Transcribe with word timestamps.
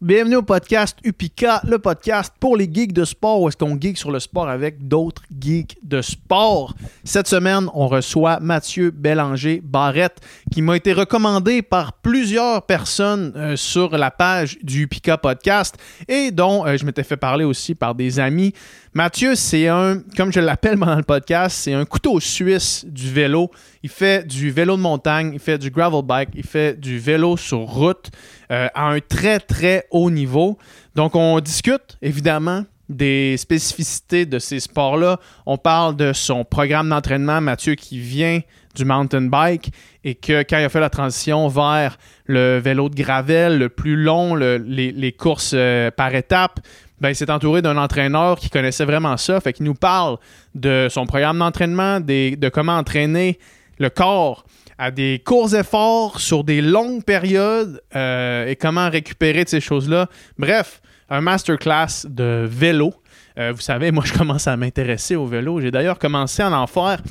Bienvenue 0.00 0.36
au 0.36 0.42
podcast 0.42 0.96
Upika, 1.02 1.60
le 1.66 1.80
podcast 1.80 2.32
pour 2.38 2.56
les 2.56 2.70
geeks 2.72 2.92
de 2.92 3.04
sport, 3.04 3.42
où 3.42 3.48
est-ce 3.48 3.56
qu'on 3.56 3.76
geek 3.76 3.98
sur 3.98 4.12
le 4.12 4.20
sport 4.20 4.48
avec 4.48 4.86
d'autres 4.86 5.22
geeks 5.40 5.76
de 5.82 6.02
sport. 6.02 6.72
Cette 7.02 7.26
semaine, 7.26 7.68
on 7.74 7.88
reçoit 7.88 8.38
Mathieu 8.38 8.92
Bélanger 8.92 9.60
Barrette, 9.60 10.20
qui 10.52 10.62
m'a 10.62 10.76
été 10.76 10.92
recommandé 10.92 11.62
par 11.62 11.94
plusieurs 11.94 12.62
personnes 12.64 13.32
euh, 13.34 13.56
sur 13.56 13.98
la 13.98 14.12
page 14.12 14.58
du 14.62 14.82
Upika 14.82 15.18
podcast 15.18 15.76
et 16.06 16.30
dont 16.30 16.64
euh, 16.64 16.76
je 16.76 16.84
m'étais 16.84 17.02
fait 17.02 17.16
parler 17.16 17.44
aussi 17.44 17.74
par 17.74 17.96
des 17.96 18.20
amis. 18.20 18.54
Mathieu, 18.94 19.34
c'est 19.34 19.66
un, 19.66 20.00
comme 20.16 20.32
je 20.32 20.38
l'appelle 20.38 20.76
dans 20.78 20.94
le 20.94 21.02
podcast, 21.02 21.56
c'est 21.60 21.74
un 21.74 21.84
couteau 21.84 22.20
suisse 22.20 22.84
du 22.88 23.10
vélo. 23.10 23.50
Il 23.82 23.90
fait 23.90 24.26
du 24.26 24.50
vélo 24.50 24.76
de 24.76 24.82
montagne, 24.82 25.30
il 25.34 25.38
fait 25.38 25.58
du 25.58 25.70
gravel 25.70 26.02
bike, 26.02 26.30
il 26.34 26.44
fait 26.44 26.78
du 26.78 26.98
vélo 26.98 27.36
sur 27.36 27.58
route 27.60 28.10
euh, 28.50 28.68
à 28.74 28.88
un 28.88 29.00
très 29.00 29.38
très 29.40 29.86
haut 29.90 30.10
niveau. 30.10 30.58
Donc 30.94 31.14
on 31.14 31.38
discute 31.40 31.96
évidemment 32.02 32.64
des 32.88 33.36
spécificités 33.36 34.26
de 34.26 34.38
ces 34.38 34.60
sports-là. 34.60 35.18
On 35.46 35.58
parle 35.58 35.94
de 35.96 36.12
son 36.12 36.44
programme 36.44 36.88
d'entraînement, 36.88 37.40
Mathieu, 37.40 37.74
qui 37.74 38.00
vient 38.00 38.40
du 38.74 38.84
mountain 38.84 39.22
bike 39.22 39.70
et 40.04 40.14
que 40.14 40.42
quand 40.42 40.58
il 40.58 40.64
a 40.64 40.68
fait 40.68 40.80
la 40.80 40.88
transition 40.90 41.48
vers 41.48 41.98
le 42.26 42.58
vélo 42.58 42.88
de 42.88 42.94
gravel, 42.94 43.58
le 43.58 43.68
plus 43.68 43.96
long, 43.96 44.34
le- 44.34 44.56
les, 44.56 45.12
courses 45.12 45.52
euh, 45.54 45.90
par 45.90 46.14
étapes, 46.14 46.60
ben, 47.00 47.10
il 47.10 47.14
s'est 47.14 47.30
entouré 47.30 47.60
d'un 47.62 47.76
entraîneur 47.76 48.38
qui 48.38 48.50
connaissait 48.50 48.84
vraiment 48.84 49.16
ça. 49.16 49.40
Fait 49.40 49.52
qu'il 49.52 49.66
nous 49.66 49.74
parle 49.74 50.16
de 50.54 50.88
son 50.90 51.06
programme 51.06 51.38
d'entraînement, 51.38 52.00
de 52.00 52.48
comment 52.48 52.76
entraîner 52.76 53.38
le 53.78 53.90
corps 53.90 54.44
à 54.78 54.90
des 54.92 55.20
courts 55.24 55.54
efforts 55.54 56.20
sur 56.20 56.44
des 56.44 56.62
longues 56.62 57.02
périodes 57.04 57.82
euh, 57.96 58.46
et 58.46 58.54
comment 58.54 58.88
récupérer 58.88 59.44
de 59.44 59.48
ces 59.48 59.60
choses-là. 59.60 60.08
Bref, 60.38 60.80
un 61.10 61.20
masterclass 61.20 62.06
de 62.06 62.46
vélo. 62.48 62.94
Euh, 63.38 63.52
vous 63.52 63.60
savez, 63.60 63.90
moi, 63.90 64.04
je 64.06 64.12
commence 64.12 64.46
à 64.46 64.56
m'intéresser 64.56 65.16
au 65.16 65.26
vélo. 65.26 65.60
J'ai 65.60 65.70
d'ailleurs 65.70 65.98
commencé 65.98 66.42
à 66.42 66.50
en 66.50 66.66
faire 66.66 67.02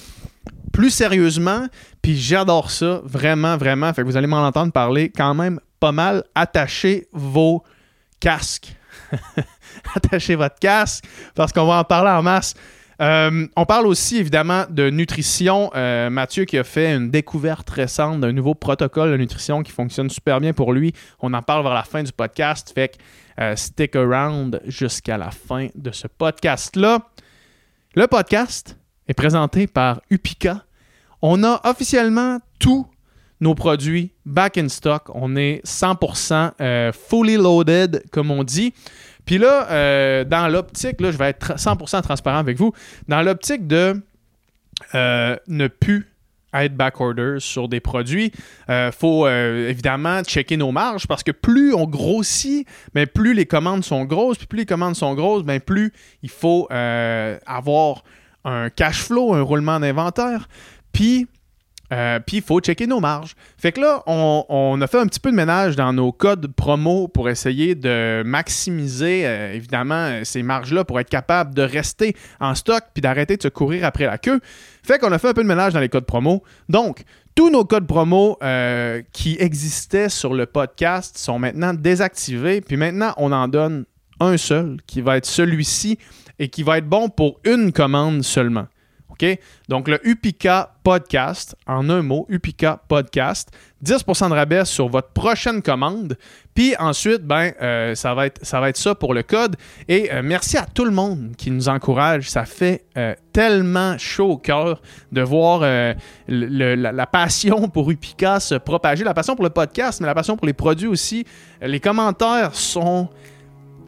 plus 0.72 0.92
sérieusement, 0.92 1.67
puis 2.02 2.16
j'adore 2.16 2.72
ça, 2.72 3.02
vraiment, 3.03 3.58
vraiment. 3.58 3.92
Fait 3.94 4.03
que 4.03 4.08
vous 4.08 4.17
allez 4.17 4.27
m'en 4.27 4.45
entendre 4.45 4.72
parler 4.72 5.09
quand 5.09 5.33
même 5.33 5.59
pas 5.80 5.92
mal. 5.92 6.23
Attachez 6.36 7.08
vos 7.11 7.64
casques. 8.20 8.75
Attachez 9.95 10.36
votre 10.36 10.59
casque, 10.59 11.05
parce 11.36 11.52
qu'on 11.52 11.66
va 11.66 11.80
en 11.80 11.83
parler 11.83 12.11
en 12.11 12.22
masse. 12.22 12.53
Euh, 13.00 13.48
on 13.56 13.66
parle 13.66 13.86
aussi 13.86 14.17
évidemment 14.17 14.66
de 14.70 14.90
nutrition. 14.90 15.70
Euh, 15.76 16.09
Mathieu 16.09 16.45
qui 16.45 16.58
a 16.58 16.64
fait 16.64 16.95
une 16.95 17.12
découverte 17.12 17.70
récente 17.70 18.22
d'un 18.22 18.31
nouveau 18.31 18.56
protocole 18.56 19.12
de 19.12 19.17
nutrition 19.17 19.62
qui 19.62 19.72
fonctionne 19.72 20.09
super 20.09 20.39
bien 20.39 20.54
pour 20.54 20.73
lui. 20.73 20.94
On 21.20 21.34
en 21.34 21.42
parle 21.42 21.64
vers 21.64 21.73
la 21.73 21.84
fin 21.84 22.02
du 22.02 22.12
podcast. 22.12 22.72
Fait 22.73 22.89
que 22.89 22.95
euh, 23.39 23.56
stick 23.56 23.95
around 23.95 24.62
jusqu'à 24.66 25.17
la 25.17 25.30
fin 25.30 25.67
de 25.76 25.92
ce 25.92 26.08
podcast-là. 26.08 27.00
Le 27.95 28.08
podcast 28.08 28.78
est 29.08 29.14
présenté 29.14 29.67
par 29.67 30.02
Upika. 30.09 30.64
On 31.22 31.44
a 31.44 31.61
officiellement 31.70 32.39
tous 32.59 32.88
nos 33.39 33.54
produits 33.54 34.11
back 34.26 34.58
in 34.58 34.70
stock. 34.70 35.09
On 35.14 35.36
est 35.36 35.64
100% 35.66 36.52
euh, 36.59 36.92
fully 36.92 37.36
loaded, 37.36 38.04
comme 38.11 38.32
on 38.32 38.44
dit. 38.44 38.73
Puis 39.28 39.38
là, 39.38 39.70
euh, 39.70 40.23
dans 40.23 40.47
l'optique, 40.47 41.02
là, 41.02 41.11
je 41.11 41.17
vais 41.17 41.30
être 41.30 41.58
100% 41.58 42.02
transparent 42.02 42.39
avec 42.39 42.58
vous, 42.58 42.73
dans 43.08 43.22
l'optique 43.22 43.67
de 43.67 44.02
euh, 44.95 45.36
ne 45.47 45.67
plus 45.67 46.08
être 46.53 46.75
backorder 46.75 47.36
sur 47.39 47.67
des 47.67 47.81
produits, 47.81 48.31
il 48.70 48.92
faut 48.98 49.28
euh, 49.28 49.70
évidemment 49.70 50.23
checker 50.23 50.55
nos 50.55 50.72
marges 50.72 51.05
parce 51.05 51.22
que 51.22 51.31
plus 51.31 51.75
on 51.75 51.86
grossit, 51.86 52.66
ben, 52.94 53.05
plus 53.05 53.33
les 53.33 53.45
commandes 53.45 53.83
sont 53.83 54.05
grosses, 54.05 54.38
puis 54.38 54.48
plus 54.48 54.59
les 54.59 54.66
commandes 54.66 54.95
sont 54.95 55.14
grosses, 55.14 55.44
ben, 55.44 55.59
plus 55.59 55.92
il 56.23 56.30
faut 56.30 56.67
avoir 56.72 58.03
un 58.45 58.70
cash 58.70 59.03
flow, 59.03 59.33
un 59.33 59.42
roulement 59.42 59.80
d'inventaire. 59.80 60.48
Puis 60.94 61.27
euh, 61.93 62.20
puis 62.20 62.37
il 62.37 62.43
faut 62.43 62.59
checker 62.59 62.87
nos 62.87 62.99
marges. 62.99 63.36
Fait 63.58 63.71
que 63.71 63.80
là, 63.80 64.03
on, 64.08 64.80
a 64.81 64.87
fait 64.87 64.99
un 64.99 65.08
petit 65.08 65.20
peu 65.20 65.31
de 65.31 65.36
ménage 65.36 65.75
dans 65.75 65.93
nos 65.93 66.11
codes 66.11 66.48
promo 66.48 67.08
pour 67.08 67.30
essayer 67.30 67.75
de 67.75 68.23
maximiser, 68.25 69.25
euh, 69.25 69.53
évidemment, 69.53 69.95
euh, 69.95 70.23
ces 70.23 70.43
marges-là 70.43 70.83
pour 70.83 70.99
être 70.99 71.09
capable 71.09 71.53
de 71.53 71.61
rester 71.61 72.15
en 72.39 72.55
stock 72.55 72.83
puis 72.93 73.02
d'arrêter 73.02 73.37
de 73.37 73.42
se 73.42 73.47
courir 73.47 73.86
après 73.86 74.05
la 74.05 74.17
queue. 74.17 74.39
Fait 74.83 74.99
qu'on 74.99 75.11
a 75.11 75.17
fait 75.17 75.30
un 75.30 75.33
peu 75.33 75.43
de 75.43 75.47
ménage 75.47 75.73
dans 75.73 75.80
les 75.80 75.89
codes 75.89 76.05
promo. 76.05 76.43
Donc, 76.67 77.03
tous 77.36 77.49
nos 77.49 77.65
codes 77.65 77.87
promo 77.87 78.39
qui 79.11 79.37
existaient 79.39 80.09
sur 80.09 80.33
le 80.33 80.47
podcast 80.47 81.17
sont 81.20 81.37
maintenant 81.37 81.73
désactivés. 81.73 82.61
Puis 82.61 82.77
maintenant, 82.77 83.14
on 83.17 83.31
en 83.31 83.47
donne 83.47 83.86
un 84.20 84.37
seul 84.37 84.77
qui 84.87 85.02
va 85.02 85.17
être 85.17 85.26
celui-ci 85.27 85.99
et 86.39 86.49
qui 86.49 86.64
va 86.64 86.80
être 86.80 86.87
bon 86.87 87.09
pour 87.09 87.39
une 87.43 87.71
commande 87.71 88.23
seulement. 88.23 88.67
Donc, 89.70 89.88
le 89.88 90.05
Upika 90.08 90.73
Podcast, 90.83 91.55
en 91.67 91.89
un 91.89 92.02
mot, 92.02 92.26
Upika 92.30 92.82
Podcast, 92.88 93.50
10% 93.83 94.30
de 94.30 94.33
rabais 94.33 94.66
sur 94.66 94.88
votre 94.88 95.10
prochaine 95.10 95.61
commande. 95.61 96.17
Puis 96.54 96.76
ensuite, 96.80 97.23
ben, 97.23 97.52
euh, 97.61 97.94
ça, 97.95 98.14
va 98.14 98.27
être, 98.27 98.77
ça 98.77 98.95
pour 98.95 99.14
le 99.14 99.23
code. 99.23 99.56
Et 99.88 100.11
euh, 100.11 100.22
merci 100.23 100.58
à 100.58 100.66
tout 100.66 100.86
le 100.86 100.92
monde 100.92 101.33
qui 101.38 101.52
nous 101.52 101.70
encourage. 101.70 102.30
Ça 102.30 102.45
fait 102.45 102.86
euh, 102.98 103.14
tellement 103.33 103.98
chaud 103.98 104.32
au 104.32 104.38
cœur 104.38 104.82
de 105.11 105.22
voir 105.22 105.60
la, 105.60 105.95
la 106.27 107.08
passion 107.08 107.70
pour 107.70 107.92
Upika 107.92 108.39
se 108.39 108.56
propager, 108.56 109.04
la 109.04 109.14
passion 109.14 109.36
pour 109.36 109.44
le 109.44 109.52
podcast, 109.52 110.00
mais 110.02 110.08
la 110.08 110.16
passion 110.16 110.38
pour 110.38 110.48
les 110.48 110.54
produits 110.54 110.88
aussi. 110.88 111.26
Les 111.61 111.80
commentaires 111.80 112.56
sont 112.56 113.10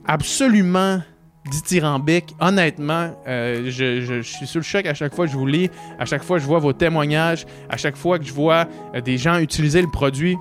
absolument 0.05 1.01
dithyrambique. 1.49 2.35
Honnêtement, 2.39 3.09
euh, 3.27 3.63
je, 3.69 4.01
je- 4.01 4.21
suis 4.21 4.47
sur 4.47 4.59
le 4.59 4.63
choc 4.63 4.85
à 4.85 4.93
chaque 4.93 5.13
fois 5.15 5.25
que 5.25 5.31
je 5.31 5.37
vous 5.37 5.45
lis, 5.47 5.69
à 5.99 6.05
chaque 6.05 6.23
fois 6.23 6.37
que 6.37 6.43
je 6.43 6.47
vois 6.47 6.59
vos 6.59 6.73
témoignages, 6.73 7.45
à 7.69 7.77
chaque 7.77 7.95
fois 7.97 8.19
que 8.19 8.25
je 8.25 8.33
vois 8.33 8.65
euh, 8.95 9.01
des 9.01 9.17
gens 9.17 9.37
utiliser 9.39 9.81
le 9.81 9.89
produit. 9.89 10.37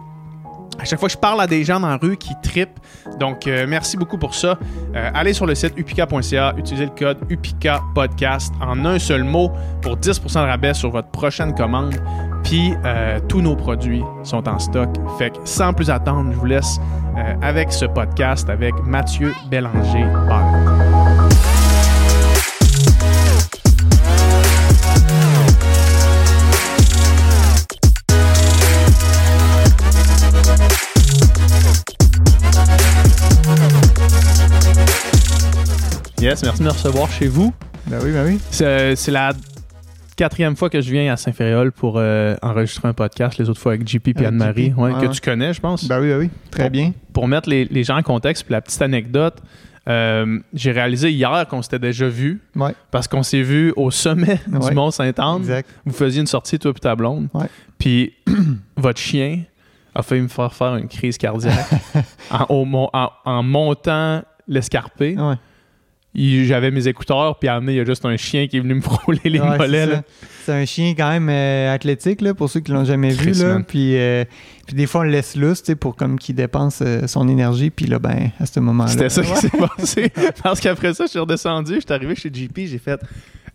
À 0.81 0.85
chaque 0.85 1.01
fois 1.01 1.09
que 1.09 1.15
je 1.15 1.19
parle 1.19 1.41
à 1.41 1.49
des 1.49 1.65
gens 1.65 1.81
dans 1.81 1.89
la 1.89 1.97
rue 1.97 2.17
qui 2.17 2.35
tripent. 2.41 2.79
Donc, 3.19 3.49
euh, 3.49 3.67
merci 3.69 3.97
beaucoup 3.97 4.17
pour 4.17 4.33
ça. 4.37 4.59
Allez 4.95 5.33
sur 5.33 5.45
le 5.45 5.57
site 5.57 5.73
upika.ca, 5.77 6.55
utilisez 6.57 6.85
le 6.85 6.93
code 6.97 7.19
UPICA 7.29 7.81
Podcast 7.97 8.53
en 8.61 8.85
un 8.85 9.01
seul 9.01 9.25
mot 9.25 9.51
pour 9.83 9.97
10% 9.97 10.35
de 10.35 10.39
rabais 10.47 10.75
sur 10.75 10.91
votre 10.91 11.09
prochaine 11.09 11.53
commande. 11.53 11.97
Puis, 12.45 12.75
tous 13.29 13.41
nos 13.41 13.57
produits 13.57 14.05
sont 14.23 14.47
en 14.49 14.61
stock. 14.61 14.91
Fait 15.19 15.31
que 15.31 15.39
sans 15.45 15.73
plus 15.73 15.91
attendre, 15.91 16.31
je 16.33 16.39
vous 16.39 16.47
laisse 16.47 16.79
avec 17.43 17.73
ce 17.73 17.87
podcast 17.87 18.49
avec 18.49 18.73
Mathieu 18.85 19.35
Bélanger. 19.51 20.05
Barrett. 20.29 20.78
Yes, 36.21 36.43
merci 36.43 36.61
de 36.61 36.65
me 36.65 36.71
recevoir 36.73 37.11
chez 37.11 37.29
vous. 37.29 37.53
Ben 37.87 38.01
oui, 38.03 38.13
ben 38.13 38.27
oui. 38.27 38.39
C'est 38.51 39.11
la 39.11 39.33
quatrième 40.17 40.57
fois 40.57 40.69
que 40.69 40.81
je 40.81 40.91
viens 40.91 41.13
à 41.13 41.17
Saint-Féréol 41.17 41.71
pour 41.73 41.95
euh, 41.97 42.35
enregistrer 42.43 42.89
un 42.89 42.93
podcast, 42.93 43.39
les 43.39 43.49
autres 43.49 43.61
fois 43.61 43.73
avec 43.73 43.87
JP 43.87 44.09
et 44.09 44.11
Avec 44.17 44.27
Anne-Marie, 44.29 44.73
ouais, 44.77 44.93
que 44.95 45.07
ouais. 45.07 45.11
tu 45.11 45.21
connais, 45.21 45.53
je 45.53 45.61
pense. 45.61 45.87
Ben 45.87 46.01
oui, 46.01 46.09
ben 46.09 46.19
oui. 46.19 46.31
Très 46.51 46.71
bien. 46.71 46.93
Pour 47.13 47.29
mettre 47.29 47.49
les, 47.49 47.67
les 47.67 47.85
gens 47.85 47.97
en 47.97 48.03
contexte, 48.03 48.45
puis 48.45 48.53
la 48.53 48.61
petite 48.61 48.83
anecdote, 48.83 49.37
euh, 49.89 50.39
j'ai 50.53 50.73
réalisé 50.73 51.11
hier 51.13 51.47
qu'on 51.49 51.63
s'était 51.63 51.79
déjà 51.79 52.09
vu 52.09 52.41
Ouais, 52.57 52.75
parce 52.91 53.07
qu'on 53.09 53.23
s'est 53.23 53.43
vu 53.43 53.73
au 53.77 53.91
sommet 53.93 54.41
du 54.49 54.57
Ouais. 54.59 54.75
Mont 54.75 54.91
Saint-Anne. 54.91 55.39
exact. 55.39 55.71
Vous 55.87 55.93
faisiez 55.95 56.21
une 56.21 56.27
sortie, 56.27 56.59
toi 56.59 56.73
et 56.77 56.81
ta 56.81 56.97
blonde. 56.97 57.29
Ouais. 57.33 57.47
Puis 57.79 58.13
votre 58.77 58.99
chien 59.01 59.43
a 59.95 60.03
failli 60.03 60.23
me 60.23 60.29
faire 60.29 60.53
faire 60.53 60.77
une 60.77 60.89
crise 60.89 61.17
cardiaque 61.17 61.67
en, 62.31 62.45
au 62.49 62.65
mon- 62.65 62.91
en- 62.93 63.11
en 63.25 63.43
montant 63.45 64.23
l'escarpé. 64.49 65.17
J'avais 66.47 66.71
mes 66.71 66.89
écouteurs, 66.89 67.39
puis 67.39 67.49
à 67.49 67.55
un 67.55 67.61
moment 67.61 67.71
il 67.71 67.77
y 67.77 67.81
a 67.81 67.85
juste 67.85 68.05
un 68.05 68.17
chien 68.17 68.47
qui 68.49 68.57
est 68.57 68.61
venu 68.61 68.75
me 68.75 68.81
frôler 68.83 69.21
les 69.25 69.39
Ouais, 69.41 69.57
mollets. 69.59 70.01
c'est 70.45 70.53
un 70.53 70.65
chien 70.65 70.95
quand 70.97 71.11
même 71.11 71.29
euh, 71.29 71.73
athlétique, 71.75 72.21
là, 72.21 72.35
pour 72.35 72.51
ceux 72.51 72.61
qui 72.61 72.73
l'ont 72.73 72.85
jamais 72.85 73.11
vu. 73.11 73.33
Là. 73.33 73.61
Puis, 73.67 73.97
euh, 73.97 74.25
puis 74.67 74.75
des 74.75 74.87
fois, 74.87 75.03
on 75.03 75.05
le 75.05 75.11
laisse 75.11 75.37
lousse 75.37 75.63
pour 75.79 75.95
comme 75.97 76.19
qu'il 76.19 76.35
dépense 76.35 76.81
euh, 76.83 77.07
son 77.07 77.29
énergie. 77.29 77.71
Puis 77.71 77.87
là, 77.87 77.99
ben, 77.99 78.31
à 78.41 78.47
ce 78.47 78.59
moment-là. 78.61 78.91
C'était 78.91 79.09
ça 79.11 79.23
qui 79.23 79.35
s'est 79.37 79.51
passé. 79.51 80.13
Parce 80.43 80.61
qu'après 80.61 80.95
ça, 80.95 81.05
je 81.07 81.11
suis 81.11 81.19
redescendu, 81.19 81.75
je 81.77 81.81
suis 81.81 81.93
arrivé 81.93 82.15
chez 82.15 82.31
JP, 82.33 82.59
j'ai 82.67 82.79
fait 82.79 83.01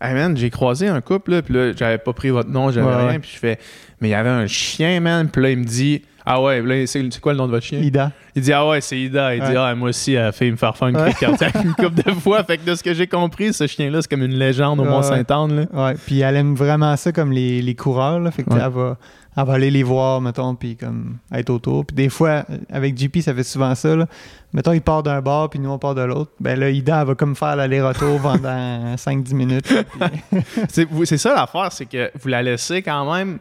Hey 0.00 0.12
man, 0.14 0.36
j'ai 0.36 0.50
croisé 0.50 0.88
un 0.88 1.00
couple, 1.00 1.30
là, 1.32 1.42
puis 1.42 1.54
là, 1.54 1.72
j'avais 1.74 1.98
pas 1.98 2.12
pris 2.12 2.30
votre 2.30 2.50
nom, 2.50 2.70
j'avais 2.70 2.86
Ouais, 2.86 3.08
rien, 3.10 3.20
puis 3.20 3.30
je 3.32 3.38
fais 3.38 3.58
Mais 4.00 4.08
il 4.08 4.10
y 4.10 4.14
avait 4.14 4.28
un 4.28 4.46
chien, 4.46 5.00
man, 5.00 5.28
puis 5.30 5.40
là, 5.42 5.50
il 5.50 5.58
me 5.58 5.64
dit 5.64 6.02
Ah 6.26 6.40
ouais, 6.40 6.62
là, 6.62 6.86
c'est 6.86 7.02
c'est 7.12 7.20
quoi 7.20 7.32
le 7.32 7.38
nom 7.38 7.46
de 7.46 7.50
votre 7.50 7.66
chien? 7.66 7.80
Ida. 7.80 8.10
Il 8.34 8.40
dit 8.42 8.52
Ah 8.52 8.66
ouais, 8.66 8.80
c'est 8.80 8.98
Ida. 8.98 9.34
Il 9.34 9.42
dit. 9.42 9.54
Ah, 9.56 9.74
moi 9.74 9.90
aussi, 9.90 10.14
elle 10.14 10.24
a 10.26 10.32
fait 10.32 10.50
me 10.50 10.56
faire 10.56 10.74
faire 10.76 10.88
une 10.88 10.96
crise 10.96 11.16
cardiaque 11.16 11.54
une 11.62 11.74
couple 11.74 12.02
de 12.02 12.10
fois. 12.12 12.42
Fait 12.44 12.56
que 12.56 12.64
de 12.64 12.74
ce 12.74 12.82
que 12.82 12.94
j'ai 12.94 13.06
compris, 13.06 13.52
ce 13.52 13.66
chien-là, 13.66 14.00
c'est 14.00 14.08
comme 14.10 14.22
une 14.22 14.34
légende 14.34 14.80
au 14.80 14.84
Mont-Saint-Anne. 14.84 15.66
là. 15.72 15.84
Ouais. 15.88 15.94
Puis 16.06 16.20
elle 16.20 16.36
aime 16.36 16.54
vraiment 16.54 16.96
ça 16.96 17.12
comme 17.12 17.30
les, 17.30 17.60
les 17.60 17.74
coureurs. 17.74 18.20
Là. 18.20 18.30
Fait 18.30 18.42
que 18.42 18.50
Ouais. 18.54 18.58
elle, 18.64 18.70
va, 18.72 18.96
elle 19.36 19.44
va 19.44 19.52
aller 19.52 19.70
les 19.70 19.82
voir, 19.82 20.22
mettons, 20.22 20.54
puis 20.54 20.76
comme 20.76 21.18
être 21.30 21.50
autour. 21.50 21.84
Puis 21.84 21.94
des 21.94 22.08
fois, 22.08 22.44
avec 22.72 22.96
JP, 22.98 23.18
ça 23.20 23.34
fait 23.34 23.42
souvent 23.44 23.74
ça. 23.74 23.94
Là. 23.94 24.06
Mettons, 24.54 24.72
il 24.72 24.80
part 24.80 25.02
d'un 25.02 25.20
bord, 25.20 25.50
puis 25.50 25.58
nous, 25.58 25.68
on 25.70 25.78
part 25.78 25.94
de 25.94 26.02
l'autre. 26.02 26.30
Ben 26.40 26.58
là, 26.58 26.70
Ida, 26.70 27.02
elle 27.02 27.06
va 27.08 27.14
comme 27.14 27.36
faire 27.36 27.54
l'aller-retour 27.56 28.18
pendant 28.22 28.94
5-10 28.96 29.34
minutes. 29.34 29.66
puis- 29.66 30.40
C'est 30.70 30.88
c'est 31.04 31.18
ça 31.18 31.34
l'affaire, 31.34 31.70
c'est 31.70 31.84
que 31.86 32.10
vous 32.18 32.28
la 32.28 32.42
laissez 32.42 32.80
quand 32.80 33.12
même 33.14 33.38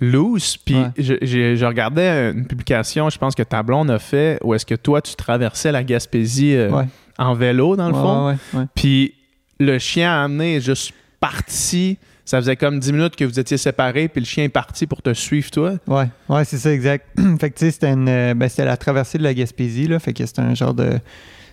loose. 0.00 0.56
Puis 0.56 0.74
Ouais. 0.76 0.90
je, 0.98 1.64
regardais 1.64 2.30
une 2.32 2.46
publication, 2.46 3.08
je 3.10 3.18
pense 3.18 3.34
que 3.34 3.42
ta 3.42 3.62
blonde 3.62 3.90
a 3.90 3.98
fait, 3.98 4.38
où 4.42 4.54
est-ce 4.54 4.66
que 4.66 4.74
toi, 4.74 5.00
tu 5.02 5.14
traversais 5.14 5.72
la 5.72 5.82
Gaspésie 5.84 6.54
euh, 6.54 6.70
Ouais. 6.70 6.84
en 7.18 7.34
vélo, 7.34 7.76
dans 7.76 7.88
le 7.88 7.94
Ouais, 7.94 8.36
fond. 8.52 8.68
Puis 8.74 9.14
le 9.58 9.78
chien 9.78 10.10
a 10.12 10.24
amené 10.24 10.60
juste 10.60 10.92
parti. 11.20 11.98
Ça 12.24 12.38
faisait 12.40 12.56
comme 12.56 12.80
10 12.80 12.92
minutes 12.92 13.14
que 13.16 13.24
vous 13.24 13.38
étiez 13.38 13.56
séparés, 13.56 14.08
puis 14.08 14.20
le 14.20 14.26
chien 14.26 14.42
est 14.44 14.48
parti 14.48 14.86
pour 14.86 15.00
te 15.00 15.14
suivre, 15.14 15.48
toi. 15.50 15.74
Ouais, 15.86 16.08
ouais, 16.28 16.44
c'est 16.44 16.58
ça, 16.58 16.72
exact. 16.72 17.06
fait 17.40 17.50
que 17.50 17.58
tu 17.58 17.66
sais, 17.66 17.70
c'était 17.70 17.94
euh, 17.96 18.34
ben, 18.34 18.48
c'était 18.48 18.64
la 18.64 18.76
traversée 18.76 19.16
de 19.18 19.22
la 19.22 19.32
Gaspésie, 19.32 19.86
là. 19.86 19.98
Fait 20.00 20.12
que 20.12 20.26
c'était 20.26 20.42
un 20.42 20.54
genre 20.54 20.74
de. 20.74 20.98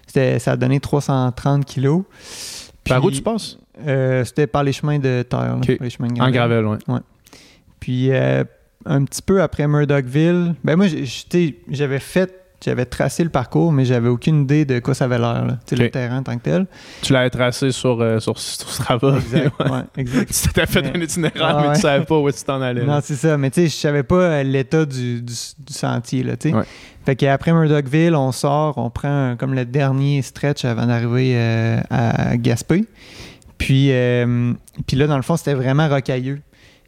C'était, 0.07 0.39
ça 0.39 0.53
a 0.53 0.57
donné 0.57 0.79
330 0.79 1.63
kilos. 1.65 2.03
Par 2.83 3.03
où 3.05 3.11
tu 3.11 3.21
passes? 3.21 3.57
euh, 3.87 4.23
c'était 4.25 4.47
par 4.47 4.63
les 4.63 4.73
chemins 4.73 4.99
de 4.99 5.23
terre, 5.27 5.57
là, 5.57 5.75
les 5.79 5.89
chemins 5.89 6.07
de 6.07 6.13
En 6.21 6.29
gravel. 6.29 6.63
gravel, 6.63 6.65
ouais. 6.87 6.99
Puis 7.83 8.11
euh, 8.13 8.45
un 8.85 9.03
petit 9.03 9.21
peu 9.21 9.41
après 9.41 9.67
Murdochville, 9.67 10.55
ben 10.63 10.77
moi, 10.77 10.85
j'avais 11.69 11.99
fait, 11.99 12.33
j'avais 12.63 12.85
tracé 12.85 13.25
le 13.25 13.29
parcours, 13.29 13.73
mais 13.73 13.83
j'avais 13.83 14.07
aucune 14.07 14.43
idée 14.43 14.63
de 14.63 14.79
quoi 14.79 14.93
ça 14.93 15.03
avait 15.03 15.19
l'air, 15.19 15.57
le 15.69 15.89
terrain 15.89 16.19
en 16.19 16.23
tant 16.23 16.37
que 16.37 16.43
tel. 16.43 16.65
Tu 17.01 17.11
l'avais 17.11 17.29
tracé 17.29 17.71
sur, 17.71 17.99
euh, 17.99 18.21
sur, 18.21 18.39
sur 18.39 18.69
Strava. 18.69 19.17
Exact, 19.17 19.51
ouais, 19.59 19.79
exact. 19.97 20.31
tu 20.33 20.47
t'étais 20.47 20.65
fait 20.65 20.81
Mais- 20.81 20.97
un 20.97 21.01
itinéraire, 21.01 21.41
Ah 21.45 21.61
mais 21.61 21.67
ouais. 21.67 21.75
tu 21.75 21.81
savais 21.81 22.05
pas 22.05 22.17
où 22.17 22.31
tu 22.31 22.41
t'en 22.45 22.61
allais. 22.61 22.85
Non, 22.85 22.99
c'est 23.03 23.15
ça. 23.15 23.37
Mais 23.37 23.51
tu 23.51 23.63
sais, 23.63 23.67
je 23.67 23.73
savais 23.75 24.03
pas 24.03 24.15
euh, 24.15 24.43
l'état 24.43 24.85
du, 24.85 25.21
du, 25.21 25.33
du 25.59 25.73
sentier, 25.73 26.23
là, 26.23 26.37
tu 26.37 26.51
sais. 26.51 26.55
Ouais. 26.55 26.63
Fait 27.05 27.17
qu'après 27.17 27.51
Murdochville, 27.51 28.15
on 28.15 28.31
sort, 28.31 28.77
on 28.77 28.89
prend 28.89 29.09
un- 29.31 29.35
comme 29.35 29.53
le 29.55 29.65
dernier 29.65 30.21
stretch 30.21 30.63
avant 30.63 30.85
d'arriver 30.85 31.33
euh, 31.35 31.81
à 31.89 32.37
Gaspé. 32.37 32.85
Puis, 33.57 33.89
euh, 33.91 34.53
puis 34.87 34.95
là, 34.95 35.07
dans 35.07 35.17
le 35.17 35.21
fond, 35.21 35.35
c'était 35.35 35.53
vraiment 35.53 35.89
rocailleux. 35.89 36.39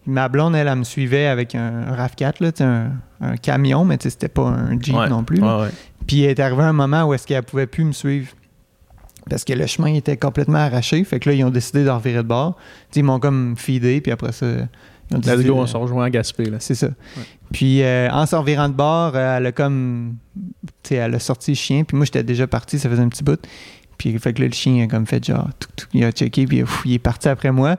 Ma 0.08 0.30
blonde, 0.30 0.56
elle, 0.56 0.68
elle 0.68 0.78
me 0.78 0.84
suivait 0.84 1.28
avec 1.28 1.56
un 1.56 1.84
RAV4, 1.96 2.36
là, 2.42 2.52
un, 2.60 2.92
un 3.22 3.38
camion, 3.38 3.86
mais 3.86 3.98
c'était 4.00 4.28
pas 4.28 4.44
un 4.44 4.80
Jeep 4.80 4.96
Ouais, 4.96 5.10
non 5.10 5.24
plus. 5.24 5.38
là. 5.38 5.58
Ouais, 5.58 5.64
ouais. 5.64 5.70
Puis 6.08 6.18
il 6.18 6.26
est 6.26 6.40
arrivé 6.40 6.62
un 6.62 6.74
moment 6.74 7.06
où 7.06 7.14
est-ce 7.14 7.26
qu'elle 7.26 7.44
pouvait 7.44 7.66
plus 7.68 7.84
me 7.84 7.92
suivre. 7.92 8.30
Parce 9.28 9.44
que 9.44 9.54
le 9.54 9.66
chemin 9.66 9.92
était 9.96 10.18
complètement 10.18 10.60
arraché. 10.60 11.04
Fait 11.04 11.20
que 11.20 11.30
là, 11.30 11.36
ils 11.36 11.44
ont 11.44 11.50
décidé 11.50 11.84
de 11.84 11.90
revirer 11.90 12.22
de 12.22 12.28
bord. 12.28 12.56
Ils 12.96 13.04
m'ont 13.04 13.20
comme 13.20 13.56
feedé, 13.58 14.00
puis 14.02 14.12
après 14.12 14.32
ça, 14.32 14.46
ils 14.46 15.16
ont 15.16 15.20
Let's 15.20 15.26
décidé 15.26 15.50
go, 15.50 15.56
on 15.58 15.66
se 15.66 15.76
rejoint 15.76 16.06
à 16.06 16.10
Gaspé. 16.12 16.46
Là. 16.46 16.58
c'est 16.60 16.76
ça. 16.76 16.90
Puis 17.52 17.82
euh, 17.82 18.08
en 18.12 18.28
se 18.28 18.36
revirant 18.36 18.70
de 18.70 18.76
bord, 18.76 19.14
euh, 19.16 19.38
elle 19.38 19.48
a 19.48 19.52
comme. 19.52 20.18
Elle 20.92 21.16
a 21.16 21.20
sorti 21.20 21.52
le 21.52 21.56
chien. 21.56 21.84
Puis 21.84 21.98
moi, 21.98 22.06
j'étais 22.06 22.24
déjà 22.24 22.46
parti, 22.46 22.78
ça 22.78 22.88
faisait 22.88 23.02
un 23.02 23.10
petit 23.10 23.24
bout. 23.24 23.40
Puis 23.98 24.18
fait 24.20 24.34
que 24.34 24.42
là, 24.42 24.48
le 24.48 24.54
chien 24.54 24.84
a 24.84 24.88
comme 24.88 25.06
fait 25.06 25.24
genre. 25.26 25.48
touc, 25.60 25.76
touc, 25.76 25.90
il 25.94 26.04
a 26.04 26.12
checké, 26.12 26.46
puis 26.46 26.64
ouf, 26.64 26.82
il 26.86 26.94
est 26.94 27.00
parti 27.00 27.28
après 27.30 27.52
moi. 27.52 27.78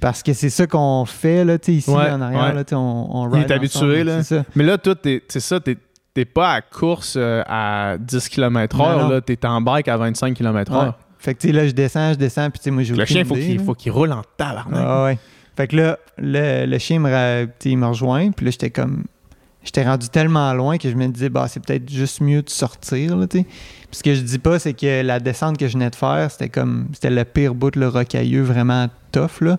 Parce 0.00 0.22
que 0.22 0.32
c'est 0.32 0.50
ça 0.50 0.66
qu'on 0.66 1.04
fait, 1.04 1.44
là, 1.44 1.58
tu 1.58 1.66
sais, 1.66 1.72
ici, 1.78 1.90
Ouais, 1.90 2.10
en 2.10 2.20
arrière, 2.20 2.48
ouais. 2.48 2.54
là, 2.54 2.64
on, 2.72 3.08
on 3.10 3.34
Il 3.36 3.42
est 3.42 3.50
habitué, 3.50 4.04
là. 4.04 4.22
Ça. 4.22 4.44
Mais 4.56 4.64
là, 4.64 4.78
toi, 4.78 4.94
t'es- 4.94 5.22
c'est 5.28 5.40
ça, 5.40 5.60
t'es 5.60 5.76
t'es 6.14 6.24
pas 6.24 6.52
à 6.54 6.60
course 6.62 7.14
euh, 7.16 7.42
à 7.46 7.96
10 8.00 8.28
km 8.28 8.76
Non, 8.76 8.84
h 8.84 8.98
non. 9.02 9.08
là, 9.08 9.20
t'es 9.20 9.46
en 9.46 9.60
bike 9.60 9.86
à 9.88 9.96
25 9.96 10.34
km 10.34 10.72
h 10.72 10.84
Ouais. 10.86 10.90
Fait 11.18 11.34
que 11.34 11.40
tu 11.40 11.48
sais, 11.48 11.52
là, 11.52 11.66
je 11.66 11.72
descends, 11.72 12.12
je 12.12 12.18
descends, 12.18 12.50
puis 12.50 12.58
tu 12.58 12.64
sais, 12.64 12.70
moi, 12.72 12.82
j'ai 12.82 12.94
Le 12.94 13.04
chien, 13.04 13.24
faut 13.24 13.36
idée, 13.36 13.46
qu'il 13.46 13.56
là. 13.58 13.62
faut 13.64 13.74
qu'il 13.74 13.92
roule 13.92 14.10
en 14.12 14.22
tabarnak. 14.36 14.80
Ah 14.84 15.04
ouais. 15.04 15.18
Fait 15.56 15.66
que 15.68 15.76
là, 15.76 15.98
le, 16.16 16.66
le 16.66 16.78
chien 16.78 16.96
il 16.96 17.78
me 17.78 17.86
rejoint, 17.86 18.30
puis 18.32 18.46
là, 18.46 18.50
j'étais 18.52 18.70
comme. 18.70 19.04
J'étais 19.68 19.84
rendu 19.84 20.08
tellement 20.08 20.54
loin 20.54 20.78
que 20.78 20.88
je 20.88 20.94
me 20.94 21.06
disais, 21.08 21.28
bah, 21.28 21.44
c'est 21.46 21.62
peut-être 21.62 21.90
juste 21.90 22.22
mieux 22.22 22.40
de 22.40 22.48
sortir, 22.48 23.14
là. 23.18 23.26
Puis 23.26 23.44
ce 23.90 24.02
que 24.02 24.14
je 24.14 24.22
dis 24.22 24.38
pas, 24.38 24.58
c'est 24.58 24.72
que 24.72 25.02
la 25.02 25.20
descente 25.20 25.58
que 25.58 25.68
je 25.68 25.74
venais 25.74 25.90
de 25.90 25.94
faire, 25.94 26.30
c'était 26.30 26.48
comme. 26.48 26.88
C'était 26.94 27.10
le 27.10 27.22
pire 27.22 27.54
bout, 27.54 27.76
le 27.76 27.86
rocailleux, 27.86 28.40
vraiment 28.40 28.86
tough, 29.12 29.42
là. 29.42 29.58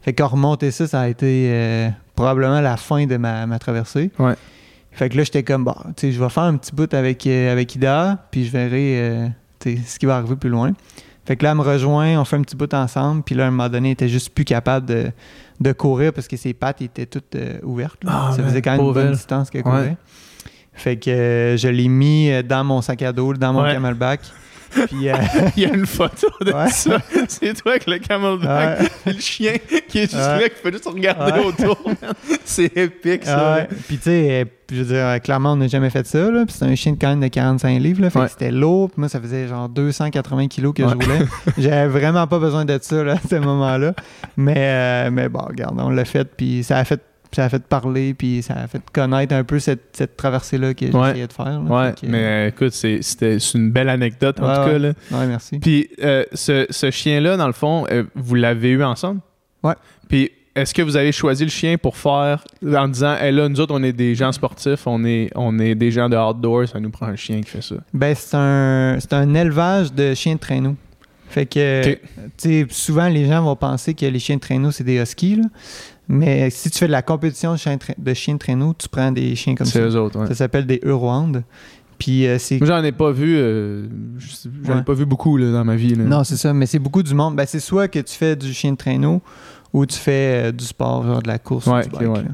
Fait 0.00 0.14
qu'en 0.14 0.28
remonter 0.28 0.70
ça, 0.70 0.86
ça 0.86 1.02
a 1.02 1.08
été 1.08 1.50
euh, 1.50 1.90
probablement 2.16 2.62
la 2.62 2.78
fin 2.78 3.04
de 3.04 3.18
ma, 3.18 3.46
ma 3.46 3.58
traversée. 3.58 4.10
Ouais. 4.18 4.36
Fait 4.90 5.10
que 5.10 5.18
là, 5.18 5.24
j'étais 5.24 5.42
comme, 5.42 5.64
bah, 5.64 5.76
tu 5.88 5.92
sais, 6.06 6.12
je 6.12 6.22
vais 6.22 6.30
faire 6.30 6.44
un 6.44 6.56
petit 6.56 6.74
bout 6.74 6.92
avec, 6.94 7.26
euh, 7.26 7.52
avec 7.52 7.74
Ida, 7.74 8.26
puis 8.30 8.46
je 8.46 8.52
verrai, 8.52 9.00
euh, 9.02 9.28
ce 9.62 9.98
qui 9.98 10.06
va 10.06 10.16
arriver 10.16 10.36
plus 10.36 10.48
loin. 10.48 10.72
Fait 11.26 11.36
que 11.36 11.44
là, 11.44 11.50
elle 11.50 11.58
me 11.58 11.62
rejoint, 11.62 12.18
on 12.18 12.24
fait 12.24 12.36
un 12.36 12.42
petit 12.42 12.56
bout 12.56 12.72
ensemble, 12.72 13.22
puis 13.22 13.34
là, 13.34 13.44
à 13.44 13.48
un 13.48 13.50
moment 13.50 13.68
donné, 13.68 13.90
elle 13.90 13.92
était 13.92 14.08
juste 14.08 14.30
plus 14.30 14.46
capable 14.46 14.86
de, 14.86 15.12
de 15.60 15.72
courir 15.72 16.12
parce 16.12 16.28
que 16.28 16.36
ses 16.36 16.54
pattes 16.54 16.82
étaient 16.82 17.06
toutes 17.06 17.34
euh, 17.34 17.58
ouvertes. 17.62 18.00
Ah, 18.06 18.32
ça 18.34 18.42
faisait 18.42 18.62
quand 18.62 18.72
même 18.76 18.80
une 18.86 18.92
bonne 18.92 19.12
distance 19.12 19.50
qu'elle 19.50 19.62
courait. 19.62 19.80
Ouais. 19.90 19.96
Fait 20.74 20.96
que 20.96 21.10
euh, 21.10 21.56
je 21.56 21.68
l'ai 21.68 21.88
mis 21.88 22.30
euh, 22.30 22.42
dans 22.42 22.64
mon 22.64 22.80
sac 22.80 23.02
à 23.02 23.12
dos, 23.12 23.34
dans 23.34 23.52
mon 23.52 23.62
Ouais. 23.62 23.72
camelback. 23.72 24.20
Puis, 24.88 25.08
euh, 25.08 25.14
Il 25.56 25.62
y 25.62 25.66
a 25.66 25.74
une 25.74 25.86
photo 25.86 26.28
de 26.40 26.52
Ouais. 26.52 26.68
ça. 26.70 26.98
C'est 27.28 27.54
toi 27.54 27.72
avec 27.72 27.86
le 27.86 27.98
camelback, 27.98 28.80
Ouais. 28.80 29.12
le 29.14 29.20
chien 29.20 29.52
qui 29.88 29.98
est 29.98 30.02
juste 30.02 30.14
Ouais. 30.14 30.40
là, 30.42 30.48
qui 30.48 30.56
fait 30.62 30.72
juste 30.72 30.86
regarder 30.86 31.40
autour. 31.40 31.78
C'est 32.44 32.76
épique, 32.76 33.24
ça. 33.24 33.66
Puis 33.86 33.96
tu 33.98 34.04
sais, 34.04 34.28
euh, 34.30 34.44
je 34.70 34.82
veux 34.82 34.94
dire, 34.94 35.20
clairement, 35.22 35.52
on 35.52 35.56
n'a 35.56 35.66
jamais 35.68 35.90
fait 35.90 36.06
ça. 36.06 36.30
Là. 36.30 36.44
Puis 36.46 36.54
c'est 36.58 36.64
un 36.64 36.74
chien 36.74 36.92
de 36.92 36.98
quand 36.98 37.08
même 37.08 37.20
de 37.20 37.28
45 37.28 37.78
livres. 37.80 38.00
Là. 38.02 38.10
Fait 38.10 38.20
que 38.20 38.28
c'était 38.28 38.50
lourd. 38.50 38.88
Puis 38.90 39.00
moi, 39.00 39.08
ça 39.08 39.20
faisait 39.20 39.46
genre 39.48 39.68
280 39.68 40.48
kilos 40.48 40.72
que 40.74 40.82
je 40.82 40.88
Ouais. 40.88 41.04
roulais. 41.04 41.26
J'avais 41.58 41.88
vraiment 41.88 42.26
pas 42.26 42.38
besoin 42.38 42.64
de 42.64 42.78
ça 42.80 43.02
là, 43.04 43.12
à 43.14 43.28
ce 43.28 43.36
moment-là. 43.36 43.94
Mais, 44.36 44.54
euh, 44.56 45.10
mais 45.10 45.28
bon, 45.28 45.40
regarde, 45.40 45.74
on 45.78 45.90
l'a 45.90 46.04
fait. 46.04 46.24
Puis 46.24 46.64
ça 46.64 46.78
a 46.78 46.84
fait, 46.84 47.00
ça 47.34 47.44
a 47.44 47.48
fait 47.48 47.62
parler. 47.64 48.14
Puis 48.14 48.42
ça 48.42 48.54
a 48.54 48.66
fait 48.66 48.82
connaître 48.92 49.34
un 49.34 49.44
peu 49.44 49.58
cette, 49.58 49.96
cette 49.96 50.16
traversée-là 50.16 50.74
que 50.74 50.84
Ouais. 50.86 50.90
j'essayais 51.08 51.26
de 51.26 51.32
faire. 51.32 51.46
là. 51.46 51.60
Ouais, 51.60 51.94
que, 52.00 52.06
mais 52.06 52.24
euh, 52.24 52.48
écoute, 52.48 52.72
c'est 52.72 53.00
une 53.54 53.70
belle 53.70 53.88
anecdote, 53.88 54.40
en 54.40 54.48
Ouais, 54.48 54.54
tout 54.56 54.60
cas. 54.64 54.72
ouais. 54.72 54.78
Là. 54.78 54.92
Ouais, 55.12 55.26
merci. 55.26 55.58
Puis 55.58 55.88
euh, 56.02 56.24
ce, 56.32 56.66
ce 56.70 56.90
chien-là, 56.90 57.36
dans 57.36 57.46
le 57.46 57.52
fond, 57.52 57.86
euh, 57.90 58.04
vous 58.14 58.34
l'avez 58.34 58.70
eu 58.70 58.82
ensemble? 58.82 59.20
Ouais. 59.62 59.74
Puis 60.08 60.30
est-ce 60.54 60.74
que 60.74 60.82
vous 60.82 60.96
avez 60.98 61.12
choisi 61.12 61.44
le 61.44 61.50
chien 61.50 61.78
pour 61.78 61.96
faire 61.96 62.44
en 62.62 62.86
disant, 62.88 63.14
hey, 63.16 63.32
là, 63.32 63.48
nous 63.48 63.58
autres, 63.60 63.74
on 63.74 63.82
est 63.82 63.92
des 63.94 64.14
gens 64.14 64.32
sportifs, 64.32 64.86
on 64.86 65.02
est, 65.04 65.30
on 65.34 65.58
est 65.58 65.74
des 65.74 65.90
gens 65.90 66.10
de 66.10 66.16
outdoor, 66.16 66.68
ça 66.68 66.78
nous 66.78 66.90
prend 66.90 67.06
un 67.06 67.16
chien 67.16 67.40
qui 67.40 67.48
fait 67.50 67.62
ça? 67.62 67.76
Ben, 67.94 68.14
c'est 68.14 68.36
un, 68.36 68.98
c'est 69.00 69.14
un 69.14 69.32
élevage 69.34 69.92
de 69.94 70.12
chiens 70.12 70.34
de 70.34 70.40
traîneau. 70.40 70.76
Fait 71.30 71.46
que, 71.46 71.92
Ok. 71.92 71.98
tu 72.18 72.28
sais, 72.36 72.66
souvent, 72.68 73.08
les 73.08 73.24
gens 73.24 73.42
vont 73.42 73.56
penser 73.56 73.94
que 73.94 74.04
les 74.04 74.18
chiens 74.18 74.36
de 74.36 74.42
traîneau, 74.42 74.70
c'est 74.70 74.84
des 74.84 75.00
huskies, 75.00 75.36
là. 75.36 75.44
Mais 76.12 76.50
si 76.50 76.70
tu 76.70 76.78
fais 76.78 76.86
de 76.86 76.92
la 76.92 77.02
compétition 77.02 77.52
de 77.52 77.56
chiens 77.56 77.76
de, 77.76 77.82
tra- 77.82 77.94
de 78.32 78.36
traîneau, 78.38 78.74
tu 78.78 78.88
prends 78.88 79.10
des 79.10 79.34
chiens 79.34 79.54
comme 79.54 79.66
C'est 79.66 79.78
ça. 79.78 79.86
eux 79.86 79.96
autres, 79.96 80.20
ouais. 80.20 80.26
Ça 80.28 80.34
s'appelle 80.34 80.66
des 80.66 80.80
Euroandes. 80.84 81.42
Puis 81.98 82.26
euh, 82.26 82.36
c'est... 82.38 82.58
Moi, 82.58 82.66
j'en 82.66 82.82
ai 82.84 82.92
pas 82.92 83.12
vu, 83.12 83.36
euh, 83.38 83.86
j'en 84.64 84.78
ai 84.80 84.82
pas 84.82 84.92
vu 84.92 85.06
beaucoup 85.06 85.36
là, 85.36 85.52
dans 85.52 85.64
ma 85.64 85.76
vie. 85.76 85.94
Là. 85.94 86.04
Non, 86.04 86.24
c'est 86.24 86.36
ça, 86.36 86.52
mais 86.52 86.66
c'est 86.66 86.78
beaucoup 86.80 87.02
du 87.02 87.14
monde. 87.14 87.36
Ben, 87.36 87.46
c'est 87.46 87.60
soit 87.60 87.88
que 87.88 88.00
tu 88.00 88.14
fais 88.14 88.36
du 88.36 88.52
chien 88.52 88.72
de 88.72 88.76
traîneau 88.76 89.22
ou 89.72 89.86
tu 89.86 89.96
fais 89.96 90.48
euh, 90.48 90.52
du 90.52 90.64
sport, 90.64 91.04
genre 91.06 91.22
de 91.22 91.28
la 91.28 91.38
course 91.38 91.66
Ouais, 91.66 91.80
ou 91.86 91.98
du 91.98 92.04
bike, 92.06 92.08
ouais. 92.16 92.24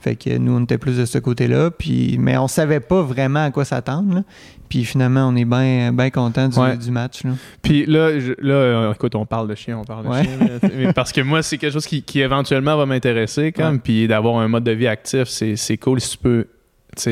Fait 0.00 0.16
que 0.16 0.36
nous, 0.38 0.52
on 0.56 0.62
était 0.64 0.78
plus 0.78 0.96
de 0.98 1.04
ce 1.04 1.18
côté-là. 1.18 1.70
Puis, 1.70 2.16
mais 2.18 2.36
on 2.38 2.48
savait 2.48 2.80
pas 2.80 3.02
vraiment 3.02 3.44
à 3.44 3.50
quoi 3.50 3.64
s'attendre. 3.64 4.22
Puis 4.68 4.84
finalement, 4.84 5.26
on 5.28 5.36
est 5.36 5.44
bien 5.44 5.92
ben 5.92 6.10
content 6.10 6.48
du, 6.48 6.58
Ouais. 6.58 6.76
du 6.76 6.90
match. 6.90 7.24
Là. 7.24 7.32
Puis 7.60 7.86
là, 7.86 8.18
je- 8.20 8.32
là 8.40 8.54
euh, 8.54 8.92
écoute, 8.92 9.14
on 9.16 9.26
parle 9.26 9.48
de 9.48 9.54
chien, 9.54 9.76
on 9.78 9.84
parle 9.84 10.04
de 10.04 10.10
Ouais. 10.10 10.22
chien. 10.24 10.70
Mais 10.76 10.92
parce 10.92 11.12
que 11.12 11.20
moi, 11.20 11.42
c'est 11.42 11.58
quelque 11.58 11.72
chose 11.72 11.86
qui, 11.86 12.02
qui 12.02 12.20
éventuellement 12.20 12.76
va 12.76 12.86
m'intéresser, 12.86 13.50
comme. 13.52 13.74
Ouais. 13.74 13.80
Puis 13.82 14.06
d'avoir 14.08 14.38
un 14.38 14.48
mode 14.48 14.64
de 14.64 14.70
vie 14.72 14.86
actif, 14.86 15.24
c'est 15.28 15.76
cool 15.78 16.00
si 16.00 16.12
tu 16.12 16.18
peux 16.18 16.46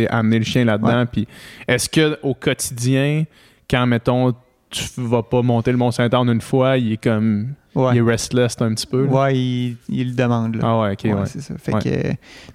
amener 0.08 0.38
le 0.38 0.44
chien 0.44 0.64
là-dedans. 0.64 1.04
Puis 1.10 1.26
est-ce 1.66 1.88
que 1.88 2.18
au 2.22 2.34
quotidien, 2.34 3.24
quand, 3.70 3.86
mettons, 3.86 4.32
tu 4.70 4.84
vas 4.98 5.22
pas 5.22 5.42
monter 5.42 5.70
le 5.72 5.78
Mont-Saint-Anne 5.78 6.28
une 6.30 6.40
fois, 6.40 6.76
il 6.78 6.92
est 6.92 7.02
comme. 7.02 7.48
Ouais. 7.78 7.94
Il 7.94 7.98
est 7.98 8.02
restless 8.02 8.56
un 8.60 8.74
petit 8.74 8.86
peu. 8.86 9.04
là? 9.06 9.10
Ouais, 9.12 9.38
il, 9.38 9.76
il 9.88 10.08
le 10.08 10.14
demande. 10.14 10.56
Là. 10.56 10.62
Ah 10.64 10.80
ouais, 10.80 10.92
ok, 10.92 11.00
Ouais, 11.04 11.12
ouais. 11.14 11.26
c'est 11.26 11.40
ça. 11.40 11.54
Fait 11.58 11.74
Ouais. 11.74 11.80
que, 11.80 11.90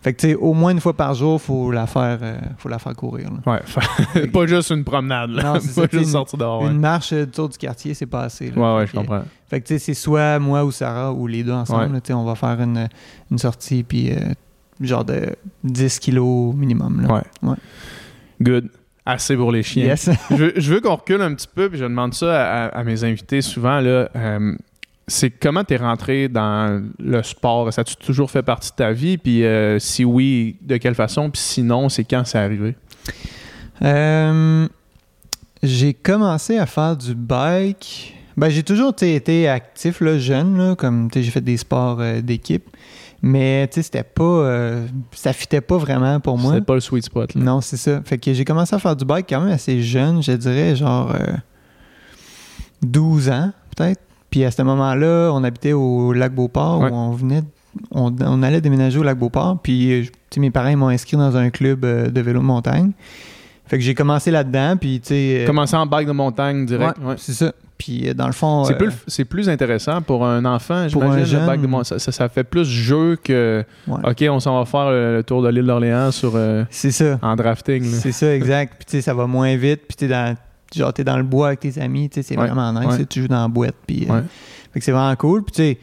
fait 0.01 0.13
que 0.13 0.20
tu 0.22 0.27
sais, 0.30 0.36
au 0.36 0.53
moins 0.53 0.72
une 0.72 0.80
fois 0.82 0.94
par 0.94 1.13
jour, 1.13 1.42
faut 1.42 1.72
la 1.72 1.88
faire, 1.88 2.20
euh, 2.22 2.38
faut 2.58 2.70
la 2.70 2.80
faire 2.80 2.96
courir. 2.96 3.30
là. 3.46 3.53
Ouais, 3.53 4.27
pas 4.34 4.46
juste 4.48 4.70
une 4.72 4.84
promenade, 4.84 5.30
là. 5.32 5.44
Non, 5.53 5.60
c'est 5.62 5.75
pas 5.82 5.88
juste 5.92 6.06
une- 6.06 6.12
sortir 6.12 6.38
dehors. 6.39 6.68
Une 6.68 6.80
marche 6.80 7.13
euh, 7.13 7.24
autour 7.24 7.50
du 7.50 7.58
quartier, 7.58 7.94
c'est 7.94 8.06
pas 8.06 8.24
assez. 8.24 8.51
là. 8.51 8.62
ouais, 8.75 8.80
ouais, 8.82 8.88
je 8.88 8.94
comprends. 8.94 9.24
Fait 9.50 9.62
que 9.62 9.68
tu 9.68 9.74
sais, 9.74 9.80
c'est 9.80 9.94
soit 9.94 10.39
moi 10.39 10.65
ou 10.65 10.72
Sarah 10.72 11.13
ou 11.13 11.27
les 11.27 11.44
deux 11.44 11.51
ensemble. 11.51 11.94
Tu 12.01 12.08
sais, 12.08 12.13
on 12.13 12.25
va 12.25 12.36
faire 12.36 12.60
une, 12.62 12.88
une 13.32 13.38
sortie 13.38 13.84
puis 13.84 14.12
euh, 14.12 14.15
genre 14.82 15.06
de 15.06 15.36
10 15.63 16.00
kilos 16.00 16.53
minimum. 16.56 17.01
Là. 17.08 17.13
Ouais. 17.13 17.22
Ouais. 17.50 17.56
Good. 18.42 18.70
Assez 19.06 19.36
pour 19.36 19.51
les 19.51 19.63
chiens. 19.63 19.86
Yes. 19.86 20.10
je, 20.32 20.36
veux, 20.36 20.53
je 20.56 20.74
veux 20.74 20.80
qu'on 20.82 20.96
recule 20.96 21.22
un 21.22 21.34
petit 21.36 21.48
peu, 21.53 21.70
puis 21.70 21.77
je 21.77 21.84
demande 21.84 22.13
ça 22.13 22.42
à, 22.46 22.65
à 22.68 22.84
mes 22.84 23.03
invités 23.03 23.42
souvent. 23.42 23.80
Là, 23.82 24.10
Euh, 24.15 24.56
c'est 25.07 25.29
comment 25.29 25.63
tu 25.63 25.74
es 25.74 25.77
rentré 25.77 26.29
dans 26.29 26.81
le 27.00 27.24
sport? 27.24 27.72
Ça 27.74 27.81
a-tu 27.81 27.95
toujours 27.98 28.31
fait 28.31 28.43
partie 28.43 28.72
de 28.72 28.75
ta 28.75 28.91
vie? 28.91 29.17
Puis 29.17 29.43
euh, 29.43 29.79
si 29.79 30.05
oui, 30.05 30.57
de 30.62 30.77
quelle 30.77 30.95
façon? 30.95 31.29
Puis 31.29 31.41
sinon, 31.41 31.89
c'est 31.89 32.03
quand 32.03 32.24
c'est 32.25 32.38
arrivé? 32.39 32.75
Euh, 33.81 34.67
j'ai 35.62 35.93
commencé 35.93 36.57
à 36.57 36.65
faire 36.65 36.95
du 36.95 37.15
bike. 37.15 38.15
Ben, 38.36 38.50
j'ai 38.50 38.63
toujours 38.63 38.93
été 39.01 39.48
actif, 39.48 40.01
là, 40.01 40.17
jeune, 40.17 40.57
là, 40.57 40.75
comme 40.75 41.10
j'ai 41.13 41.22
fait 41.24 41.41
des 41.41 41.57
sports 41.57 42.00
euh, 42.00 42.22
d'équipe. 42.22 42.65
Mais 43.22 43.69
c'était 43.72 44.03
pas. 44.03 44.24
euh, 44.24 44.86
ça 45.13 45.31
fitait 45.31 45.62
pas 45.62 45.77
vraiment 45.77 46.19
pour 46.19 46.38
moi. 46.38 46.53
C'était 46.53 46.65
pas 46.65 46.74
le 46.74 46.81
sweet 46.81 47.05
spot. 47.05 47.36
Là. 47.36 47.41
Non, 47.41 47.62
c'est 47.62 47.77
ça. 47.77 48.01
Fait 48.03 48.17
que 48.17 48.33
j'ai 48.33 48.43
commencé 48.43 48.75
à 48.75 48.79
faire 48.79 48.95
du 48.98 49.05
bike 49.05 49.27
quand 49.29 49.39
même 49.39 49.53
assez 49.53 49.81
jeune, 49.81 50.22
je 50.22 50.33
dirais, 50.33 50.75
genre 50.75 51.13
euh, 51.15 51.33
12 52.81 53.29
ans, 53.29 53.53
peut-être. 53.75 54.01
Puis 54.34 54.44
à 54.46 54.50
ce 54.50 54.63
moment-là, 54.63 55.30
on 55.32 55.44
habitait 55.44 55.74
au 55.74 56.12
lac 56.12 56.34
Beauport, 56.34 56.80
Ouais. 56.80 56.90
où 56.90 56.96
on 56.96 57.12
venait. 57.12 57.44
On, 57.92 58.12
on 58.20 58.42
allait 58.42 58.62
déménager 58.62 58.98
au 58.98 59.04
lac 59.04 59.16
Beauport, 59.20 59.60
puis 59.62 59.92
euh, 59.94 60.02
tu 60.06 60.10
sais, 60.32 60.40
mes 60.40 60.50
parents 60.50 60.75
m'ont 60.75 60.88
inscrit 60.88 61.18
dans 61.18 61.38
un 61.38 61.52
club 61.52 61.86
euh, 61.86 62.10
de 62.10 62.20
vélo 62.20 62.40
de 62.40 62.46
montagne. 62.46 62.94
Fait 63.68 63.78
que 63.78 63.84
j'ai 63.84 63.94
commencé 63.94 64.32
là-dedans, 64.32 64.75
puis 64.75 65.00
tu 65.02 65.10
sais. 65.10 65.38
euh, 65.44 65.46
Commencer 65.46 65.75
en 65.75 65.86
bike 65.86 66.08
de 66.08 66.13
montagne 66.13 66.66
direct. 66.66 66.98
ouais, 66.98 67.10
ouais. 67.10 67.16
C'est 67.20 67.34
ça. 67.34 67.52
Puis 67.78 68.12
dans 68.16 68.25
le 68.25 68.34
fond. 68.34 68.63
C'est 68.63 68.74
euh, 68.74 68.78
plus, 68.78 68.94
c'est 69.06 69.25
plus 69.25 69.50
intéressant 69.50 70.02
pour 70.02 70.25
un 70.25 70.46
enfant, 70.46 70.88
Pour 70.92 71.04
un 71.04 71.12
j'imagine, 71.18 71.20
le 71.20 71.25
jeune. 71.25 71.46
bike 71.46 71.62
de 71.62 71.68
mon- 71.68 71.84
ça, 71.84 72.00
ça, 72.00 72.12
ça 72.12 72.28
fait 72.28 72.44
plus 72.44 72.66
jeu 72.66 73.18
que 73.24 73.63
ouais. 73.88 73.98
OK, 74.10 74.24
on 74.32 74.40
s'en 74.40 74.58
va 74.58 74.66
faire 74.66 74.90
le, 74.90 75.18
le 75.18 75.24
tour 75.24 75.44
de 75.44 75.50
l'île 75.50 75.66
d'Orléans 75.68 76.10
sur 76.12 76.32
euh, 76.36 76.63
C'est 76.72 76.90
ça. 76.92 77.20
en 77.22 77.36
drafting. 77.36 77.84
C'est 77.84 78.12
ça, 78.12 78.34
exact. 78.36 78.74
Puis 78.80 78.86
tu 78.86 78.92
sais, 78.94 79.02
ça 79.02 79.13
va 79.13 79.28
moins 79.28 79.56
vite. 79.58 79.82
Puis 79.88 79.96
t'es 79.96 80.08
dans, 80.08 80.36
genre, 80.80 80.94
t'es 80.94 81.03
dans 81.03 81.18
le 81.18 81.24
bois 81.24 81.48
avec 81.48 81.60
tes 81.62 81.80
amis. 81.82 82.10
Tu 82.10 82.15
sais, 82.15 82.24
c'est 82.24 82.38
Ouais, 82.38 82.48
vraiment 82.48 82.72
nice. 82.74 83.00
ouais. 83.00 83.06
Tu 83.06 83.22
joues 83.22 83.27
dans 83.27 83.42
la 83.42 83.48
boîte. 83.48 83.75
Puis, 83.88 84.08
euh, 84.10 84.22
fait 84.74 84.80
que 84.80 84.86
c'est 84.86 84.92
vraiment 84.92 85.15
cool. 85.15 85.44
Puis 85.44 85.51
tu 85.53 85.62
sais, 85.62 85.77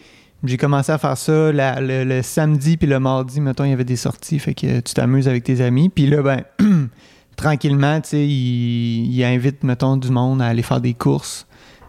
j'ai 0.45 0.57
commencé 0.57 0.91
à 0.93 0.99
faire 0.99 1.17
ça 1.19 1.53
la- 1.53 1.81
le, 1.81 2.05
le 2.05 2.23
samedi 2.23 2.77
puis 2.77 2.87
le 2.87 2.99
mardi, 2.99 3.41
mettons, 3.41 3.65
il 3.65 3.71
y 3.71 3.73
avait 3.73 3.85
des 3.85 3.97
sorties. 3.97 4.39
Fait 4.39 4.55
que 4.55 4.81
tu 4.81 4.95
t'amuses 4.95 5.29
avec 5.29 5.45
tes 5.45 5.61
amis. 5.61 5.89
Puis 5.91 6.07
là, 6.07 6.23
ben, 6.23 6.43
tranquillement, 7.37 8.01
tu 8.01 8.09
sais, 8.11 8.27
ils 8.27 9.15
il 9.15 9.25
invitent, 9.25 9.63
mettons, 9.65 9.97
du 9.97 10.11
monde 10.11 10.43
à 10.43 10.47
aller 10.47 10.63
faire 10.63 10.81
des 10.81 10.95
courses. 10.95 11.47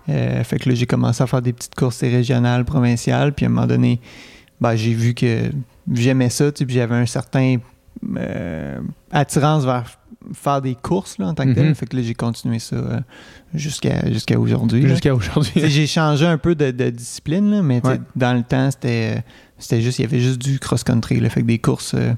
Euh, 0.09 0.43
fait 0.43 0.57
que 0.59 0.69
là, 0.69 0.75
j'ai 0.75 0.85
commencé 0.87 1.21
à 1.23 1.27
faire 1.27 1.41
des 1.41 1.53
petites 1.53 1.75
courses 1.75 2.01
régionales, 2.01 2.65
provinciales. 2.65 3.33
Puis 3.33 3.45
à 3.45 3.49
un 3.49 3.51
moment 3.51 3.67
donné, 3.67 3.99
ben, 4.59 4.75
j'ai 4.75 4.93
vu 4.93 5.13
que 5.13 5.49
j'aimais 5.93 6.29
ça. 6.29 6.51
tu 6.51 6.59
sais, 6.59 6.65
Puis 6.65 6.75
j'avais 6.75 6.95
un 6.95 7.05
certain 7.05 7.57
euh, 8.17 8.79
attirance 9.11 9.63
vers 9.63 9.85
faire 10.33 10.61
des 10.61 10.75
courses 10.75 11.17
là, 11.17 11.27
en 11.27 11.33
tant 11.33 11.45
que 11.45 11.53
tel. 11.53 11.67
Mhm. 11.67 11.75
Fait 11.75 11.85
que 11.87 11.95
là, 11.95 12.01
j'ai 12.03 12.13
continué 12.13 12.59
ça 12.59 12.75
euh, 12.75 12.99
jusqu'à 13.53 14.09
jusqu'à 14.11 14.39
aujourd'hui. 14.39 14.87
Jusqu'à 14.87 15.09
Tu 15.09 15.15
aujourd'hui. 15.15 15.51
J'ai 15.67 15.87
changé 15.87 16.25
un 16.25 16.37
peu 16.37 16.55
de, 16.55 16.71
de 16.71 16.89
discipline, 16.89 17.49
là, 17.51 17.61
mais 17.61 17.81
tu 17.81 17.87
Ouais. 17.87 17.99
dans 18.15 18.33
le 18.33 18.43
temps, 18.43 18.69
c'était 18.71 19.23
c'était 19.57 19.81
juste, 19.81 19.99
il 19.99 20.03
y 20.03 20.05
avait 20.05 20.19
juste 20.19 20.39
du 20.41 20.59
cross-country. 20.59 21.19
Fait 21.29 21.41
que 21.41 21.45
des 21.47 21.59
courses 21.59 21.93
euh, 21.95 22.13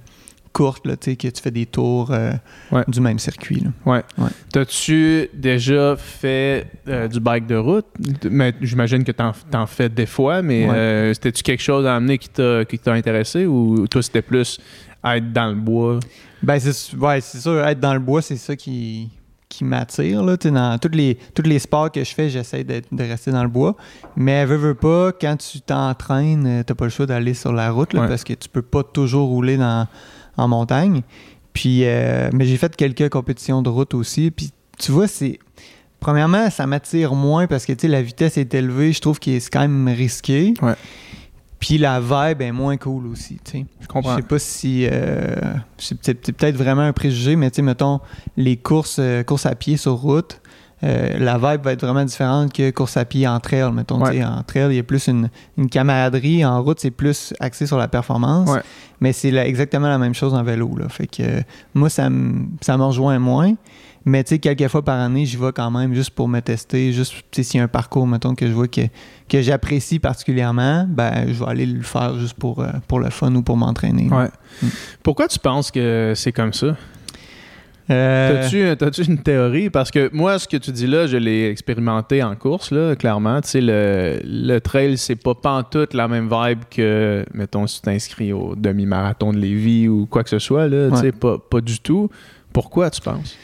courtes, 0.54 0.86
là, 0.86 0.96
tu 0.96 1.16
que 1.16 1.28
tu 1.28 1.42
fais 1.42 1.50
des 1.52 1.66
tours 1.66 2.12
euh, 2.12 2.32
Ouais. 2.72 2.84
du 2.88 3.02
même 3.02 3.18
circuit. 3.20 3.60
là. 3.62 3.72
Ouais. 3.92 4.04
Ouais. 4.18 4.30
T'as-tu 4.52 5.28
déjà 5.34 5.96
fait 5.98 6.68
euh, 6.88 7.08
du 7.08 7.20
bike 7.20 7.48
de 7.48 7.56
route? 7.56 7.88
Mais 8.30 8.54
j'imagine 8.62 9.04
que 9.04 9.12
t'en, 9.12 9.32
t'en 9.50 9.66
fais 9.66 9.90
des 9.90 10.06
fois, 10.06 10.42
mais 10.42 10.70
Ouais. 10.70 11.12
c'était-tu 11.16 11.42
quelque 11.44 11.64
chose 11.64 11.86
à 11.86 11.96
amener 11.96 12.18
qui 12.18 12.30
t'a, 12.30 12.64
qui 12.66 12.78
t'a 12.80 12.94
intéressé 12.94 13.46
ou 13.46 13.88
toi 13.88 14.02
c'était 14.04 14.22
plus 14.22 14.60
être 15.04 15.34
dans 15.34 15.48
le 15.50 15.56
bois? 15.56 16.00
Ben, 16.44 16.60
c'est 16.60 16.96
ouais, 16.98 17.22
c'est 17.22 17.40
sûr, 17.40 17.66
être 17.66 17.80
dans 17.80 17.94
le 17.94 18.00
bois, 18.00 18.22
c'est 18.22 18.36
ça 18.38 18.56
qui, 18.56 19.10
qui 19.50 19.64
m'attire. 19.64 20.22
Dans 20.24 20.78
tous 20.78 20.90
les, 20.92 21.18
tous 21.34 21.44
les 21.44 21.60
sports 21.60 21.92
que 21.92 22.04
je 22.04 22.14
fais, 22.14 22.30
j'essaie 22.30 22.64
de, 22.64 22.82
de 22.92 23.04
rester 23.04 23.32
dans 23.32 23.44
le 23.44 23.50
bois. 23.50 23.76
Mais 24.18 24.46
veux, 24.46 24.58
veux 24.58 24.76
pas, 24.76 25.12
quand 25.14 25.38
tu 25.38 25.62
t'entraînes, 25.62 26.46
euh, 26.46 26.64
t'as 26.64 26.76
pas 26.76 26.86
le 26.86 26.92
choix 26.92 27.06
d'aller 27.06 27.34
sur 27.34 27.54
la 27.54 27.72
route 27.72 27.94
là, 27.94 28.02
Ouais. 28.02 28.08
parce 28.08 28.24
que 28.24 28.34
tu 28.34 28.50
peux 28.50 28.62
pas 28.62 28.84
toujours 28.84 29.30
rouler 29.30 29.58
dans, 29.58 29.88
en 30.38 30.48
montagne. 30.48 31.02
Puis, 31.54 31.86
euh, 31.86 32.30
mais 32.34 32.46
j'ai 32.46 32.58
fait 32.58 32.76
quelques 32.76 33.10
compétitions 33.10 33.62
de 33.62 33.70
route 33.70 33.94
aussi. 33.94 34.32
Puis, 34.32 34.52
tu 34.80 34.92
vois, 34.92 35.08
c'est. 35.08 35.40
Premièrement, 36.00 36.50
ça 36.50 36.68
m'attire 36.68 37.16
moins 37.16 37.48
parce 37.48 37.66
que 37.66 37.88
la 37.88 38.02
vitesse 38.02 38.38
est 38.38 38.54
élevée. 38.54 38.92
Je 38.92 39.00
trouve 39.00 39.20
que 39.22 39.40
c'est 39.40 39.50
quand 39.50 39.62
même 39.62 39.88
risqué. 39.88 40.54
Ouais. 40.62 40.74
Puis 41.66 41.78
la 41.78 42.02
vibe 42.02 42.42
est 42.42 42.52
moins 42.52 42.76
cool 42.76 43.08
aussi. 43.08 43.40
tu 43.42 43.52
sais. 43.52 43.66
Je 43.80 43.84
Je 43.84 43.88
comprends. 43.88 44.18
sais 44.18 44.22
pas 44.22 44.38
si. 44.38 44.86
euh, 44.92 45.34
c'est 45.78 45.96
peut-être 46.14 46.58
vraiment 46.58 46.82
un 46.82 46.92
préjugé, 46.92 47.38
mais 47.38 47.50
tu 47.52 47.56
sais, 47.58 47.62
mettons, 47.62 48.02
les 48.36 48.58
courses, 48.58 48.98
euh, 49.00 49.24
courses 49.24 49.46
à 49.46 49.56
pied 49.56 49.78
sur 49.78 49.94
route, 49.94 50.42
euh, 50.84 51.18
la 51.18 51.38
vibe 51.38 51.64
va 51.64 51.72
être 51.72 51.86
vraiment 51.86 52.04
différente 52.04 52.52
que 52.52 52.70
course 52.72 52.98
à 52.98 53.06
pied 53.06 53.28
en 53.28 53.40
trail. 53.40 53.72
Mettons, 53.72 54.02
Ouais. 54.04 54.24
en 54.24 54.44
trail, 54.44 54.68
il 54.72 54.76
y 54.76 54.80
a 54.80 54.84
plus 54.84 55.08
une, 55.08 55.30
une 55.58 55.70
camaraderie. 55.70 56.44
En 56.44 56.62
route, 56.62 56.80
c'est 56.80 56.92
plus 56.92 57.34
axé 57.40 57.66
sur 57.66 57.78
la 57.78 57.88
performance. 57.88 58.50
Ouais. 58.50 58.62
Mais 59.00 59.14
c'est 59.14 59.34
exactement 59.36 59.88
la 59.88 59.98
même 59.98 60.14
chose 60.14 60.34
en 60.34 60.44
vélo. 60.44 60.76
Là. 60.78 60.90
Fait 60.90 61.08
que 61.08 61.24
euh, 61.24 61.42
moi, 61.74 61.90
ça 61.90 62.10
me 62.10 62.46
ça 62.62 62.76
rejoint 62.76 63.18
moins. 63.20 63.54
Mais 64.06 64.22
tu 64.26 64.32
sais, 64.36 64.40
quelques 64.40 64.68
fois 64.68 64.82
par 64.84 65.00
année, 65.00 65.26
j'y 65.26 65.38
vais 65.38 65.54
quand 65.54 65.72
même 65.72 65.94
juste 65.94 66.10
pour 66.10 66.28
me 66.28 66.42
tester. 66.42 66.92
Juste, 66.92 67.14
s'il 67.32 67.58
y 67.58 67.62
a 67.62 67.64
un 67.64 67.70
parcours, 67.70 68.06
mettons, 68.06 68.36
que 68.36 68.46
je 68.48 68.52
vois 68.52 68.68
que, 68.68 68.82
que 69.30 69.42
j'apprécie 69.42 70.00
particulièrement, 70.00 70.86
ben, 70.90 71.28
je 71.28 71.42
vais 71.42 71.50
aller 71.50 71.66
le 71.66 71.82
faire 71.84 72.20
juste 72.20 72.34
pour, 72.34 72.60
euh, 72.60 72.68
pour 72.90 73.00
le 73.00 73.10
fun 73.10 73.34
ou 73.34 73.42
pour 73.42 73.56
m'entraîner. 73.56 74.10
Ouais. 74.10 74.28
Mm. 74.62 74.68
Pourquoi 75.04 75.30
tu 75.30 75.40
penses 75.40 75.72
que 75.72 76.12
c'est 76.18 76.34
comme 76.34 76.52
ça? 76.52 76.76
Euh, 77.90 78.42
T'as-tu, 78.44 78.78
t'as-tu 78.78 79.04
une 79.04 79.18
théorie? 79.18 79.70
Parce 79.70 79.92
que 79.92 80.10
moi, 80.14 80.40
ce 80.40 80.48
que 80.48 80.56
tu 80.58 80.72
dis 80.72 80.88
là, 80.88 81.06
je 81.06 81.18
l'ai 81.18 81.50
expérimenté 81.50 82.24
en 82.24 82.36
course, 82.36 82.72
là, 82.72 82.96
clairement. 82.96 83.42
Tu 83.42 83.50
sais, 83.50 83.62
le, 83.62 84.20
le 84.24 84.60
trail, 84.60 84.98
c'est 84.98 85.18
pas 85.18 85.34
pantoute 85.36 85.94
la 85.94 86.08
même 86.08 86.30
vibe 86.32 86.60
que, 86.72 87.26
mettons, 87.34 87.68
si 87.68 87.78
tu 87.78 87.82
t'inscris 87.82 88.32
au 88.32 88.56
demi-marathon 88.56 89.34
de 89.34 89.38
Lévis 89.38 89.90
ou 89.90 90.06
quoi 90.06 90.24
que 90.24 90.30
ce 90.30 90.40
soit, 90.40 90.68
là. 90.70 90.90
Tu 90.92 90.98
sais, 90.98 91.12
pas, 91.12 91.38
pas 91.38 91.60
du 91.60 91.80
tout. 91.80 92.10
Pourquoi 92.54 92.90
tu 92.90 93.02
penses? 93.02 93.36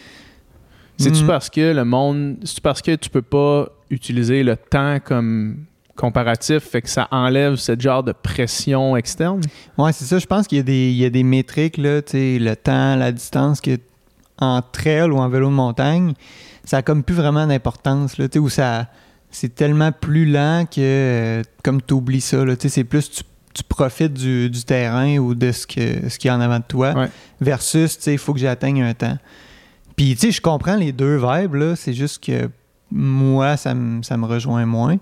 C'est-tu 0.98 1.24
Mm. 1.24 1.28
parce 1.28 1.50
que 1.50 1.74
le 1.74 1.84
monde. 1.86 2.38
C'est-tu 2.44 2.62
parce 2.62 2.82
que 2.82 2.96
tu 2.96 3.10
peux 3.10 3.22
pas 3.22 3.68
utiliser 3.90 4.44
le 4.44 4.56
temps 4.56 5.00
comme 5.04 5.58
comparatif, 5.96 6.60
fait 6.60 6.82
que 6.82 6.90
ça 6.90 7.10
enlève 7.12 7.56
ce 7.56 7.78
genre 7.78 8.04
de 8.04 8.14
pression 8.14 8.96
externe? 8.96 9.42
Ouais, 9.78 9.92
c'est 9.92 10.06
ça. 10.06 10.18
Je 10.18 10.26
pense 10.26 10.48
qu'il 10.48 10.58
y, 10.58 10.62
a 10.62 10.64
des- 10.64 10.92
il 10.92 10.98
y 10.98 11.04
a 11.06 11.10
des 11.10 11.24
métriques, 11.24 11.78
là, 11.78 12.02
tu 12.02 12.12
sais, 12.12 12.40
le 12.40 12.56
temps, 12.56 12.96
la 12.96 13.12
distance, 13.12 13.60
que 13.60 13.72
en 14.40 14.62
trail 14.62 15.10
ou 15.12 15.18
en 15.18 15.30
vélo 15.30 15.48
de 15.50 15.54
montagne, 15.54 16.14
ça 16.64 16.78
a 16.78 16.82
comme 16.82 17.04
plus 17.04 17.16
vraiment 17.16 17.46
d'importance, 17.48 18.18
là, 18.18 18.28
tu 18.28 18.34
sais, 18.34 18.40
où 18.40 18.50
ça. 18.50 18.88
C'est 19.32 19.54
tellement 19.54 19.92
plus 19.92 20.26
lent 20.26 20.66
que, 20.66 20.80
euh, 20.80 21.44
comme 21.64 21.82
tu 21.82 21.94
oublies 21.94 22.22
ça, 22.22 22.44
là, 22.46 22.56
tu 22.56 22.64
sais, 22.64 22.70
c'est 22.76 22.84
plus 22.84 23.12
tu, 23.12 23.24
tu 23.54 23.64
profites 23.64 24.14
du, 24.14 24.50
du 24.50 24.64
terrain 24.64 25.18
ou 25.18 25.36
de 25.36 25.52
ce 25.52 25.68
que 25.68 26.10
ce 26.10 26.18
qu'il 26.18 26.30
y 26.30 26.32
a 26.32 26.36
en 26.36 26.42
avant 26.42 26.60
de 26.60 26.64
toi, 26.68 26.94
Ouais. 26.94 27.10
versus, 27.42 27.98
tu 27.98 28.04
sais, 28.04 28.14
il 28.14 28.18
faut 28.18 28.34
que 28.34 28.40
j'atteigne 28.40 28.82
un 28.82 28.94
temps. 28.94 29.18
Puis, 29.96 30.14
tu 30.16 30.28
sais, 30.28 30.32
je 30.32 30.42
comprends 30.42 30.76
les 30.76 30.92
deux 30.92 31.18
vibes, 31.18 31.56
là, 31.56 31.76
c'est 31.76 31.94
juste 31.94 32.24
que 32.24 32.50
moi, 32.92 33.56
ça 33.58 33.74
me 33.76 34.02
ça 34.02 34.18
me 34.18 34.26
rejoint 34.26 34.66
moins. 34.66 34.98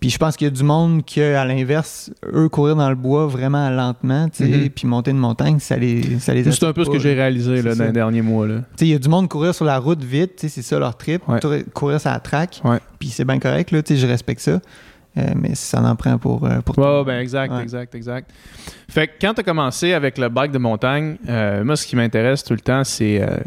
Puis 0.00 0.10
je 0.10 0.18
pense 0.18 0.36
qu'il 0.36 0.46
y 0.46 0.50
a 0.50 0.52
du 0.52 0.62
monde 0.62 1.04
qui, 1.04 1.20
à 1.20 1.44
l'inverse, 1.44 2.10
eux, 2.32 2.48
courir 2.48 2.76
dans 2.76 2.88
le 2.88 2.94
bois 2.94 3.26
vraiment 3.26 3.68
lentement, 3.68 4.28
tu 4.28 4.44
sais, 4.44 4.48
Mhm. 4.48 4.68
puis 4.70 4.86
monter 4.86 5.10
une 5.10 5.18
montagne, 5.18 5.58
ça 5.58 5.76
les, 5.76 6.18
ça 6.20 6.32
les 6.34 6.44
C'est 6.50 6.64
un 6.66 6.72
peu 6.72 6.84
ce 6.84 6.90
que 6.90 6.98
j'ai 7.00 7.14
réalisé 7.14 7.62
là, 7.62 7.70
dans 7.72 7.76
ça. 7.78 7.86
les 7.86 7.92
derniers 7.92 8.22
mois. 8.22 8.46
Là. 8.46 8.58
Tu 8.58 8.62
sais, 8.76 8.86
il 8.86 8.90
y 8.90 8.94
a 8.94 8.98
du 8.98 9.08
monde 9.08 9.28
courir 9.28 9.54
sur 9.54 9.64
la 9.64 9.78
route 9.78 10.02
vite, 10.04 10.36
tu 10.36 10.42
sais, 10.42 10.48
c'est 10.48 10.62
ça 10.62 10.78
leur 10.78 10.96
trip, 10.96 11.22
Ouais. 11.28 11.40
courir 11.74 12.00
sur 12.00 12.10
la 12.10 12.20
track, 12.20 12.60
Ouais. 12.64 12.78
puis 13.00 13.08
c'est 13.08 13.24
bien 13.24 13.38
correct, 13.40 13.70
là, 13.72 13.82
tu 13.82 13.94
sais, 13.94 14.00
je 14.00 14.06
respecte 14.06 14.40
ça. 14.40 14.60
Euh, 15.16 15.22
mais 15.34 15.56
ça 15.56 15.82
en 15.82 15.96
prend 15.96 16.16
pour, 16.16 16.44
euh, 16.46 16.60
pour 16.60 16.78
monde. 16.78 17.06
ben 17.06 17.18
exact, 17.18 17.52
Ouais. 17.52 17.62
exact, 17.62 17.92
exact. 17.96 18.30
Fait 18.88 19.08
que 19.08 19.12
quand 19.20 19.34
tu 19.34 19.40
as 19.40 19.42
commencé 19.42 19.92
avec 19.94 20.16
le 20.16 20.28
bike 20.28 20.52
de 20.52 20.58
montagne, 20.58 21.16
euh, 21.28 21.64
moi, 21.64 21.74
ce 21.74 21.84
qui 21.88 21.96
m'intéresse 21.96 22.44
tout 22.44 22.52
le 22.54 22.60
temps, 22.60 22.84
c'est 22.84 23.20
euh, 23.20 23.38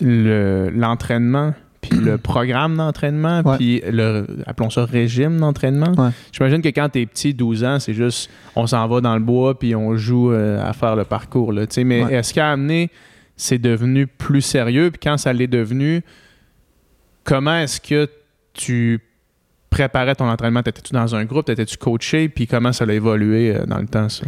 le- 0.00 0.70
l'entraînement, 0.70 1.52
puis 1.88 2.00
le 2.00 2.18
programme 2.18 2.76
d'entraînement, 2.76 3.42
Ouais. 3.44 3.56
puis 3.56 3.82
le, 3.90 4.26
appelons 4.46 4.70
ça 4.70 4.84
régime 4.84 5.38
d'entraînement. 5.38 5.92
Ouais. 5.96 6.10
J'imagine 6.32 6.62
que 6.62 6.68
quand 6.68 6.88
tu 6.90 7.00
es 7.00 7.06
petit, 7.06 7.34
12 7.34 7.64
ans, 7.64 7.78
c'est 7.80 7.94
juste, 7.94 8.30
on 8.54 8.66
s'en 8.66 8.86
va 8.88 9.00
dans 9.00 9.14
le 9.14 9.22
bois, 9.22 9.58
puis 9.58 9.74
on 9.74 9.96
joue 9.96 10.32
euh, 10.32 10.62
à 10.66 10.72
faire 10.72 10.96
le 10.96 11.04
parcours. 11.04 11.52
Là, 11.52 11.62
mais 11.84 12.04
Ouais. 12.04 12.14
est-ce 12.14 12.32
qu'à 12.34 12.50
amener, 12.50 12.90
c'est 13.36 13.58
devenu 13.58 14.06
plus 14.06 14.40
sérieux, 14.42 14.90
puis 14.90 15.00
quand 15.02 15.16
ça 15.18 15.32
l'est 15.32 15.46
devenu, 15.46 16.02
comment 17.24 17.56
est-ce 17.58 17.80
que 17.80 18.08
tu 18.52 19.00
préparais 19.70 20.14
ton 20.14 20.28
entraînement? 20.28 20.62
T'étais-tu 20.62 20.92
dans 20.92 21.14
un 21.14 21.24
groupe? 21.24 21.46
T'étais-tu 21.46 21.76
coaché? 21.76 22.28
Puis 22.28 22.46
comment 22.46 22.72
ça 22.72 22.84
a 22.84 22.92
évolué 22.92 23.54
euh, 23.54 23.66
dans 23.66 23.78
le 23.78 23.86
temps, 23.86 24.08
ça? 24.08 24.24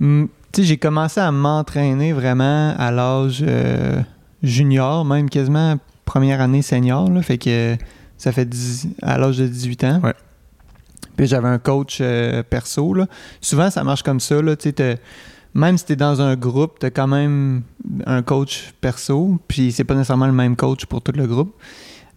Tu 0.00 0.28
sais, 0.52 0.62
j'ai 0.64 0.76
commencé 0.76 1.20
à 1.20 1.30
m'entraîner 1.32 2.12
vraiment 2.12 2.74
à 2.76 2.90
l'âge 2.90 3.42
euh, 3.46 4.00
junior, 4.42 5.04
même 5.04 5.30
quasiment 5.30 5.76
première 6.04 6.40
année 6.40 6.62
senior. 6.62 7.10
Là, 7.10 7.22
fait 7.22 7.38
que 7.38 7.76
ça 8.16 8.32
fait 8.32 8.44
10 8.44 8.88
à 9.02 9.18
l'âge 9.18 9.38
de 9.38 9.46
18 9.46 9.84
ans. 9.84 10.00
Ouais. 10.02 10.14
Puis 11.16 11.26
j'avais 11.26 11.48
un 11.48 11.58
coach 11.58 11.98
euh, 12.00 12.42
perso. 12.42 12.94
Là. 12.94 13.06
Souvent, 13.40 13.70
ça 13.70 13.84
marche 13.84 14.02
comme 14.02 14.20
ça. 14.20 14.40
Là, 14.42 14.56
même 15.54 15.78
si 15.78 15.86
tu 15.86 15.92
es 15.92 15.96
dans 15.96 16.20
un 16.20 16.34
groupe, 16.34 16.78
tu 16.80 16.86
as 16.86 16.90
quand 16.90 17.06
même 17.06 17.62
un 18.06 18.22
coach 18.22 18.72
perso. 18.80 19.38
Puis 19.46 19.72
c'est 19.72 19.84
pas 19.84 19.94
nécessairement 19.94 20.26
le 20.26 20.32
même 20.32 20.56
coach 20.56 20.86
pour 20.86 21.02
tout 21.02 21.12
le 21.14 21.26
groupe. 21.26 21.54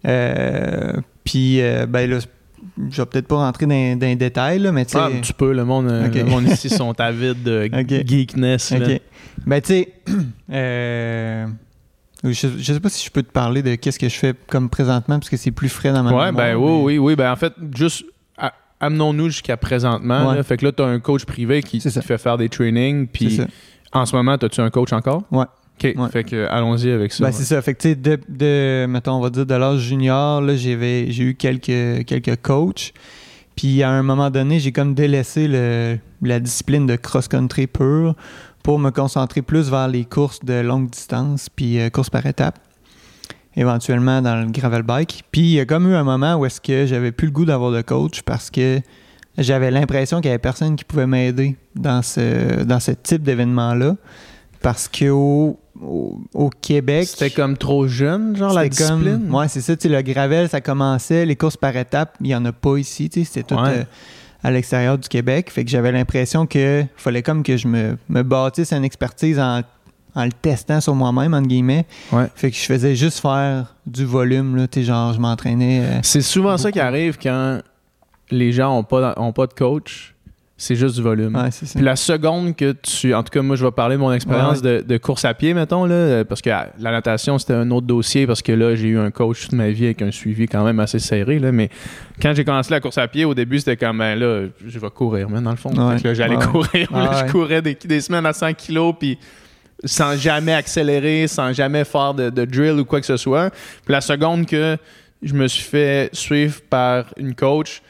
Euh, 0.06 0.94
puis, 1.24 1.60
euh, 1.60 1.86
ben 1.86 2.08
là, 2.10 2.18
je 2.90 3.02
vais 3.02 3.06
peut-être 3.06 3.26
pas 3.26 3.36
rentrer 3.36 3.66
dans, 3.66 3.98
dans 3.98 4.06
les 4.06 4.16
détails, 4.16 4.58
là, 4.58 4.72
mais 4.72 4.84
tu 4.84 4.92
sais. 4.92 4.98
Ah, 5.00 5.10
tu 5.22 5.32
peux, 5.32 5.52
le 5.52 5.64
monde, 5.64 5.88
euh, 5.88 6.08
le 6.08 6.24
monde 6.24 6.44
ici 6.44 6.68
sont 6.68 6.98
avides 7.00 7.42
de 7.42 7.64
geekness. 8.06 8.70
là. 8.72 8.98
Ben, 9.46 9.60
tu 9.60 9.68
sais, 9.68 9.92
je, 12.24 12.30
je 12.58 12.72
sais 12.72 12.80
pas 12.80 12.88
si 12.88 13.04
je 13.06 13.10
peux 13.10 13.22
te 13.22 13.30
parler 13.32 13.62
de 13.62 13.74
qu'est-ce 13.76 13.98
que 13.98 14.08
je 14.08 14.16
fais 14.16 14.34
comme 14.48 14.68
présentement, 14.68 15.18
parce 15.18 15.30
que 15.30 15.36
c'est 15.36 15.50
plus 15.52 15.68
frais 15.68 15.92
dans 15.92 16.02
ma 16.02 16.12
Ouais, 16.12 16.32
ben 16.32 16.54
oui, 16.56 16.66
mais- 16.70 16.82
oui, 16.82 16.98
oui. 16.98 17.16
Ben 17.16 17.30
en 17.32 17.36
fait, 17.36 17.52
juste 17.74 18.04
amenons-nous 18.80 19.30
jusqu'à 19.30 19.56
présentement. 19.56 20.28
Ouais. 20.30 20.36
là. 20.36 20.42
Fait 20.42 20.56
que 20.56 20.64
là, 20.64 20.72
tu 20.72 20.82
as 20.82 20.86
un 20.86 21.00
coach 21.00 21.24
privé 21.24 21.62
qui 21.62 21.80
te 21.80 22.00
fait 22.00 22.18
faire 22.18 22.38
des 22.38 22.48
trainings. 22.48 23.06
Puis 23.08 23.40
en 23.92 24.06
ce 24.06 24.14
moment, 24.14 24.32
as-tu 24.32 24.60
un 24.60 24.70
coach 24.70 24.92
encore? 24.92 25.24
Ouais. 25.32 25.44
OK. 25.80 25.94
Ouais. 25.96 26.08
Fait 26.10 26.24
que 26.24 26.46
allons-y 26.48 26.90
avec 26.90 27.12
ça. 27.12 27.24
Ben, 27.24 27.32
c'est 27.32 27.44
ça. 27.44 27.60
Fait 27.62 27.74
que, 27.74 27.80
tu 27.82 27.88
sais, 27.90 27.94
de, 27.96 28.18
de, 28.28 28.86
mettons, 28.86 29.12
on 29.14 29.20
va 29.20 29.30
dire, 29.30 29.46
de 29.46 29.54
l'âge 29.54 29.80
junior, 29.80 30.40
là, 30.40 30.56
j'avais, 30.56 31.10
j'ai 31.10 31.24
eu 31.24 31.34
quelques, 31.34 32.04
quelques 32.06 32.36
coachs. 32.42 32.92
Puis, 33.56 33.82
à 33.82 33.90
un 33.90 34.02
moment 34.04 34.30
donné, 34.30 34.60
j'ai 34.60 34.70
comme 34.72 34.94
délaissé 34.94 35.48
le, 35.48 35.98
la 36.22 36.38
discipline 36.40 36.86
de 36.86 36.94
cross-country 36.96 37.66
pur 37.66 38.14
pour 38.68 38.78
me 38.78 38.90
concentrer 38.90 39.40
plus 39.40 39.70
vers 39.70 39.88
les 39.88 40.04
courses 40.04 40.44
de 40.44 40.60
longue 40.60 40.90
distance, 40.90 41.48
puis 41.48 41.80
euh, 41.80 41.88
courses 41.88 42.10
par 42.10 42.26
étapes. 42.26 42.58
Éventuellement 43.56 44.20
dans 44.20 44.36
le 44.44 44.50
gravel 44.50 44.82
bike. 44.82 45.24
Puis, 45.32 45.40
il 45.40 45.50
y 45.52 45.60
a 45.60 45.64
comme 45.64 45.88
eu 45.90 45.94
un 45.94 46.04
moment 46.04 46.34
où 46.36 46.44
est-ce 46.44 46.60
que 46.60 46.84
j'avais 46.84 47.10
plus 47.10 47.28
le 47.28 47.32
goût 47.32 47.46
d'avoir 47.46 47.72
de 47.72 47.80
coach 47.80 48.20
parce 48.20 48.50
que 48.50 48.80
j'avais 49.38 49.70
l'impression 49.70 50.18
qu'il 50.18 50.26
y 50.26 50.32
avait 50.32 50.38
personne 50.38 50.76
qui 50.76 50.84
pouvait 50.84 51.06
m'aider 51.06 51.56
dans 51.76 52.02
ce, 52.02 52.62
dans 52.64 52.78
ce 52.78 52.90
type 52.90 53.22
d'événement-là. 53.22 53.96
Parce 54.60 54.86
qu'au 54.86 55.58
au, 55.80 56.20
au 56.34 56.50
Québec. 56.50 57.08
C'était 57.08 57.30
comme 57.30 57.56
trop 57.56 57.86
jeune, 57.86 58.36
genre 58.36 58.52
la 58.52 58.64
C'était 58.64 58.84
comme- 58.84 59.00
discipline? 59.02 59.34
ouais, 59.34 59.48
c'est 59.48 59.62
ça. 59.62 59.76
Tu 59.78 59.88
sais, 59.88 59.94
le 59.94 60.02
gravel, 60.02 60.46
ça 60.50 60.60
commençait. 60.60 61.24
Les 61.24 61.36
courses 61.36 61.56
par 61.56 61.74
étapes, 61.74 62.16
il 62.20 62.26
n'y 62.26 62.34
en 62.34 62.44
a 62.44 62.52
pas 62.52 62.76
ici. 62.76 63.08
tu 63.08 63.20
sais, 63.20 63.24
C'était 63.32 63.54
tout 63.54 63.54
Ouais. 63.62 63.78
euh, 63.78 63.84
à 64.42 64.50
l'extérieur 64.50 64.98
du 64.98 65.08
Québec. 65.08 65.50
Fait 65.50 65.64
que 65.64 65.70
j'avais 65.70 65.92
l'impression 65.92 66.46
que 66.46 66.84
fallait 66.96 67.22
comme 67.22 67.42
que 67.42 67.56
je 67.56 67.66
me, 67.68 67.96
me 68.08 68.22
bâtisse 68.22 68.72
une 68.72 68.84
expertise 68.84 69.38
en, 69.38 69.62
en 70.14 70.24
le 70.24 70.32
testant 70.32 70.80
sur 70.80 70.94
moi-même, 70.94 71.34
entre 71.34 71.48
guillemets. 71.48 71.86
Ouais. 72.12 72.26
Fait 72.34 72.50
que 72.50 72.56
je 72.56 72.62
faisais 72.64 72.94
juste 72.94 73.20
faire 73.20 73.74
du 73.86 74.04
volume. 74.04 74.56
Là, 74.56 74.68
tu 74.68 74.80
sais, 74.80 74.86
genre, 74.86 75.12
je 75.12 75.18
m'entraînais. 75.20 75.80
euh, 75.82 75.98
C'est 76.02 76.22
souvent 76.22 76.56
ça 76.56 76.70
qui 76.72 76.80
arrive 76.80 77.18
quand 77.20 77.60
les 78.30 78.52
gens 78.52 78.74
n'ont 78.74 78.84
pas, 78.84 79.14
ont 79.16 79.32
pas 79.32 79.46
de 79.46 79.54
coach. 79.54 80.14
C'est 80.60 80.74
juste 80.74 80.96
du 80.96 81.02
volume. 81.02 81.36
ouais. 81.36 81.50
Puis 81.50 81.84
la 81.84 81.94
seconde 81.94 82.56
que 82.56 82.72
tu. 82.72 83.14
En 83.14 83.22
tout 83.22 83.30
cas, 83.30 83.42
moi, 83.42 83.54
je 83.54 83.64
vais 83.64 83.70
parler 83.70 83.94
de 83.94 84.00
mon 84.00 84.12
expérience 84.12 84.60
de, 84.60 84.84
de 84.86 84.96
course 84.98 85.24
à 85.24 85.32
pied, 85.32 85.54
mettons, 85.54 85.84
là, 85.84 85.94
euh, 85.94 86.24
parce 86.24 86.42
que 86.42 86.50
ah, 86.50 86.70
la 86.80 86.90
natation, 86.90 87.38
c'était 87.38 87.52
un 87.54 87.70
autre 87.70 87.86
dossier, 87.86 88.26
parce 88.26 88.42
que 88.42 88.50
là, 88.50 88.74
j'ai 88.74 88.88
eu 88.88 88.98
un 88.98 89.12
coach 89.12 89.42
toute 89.42 89.52
ma 89.52 89.70
vie 89.70 89.84
avec 89.84 90.02
un 90.02 90.10
suivi 90.10 90.48
quand 90.48 90.64
même 90.64 90.80
assez 90.80 90.98
serré. 90.98 91.38
Là, 91.38 91.52
mais 91.52 91.70
quand 92.20 92.34
j'ai 92.34 92.44
commencé 92.44 92.72
la 92.72 92.80
course 92.80 92.98
à 92.98 93.06
pied, 93.06 93.24
au 93.24 93.34
début, 93.34 93.60
c'était 93.60 93.76
comme, 93.76 93.98
ben 93.98 94.18
là, 94.18 94.48
je 94.66 94.78
vais 94.80 94.90
courir, 94.90 95.30
mais 95.30 95.40
dans 95.40 95.52
le 95.52 95.56
fond. 95.56 95.70
J'allais 96.12 96.36
courir. 96.36 96.88
Là. 96.92 97.24
Je 97.24 97.30
courais 97.30 97.62
des, 97.62 97.74
des 97.76 98.00
semaines 98.00 98.26
à 98.26 98.32
100 98.32 98.54
kilos, 98.54 98.96
puis 98.98 99.16
sans 99.84 100.16
jamais 100.16 100.54
accélérer, 100.54 101.28
sans 101.28 101.52
jamais 101.52 101.84
faire 101.84 102.14
de, 102.14 102.30
de 102.30 102.44
drill 102.44 102.80
ou 102.80 102.84
quoi 102.84 102.98
que 102.98 103.06
ce 103.06 103.16
soit. 103.16 103.50
Puis 103.50 103.92
la 103.92 104.00
seconde 104.00 104.44
que 104.44 104.76
je 105.22 105.34
me 105.34 105.46
suis 105.46 105.62
fait 105.62 106.10
suivre 106.12 106.60
par 106.68 107.04
une 107.16 107.36
coach, 107.36 107.80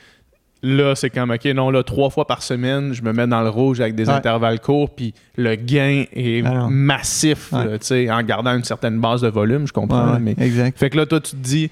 là, 0.62 0.94
c'est 0.94 1.10
comme, 1.10 1.30
OK, 1.30 1.44
non, 1.46 1.70
là, 1.70 1.82
trois 1.82 2.10
fois 2.10 2.26
par 2.26 2.42
semaine, 2.42 2.92
je 2.92 3.02
me 3.02 3.12
mets 3.12 3.26
dans 3.26 3.42
le 3.42 3.48
rouge 3.50 3.80
avec 3.80 3.94
des 3.94 4.08
Ouais. 4.08 4.14
intervalles 4.14 4.60
courts, 4.60 4.90
puis 4.90 5.14
le 5.36 5.54
gain 5.54 6.04
est 6.12 6.42
Ah 6.44 6.66
massif, 6.68 7.52
Ouais. 7.52 7.78
tu 7.78 7.86
sais, 7.86 8.10
en 8.10 8.22
gardant 8.22 8.54
une 8.56 8.64
certaine 8.64 9.00
base 9.00 9.20
de 9.22 9.28
volume, 9.28 9.66
je 9.66 9.72
comprends. 9.72 10.14
Ouais, 10.14 10.18
mais... 10.20 10.34
Exact. 10.38 10.78
Fait 10.78 10.90
que 10.90 10.96
là, 10.96 11.06
toi, 11.06 11.20
tu 11.20 11.32
te 11.32 11.36
dis, 11.36 11.70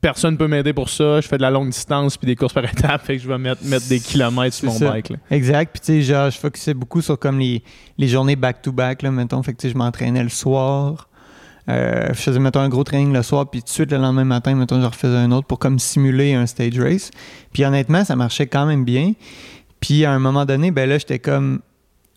personne 0.00 0.36
peut 0.36 0.46
m'aider 0.46 0.72
pour 0.72 0.88
ça, 0.88 1.20
je 1.20 1.26
fais 1.28 1.36
de 1.36 1.42
la 1.42 1.50
longue 1.50 1.70
distance 1.70 2.16
puis 2.16 2.26
des 2.26 2.36
courses 2.36 2.52
par 2.52 2.64
étapes, 2.72 3.04
fait 3.04 3.16
que 3.16 3.22
je 3.22 3.28
vais 3.28 3.38
mettre, 3.38 3.64
mettre 3.64 3.88
des 3.88 3.98
kilomètres 3.98 4.54
sur 4.54 4.66
mon 4.68 4.78
ça. 4.78 4.90
bike. 4.92 5.10
là. 5.10 5.16
Exact. 5.30 5.72
Puis, 5.72 5.80
tu 5.80 6.02
sais, 6.04 6.30
je 6.30 6.38
focusais 6.38 6.74
beaucoup 6.74 7.00
sur 7.02 7.18
comme 7.18 7.38
les, 7.40 7.62
les 7.98 8.08
journées 8.08 8.36
back-to-back, 8.36 9.02
là, 9.02 9.10
mettons. 9.10 9.42
Fait 9.42 9.52
que, 9.52 9.58
tu 9.58 9.66
sais, 9.68 9.72
je 9.72 9.78
m'entraînais 9.78 10.22
le 10.22 10.28
soir. 10.28 11.08
Euh, 11.68 12.08
je 12.08 12.20
faisais, 12.20 12.40
mettons, 12.40 12.60
un 12.60 12.68
gros 12.68 12.82
training 12.84 13.12
le 13.12 13.22
soir, 13.22 13.48
puis 13.48 13.60
tout 13.60 13.66
de 13.66 13.70
suite, 13.70 13.92
le 13.92 13.98
lendemain 13.98 14.24
matin, 14.24 14.54
mettons, 14.54 14.80
je 14.80 14.86
refaisais 14.86 15.16
un 15.16 15.30
autre 15.30 15.46
pour 15.46 15.58
comme 15.58 15.78
simuler 15.78 16.34
un 16.34 16.46
stage 16.46 16.78
race. 16.78 17.10
Puis, 17.52 17.64
honnêtement, 17.64 18.04
ça 18.04 18.16
marchait 18.16 18.46
quand 18.46 18.66
même 18.66 18.84
bien. 18.84 19.12
Puis, 19.80 20.04
à 20.04 20.12
un 20.12 20.18
moment 20.18 20.44
donné, 20.44 20.70
ben 20.72 20.88
là, 20.88 20.98
j'étais 20.98 21.18
comme... 21.20 21.60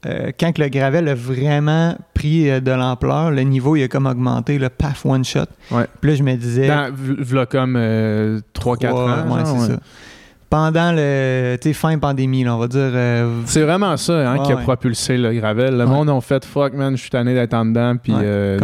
euh, 0.07 0.31
quand 0.39 0.51
que 0.51 0.61
le 0.61 0.69
gravel 0.69 1.07
a 1.07 1.15
vraiment 1.15 1.95
pris 2.15 2.49
euh, 2.49 2.59
de 2.59 2.71
l'ampleur, 2.71 3.29
le 3.31 3.41
niveau, 3.41 3.75
il 3.75 3.83
a 3.83 3.87
comme 3.87 4.07
augmenté, 4.07 4.57
le 4.57 4.69
paf, 4.69 5.05
one 5.05 5.23
shot. 5.23 5.41
Ouais. 5.71 5.85
Puis 6.01 6.11
là, 6.11 6.15
je 6.17 6.23
me 6.23 6.35
disais... 6.35 6.67
Dans, 6.67 6.91
v'là 6.93 7.45
comme 7.45 7.75
3-4 7.77 8.41
trois- 8.53 8.83
ans. 8.93 9.35
ouais, 9.35 9.41
c'est 9.45 9.51
ouais. 9.51 9.67
ça. 9.67 9.79
Pendant 10.49 10.91
le, 10.93 11.57
tu 11.61 11.69
sais, 11.69 11.73
fin 11.73 11.97
pandémie, 11.97 12.43
là, 12.43 12.55
on 12.55 12.59
va 12.59 12.67
dire... 12.67 12.79
euh, 12.81 13.41
C'est 13.45 13.63
vraiment 13.63 13.97
ça 13.97 14.31
hein, 14.31 14.39
qui 14.45 14.51
a 14.51 14.55
Ouais, 14.55 14.63
propulsé 14.63 15.17
le 15.17 15.33
gravel. 15.33 15.73
Le 15.75 15.83
Ouais. 15.85 15.89
monde 15.89 16.09
a 16.09 16.21
fait 16.21 16.45
fuck, 16.45 16.73
man, 16.73 16.95
je 16.95 17.01
suis 17.01 17.09
tanné 17.09 17.33
d'être 17.33 17.53
en 17.53 17.65
dedans, 17.65 17.95
puis 18.01 18.13
euh. 18.15 18.59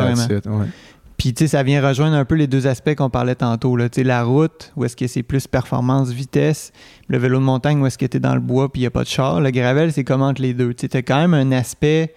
Puis, 1.17 1.34
tu 1.36 1.43
sais, 1.43 1.47
ça 1.49 1.62
vient 1.62 1.88
rejoindre 1.88 2.15
un 2.15 2.25
peu 2.25 2.34
les 2.34 2.47
deux 2.47 2.65
aspects 2.65 2.95
qu'on 2.95 3.12
parlait 3.12 3.36
tantôt. 3.36 3.75
Là. 3.75 3.89
Tu 3.89 4.01
sais, 4.01 4.03
la 4.03 4.23
route, 4.23 4.71
où 4.75 4.86
est-ce 4.86 4.95
que 4.95 5.06
c'est 5.06 5.21
plus 5.21 5.45
performance, 5.45 6.10
vitesse. 6.10 6.71
Le 7.10 7.19
vélo 7.19 7.38
de 7.38 7.43
montagne, 7.43 7.79
où 7.79 7.86
est-ce 7.86 7.97
que 7.99 8.08
tu 8.08 8.17
es 8.17 8.19
dans 8.19 8.34
le 8.34 8.39
bois 8.39 8.71
puis 8.71 8.82
il 8.82 8.84
n'y 8.84 8.88
a 8.88 8.91
pas 8.91 9.03
de 9.03 9.08
char. 9.08 9.39
Le 9.39 9.51
gravel, 9.51 9.91
c'est 9.93 10.03
comme 10.03 10.23
entre 10.23 10.41
les 10.41 10.56
deux. 10.56 10.73
Tu 10.73 10.88
as 10.91 11.01
quand 11.03 11.19
même 11.19 11.36
un 11.36 11.51
aspect 11.51 12.15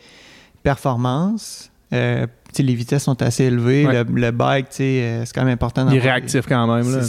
performance. 0.63 1.71
Euh, 1.93 2.27
les 2.63 2.75
vitesses 2.75 3.05
sont 3.05 3.21
assez 3.23 3.45
élevées. 3.45 3.87
Ouais. 3.87 4.05
Le, 4.05 4.21
le 4.21 4.31
bike, 4.31 4.67
euh, 4.81 5.23
c'est 5.25 5.35
quand 5.35 5.45
même 5.45 5.55
important. 5.55 5.89
Il 5.91 5.97
est 5.97 6.01
réactif 6.01 6.47
quand 6.49 6.67
même. 6.67 6.91
Là, 6.91 7.01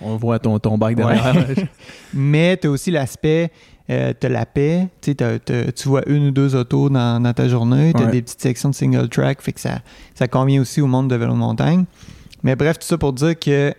on, 0.00 0.12
on 0.12 0.16
voit 0.16 0.38
ton, 0.38 0.58
ton 0.58 0.78
bike 0.78 0.98
Ouais. 0.98 1.04
derrière. 1.14 1.44
Mais 2.14 2.56
tu 2.56 2.66
as 2.68 2.70
aussi 2.70 2.90
l'aspect, 2.90 3.50
euh, 3.90 4.12
tu 4.18 4.26
as 4.26 4.30
la 4.30 4.46
paix, 4.46 4.88
tu 5.02 5.88
vois 5.88 6.02
une 6.08 6.28
ou 6.28 6.30
deux 6.30 6.54
autos 6.56 6.88
dans, 6.88 7.22
dans 7.22 7.32
ta 7.32 7.48
journée, 7.48 7.92
tu 7.94 8.02
as 8.02 8.06
Ouais. 8.06 8.12
des 8.12 8.22
petites 8.22 8.40
sections 8.40 8.70
de 8.70 8.74
single 8.74 9.08
track, 9.08 9.42
fait 9.42 9.52
que 9.52 9.60
ça, 9.60 9.80
ça 10.14 10.26
convient 10.28 10.60
aussi 10.60 10.80
au 10.80 10.86
monde 10.86 11.08
de 11.10 11.16
vélo 11.16 11.32
de 11.32 11.38
montagne. 11.38 11.84
Mais 12.42 12.56
bref, 12.56 12.78
tout 12.78 12.86
ça 12.86 12.98
pour 12.98 13.12
dire 13.12 13.38
que 13.38 13.74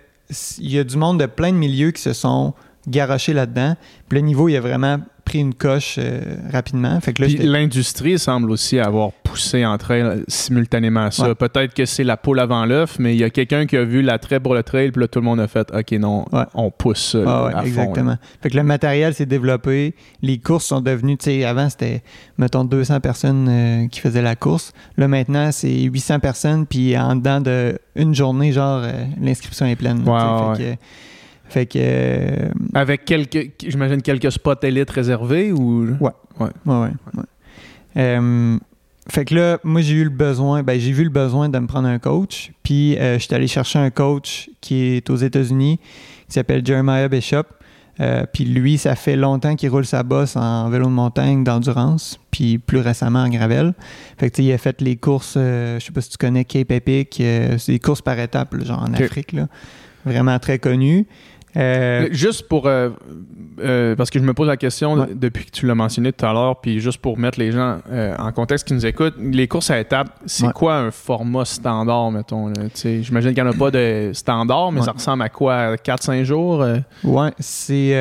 il 0.57 0.71
y 0.71 0.79
a 0.79 0.83
du 0.83 0.97
monde 0.97 1.19
de 1.19 1.27
plein 1.27 1.51
de 1.51 1.57
milieux 1.57 1.91
qui 1.91 2.01
se 2.01 2.13
sont 2.13 2.53
garochés 2.88 3.33
là-dedans. 3.33 3.75
Puis 4.09 4.19
le 4.19 4.25
niveau, 4.25 4.49
il 4.49 4.55
a 4.55 4.61
vraiment 4.61 4.97
pris 5.25 5.39
une 5.39 5.53
coche 5.53 5.95
euh, 5.97 6.21
rapidement. 6.53 6.99
Fait 7.01 7.11
que 7.13 7.23
là, 7.23 7.27
Puis 7.27 7.38
l'industrie 7.39 8.17
semble 8.19 8.51
aussi 8.51 8.79
avoir 8.79 9.11
poussé 9.11 9.65
en 9.65 9.77
trail 9.77 10.23
simultanément 10.27 11.05
à 11.05 11.11
ça. 11.11 11.29
Ouais. 11.29 11.35
Peut-être 11.35 11.73
que 11.73 11.85
c'est 11.85 12.03
la 12.03 12.15
poule 12.15 12.39
avant 12.39 12.65
l'œuf, 12.65 12.97
mais 12.99 13.15
il 13.15 13.19
y 13.19 13.23
a 13.23 13.29
quelqu'un 13.29 13.65
qui 13.65 13.75
a 13.75 13.83
vu 13.83 14.01
l'attrait 14.01 14.39
pour 14.39 14.53
le 14.53 14.63
trail, 14.63 14.91
puis 14.91 15.01
là, 15.01 15.07
tout 15.07 15.19
le 15.19 15.25
monde 15.25 15.39
a 15.39 15.47
fait 15.47 15.67
OK, 15.75 15.91
non, 15.93 16.25
Ouais. 16.31 16.43
on 16.53 16.71
pousse 16.71 17.11
ça. 17.11 17.17
Ah 17.25 17.45
ouais, 17.45 17.53
à 17.53 17.57
fond, 17.61 17.65
exactement. 17.65 18.11
là. 18.11 18.19
Fait 18.41 18.49
que 18.49 18.55
le 18.57 18.63
matériel 18.63 19.13
s'est 19.13 19.25
développé, 19.25 19.95
les 20.21 20.38
courses 20.38 20.65
sont 20.65 20.81
devenues, 20.81 21.17
tu 21.17 21.25
sais, 21.25 21.43
avant 21.43 21.69
c'était, 21.69 22.03
mettons, 22.38 22.63
200 22.63 22.99
personnes 22.99 23.47
euh, 23.49 23.88
qui 23.88 23.99
faisaient 23.99 24.21
la 24.21 24.35
course. 24.35 24.73
Là 24.97 25.07
maintenant, 25.07 25.51
c'est 25.51 25.81
800 25.81 26.19
personnes, 26.19 26.65
puis 26.65 26.97
en 26.97 27.15
dedans 27.15 27.41
de 27.41 27.79
une 27.95 28.13
journée, 28.13 28.51
genre, 28.51 28.81
euh, 28.83 28.91
l'inscription 29.21 29.65
est 29.65 29.75
pleine. 29.75 30.03
fait, 30.03 30.57
que, 30.57 30.75
fait 31.47 31.65
que, 31.65 31.77
euh, 31.79 32.49
Avec 32.73 33.05
quelques, 33.05 33.51
j'imagine, 33.65 34.01
quelques 34.01 34.31
spots 34.31 34.63
élites 34.63 34.89
réservés 34.89 35.51
ou? 35.51 35.86
Ouais. 35.99 36.12
ouais, 36.39 36.49
ouais, 36.65 36.75
ouais. 36.75 37.23
Euh, 37.97 38.58
fait 39.10 39.25
que 39.25 39.36
là, 39.36 39.60
moi, 39.63 39.81
j'ai 39.81 39.95
eu 39.95 40.03
le 40.03 40.10
besoin, 40.10 40.63
ben, 40.63 40.79
j'ai 40.79 40.91
vu 40.91 41.03
le 41.03 41.10
besoin 41.10 41.49
de 41.49 41.60
me 41.60 41.67
prendre 41.67 41.88
un 41.88 41.99
coach. 41.99 42.51
Puis, 42.63 42.97
euh, 42.97 43.19
je 43.19 43.25
suis 43.25 43.36
allé 43.36 43.47
chercher 43.47 43.79
un 43.79 43.91
coach 43.91 44.49
qui 44.62 44.95
est 44.95 45.10
aux 45.10 45.15
États-Unis, 45.15 45.79
qui 46.27 46.34
s'appelle 46.34 46.65
Jeremiah 46.65 47.08
Bishop. 47.08 47.43
Euh, 48.01 48.25
puis 48.34 48.43
lui, 48.43 48.77
ça 48.77 48.95
fait 48.95 49.15
longtemps 49.15 49.55
qu'il 49.55 49.69
roule 49.69 49.86
sa 49.86 50.03
bosse 50.03 50.36
en 50.36 50.69
vélo 50.69 50.88
de 50.88 50.91
montagne, 50.91 51.45
d'endurance, 51.45 52.19
puis 52.29 52.58
plus 52.58 52.79
récemment 52.79 53.19
en 53.19 53.29
gravel. 53.29 53.73
Fait 54.17 54.29
que 54.29 54.41
il 54.41 54.51
a 54.51 54.58
fait 54.58 54.81
les 54.81 54.97
courses, 54.97 55.36
je 55.36 55.77
sais 55.79 55.93
pas 55.93 56.01
si 56.01 56.10
tu 56.10 56.17
connais 56.17 56.43
Cape 56.43 56.71
Epic, 56.71 57.15
c'est 57.58 57.71
des 57.71 57.79
courses 57.79 58.01
par 58.01 58.19
étapes, 58.19 58.53
genre 58.65 58.84
en. 58.84 58.93
Afrique, 58.93 59.31
là. 59.31 59.47
vraiment 60.03 60.38
très 60.39 60.60
connu. 60.60 61.08
Euh, 61.57 62.07
Juste 62.11 62.47
pour. 62.47 62.67
euh, 62.67 62.89
euh, 63.59 63.95
parce 63.95 64.09
que 64.09 64.19
je 64.19 64.23
me 64.25 64.33
pose 64.33 64.47
la 64.47 64.57
question 64.57 64.93
Ouais. 64.95 65.07
depuis 65.15 65.45
que 65.45 65.51
tu 65.51 65.65
l'as 65.65 65.75
mentionné 65.75 66.11
tout 66.11 66.25
à 66.25 66.33
l'heure, 66.33 66.59
puis 66.59 66.79
juste 66.81 66.97
pour 66.99 67.17
mettre 67.17 67.39
les 67.39 67.51
gens 67.53 67.77
en 68.19 68.31
contexte 68.33 68.67
qui 68.67 68.73
nous 68.73 68.85
écoutent, 68.85 69.15
les 69.17 69.47
courses 69.47 69.71
à 69.71 69.79
étapes, 69.79 70.09
c'est 70.25 70.47
Ouais. 70.47 70.53
quoi 70.53 70.75
un 70.77 70.91
format 70.91 71.45
standard, 71.45 72.11
mettons? 72.11 72.51
J'imagine 72.75 73.33
qu'il 73.33 73.43
n'y 73.43 73.49
en 73.49 73.53
a 73.53 73.57
pas 73.57 73.71
de 73.71 74.11
standard, 74.13 74.71
mais 74.73 74.79
Ouais. 74.81 74.85
ça 74.85 74.91
ressemble 74.91 75.23
à 75.23 75.29
quoi? 75.29 75.77
4-5 75.77 76.23
jours? 76.25 76.65
Ouais, 77.03 77.31
c'est. 77.39 77.91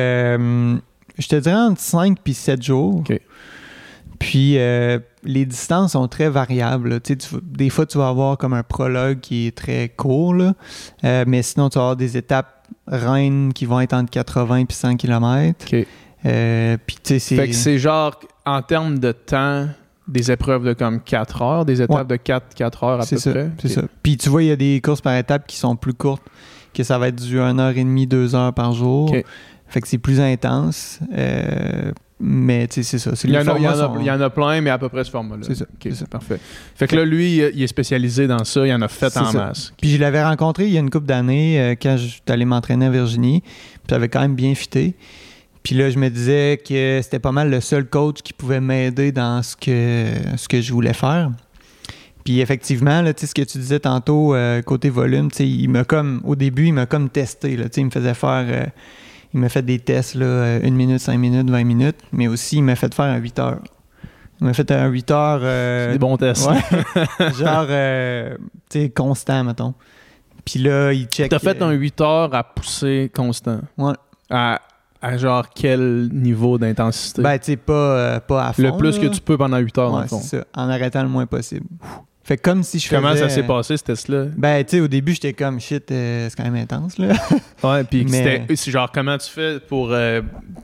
je 1.17 1.27
te 1.29 1.35
dirais 1.37 1.55
entre 1.55 1.79
5 1.81 2.17
puis 2.23 2.33
7 2.33 2.61
jours. 2.61 2.95
OK. 2.99 3.19
Puis 4.19 4.57
les 5.23 5.45
distances 5.45 5.93
sont 5.93 6.07
très 6.07 6.29
variables. 6.29 6.99
Tu 7.01 7.17
des 7.41 7.69
fois, 7.69 7.85
tu 7.85 7.97
vas 7.97 8.09
avoir 8.09 8.37
comme 8.37 8.53
un 8.53 8.63
prologue 8.63 9.19
qui 9.21 9.47
est 9.47 9.55
très 9.57 9.89
court, 9.89 10.33
là. 10.33 10.53
Mais 11.25 11.41
sinon, 11.43 11.69
tu 11.69 11.75
vas 11.77 11.83
avoir 11.83 11.95
des 11.95 12.17
étapes 12.17 12.54
reines 12.87 13.53
qui 13.53 13.65
vont 13.65 13.79
être 13.79 13.93
entre 13.93 14.09
80 14.11 14.57
et 14.57 14.65
100 14.69 14.95
km. 14.97 15.65
OK. 15.71 15.85
Euh, 16.25 16.77
puis 16.85 16.95
tu 16.95 17.01
sais, 17.03 17.19
c'est. 17.19 17.35
Fait 17.35 17.47
que 17.47 17.53
c'est 17.53 17.77
genre, 17.77 18.19
en 18.45 18.61
termes 18.61 18.97
de 18.99 19.11
temps, 19.11 19.67
des 20.07 20.31
épreuves 20.31 20.63
de 20.65 20.73
comme 20.73 20.99
4 21.01 21.41
heures, 21.41 21.65
des 21.65 21.81
étapes 21.81 21.97
Ouais. 21.97 22.05
de 22.05 22.15
4, 22.15 22.53
4 22.55 22.83
heures 22.83 23.01
à 23.01 23.05
peu 23.05 23.17
ça, 23.17 23.31
près? 23.31 23.49
c'est 23.61 23.67
ça. 23.69 23.81
Puis 24.03 24.17
tu 24.17 24.29
vois, 24.29 24.43
il 24.43 24.47
y 24.47 24.51
a 24.51 24.55
des 24.55 24.81
courses 24.81 25.01
par 25.01 25.15
étapes 25.15 25.45
qui 25.47 25.57
sont 25.57 25.75
plus 25.75 25.93
courtes, 25.93 26.23
que 26.73 26.83
ça 26.83 26.97
va 26.97 27.07
être 27.09 27.15
du 27.15 27.37
1h30, 27.39 28.07
2 28.07 28.35
heures 28.35 28.53
par 28.53 28.73
jour. 28.73 29.13
Fait 29.67 29.81
que 29.81 29.87
c'est 29.87 29.97
plus 29.97 30.19
intense. 30.19 30.99
Euh, 31.15 31.91
mais 32.19 32.67
tu 32.67 32.83
sais, 32.83 32.97
c'est 32.97 32.99
ça. 32.99 33.11
Il 33.25 33.31
y, 33.31 33.37
en 33.37 33.47
a, 33.47 33.57
il, 33.57 33.63
y 33.63 33.67
en 33.67 33.71
a, 33.71 33.75
sont- 33.75 33.99
il 33.99 34.05
y 34.05 34.11
en 34.11 34.21
a 34.21 34.29
plein, 34.29 34.61
mais 34.61 34.69
à 34.69 34.77
peu 34.77 34.87
près 34.89 35.03
ce 35.03 35.11
format-là. 35.11 35.43
C'est 35.43 35.55
ça, 35.93 36.05
parfait. 36.07 36.39
Fait 36.75 36.87
que 36.87 36.95
là, 36.95 37.03
lui, 37.05 37.37
il 37.53 37.61
est 37.61 37.67
spécialisé 37.67 38.25
dans 38.27 38.43
ça. 38.45 38.65
Il 38.65 38.73
en 38.73 38.81
a 38.81 38.87
fait 38.87 39.15
en 39.17 39.31
ça. 39.31 39.37
masse. 39.47 39.73
Puis 39.81 39.91
je 39.91 39.97
l'avais 39.99 40.23
rencontré 40.23 40.65
il 40.67 40.71
y 40.73 40.77
a 40.77 40.79
une 40.79 40.89
couple 40.89 41.07
d'années 41.07 41.59
euh, 41.59 41.75
quand 41.81 41.97
je 41.97 42.07
suis 42.07 42.21
allé 42.27 42.45
m'entraîner 42.45 42.85
à 42.85 42.89
Virginie. 42.89 43.41
Puis 43.41 43.81
ça 43.89 43.95
avait 43.97 44.09
quand 44.09 44.21
même 44.21 44.35
bien 44.35 44.55
fité. 44.55 44.95
Puis 45.63 45.75
là, 45.75 45.89
je 45.89 45.97
me 45.97 46.09
disais 46.09 46.61
que 46.65 46.99
c'était 47.01 47.19
pas 47.19 47.31
mal 47.31 47.49
le 47.49 47.59
seul 47.59 47.85
coach 47.85 48.21
qui 48.21 48.33
pouvait 48.33 48.61
m'aider 48.61 49.11
dans 49.11 49.41
ce 49.41 49.55
que, 49.55 50.05
ce 50.37 50.47
que 50.47 50.61
je 50.61 50.71
voulais 50.71 50.93
faire. 50.93 51.31
Puis 52.23 52.39
effectivement, 52.39 53.01
là, 53.01 53.13
ce 53.15 53.33
que 53.33 53.41
tu 53.41 53.57
disais 53.57 53.79
tantôt, 53.79 54.33
euh, 54.35 54.61
côté 54.61 54.89
volume, 54.89 55.29
il 55.39 55.69
m'a 55.69 55.83
comme, 55.83 56.21
au 56.23 56.35
début, 56.35 56.67
il 56.67 56.73
m'a 56.73 56.85
comme 56.85 57.09
testé. 57.09 57.57
Là, 57.57 57.65
il 57.75 57.85
me 57.85 57.91
faisait 57.91 58.13
faire, 58.13 58.45
euh, 58.47 58.65
il 59.35 59.41
m'a 59.41 59.49
fait 59.49 59.63
des 59.63 59.79
tests, 59.79 60.15
là, 60.15 60.25
euh, 60.25 60.59
une 60.63 60.75
minute, 60.75 60.99
cinq 60.99 61.17
minutes, 61.17 61.49
20 61.49 61.65
minutes, 61.65 61.97
mais 62.13 62.29
aussi 62.29 62.55
il 62.55 62.63
m'a 62.63 62.77
fait 62.77 62.93
faire 62.93 63.05
un 63.05 63.17
8 63.17 63.39
heures. 63.39 63.59
Il 64.39 64.47
m'a 64.47 64.53
fait 64.53 64.71
un 64.71 64.87
8 64.87 65.11
heures. 65.11 65.41
C'est 65.41 65.91
des 65.91 65.99
bons 65.99 66.15
tests. 66.15 66.43
genre, 67.37 67.67
tu 67.67 68.79
sais, 68.79 68.89
constant, 68.91 69.43
mettons. 69.43 69.73
Puis 70.45 70.59
là, 70.59 70.93
il 70.93 71.07
check. 71.07 71.29
T'as 71.29 71.39
fait 71.39 71.61
un 71.61 71.71
8 71.71 71.99
heures 71.99 72.33
à 72.33 72.45
pousser 72.45 73.11
constant? 73.13 73.59
Ouais. 73.77 73.93
À, 74.29 74.61
à 75.01 75.17
genre 75.17 75.49
quel 75.53 76.07
niveau 76.13 76.57
d'intensité? 76.57 77.21
Ben, 77.21 77.37
tu 77.37 77.45
sais, 77.45 77.57
pas, 77.57 78.21
pas 78.21 78.47
à 78.47 78.53
fond. 78.53 78.61
Le 78.61 78.77
plus 78.77 78.97
que 78.97 79.07
tu 79.07 79.19
peux 79.19 79.37
pendant 79.37 79.57
8 79.57 79.77
heures, 79.77 79.93
ouais, 79.95 80.07
c'est 80.07 80.37
ça. 80.37 80.45
En 80.55 80.69
arrêtant 80.69 81.03
le 81.03 81.09
moins 81.09 81.25
possible. 81.25 81.65
Fait 82.25 82.37
comme 82.37 82.63
si 82.63 82.79
je 82.79 82.89
Comment 82.89 83.15
ça 83.15 83.29
s'est 83.29 83.43
passé, 83.43 83.77
ce 83.77 83.83
test-là? 83.83 84.25
Ben, 84.35 84.65
tu 84.65 84.77
sais, 84.77 84.81
au 84.81 84.87
début, 84.87 85.13
j'étais 85.13 85.33
comme 85.33 85.59
shit, 85.59 85.91
euh, 85.91 86.27
c'est 86.27 86.35
quand 86.35 86.43
même 86.43 86.55
intense, 86.55 86.97
là. 86.97 87.13
ouais, 87.63 87.83
puis 87.83 88.03
Mais... 88.09 88.47
c'était 88.49 88.71
genre, 88.71 88.91
comment 88.91 89.15
tu 89.19 89.29
fais 89.29 89.59
pour 89.59 89.91
euh, 89.91 90.23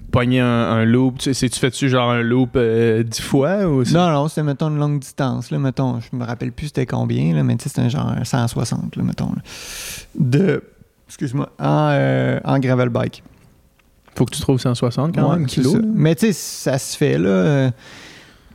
pogner 0.10 0.40
un, 0.40 0.84
loop? 0.86 1.20
Tu, 1.20 1.36
tu 1.36 1.50
fais-tu 1.60 1.88
genre 1.88 2.10
un 2.10 2.24
loop 2.24 2.54
euh, 2.56 3.04
dix 3.04 3.22
fois 3.22 3.68
ou 3.68 3.84
Non, 3.92 4.10
non, 4.10 4.28
c'était, 4.28 4.42
mettons, 4.42 4.70
une 4.70 4.80
longue 4.80 5.02
distance, 5.02 5.52
là, 5.52 5.60
mettons. 5.60 6.00
Je 6.00 6.18
me 6.18 6.26
rappelle 6.26 6.52
plus 6.52 6.68
c'était 6.68 6.88
combien, 6.88 7.36
là, 7.36 7.44
mais 7.44 7.56
tu 7.58 7.66
sais, 7.66 7.70
c'était 7.70 7.92
genre 7.92 8.12
160, 8.24 8.96
là, 8.96 9.04
mettons. 9.04 9.32
De, 10.18 10.64
excuse-moi, 11.10 11.52
en, 11.60 12.40
en 12.44 12.58
gravel 12.58 12.90
bike. 12.90 13.22
Faut 14.16 14.26
que 14.26 14.34
tu 14.34 14.42
trouves 14.42 14.60
160 14.60 15.14
quand 15.14 15.32
même, 15.32 15.46
kilos. 15.46 15.78
Mais 15.94 16.16
tu 16.16 16.26
sais, 16.26 16.34
ça 16.34 16.80
se 16.80 16.98
fait, 16.98 17.20
là 17.20 17.70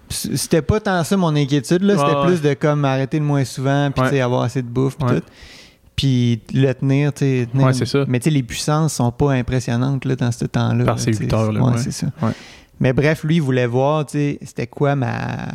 c'était 0.08 0.62
pas 0.62 0.80
tant 0.80 1.02
ça 1.04 1.16
mon 1.16 1.34
inquiétude 1.34 1.82
là. 1.82 1.96
C'était 1.96 2.26
plus 2.26 2.40
de 2.40 2.54
comme 2.54 2.84
arrêter 2.84 3.18
le 3.18 3.24
moins 3.24 3.44
souvent 3.44 3.90
puis 3.90 4.20
avoir 4.20 4.42
assez 4.42 4.62
de 4.62 4.68
bouffe 4.68 4.96
puis 4.96 5.08
tout. 5.08 5.22
Puis 5.96 6.42
le 6.52 6.72
tenir 6.74 7.12
tu 7.12 7.24
sais 7.24 7.48
ouais, 7.54 7.72
c'est 7.72 7.86
ça. 7.86 8.04
Mais 8.06 8.20
tu 8.20 8.24
sais 8.24 8.30
les 8.30 8.42
puissances 8.42 8.94
sont 8.94 9.10
pas 9.10 9.32
impressionnantes 9.32 10.04
là 10.04 10.16
dans 10.16 10.32
ce 10.32 10.44
temps-là 10.44 10.84
par 10.84 10.98
ces 10.98 11.12
8 11.12 11.32
heures 11.32 11.52
là 11.52 11.62
ouais, 11.62 11.78
c'est 11.78 11.92
ça. 11.92 12.08
Mais 12.80 12.92
bref 12.92 13.24
lui 13.24 13.36
il 13.36 13.42
voulait 13.42 13.66
voir 13.66 14.06
tu 14.06 14.18
sais 14.18 14.38
c'était 14.42 14.66
quoi 14.66 14.94
ma 14.94 15.48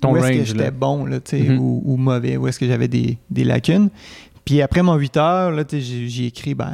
Ton 0.00 0.12
où 0.12 0.16
est-ce 0.16 0.38
que 0.38 0.44
j'étais 0.44 0.70
bon 0.70 1.04
là 1.04 1.20
tu 1.20 1.30
sais 1.30 1.42
mm-hmm. 1.42 1.58
ou, 1.58 1.96
mauvais 1.96 2.36
où 2.36 2.48
est-ce 2.48 2.58
que 2.58 2.66
j'avais 2.66 2.88
des, 2.88 3.18
des, 3.30 3.44
lacunes. 3.44 3.90
Puis 4.44 4.60
après 4.60 4.82
mon 4.82 4.96
8 4.96 5.16
heures 5.16 5.50
là 5.52 5.62
j'ai 5.70 6.26
écrit 6.26 6.54
ben 6.54 6.72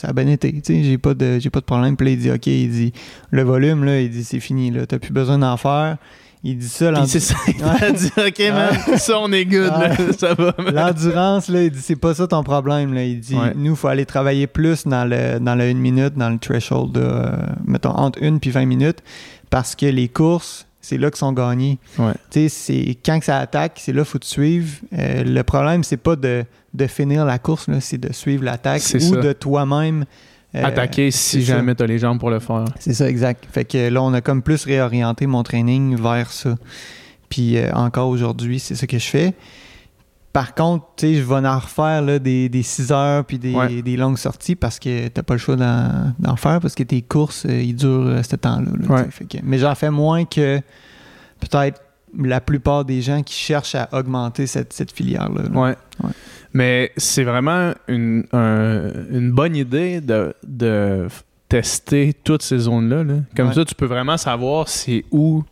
ça 0.00 0.08
a 0.08 0.12
bien 0.14 0.28
été, 0.28 0.50
tu 0.50 0.60
sais, 0.64 0.82
j'ai 0.82 0.96
pas 0.96 1.12
de 1.12 1.38
j'ai 1.38 1.50
pas 1.50 1.60
de 1.60 1.66
problème. 1.66 1.94
Puis 1.94 2.06
là, 2.06 2.12
il 2.12 2.18
dit 2.18 2.30
OK, 2.30 2.46
il 2.46 2.70
dit 2.70 2.92
le 3.30 3.42
volume 3.42 3.84
là, 3.84 4.00
il 4.00 4.08
dit 4.08 4.24
c'est 4.24 4.40
fini 4.40 4.70
là, 4.70 4.86
t'as 4.86 4.98
plus 4.98 5.12
besoin 5.12 5.36
d'en 5.36 5.58
faire. 5.58 5.98
Il 6.42 6.56
dit 6.56 6.70
ça 6.70 6.90
l'endurance. 6.90 7.34
Il 7.48 7.62
a 7.62 7.90
dit 7.92 8.10
OK 8.16 8.38
man, 8.38 8.96
ça 8.96 9.18
on 9.20 9.30
est 9.30 9.44
good 9.44 9.66
là, 9.66 9.94
ça 10.16 10.32
va. 10.32 10.54
L'endurance 10.72 11.48
là, 11.50 11.64
il 11.64 11.70
dit 11.70 11.82
c'est 11.82 11.96
pas 11.96 12.14
ça 12.14 12.26
ton 12.26 12.42
problème 12.42 12.94
là, 12.94 13.04
il 13.04 13.20
dit 13.20 13.36
nous 13.56 13.76
faut 13.76 13.88
aller 13.88 14.06
travailler 14.06 14.46
plus 14.46 14.86
dans 14.86 15.04
le 15.04 15.38
dans 15.38 15.54
le 15.54 15.64
1 15.64 15.74
minute, 15.74 16.14
dans 16.16 16.30
le 16.30 16.38
threshold 16.38 16.92
de 16.92 17.02
euh, 17.02 17.32
mettons 17.66 17.90
entre 17.90 18.24
1 18.24 18.38
puis 18.38 18.48
20 18.48 18.64
minutes 18.64 19.02
parce 19.50 19.76
que 19.76 19.84
les 19.84 20.08
courses 20.08 20.66
c'est 20.80 20.96
là 20.96 21.10
qu'ils 21.10 21.18
sont 21.18 21.32
gagnés. 21.32 21.78
Ouais. 21.98 22.12
C'est 22.48 22.96
quand 23.04 23.18
que 23.18 23.24
ça 23.24 23.38
attaque, 23.38 23.74
c'est 23.76 23.92
là 23.92 24.02
qu'il 24.02 24.10
faut 24.10 24.18
te 24.18 24.26
suivre. 24.26 24.78
Euh, 24.96 25.24
le 25.24 25.42
problème, 25.42 25.84
c'est 25.84 25.96
pas 25.96 26.16
de, 26.16 26.44
de, 26.74 26.86
finir 26.86 27.24
la 27.24 27.38
course, 27.38 27.66
c'est 27.80 27.98
de 27.98 28.12
suivre 28.12 28.44
l'attaque 28.44 28.82
ou 28.94 29.16
de 29.16 29.32
toi-même. 29.32 30.04
Euh, 30.54 30.64
Attaquer 30.64 31.12
si 31.12 31.42
jamais 31.42 31.76
tu 31.76 31.82
as 31.84 31.86
les 31.86 31.98
jambes 31.98 32.18
pour 32.18 32.30
le 32.30 32.40
faire. 32.40 32.64
C'est 32.78 32.94
ça, 32.94 33.08
exact. 33.08 33.46
Fait 33.52 33.64
que 33.64 33.88
là, 33.88 34.02
on 34.02 34.12
a 34.14 34.20
comme 34.20 34.42
plus 34.42 34.64
réorienté 34.64 35.26
mon 35.26 35.44
training 35.44 35.96
vers 35.96 36.32
ça. 36.32 36.56
Puis 37.28 37.56
euh, 37.56 37.70
encore 37.72 38.08
aujourd'hui, 38.08 38.58
c'est 38.58 38.74
ça 38.74 38.86
que 38.86 38.98
je 38.98 39.06
fais. 39.06 39.34
Par 40.32 40.54
contre, 40.54 40.86
tu 40.96 41.06
sais, 41.06 41.14
je 41.16 41.22
vais 41.22 41.46
en 41.46 41.58
refaire 41.58 42.02
là, 42.02 42.18
des, 42.20 42.48
des 42.48 42.62
6 42.62 42.92
heures 42.92 43.24
puis 43.24 43.38
des, 43.38 43.82
des, 43.82 43.96
longues 43.96 44.18
sorties 44.18 44.54
parce 44.54 44.78
que 44.78 45.08
t'as 45.08 45.24
pas 45.24 45.34
le 45.34 45.38
choix 45.38 45.56
d'en 45.56 46.36
faire 46.36 46.60
parce 46.60 46.76
que 46.76 46.84
tes 46.84 47.02
courses, 47.02 47.46
euh, 47.46 47.60
ils 47.60 47.74
durent 47.74 48.06
euh, 48.06 48.22
ce 48.22 48.36
temps-là. 48.36 49.06
mais 49.42 49.58
j'en 49.58 49.74
fais 49.74 49.90
moins 49.90 50.24
que 50.24 50.60
peut-être 51.40 51.80
la 52.16 52.40
plupart 52.40 52.84
des 52.84 53.02
gens 53.02 53.22
qui 53.22 53.34
cherchent 53.34 53.74
à 53.74 53.88
augmenter 53.92 54.46
cette, 54.46 54.72
cette 54.72 54.92
filière-là. 54.92 55.48
Ouais. 55.50 55.76
Mais 56.52 56.92
c'est 56.96 57.24
vraiment 57.24 57.72
une, 57.88 58.24
une, 58.32 59.30
bonne 59.32 59.56
idée 59.56 60.00
de, 60.00 60.34
de, 60.44 61.06
tester 61.48 62.14
toutes 62.24 62.42
ces 62.42 62.58
zones-là. 62.58 63.04
Comme 63.36 63.52
ça, 63.52 63.64
tu 63.64 63.74
peux 63.74 63.86
vraiment 63.86 64.16
savoir 64.16 64.68
c'est 64.68 65.04
où 65.10 65.42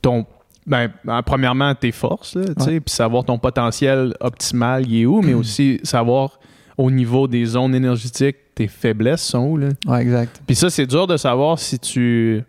ton 0.00 0.26
ben, 0.66 0.90
ben, 1.04 1.22
premièrement, 1.22 1.74
tes 1.74 1.92
forces, 1.92 2.38
puis 2.56 2.80
savoir 2.86 3.24
ton 3.24 3.38
potentiel 3.38 4.14
optimal, 4.20 4.86
il 4.88 5.02
est 5.02 5.06
où, 5.06 5.20
mais 5.22 5.34
aussi 5.34 5.80
savoir 5.82 6.38
au 6.78 6.90
niveau 6.90 7.28
des 7.28 7.44
zones 7.44 7.74
énergétiques, 7.74 8.36
tes 8.54 8.68
faiblesses 8.68 9.22
sont 9.22 9.46
où. 9.46 9.56
Là. 9.56 9.68
Ouais, 9.86 10.02
exact. 10.02 10.42
Puis 10.46 10.56
ça, 10.56 10.70
c'est 10.70 10.86
dur 10.86 11.06
de 11.06 11.16
savoir 11.16 11.58
si 11.58 11.78
tu 11.78 12.42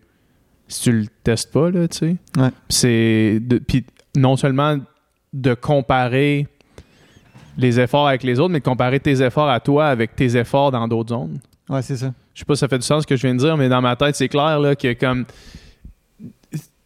si 0.67 0.81
tu 0.83 0.91
le 0.91 1.05
testes 1.23 1.51
pas, 1.51 1.69
là, 1.69 1.87
tu 1.87 1.97
sais. 1.97 2.15
Ouais. 2.37 2.49
C'est 2.69 3.41
puis 3.67 3.85
non 4.15 4.37
seulement 4.37 4.77
de 5.33 5.53
comparer 5.53 6.47
les 7.57 7.79
efforts 7.79 8.07
avec 8.07 8.23
les 8.23 8.39
autres, 8.39 8.51
mais 8.51 8.59
de 8.59 8.63
comparer 8.63 8.99
tes 8.99 9.21
efforts 9.21 9.49
à 9.49 9.59
toi 9.59 9.87
avec 9.87 10.15
tes 10.15 10.35
efforts 10.37 10.71
dans 10.71 10.87
d'autres 10.87 11.09
zones. 11.09 11.39
Ouais, 11.69 11.81
c'est 11.81 11.97
ça. 11.97 12.11
Je 12.33 12.39
sais 12.39 12.45
pas 12.45 12.55
si 12.55 12.59
ça 12.59 12.67
fait 12.67 12.79
du 12.79 12.85
sens 12.85 13.03
ce 13.03 13.07
que 13.07 13.15
je 13.15 13.21
viens 13.21 13.35
de 13.35 13.39
dire, 13.39 13.57
mais 13.57 13.69
dans 13.69 13.81
ma 13.81 13.95
tête, 13.95 14.15
c'est 14.15 14.27
clair 14.27 14.59
là, 14.59 14.75
que 14.75 14.93
comme 14.93 15.25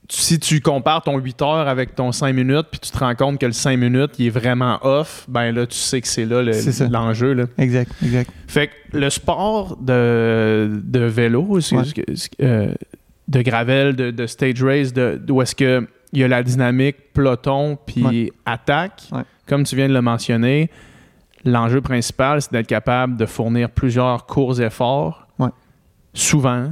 si 0.09 0.39
tu 0.39 0.61
compares 0.61 1.03
ton 1.03 1.17
8 1.17 1.41
heures 1.41 1.67
avec 1.67 1.95
ton 1.95 2.11
5 2.11 2.33
minutes, 2.33 2.67
puis 2.71 2.79
tu 2.79 2.91
te 2.91 2.97
rends 2.97 3.15
compte 3.15 3.39
que 3.39 3.45
le 3.45 3.51
5 3.51 3.77
minutes, 3.77 4.11
il 4.19 4.27
est 4.27 4.31
vraiment 4.31 4.79
off, 4.81 5.25
ben 5.27 5.51
là, 5.51 5.67
tu 5.67 5.77
sais 5.77 5.99
que 6.01 6.07
c'est 6.07 6.25
là 6.25 6.41
l'enjeu. 6.89 7.47
exact, 7.57 7.91
exact. 8.03 8.31
Fait 8.47 8.67
que 8.67 8.97
le 8.97 9.09
sport 9.09 9.77
de, 9.77 10.81
de 10.83 10.99
vélo, 10.99 11.59
euh, 12.41 12.73
de 13.27 13.41
gravel, 13.41 13.95
de, 13.95 14.27
stage 14.27 14.63
race, 14.63 14.93
de, 14.93 15.19
où 15.29 15.41
est-ce 15.41 15.55
que 15.55 15.87
il 16.13 16.19
y 16.19 16.23
a 16.23 16.29
la 16.29 16.41
dynamique 16.41 17.11
peloton 17.13 17.77
puis 17.85 18.31
attaque, 18.45 19.03
comme 19.45 19.63
tu 19.65 19.75
viens 19.75 19.89
de 19.89 19.93
le 19.93 20.01
mentionner, 20.01 20.69
l'enjeu 21.43 21.81
principal, 21.81 22.41
c'est 22.41 22.53
d'être 22.53 22.67
capable 22.67 23.17
de 23.17 23.25
fournir 23.25 23.69
plusieurs 23.69 24.25
courts 24.25 24.61
efforts, 24.61 25.27
souvent, 26.13 26.71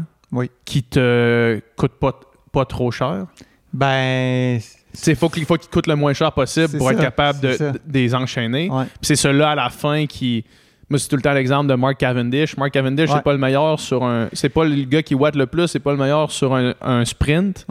qui 0.64 0.84
te 0.84 1.60
coûtent 1.76 2.00
pas 2.00 2.18
pas 2.56 2.66
trop 2.66 2.90
cher? 2.90 3.28
Ben. 3.74 4.60
Il 5.08 5.16
faut 5.18 5.28
qu'il 5.28 5.44
faut 5.46 5.58
qu'il 5.58 5.70
coûte 5.70 5.88
le 5.88 5.98
moins 5.98 6.14
cher 6.14 6.32
possible 6.32 6.78
pour 6.78 6.90
être 6.90 7.02
capable 7.02 7.42
de, 7.42 7.74
les 7.92 8.16
enchaîner. 8.16 8.72
C'est 9.02 9.18
cela 9.18 9.52
à 9.52 9.56
la 9.56 9.70
fin 9.70 10.06
qui. 10.06 10.46
Moi, 10.90 11.00
c'est 11.00 11.10
tout 11.10 11.16
le 11.16 11.22
temps 11.22 11.34
l'exemple 11.34 11.68
de 11.68 11.74
Mark 11.74 11.98
Cavendish. 11.98 12.56
Mark 12.58 12.72
Cavendish, 12.72 13.10
c'est 13.12 13.24
pas 13.24 13.34
le 13.34 13.40
meilleur 13.40 13.80
sur 13.80 14.04
un. 14.04 14.30
C'est 14.32 14.50
pas 14.50 14.64
le 14.64 14.84
gars 14.86 15.04
qui 15.04 15.16
watt 15.16 15.36
le 15.36 15.48
plus, 15.48 15.68
c'est 15.68 15.80
pas 15.80 15.92
le 15.92 15.98
meilleur 15.98 16.32
sur 16.32 16.56
un, 16.56 16.74
un 16.82 17.04
sprint. 17.04 17.68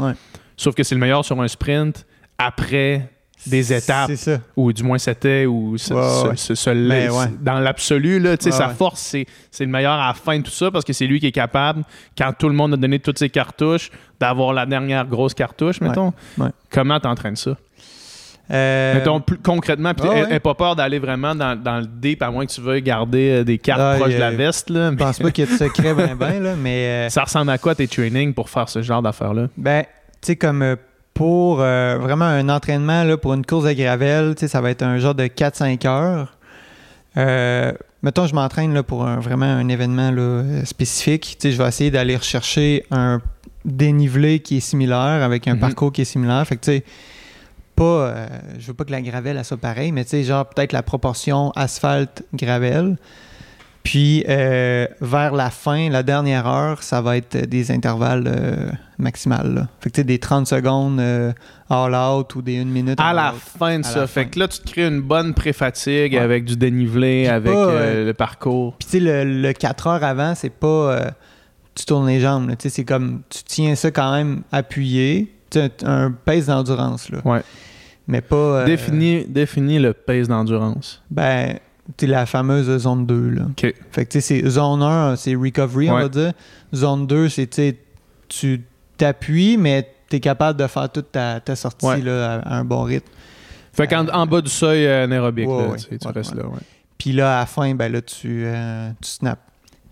Sauf 0.56 0.74
que 0.74 0.82
c'est 0.82 0.94
le 0.94 1.00
meilleur 1.00 1.24
sur 1.24 1.40
un 1.40 1.48
sprint 1.48 2.06
après 2.38 3.08
des 3.46 3.72
étapes. 3.72 4.10
Ou 4.56 4.72
du 4.72 4.82
moins 4.82 4.98
c'était, 4.98 5.46
ou 5.46 5.76
dans 7.40 7.60
l'absolu, 7.60 8.18
là, 8.18 8.36
sa 8.38 8.68
force, 8.70 9.00
c'est, 9.50 9.64
le 9.64 9.70
meilleur 9.70 9.92
à 9.92 10.08
la 10.08 10.14
fin 10.14 10.38
de 10.38 10.44
tout 10.44 10.50
ça 10.50 10.70
parce 10.70 10.84
que 10.84 10.92
c'est 10.92 11.06
lui 11.06 11.20
qui 11.20 11.26
est 11.26 11.32
capable, 11.32 11.84
quand 12.16 12.32
tout 12.38 12.48
le 12.48 12.54
monde 12.54 12.74
a 12.74 12.76
donné 12.76 12.98
toutes 12.98 13.18
ses 13.18 13.30
cartouches, 13.30 13.90
d'avoir 14.20 14.52
la 14.52 14.66
dernière 14.66 15.06
grosse 15.06 15.34
cartouche, 15.34 15.80
mettons. 15.80 16.12
Comment 16.70 17.00
t'entraînes 17.00 17.36
ça? 17.36 17.56
Euh, 18.50 18.94
mettons, 18.94 19.20
plus 19.20 19.38
concrètement, 19.38 19.94
puis 19.94 20.06
n'aie 20.06 20.38
pas 20.38 20.54
peur 20.54 20.76
d'aller 20.76 20.98
vraiment 20.98 21.34
dans, 21.34 21.80
le 21.80 21.86
deep, 21.86 22.22
à 22.22 22.30
moins 22.30 22.44
que 22.44 22.52
tu 22.52 22.60
veuilles 22.60 22.82
garder 22.82 23.30
euh, 23.30 23.44
des 23.44 23.56
cartes 23.56 23.80
ah, 23.80 23.96
proches 23.98 24.12
de 24.12 24.18
la 24.18 24.32
veste. 24.32 24.68
Là, 24.68 24.90
Je 24.90 24.96
pense 24.96 25.18
pas 25.18 25.30
qu'il 25.30 25.46
y 25.46 25.48
ait 25.48 25.50
de 25.50 25.56
secret 25.56 25.94
ben, 25.94 26.14
ben, 26.14 26.42
là, 26.42 26.54
mais... 26.54 27.06
Euh, 27.06 27.08
ça 27.14 27.24
ressemble 27.24 27.50
à 27.50 27.56
quoi 27.56 27.74
tes 27.74 27.88
trainings 27.88 28.34
pour 28.34 28.50
faire 28.50 28.68
ce 28.68 28.82
genre 28.82 29.00
d'affaires-là? 29.00 29.48
Ben, 29.56 29.84
tu 30.20 30.26
sais, 30.26 30.36
comme 30.36 30.76
pour 31.14 31.60
euh, 31.60 31.96
vraiment 31.98 32.24
un 32.24 32.48
entraînement 32.48 33.04
là, 33.04 33.16
pour 33.16 33.34
une 33.34 33.46
course 33.46 33.64
de 33.64 33.72
gravel, 33.72 34.34
ça 34.36 34.60
va 34.60 34.70
être 34.70 34.82
un 34.82 34.98
genre 34.98 35.14
de 35.14 35.24
4-5 35.24 35.86
heures. 35.86 36.36
Euh, 37.16 37.72
mettons, 38.02 38.26
je 38.26 38.34
m'entraîne 38.34 38.82
pour 38.82 39.06
un, 39.06 39.20
vraiment 39.20 39.46
un 39.46 39.68
événement 39.68 40.10
là, 40.10 40.64
spécifique. 40.64 41.38
Je 41.42 41.50
vais 41.50 41.68
essayer 41.68 41.92
d'aller 41.92 42.16
rechercher 42.16 42.84
un 42.90 43.22
dénivelé 43.64 44.40
qui 44.40 44.58
est 44.58 44.60
similaire 44.60 45.22
avec 45.22 45.46
un 45.46 45.54
mhm. 45.54 45.60
parcours 45.60 45.92
qui 45.92 46.02
est 46.02 46.04
similaire. 46.04 46.44
Fait 46.46 46.56
que, 46.56 46.64
tu 46.64 46.72
sais, 46.72 46.84
pas, 47.76 47.84
euh, 47.84 48.26
je 48.58 48.66
veux 48.66 48.74
pas 48.74 48.84
que 48.84 48.90
la 48.92 49.00
gravel 49.00 49.42
soit 49.44 49.56
pareil, 49.56 49.92
mais 49.92 50.04
tu 50.04 50.10
sais, 50.10 50.24
genre 50.24 50.46
peut-être 50.46 50.72
la 50.72 50.82
proportion 50.82 51.50
asphalte-gravel. 51.52 52.96
Puis 53.84 54.24
euh, 54.28 54.88
vers 55.00 55.32
la 55.32 55.50
fin, 55.50 55.88
la 55.90 56.02
dernière 56.02 56.46
heure, 56.46 56.82
ça 56.82 57.00
va 57.00 57.16
être 57.16 57.36
des 57.36 57.70
intervalles 57.70 58.24
euh, 58.26 58.70
maximales. 58.98 59.68
Fait 59.80 59.90
que 59.90 59.94
tu 59.94 60.00
sais, 60.00 60.04
des 60.04 60.18
30 60.18 60.46
secondes 60.48 60.98
euh, 60.98 61.32
all 61.70 61.94
out 61.94 62.34
ou 62.34 62.42
des 62.42 62.58
1 62.58 62.64
minute. 62.64 62.98
À 62.98 63.12
la 63.12 63.32
fin 63.32 63.78
de 63.78 63.84
ça. 63.84 64.06
fait 64.06 64.26
que 64.26 64.40
là, 64.40 64.48
tu 64.48 64.58
te 64.60 64.70
crées 64.70 64.86
une 64.86 65.02
bonne 65.02 65.34
pré-fatigue 65.34 66.16
avec 66.16 66.44
du 66.46 66.56
dénivelé, 66.56 67.28
avec 67.28 67.52
le 67.54 68.12
parcours. 68.12 68.74
Puis 68.78 68.88
tu 68.90 69.04
sais, 69.06 69.24
le, 69.24 69.52
4 69.52 69.86
heures 69.86 70.04
avant, 70.04 70.34
c'est 70.34 70.50
pas 70.50 71.12
tu 71.74 71.84
tournes 71.84 72.06
les 72.06 72.20
jambes. 72.20 72.50
Tu 72.50 72.54
sais, 72.62 72.68
c'est 72.70 72.84
comme, 72.84 73.22
tu 73.28 73.42
tiens 73.44 73.74
ça 73.74 73.90
quand 73.90 74.12
même 74.12 74.42
appuyé. 74.52 75.32
Tu 75.50 75.58
un, 75.58 75.68
un 75.84 76.10
pace 76.10 76.46
d'endurance, 76.46 77.10
là. 77.10 77.18
Ouais. 77.24 77.42
Mais 78.06 78.20
pas... 78.20 78.36
euh, 78.36 78.64
Définis, 78.66 79.24
définis 79.26 79.78
le 79.78 79.92
pace 79.92 80.28
d'endurance. 80.28 81.02
Ben, 81.10 81.58
sais, 81.98 82.06
la 82.06 82.26
fameuse 82.26 82.76
zone 82.78 83.06
2, 83.06 83.28
là. 83.30 83.42
Fait 83.90 84.04
que, 84.06 84.12
tu 84.12 84.20
sais, 84.20 84.42
c'est 84.42 84.48
zone 84.48 84.82
1, 84.82 85.16
c'est 85.16 85.34
recovery, 85.34 85.90
on 85.90 85.94
va 85.98 86.08
dire. 86.08 86.32
Zone 86.74 87.06
2, 87.06 87.28
c'est, 87.28 87.76
tu 88.28 88.64
t'appuies, 88.96 89.56
mais 89.58 89.88
tu 90.08 90.16
es 90.16 90.20
capable 90.20 90.58
de 90.58 90.66
faire 90.66 90.90
toute 90.90 91.12
ta, 91.12 91.40
ta 91.40 91.56
sortie, 91.56 91.86
Ouais. 91.86 92.00
là, 92.00 92.34
à, 92.44 92.54
à 92.54 92.58
un 92.58 92.64
bon 92.64 92.82
rythme. 92.82 93.08
Fait 93.72 93.88
qu'en 93.88 94.06
en 94.08 94.26
bas 94.26 94.40
du 94.40 94.50
seuil 94.50 94.86
euh, 94.86 95.04
anaérobique, 95.04 95.48
Ouais, 95.48 95.62
là, 95.62 95.68
ouais. 95.70 95.76
tu, 95.98 96.08
restes 96.08 96.34
là. 96.34 96.44
Puis 96.96 97.12
là, 97.12 97.36
à 97.36 97.40
la 97.40 97.46
fin, 97.46 97.74
ben 97.74 97.90
là, 97.92 98.00
tu, 98.00 98.44
euh, 98.44 98.90
tu 99.02 99.08
snaps. 99.10 99.40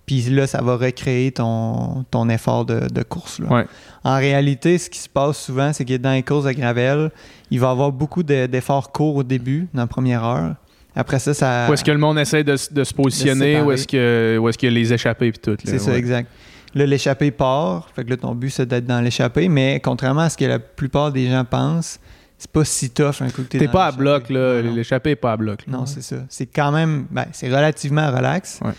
Puis 0.06 0.20
là, 0.30 0.46
ça 0.46 0.62
va 0.62 0.76
recréer 0.76 1.32
ton, 1.32 2.04
ton 2.10 2.28
effort 2.28 2.64
de, 2.64 2.88
de 2.88 3.02
course. 3.02 3.38
Là. 3.40 3.48
Ouais. 3.52 3.66
En 4.04 4.16
réalité, 4.16 4.78
ce 4.78 4.88
qui 4.90 4.98
se 4.98 5.08
passe 5.08 5.38
souvent, 5.38 5.72
c'est 5.72 5.84
que 5.84 5.96
dans 5.96 6.12
les 6.12 6.22
courses 6.22 6.44
de 6.44 6.52
gravel, 6.52 7.10
il 7.50 7.60
va 7.60 7.68
y 7.68 7.70
avoir 7.70 7.92
beaucoup 7.92 8.22
de- 8.22 8.46
d'efforts 8.46 8.92
courts 8.92 9.16
au 9.16 9.22
début, 9.22 9.68
dans 9.74 9.82
la 9.82 9.86
première 9.88 10.24
heure. 10.24 10.54
Après 10.94 11.18
ça, 11.18 11.32
ça. 11.34 11.66
Où 11.70 11.72
est-ce 11.72 11.84
que 11.84 11.90
le 11.90 11.98
monde 11.98 12.18
essaie 12.18 12.44
de, 12.44 12.56
de 12.70 12.84
se 12.84 12.94
positionner? 12.94 13.52
séparer. 13.54 13.66
Où 13.66 13.72
est-ce 13.72 13.86
que, 13.86 14.38
où 14.40 14.48
est-ce 14.48 14.58
y 14.64 14.68
a 14.68 14.70
les 14.70 14.92
échappées 14.92 15.28
et 15.28 15.32
tout? 15.32 15.56
C'est 15.64 15.78
ça, 15.78 15.96
exact. 15.96 16.30
Là, 16.74 16.86
l'échappée 16.86 17.30
part. 17.30 17.88
Fait 17.94 18.04
que 18.04 18.10
là, 18.10 18.16
ton 18.16 18.34
but, 18.34 18.50
c'est 18.50 18.66
d'être 18.66 18.86
dans 18.86 19.00
l'échappée. 19.00 19.48
Mais 19.48 19.80
contrairement 19.80 20.22
à 20.22 20.30
ce 20.30 20.36
que 20.38 20.44
la 20.46 20.58
plupart 20.58 21.12
des 21.12 21.28
gens 21.30 21.44
pensent, 21.44 21.98
c'est 22.38 22.50
pas 22.50 22.64
si 22.64 22.90
tough 22.90 23.20
un 23.20 23.28
coup 23.30 23.42
que 23.42 23.48
t'es 23.48 23.58
T'es 23.58 23.68
pas 23.68 23.86
à 23.86 23.92
bloc, 23.92 24.30
là. 24.30 24.60
L'échappée 24.62 25.10
est 25.10 25.16
pas 25.16 25.32
à 25.32 25.36
bloc. 25.36 25.60
là. 25.66 25.78
Non, 25.78 25.86
c'est 25.86 26.02
ça. 26.02 26.16
C'est 26.28 26.46
quand 26.46 26.72
même, 26.72 27.06
ben, 27.10 27.26
c'est 27.32 27.48
relativement 27.48 28.10
relax. 28.10 28.58
Ouais. 28.64 28.72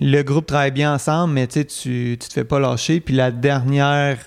Le 0.00 0.22
groupe 0.22 0.46
travaille 0.46 0.70
bien 0.72 0.94
ensemble, 0.94 1.34
mais 1.34 1.46
tu 1.46 1.64
tu 1.66 2.16
te 2.18 2.32
fais 2.32 2.44
pas 2.44 2.58
lâcher. 2.60 3.00
Puis 3.00 3.14
la 3.14 3.30
dernière 3.30 4.18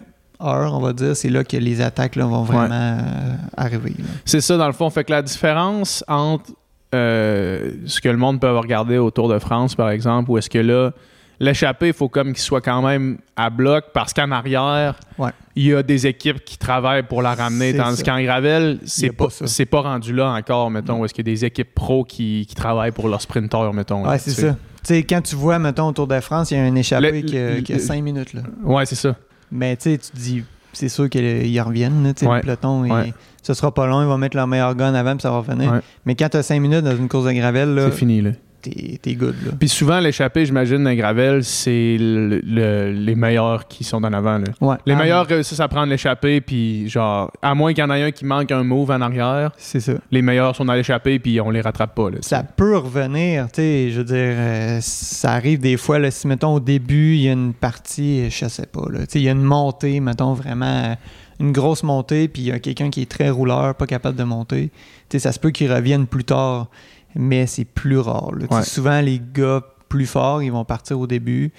heure, 0.41 0.73
on 0.73 0.79
va 0.79 0.93
dire, 0.93 1.15
c'est 1.15 1.29
là 1.29 1.43
que 1.43 1.57
les 1.57 1.81
attaques 1.81 2.15
là, 2.15 2.25
vont 2.25 2.43
vraiment 2.43 2.97
euh, 2.99 3.35
arriver. 3.55 3.93
C'est 4.25 4.41
ça, 4.41 4.57
dans 4.57 4.67
le 4.67 4.73
fond. 4.73 4.89
Fait 4.89 5.03
que 5.03 5.11
la 5.11 5.21
différence 5.21 6.03
entre 6.07 6.51
euh, 6.93 7.71
ce 7.85 7.99
que 8.01 8.09
le 8.09 8.17
monde 8.17 8.39
peut 8.39 8.51
regarder 8.57 8.97
au 8.97 9.11
Tour 9.11 9.29
de 9.29 9.39
France, 9.39 9.75
par 9.75 9.89
exemple, 9.89 10.31
où 10.31 10.37
est-ce 10.37 10.49
que 10.49 10.59
là, 10.59 10.91
l'échappée, 11.39 11.87
il 11.87 11.93
faut 11.93 12.07
comme 12.09 12.27
qu'il 12.29 12.41
soit 12.41 12.61
quand 12.61 12.81
même 12.81 13.17
à 13.35 13.49
bloc 13.49 13.85
parce 13.93 14.13
qu'en 14.13 14.31
arrière, 14.31 14.95
Ouais. 15.17 15.31
il 15.55 15.65
y 15.65 15.73
a 15.73 15.83
des 15.83 16.07
équipes 16.07 16.43
qui 16.45 16.57
travaillent 16.57 17.03
pour 17.03 17.21
la 17.21 17.33
ramener. 17.35 17.75
Tandis 17.75 18.03
qu'en 18.03 18.21
gravel, 18.21 18.79
c'est 18.85 19.09
pas 19.11 19.27
pas, 19.71 19.81
rendu 19.81 20.13
là 20.13 20.29
encore, 20.31 20.69
mettons, 20.71 20.99
où 21.01 21.05
est-ce 21.05 21.13
qu'il 21.13 21.27
y 21.27 21.29
a 21.29 21.33
des 21.33 21.45
équipes 21.45 21.73
pro 21.75 22.03
qui, 22.05 22.45
qui 22.47 22.55
travaillent 22.55 22.91
pour 22.91 23.09
leurs 23.09 23.21
sprinteurs, 23.21 23.73
mettons. 23.73 24.07
Ouais, 24.07 24.19
c'est 24.19 24.31
ça. 24.31 24.55
Tu 24.85 24.93
sais, 24.93 25.03
quand 25.03 25.21
tu 25.21 25.35
vois, 25.35 25.57
mettons, 25.57 25.87
au 25.87 25.91
Tour 25.93 26.05
de 26.07 26.19
France, 26.19 26.51
il 26.51 26.57
y 26.57 26.59
a 26.59 26.63
un 26.63 26.75
échappé 26.75 27.11
Le- 27.11 27.21
qui, 27.27 27.37
a, 27.37 27.55
le- 27.55 27.61
qui 27.61 27.73
a 27.73 27.79
cinq 27.79 28.01
minutes. 28.03 28.33
Là. 28.33 28.41
Ouais, 28.63 28.85
c'est 28.85 28.93
ça. 28.95 29.15
Mais 29.51 29.75
tu 29.75 29.83
sais, 29.91 29.97
tu 29.97 30.11
te 30.11 30.15
dis, 30.17 30.43
c'est 30.75 30.89
sûr 30.89 31.09
qu'ils 31.09 31.61
reviennent, 31.61 32.13
sais, 32.15 32.27
Ouais. 32.27 32.37
le 32.37 32.41
peloton. 32.41 32.85
et 32.85 32.91
Ouais. 32.91 33.13
ce 33.41 33.53
sera 33.53 33.73
pas 33.73 33.87
long, 33.87 34.01
ils 34.01 34.07
vont 34.07 34.17
mettre 34.17 34.35
leur 34.37 34.47
meilleur 34.47 34.75
gun 34.75 34.93
avant, 34.93 35.13
puis 35.13 35.21
ça 35.21 35.31
va 35.31 35.37
revenir. 35.39 35.71
Ouais. 35.71 35.79
Mais 36.05 36.15
quand 36.15 36.29
tu 36.29 36.37
as 36.37 36.43
5 36.43 36.59
minutes 36.59 36.83
dans 36.83 36.95
une 36.95 37.07
course 37.09 37.25
de 37.25 37.31
gravel, 37.33 37.73
là, 37.75 37.85
C'est 37.91 37.97
fini, 37.97 38.21
là. 38.21 38.31
T'es 38.71 38.97
t'es 39.01 39.13
good. 39.15 39.35
Là. 39.45 39.51
Puis 39.59 39.69
souvent, 39.69 39.99
l'échappée, 39.99 40.45
j'imagine, 40.45 40.83
dans 40.83 40.93
Gravel, 40.95 41.43
c'est 41.43 41.97
le- 41.99 42.41
le- 42.43 42.91
les 42.91 43.15
meilleurs 43.15 43.67
qui 43.67 43.83
sont 43.83 44.03
en 44.03 44.13
avant. 44.13 44.37
Là. 44.37 44.45
Ouais. 44.61 44.75
Les 44.85 44.93
Ah, 44.93 44.97
meilleurs 44.97 45.25
réussissent 45.27 45.59
à 45.59 45.67
prendre 45.67 45.87
l'échappée, 45.87 46.41
puis 46.41 46.89
genre, 46.89 47.31
à 47.41 47.53
moins 47.55 47.73
qu'il 47.73 47.83
y 47.83 47.87
en 47.87 47.91
ait 47.93 48.03
un 48.03 48.11
qui 48.11 48.25
manque 48.25 48.51
un 48.51 48.63
move 48.63 48.91
en 48.91 49.01
arrière, 49.01 49.51
C'est 49.57 49.79
ça. 49.79 49.93
les 50.11 50.21
meilleurs 50.21 50.55
sont 50.55 50.65
dans 50.65 50.73
l'échappée, 50.73 51.19
puis 51.19 51.39
on 51.41 51.49
les 51.49 51.61
rattrape 51.61 51.95
pas. 51.95 52.09
Là, 52.09 52.17
Ça 52.21 52.43
peut 52.43 52.77
revenir, 52.77 53.45
tu 53.47 53.61
sais, 53.61 53.89
je 53.91 53.97
veux 53.99 54.03
dire, 54.05 54.15
euh, 54.17 54.79
ça 54.81 55.31
arrive 55.33 55.59
des 55.59 55.77
fois, 55.77 55.99
là, 55.99 56.11
si, 56.11 56.27
mettons, 56.27 56.55
au 56.55 56.59
début, 56.59 57.15
il 57.15 57.21
y 57.21 57.29
a 57.29 57.33
une 57.33 57.53
partie, 57.53 58.29
je 58.29 58.47
sais 58.47 58.65
pas, 58.65 58.81
tu 58.91 58.97
sais, 59.09 59.19
il 59.19 59.23
y 59.23 59.29
a 59.29 59.31
une 59.33 59.43
montée, 59.43 59.99
mettons, 59.99 60.33
vraiment, 60.33 60.65
euh, 60.65 60.95
une 61.39 61.51
grosse 61.51 61.83
montée, 61.83 62.29
puis 62.29 62.43
il 62.43 62.47
y 62.47 62.51
a 62.53 62.59
quelqu'un 62.59 62.89
qui 62.89 63.01
est 63.01 63.11
très 63.11 63.29
rouleur, 63.29 63.75
pas 63.75 63.85
capable 63.87 64.17
de 64.17 64.23
monter, 64.23 64.69
tu 65.09 65.17
sais, 65.17 65.19
ça 65.19 65.31
se 65.33 65.39
peut 65.39 65.51
qu'ils 65.51 65.71
reviennent 65.71 66.07
plus 66.07 66.23
tard, 66.23 66.67
mais 67.15 67.47
c'est 67.47 67.65
plus 67.65 67.97
rare, 67.99 68.31
là. 68.37 68.45
Ouais. 68.51 68.63
Souvent, 68.63 69.01
les 69.01 69.21
gars 69.33 69.61
plus 69.89 70.05
forts, 70.05 70.41
ils 70.43 70.51
vont 70.51 70.65
partir 70.65 70.99
au 70.99 71.07
début, 71.07 71.51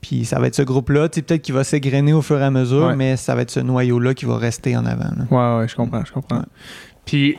puis 0.00 0.24
ça 0.24 0.38
va 0.38 0.46
être 0.48 0.54
ce 0.54 0.62
groupe-là, 0.62 1.08
peut-être 1.08 1.42
qu'il 1.42 1.54
va 1.54 1.64
s'égrener 1.64 2.12
au 2.12 2.22
fur 2.22 2.38
et 2.40 2.44
à 2.44 2.50
mesure, 2.50 2.86
Ouais. 2.88 2.96
mais 2.96 3.16
ça 3.16 3.34
va 3.34 3.42
être 3.42 3.50
ce 3.50 3.60
noyau-là 3.60 4.14
qui 4.14 4.24
va 4.24 4.36
rester 4.38 4.76
en 4.76 4.84
avant, 4.86 5.10
là. 5.16 5.24
Ouais, 5.30 5.60
ouais, 5.62 5.68
je 5.68 5.74
comprends, 5.76 6.04
je 6.04 6.12
comprends. 6.12 6.38
Ouais. 6.38 6.44
Puis, 7.04 7.36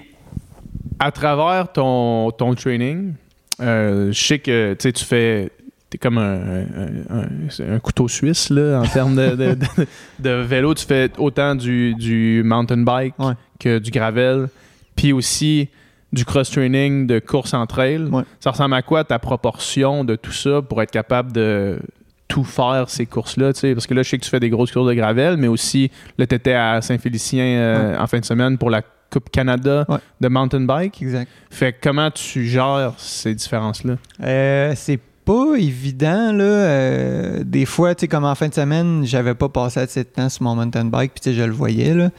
à 0.99 1.11
travers 1.11 1.71
ton, 1.71 2.31
ton 2.31 2.53
training, 2.55 3.13
euh, 3.61 4.11
je 4.11 4.19
sais 4.21 4.39
que 4.39 4.73
tu 4.79 5.05
fais. 5.05 5.51
T'es 5.89 5.97
comme 5.97 6.19
un, 6.19 6.35
un- 6.61 7.17
un- 7.17 7.29
c'est 7.49 7.67
un 7.67 7.79
couteau 7.79 8.07
suisse 8.07 8.51
là, 8.51 8.79
en 8.81 8.85
termes 8.87 9.15
de, 9.15 9.29
de- 9.31 9.55
de- 9.55 9.87
de 10.19 10.29
vélo. 10.43 10.75
Tu 10.75 10.85
fais 10.85 11.09
autant 11.17 11.55
du, 11.55 11.95
du 11.95 12.43
mountain 12.45 12.77
bike 12.83 13.15
que 13.59 13.79
du 13.79 13.89
gravel, 13.89 14.49
puis 14.95 15.13
aussi 15.13 15.67
du 16.13 16.25
cross-training 16.25 17.05
de 17.07 17.19
course 17.19 17.53
en 17.53 17.65
trail. 17.67 17.99
Ouais. 18.11 18.23
Ça 18.39 18.51
ressemble 18.51 18.73
à 18.75 18.81
quoi 18.81 19.03
ta 19.03 19.19
proportion 19.19 20.03
de 20.03 20.15
tout 20.15 20.31
ça 20.31 20.61
pour 20.61 20.81
être 20.81 20.91
capable 20.91 21.31
de 21.31 21.79
tout 22.27 22.43
faire 22.43 22.89
ces 22.89 23.05
courses-là? 23.05 23.51
Parce 23.53 23.85
que 23.87 23.93
là, 23.93 24.03
je 24.03 24.09
sais 24.09 24.17
que 24.17 24.23
tu 24.23 24.29
fais 24.29 24.39
des 24.39 24.49
grosses 24.49 24.71
courses 24.71 24.87
de 24.89 24.93
gravel, 24.93 25.37
mais 25.37 25.47
aussi 25.47 25.91
là, 26.17 26.25
tu 26.25 26.35
étais 26.35 26.53
à 26.53 26.81
Saint-Félicien 26.81 27.43
euh, 27.45 27.97
en 27.99 28.07
fin 28.07 28.19
de 28.19 28.25
semaine 28.25 28.57
pour 28.57 28.69
la 28.69 28.81
Coupe 29.11 29.29
Canada 29.31 29.85
Ouais. 29.89 29.97
de 30.21 30.27
mountain 30.27 30.61
bike. 30.61 31.01
Exact. 31.01 31.27
Fait 31.49 31.73
que 31.73 31.77
comment 31.81 32.11
tu 32.11 32.45
gères 32.45 32.93
ces 32.97 33.33
différences-là? 33.33 33.95
Euh, 34.23 34.73
c'est 34.75 34.99
pas 35.25 35.55
évident, 35.57 36.31
là. 36.31 36.43
Euh, 36.43 37.43
des 37.43 37.65
fois, 37.65 37.93
tu 37.95 38.01
sais, 38.01 38.07
comme 38.07 38.25
en 38.25 38.33
fin 38.35 38.47
de 38.47 38.53
semaine, 38.53 39.03
j'avais 39.05 39.33
pas 39.35 39.49
passé 39.49 39.79
assez 39.79 40.03
de 40.03 40.09
temps 40.09 40.29
sur 40.29 40.43
mon 40.43 40.55
mountain 40.55 40.85
bike, 40.85 41.11
puis 41.19 41.33
je 41.33 41.41
le 41.43 41.51
voyais, 41.51 41.93
là. 41.93 42.09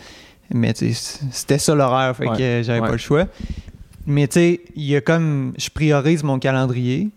Mais 0.53 0.73
c'était 0.75 1.59
ça 1.59 1.75
l'horaire, 1.77 2.17
fait 2.17 2.29
Ouais. 2.29 2.37
que 2.37 2.63
j'avais 2.65 2.81
Ouais. 2.81 2.87
pas 2.87 2.93
le 2.93 2.99
choix. 2.99 3.27
Mais 4.11 4.27
tu 4.29 4.35
sais, 4.35 4.61
il 4.77 4.85
y 4.85 4.97
a 4.97 5.01
comme. 5.01 5.53
Je 5.59 5.71
priorise 5.71 6.23
mon 6.23 6.39
calendrier, 6.39 7.09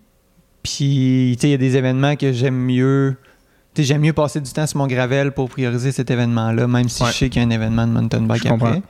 puis 0.62 1.34
tu 1.36 1.42
sais, 1.42 1.48
il 1.48 1.52
y 1.52 1.54
a 1.54 1.58
des 1.58 1.76
événements 1.78 2.16
que 2.16 2.32
j'aime 2.32 2.56
mieux. 2.58 3.16
Tu 3.74 3.82
sais, 3.82 3.88
j'aime 3.88 4.02
mieux 4.02 4.14
passer 4.14 4.40
du 4.40 4.52
temps 4.52 4.68
sur 4.68 4.78
mon 4.78 4.88
gravel 4.88 5.32
pour 5.32 5.50
prioriser 5.50 5.92
cet 5.92 6.12
événement-là, 6.12 6.68
même 6.68 6.88
si 6.90 7.02
Ouais. 7.04 7.10
je 7.12 7.18
sais 7.18 7.30
qu'il 7.30 7.42
y 7.42 7.46
a 7.46 7.48
un 7.48 7.52
événement 7.52 7.88
de 7.88 7.92
mountain 7.94 8.22
bike 8.22 8.46
après. 8.46 8.82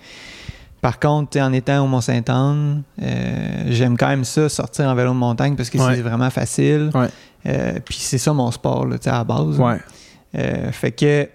Par 0.82 1.00
contre, 1.00 1.40
en 1.40 1.54
étant 1.54 1.86
au 1.86 1.88
Mont-Saint-Anne, 1.88 2.84
euh, 3.02 3.64
j'aime 3.70 3.96
quand 3.96 4.10
même 4.10 4.26
ça, 4.26 4.50
sortir 4.50 4.86
en 4.90 4.96
vélo 4.96 5.12
de 5.12 5.16
montagne 5.18 5.56
parce 5.56 5.70
que 5.70 5.78
Ouais. 5.78 5.96
c'est 5.96 6.02
vraiment 6.02 6.30
facile. 6.30 6.90
Ouais. 6.94 7.08
Euh, 7.46 7.80
Puis 7.86 7.96
c'est 8.02 8.18
ça 8.18 8.34
mon 8.34 8.52
sport, 8.52 8.86
là, 8.86 8.98
tu 8.98 9.06
sais, 9.06 9.10
à 9.10 9.20
la 9.20 9.24
base. 9.24 9.58
Ouais. 9.60 9.78
Euh, 10.36 10.72
fait 10.74 10.92
que 10.92 11.30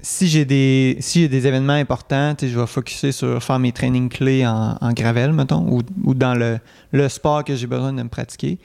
si 0.00 0.26
j'ai 0.28 0.44
des, 0.44 0.96
si 1.00 1.20
j'ai 1.22 1.28
des 1.28 1.46
événements 1.46 1.74
importants, 1.74 2.34
je 2.40 2.58
vais 2.58 2.66
focuser 2.66 3.12
sur 3.12 3.42
faire 3.42 3.58
mes 3.58 3.72
trainings 3.72 4.08
clés 4.08 4.46
en, 4.46 4.76
en 4.80 4.92
gravel, 4.92 5.32
mettons, 5.32 5.66
ou, 5.68 5.82
ou 6.04 6.14
dans 6.14 6.34
le, 6.34 6.58
le 6.92 7.08
sport 7.08 7.44
que 7.44 7.54
j'ai 7.54 7.66
besoin 7.66 7.92
de 7.92 8.02
me 8.02 8.08
pratiquer. 8.08 8.58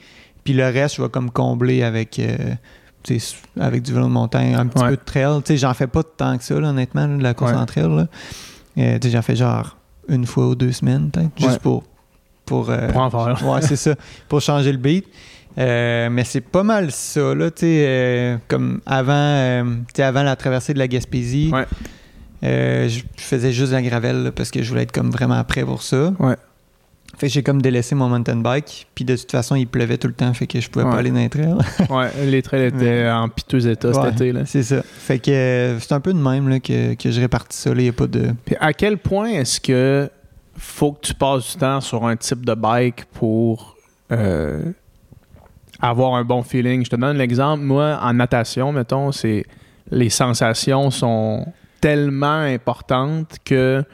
Puis 0.44 0.54
le 0.54 0.64
reste, 0.64 0.96
je 0.96 1.02
vais 1.02 1.08
comme 1.10 1.30
combler 1.30 1.82
avec, 1.82 2.18
euh, 2.18 2.54
avec 3.60 3.82
du 3.82 3.92
vélo 3.92 4.06
de 4.06 4.10
montagne, 4.10 4.54
un 4.54 4.66
petit 4.66 4.82
Ouais. 4.82 4.90
peu 4.90 4.96
de 4.96 5.02
trail. 5.04 5.58
J'en 5.58 5.74
fais 5.74 5.86
pas 5.86 6.02
tant 6.02 6.38
que 6.38 6.44
ça, 6.44 6.58
là, 6.58 6.68
honnêtement, 6.70 7.06
là, 7.06 7.16
de 7.16 7.22
la 7.22 7.34
course 7.34 7.52
Ouais. 7.52 7.58
en 7.58 7.66
trail. 7.66 8.06
Euh, 8.78 8.98
j'en 9.04 9.22
fais 9.22 9.36
genre 9.36 9.76
une 10.08 10.24
fois 10.26 10.48
ou 10.48 10.54
deux 10.54 10.72
semaines, 10.72 11.10
peut-être, 11.10 11.30
juste 11.38 11.50
Ouais. 11.52 11.58
pour... 11.58 11.84
Pour, 12.46 12.70
euh, 12.70 12.88
Pour 12.92 13.02
en 13.02 13.10
faire. 13.10 13.46
ouais, 13.46 13.60
c'est 13.60 13.76
ça. 13.76 13.94
Pour 14.26 14.40
changer 14.40 14.72
le 14.72 14.78
beat. 14.78 15.04
Euh, 15.58 16.08
mais 16.10 16.24
c'est 16.24 16.40
pas 16.40 16.62
mal 16.62 16.90
ça, 16.92 17.34
là, 17.34 17.50
tu 17.50 17.60
sais, 17.62 17.84
euh, 17.88 18.36
comme 18.46 18.80
avant, 18.86 19.12
euh, 19.12 19.64
avant 19.98 20.22
la 20.22 20.36
traversée 20.36 20.72
de 20.74 20.78
la 20.78 20.86
Gaspésie, 20.88 21.50
Ouais. 21.52 21.66
je 22.42 23.00
faisais 23.16 23.52
juste 23.52 23.72
la 23.72 23.82
gravel 23.82 24.22
là, 24.24 24.32
parce 24.32 24.50
que 24.50 24.62
je 24.62 24.68
voulais 24.68 24.82
être 24.82 24.92
comme 24.92 25.10
vraiment 25.10 25.42
prêt 25.44 25.64
pour 25.64 25.82
ça. 25.82 26.12
Ouais. 26.20 26.36
Fait 27.16 27.26
que 27.26 27.32
j'ai 27.32 27.42
comme 27.42 27.60
délaissé 27.60 27.96
mon 27.96 28.08
mountain 28.08 28.36
bike, 28.36 28.86
puis 28.94 29.04
de 29.04 29.16
toute 29.16 29.32
façon, 29.32 29.56
il 29.56 29.66
pleuvait 29.66 29.96
tout 29.98 30.06
le 30.06 30.14
temps, 30.14 30.32
fait 30.34 30.46
que 30.46 30.60
je 30.60 30.70
pouvais 30.70 30.84
Ouais. 30.84 30.92
pas 30.92 30.98
aller 30.98 31.10
dans 31.10 31.16
les 31.18 31.28
trails. 31.28 31.56
Ouais, 31.90 32.10
les 32.26 32.42
trails 32.42 32.66
étaient 32.66 33.08
en 33.10 33.28
piteux 33.28 33.66
état 33.66 33.92
cet 33.92 34.12
été. 34.14 34.30
Là. 34.32 34.42
c'est 34.46 34.62
ça. 34.62 34.82
Fait 34.84 35.18
que 35.18 35.76
c'est 35.80 35.92
un 35.92 36.00
peu 36.00 36.12
de 36.12 36.18
même 36.20 36.48
là, 36.48 36.60
que, 36.60 36.94
que 36.94 37.10
je 37.10 37.20
répartis 37.20 37.58
ça, 37.58 37.70
il 37.70 37.78
n'y 37.78 37.88
a 37.88 37.92
pas 37.92 38.06
de... 38.06 38.28
Puis 38.44 38.54
à 38.60 38.72
quel 38.72 38.98
point 38.98 39.30
est-ce 39.30 39.60
que 39.60 40.08
faut 40.56 40.92
que 40.92 41.00
tu 41.06 41.14
passes 41.14 41.52
du 41.52 41.58
temps 41.58 41.80
sur 41.80 42.06
un 42.06 42.14
type 42.16 42.44
de 42.46 42.54
bike 42.54 43.04
pour 43.06 43.76
euh, 44.12 44.60
avoir 45.80 46.14
un 46.14 46.24
bon 46.24 46.42
feeling? 46.42 46.84
Je 46.84 46.90
te 46.90 46.96
donne 46.96 47.16
l'exemple. 47.16 47.62
Moi, 47.62 47.98
en 48.02 48.14
natation, 48.14 48.72
mettons, 48.72 49.12
c'est 49.12 49.44
les 49.90 50.10
sensations 50.10 50.90
sont 50.90 51.46
tellement 51.80 52.40
importantes 52.40 53.36
que 53.44 53.84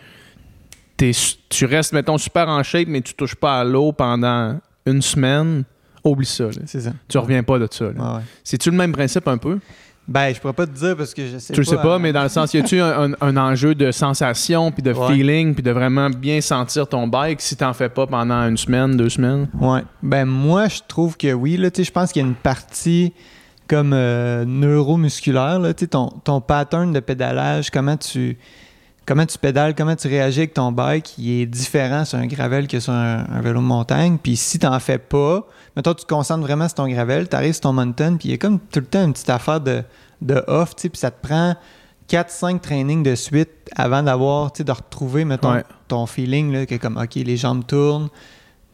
t'es- 0.96 1.12
tu 1.48 1.64
restes, 1.66 1.92
mettons, 1.92 2.18
super 2.18 2.48
en 2.48 2.62
shape, 2.62 2.88
mais 2.88 3.00
tu 3.00 3.14
touches 3.14 3.34
pas 3.36 3.60
à 3.60 3.64
l'eau 3.64 3.92
pendant 3.92 4.58
une 4.86 5.02
semaine. 5.02 5.64
Oublie 6.02 6.26
ça. 6.26 6.44
là. 6.44 6.50
C'est 6.66 6.80
ça. 6.80 6.92
Tu 7.08 7.16
reviens 7.18 7.42
pas 7.42 7.58
de 7.58 7.66
ça. 7.70 7.86
ouais. 7.86 7.94
C'est-tu 8.42 8.70
le 8.70 8.76
même 8.76 8.92
principe 8.92 9.26
un 9.28 9.38
peu? 9.38 9.58
Ben, 10.06 10.34
je 10.34 10.40
pourrais 10.40 10.52
pas 10.52 10.66
te 10.66 10.72
dire 10.72 10.96
parce 10.96 11.14
que 11.14 11.26
je 11.26 11.38
sais 11.38 11.54
tu 11.54 11.60
le 11.60 11.64
sais 11.64 11.76
pas, 11.76 11.94
euh, 11.94 11.98
mais 11.98 12.12
dans 12.12 12.22
le 12.24 12.28
sens, 12.28 12.52
y 12.52 12.58
a-tu 12.58 12.78
un, 12.78 13.12
un- 13.12 13.14
un 13.22 13.36
enjeu 13.38 13.74
de 13.74 13.90
sensation, 13.90 14.70
puis 14.70 14.82
de 14.82 14.92
Ouais. 14.92 15.06
feeling, 15.14 15.54
puis 15.54 15.62
de 15.62 15.70
vraiment 15.70 16.10
bien 16.10 16.42
sentir 16.42 16.86
ton 16.86 17.06
bike 17.08 17.40
si 17.40 17.56
t'en 17.56 17.72
fais 17.72 17.88
pas 17.88 18.06
pendant 18.06 18.46
une 18.46 18.58
semaine, 18.58 18.96
deux 18.98 19.08
semaines? 19.08 19.48
Ouais. 19.58 19.80
Ben 20.02 20.26
moi, 20.26 20.68
je 20.68 20.80
trouve 20.86 21.16
que 21.16 21.32
oui. 21.32 21.56
Là, 21.56 21.70
tu 21.70 21.84
je 21.84 21.90
pense 21.90 22.12
qu'il 22.12 22.20
y 22.22 22.24
a 22.24 22.28
une 22.28 22.34
partie 22.34 23.14
comme 23.66 23.92
euh, 23.94 24.44
neuromusculaire, 24.44 25.58
là, 25.58 25.72
tu 25.72 25.88
ton, 25.88 26.08
ton 26.22 26.42
pattern 26.42 26.92
de 26.92 27.00
pédalage, 27.00 27.70
comment 27.70 27.96
tu, 27.96 28.36
comment 29.06 29.24
tu 29.24 29.38
pédales, 29.38 29.74
comment 29.74 29.96
tu 29.96 30.06
réagis 30.08 30.40
avec 30.40 30.52
ton 30.52 30.70
bike, 30.70 31.14
il 31.16 31.40
est 31.40 31.46
différent 31.46 32.04
sur 32.04 32.18
un 32.18 32.26
gravel 32.26 32.66
que 32.68 32.78
sur 32.78 32.92
un, 32.92 33.24
un 33.32 33.40
vélo 33.40 33.60
de 33.60 33.64
montagne. 33.66 34.18
Puis 34.22 34.36
si 34.36 34.58
tu 34.58 34.66
n'en 34.66 34.78
fais 34.80 34.98
pas, 34.98 35.46
mettons, 35.76 35.94
tu 35.94 36.04
te 36.04 36.08
concentres 36.08 36.42
vraiment 36.42 36.66
sur 36.68 36.74
ton 36.76 36.88
gravel, 36.88 37.28
tu 37.28 37.36
arrives 37.36 37.52
sur 37.54 37.62
ton 37.62 37.72
mountain, 37.72 38.16
puis 38.16 38.28
il 38.28 38.30
y 38.32 38.34
a 38.34 38.38
comme 38.38 38.58
tout 38.58 38.80
le 38.80 38.86
temps 38.86 39.04
une 39.04 39.12
petite 39.12 39.30
affaire 39.30 39.60
de, 39.60 39.82
de 40.22 40.42
off, 40.46 40.74
tu 40.76 40.82
sais, 40.82 40.88
puis 40.88 40.98
ça 40.98 41.10
te 41.10 41.26
prend 41.26 41.54
4-5 42.08 42.60
trainings 42.60 43.02
de 43.02 43.14
suite 43.14 43.50
avant 43.76 44.02
d'avoir, 44.02 44.52
tu 44.52 44.58
sais, 44.58 44.64
de 44.64 44.72
retrouver, 44.72 45.24
mettons, 45.24 45.52
Ouais. 45.54 45.64
ton 45.88 46.06
feeling, 46.06 46.52
là, 46.52 46.66
que 46.66 46.74
comme, 46.76 46.96
OK, 46.98 47.14
les 47.14 47.36
jambes 47.36 47.66
tournent, 47.66 48.08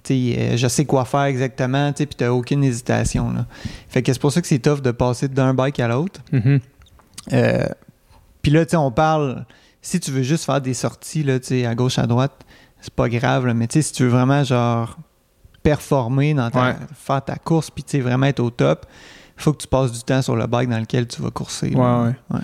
tu 0.02 0.14
sais, 0.34 0.36
euh, 0.38 0.56
je 0.56 0.66
sais 0.68 0.84
quoi 0.84 1.04
faire 1.04 1.22
exactement, 1.24 1.92
tu 1.92 1.98
sais, 1.98 2.06
puis 2.06 2.16
tu 2.16 2.26
aucune 2.26 2.64
hésitation, 2.64 3.32
là. 3.32 3.46
Fait 3.88 4.02
que 4.02 4.12
c'est 4.12 4.18
pour 4.20 4.32
ça 4.32 4.40
que 4.40 4.46
c'est 4.48 4.58
tough 4.58 4.80
de 4.80 4.90
passer 4.90 5.28
d'un 5.28 5.54
bike 5.54 5.78
à 5.80 5.88
l'autre. 5.88 6.20
Euh, 7.32 7.66
Puis 8.42 8.50
là, 8.50 8.64
tu 8.64 8.70
sais, 8.70 8.76
on 8.76 8.90
parle. 8.90 9.44
Si 9.82 10.00
tu 10.00 10.10
veux 10.10 10.22
juste 10.22 10.44
faire 10.44 10.60
des 10.60 10.74
sorties, 10.74 11.22
là, 11.22 11.38
tu 11.38 11.46
sais, 11.48 11.66
à 11.66 11.74
gauche, 11.74 11.98
à 11.98 12.06
droite, 12.06 12.44
c'est 12.80 12.92
pas 12.94 13.08
grave, 13.08 13.46
là, 13.46 13.54
mais 13.54 13.66
tu 13.66 13.74
sais, 13.74 13.82
si 13.82 13.92
tu 13.92 14.02
veux 14.04 14.08
vraiment, 14.08 14.42
genre, 14.44 14.96
performer 15.62 16.34
dans 16.34 16.50
ta, 16.50 16.62
Ouais. 16.70 16.76
faire 16.94 17.24
ta 17.24 17.36
course, 17.36 17.70
puis 17.70 17.84
tu 17.84 17.92
sais, 17.92 18.00
vraiment 18.00 18.26
être 18.26 18.40
au 18.40 18.50
top, 18.50 18.86
il 19.36 19.42
faut 19.42 19.52
que 19.52 19.58
tu 19.62 19.68
passes 19.68 19.92
du 19.92 20.00
temps 20.02 20.22
sur 20.22 20.36
le 20.36 20.46
bike 20.46 20.68
dans 20.68 20.78
lequel 20.78 21.06
tu 21.06 21.20
vas 21.22 21.30
courser. 21.30 21.74
Ouais, 21.74 22.12
ouais. 22.30 22.40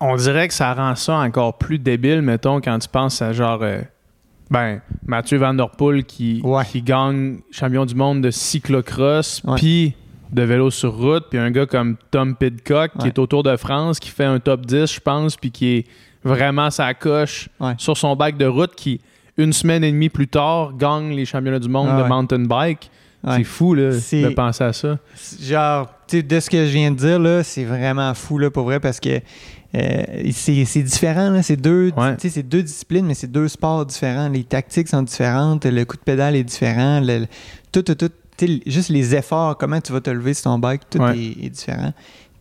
On- 0.00 0.14
dirait 0.16 0.46
que 0.48 0.54
ça 0.54 0.72
rend 0.74 0.94
ça 0.94 1.16
encore 1.16 1.58
plus 1.58 1.78
débile, 1.78 2.22
mettons, 2.22 2.60
quand 2.60 2.78
tu 2.78 2.88
penses 2.88 3.20
à 3.22 3.32
genre. 3.32 3.60
euh, 3.62 3.80
ben, 4.50 4.80
Mathieu 5.06 5.38
Van 5.38 5.54
Der 5.54 5.70
Poel 5.70 6.04
qui, 6.04 6.42
qui 6.70 6.82
gagne 6.82 7.38
champion 7.50 7.84
du 7.84 7.94
monde 7.96 8.20
de 8.20 8.30
cyclocross, 8.30 9.42
puis 9.56 9.94
de 10.30 10.42
vélo 10.42 10.70
sur 10.70 10.96
route, 10.96 11.24
puis 11.30 11.38
un 11.38 11.50
gars 11.50 11.66
comme 11.66 11.96
Tom 12.10 12.36
Pidcock 12.36 12.92
qui 13.00 13.08
est 13.08 13.18
au 13.18 13.26
Tour 13.26 13.42
de 13.42 13.56
France, 13.56 13.98
qui 13.98 14.10
fait 14.10 14.24
un 14.24 14.38
top 14.40 14.66
10, 14.66 14.92
je 14.92 15.00
pense, 15.00 15.36
puis 15.36 15.50
qui 15.50 15.66
est 15.78 15.86
vraiment 16.24 16.70
sa 16.70 16.92
coche 16.94 17.48
sur 17.78 17.96
son 17.96 18.14
bike 18.16 18.36
de 18.36 18.46
route, 18.46 18.74
qui, 18.76 19.00
une 19.36 19.52
semaine 19.52 19.82
et 19.84 19.90
demie 19.90 20.08
plus 20.08 20.28
tard, 20.28 20.76
gagne 20.76 21.10
les 21.14 21.24
championnats 21.24 21.58
du 21.58 21.68
monde 21.68 21.88
Ah 21.90 22.02
de 22.02 22.08
mountain 22.08 22.38
bike. 22.40 22.90
Ouais. 23.24 23.38
C'est 23.38 23.44
fou, 23.44 23.72
là, 23.74 23.90
de 23.90 24.34
penser 24.34 24.64
à 24.64 24.72
ça. 24.74 24.98
Genre, 25.40 25.88
tu 26.06 26.18
sais, 26.18 26.22
de 26.22 26.40
ce 26.40 26.50
que 26.50 26.58
je 26.66 26.70
viens 26.72 26.90
de 26.90 26.96
dire, 26.96 27.18
là, 27.18 27.42
c'est 27.42 27.64
vraiment 27.64 28.12
fou, 28.12 28.36
là, 28.38 28.50
pour 28.50 28.64
vrai, 28.64 28.80
parce 28.80 29.00
que 29.00 29.18
euh, 29.74 30.02
c'est 30.30 30.82
différent, 30.82 31.30
là. 31.30 31.42
C'est 31.42 31.56
deux, 31.56 31.90
Ouais. 31.96 32.16
deux 32.42 32.62
disciplines, 32.62 33.06
mais 33.06 33.14
c'est 33.14 33.30
deux 33.32 33.48
sports 33.48 33.86
différents. 33.86 34.28
Les 34.28 34.44
tactiques 34.44 34.88
sont 34.88 35.02
différentes, 35.02 35.64
le 35.64 35.84
coup 35.86 35.96
de 35.96 36.02
pédale 36.02 36.36
est 36.36 36.44
différent, 36.44 37.00
le- 37.02 37.26
tout, 37.72 37.82
juste 38.66 38.90
les 38.90 39.14
efforts, 39.14 39.56
comment 39.56 39.80
tu 39.80 39.92
vas 39.92 40.00
te 40.02 40.10
lever 40.10 40.34
sur 40.34 40.44
ton 40.44 40.58
bike, 40.58 40.82
tout 40.90 41.02
est 41.02 41.48
différent. 41.48 41.92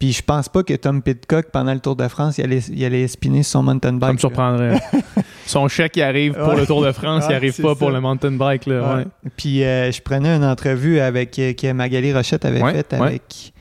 Puis 0.04 0.12
je 0.12 0.22
pense 0.22 0.50
pas 0.50 0.63
que 0.63 0.74
Tom 0.74 1.02
Pitcock, 1.02 1.46
pendant 1.50 1.74
le 1.74 1.80
Tour 1.80 1.96
de 1.96 2.06
France, 2.10 2.38
il 2.38 2.44
allait, 2.44 2.60
il 2.60 2.84
allait 2.84 3.08
spinner 3.08 3.42
sur 3.42 3.52
son 3.54 3.63
mountain 3.63 3.94
bike. 3.94 4.10
Ça 4.10 4.13
me 4.13 4.18
surprendrait. 4.18 4.82
Son 5.46 5.70
chèque, 5.70 5.96
il 5.96 6.02
arrive 6.02 6.34
pour 6.34 6.50
Ouais. 6.50 6.58
le 6.58 6.66
Tour 6.68 6.84
de 6.84 6.92
France, 6.92 7.24
il 7.30 7.34
arrive 7.34 7.56
pas 7.62 7.74
pour 7.74 7.89
le 7.89 8.02
mountain 8.02 8.32
bike. 8.34 8.66
Là, 8.66 8.82
Ouais. 8.82 8.96
ouais. 8.98 9.06
Puis 9.38 9.63
euh, 9.63 9.94
je 9.94 10.02
prenais 10.02 10.28
une 10.36 10.44
entrevue 10.44 11.00
avec 11.00 11.39
euh, 11.39 11.54
que 11.54 11.72
Magali 11.72 12.13
Rochette 12.13 12.44
avait 12.44 12.60
faite 12.60 12.92
avec 12.94 13.54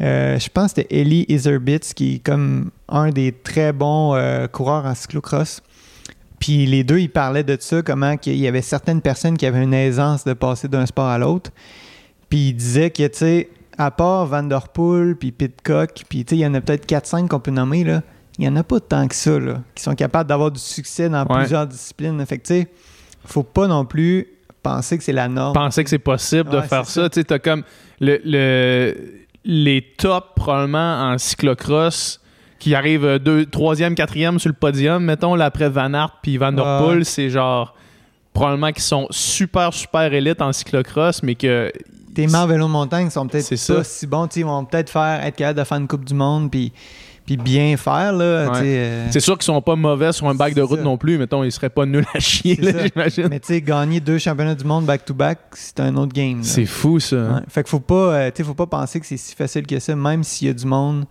euh, 0.00 0.38
je 0.38 0.48
pense 0.48 0.72
que 0.72 0.80
c'était 0.80 0.98
Ellie 0.98 1.26
Iserbitz 1.28 1.92
qui 1.92 2.14
est 2.14 2.18
comme 2.20 2.70
un 2.88 3.10
des 3.10 3.32
très 3.32 3.74
bons 3.74 4.14
euh, 4.14 4.46
coureurs 4.46 4.86
en 4.86 4.94
cyclocross. 4.94 5.60
Puis 6.38 6.64
les 6.64 6.84
deux, 6.84 7.00
ils 7.00 7.10
parlaient 7.10 7.44
de 7.44 7.58
ça, 7.60 7.82
comment 7.82 8.16
qu'il 8.16 8.36
y 8.38 8.48
avait 8.48 8.62
certaines 8.62 9.02
personnes 9.02 9.36
qui 9.36 9.44
avaient 9.44 9.62
une 9.62 9.74
aisance 9.74 10.24
de 10.24 10.32
passer 10.32 10.68
d'un 10.68 10.86
sport 10.86 11.08
à 11.08 11.18
l'autre. 11.18 11.50
Puis 12.30 12.48
ils 12.48 12.54
disaient 12.54 12.88
que, 12.90 13.06
tu 13.08 13.18
sais, 13.18 13.50
à 13.78 13.90
part 13.90 14.26
Van 14.26 14.42
Der 14.42 14.68
Poel, 14.68 15.16
puis 15.16 15.32
Pitcock, 15.32 15.90
puis 16.08 16.20
il 16.30 16.38
y 16.38 16.46
en 16.46 16.54
a 16.54 16.60
peut-être 16.60 16.86
4-5 16.86 17.28
qu'on 17.28 17.40
peut 17.40 17.50
nommer, 17.50 17.84
là. 17.84 18.02
Il 18.38 18.42
n'y 18.42 18.48
en 18.48 18.56
a 18.56 18.62
pas 18.62 18.80
tant 18.80 19.08
que 19.08 19.14
ça, 19.14 19.38
là, 19.38 19.62
qui 19.74 19.82
sont 19.82 19.94
capables 19.94 20.28
d'avoir 20.28 20.50
du 20.50 20.60
succès 20.60 21.08
dans 21.08 21.24
Ouais. 21.26 21.38
plusieurs 21.38 21.66
disciplines. 21.66 22.24
Fait 22.26 22.38
que, 22.38 22.64
faut 23.24 23.42
pas 23.42 23.66
non 23.66 23.84
plus 23.86 24.26
penser 24.62 24.98
que 24.98 25.04
c'est 25.04 25.12
la 25.12 25.28
norme. 25.28 25.54
Penser 25.54 25.82
que 25.84 25.88
c'est 25.90 25.98
possible 25.98 26.50
de 26.50 26.60
faire 26.60 26.84
ça. 26.86 27.08
Tu 27.08 27.20
sais, 27.20 27.24
t'as 27.24 27.38
comme 27.38 27.62
le, 28.00 28.18
le- 28.24 28.94
les 29.44 29.82
tops, 29.96 30.26
probablement, 30.36 31.02
en 31.12 31.18
cyclocross 31.18 32.20
qui 32.58 32.74
arrivent 32.74 33.04
euh, 33.04 33.18
deux, 33.18 33.46
troisième, 33.46 33.94
quatrième 33.94 34.38
sur 34.38 34.48
le 34.48 34.54
podium, 34.54 35.02
mettons, 35.04 35.34
là, 35.34 35.46
après 35.46 35.68
Van 35.70 35.92
Aert 35.94 36.18
puis 36.22 36.36
Van 36.36 36.52
Der 36.52 36.64
Ouais. 36.64 36.78
Poel, 36.78 37.04
c'est 37.04 37.30
genre 37.30 37.74
probablement 38.32 38.72
qu'ils 38.72 38.82
sont 38.82 39.06
super, 39.10 39.72
super 39.72 40.12
élites 40.12 40.42
en 40.42 40.52
cyclocross, 40.52 41.22
mais 41.22 41.36
que 41.36 41.72
Tes 42.16 42.26
mains 42.26 42.42
en 42.42 42.46
vélo 42.46 42.66
de 42.66 42.70
montagne 42.72 43.10
sont 43.10 43.26
peut-être 43.28 43.48
pas 43.74 43.84
si 43.84 44.06
bons. 44.06 44.26
Ils 44.34 44.44
vont 44.44 44.64
peut-être 44.64 44.90
faire 44.90 45.24
être 45.24 45.36
capable 45.36 45.58
de 45.60 45.64
faire 45.64 45.78
une 45.78 45.86
Coupe 45.86 46.04
du 46.04 46.14
Monde 46.14 46.50
puis, 46.50 46.72
puis 47.24 47.36
bien 47.36 47.76
faire. 47.76 48.12
Là, 48.12 48.50
Ouais. 48.50 48.60
euh, 48.64 49.06
c'est 49.10 49.20
sûr 49.20 49.34
qu'ils 49.36 49.44
sont 49.44 49.60
pas 49.60 49.76
mauvais 49.76 50.12
sur 50.12 50.26
un 50.28 50.34
bike 50.34 50.54
de 50.54 50.62
route 50.62 50.78
ça. 50.78 50.84
non 50.84 50.96
plus. 50.96 51.18
Mettons, 51.18 51.44
ils 51.44 51.52
seraient 51.52 51.68
pas 51.70 51.84
nuls 51.86 52.06
à 52.14 52.18
chier, 52.18 52.58
j'imagine. 52.60 53.28
mais 53.28 53.38
tu 53.40 53.48
sais, 53.48 53.60
gagner 53.60 54.00
deux 54.00 54.18
championnats 54.18 54.54
du 54.54 54.64
monde 54.64 54.86
back-to-back, 54.86 55.38
c'est 55.52 55.78
un 55.80 55.94
autre 55.96 56.12
game. 56.12 56.42
C'est 56.42 56.64
fou, 56.66 56.98
ça. 57.00 57.16
Ouais. 57.16 57.40
Fait 57.48 57.62
qu'il 57.62 57.70
faut 57.70 57.80
pas, 57.80 58.14
euh, 58.14 58.30
faut 58.44 58.54
pas 58.54 58.66
penser 58.66 58.98
que 58.98 59.06
c'est 59.06 59.16
si 59.18 59.34
facile 59.34 59.66
que 59.66 59.78
ça, 59.78 59.94
même 59.94 60.24
s'il 60.24 60.48
y 60.48 60.50
a 60.50 60.54
du 60.54 60.66
monde. 60.66 61.04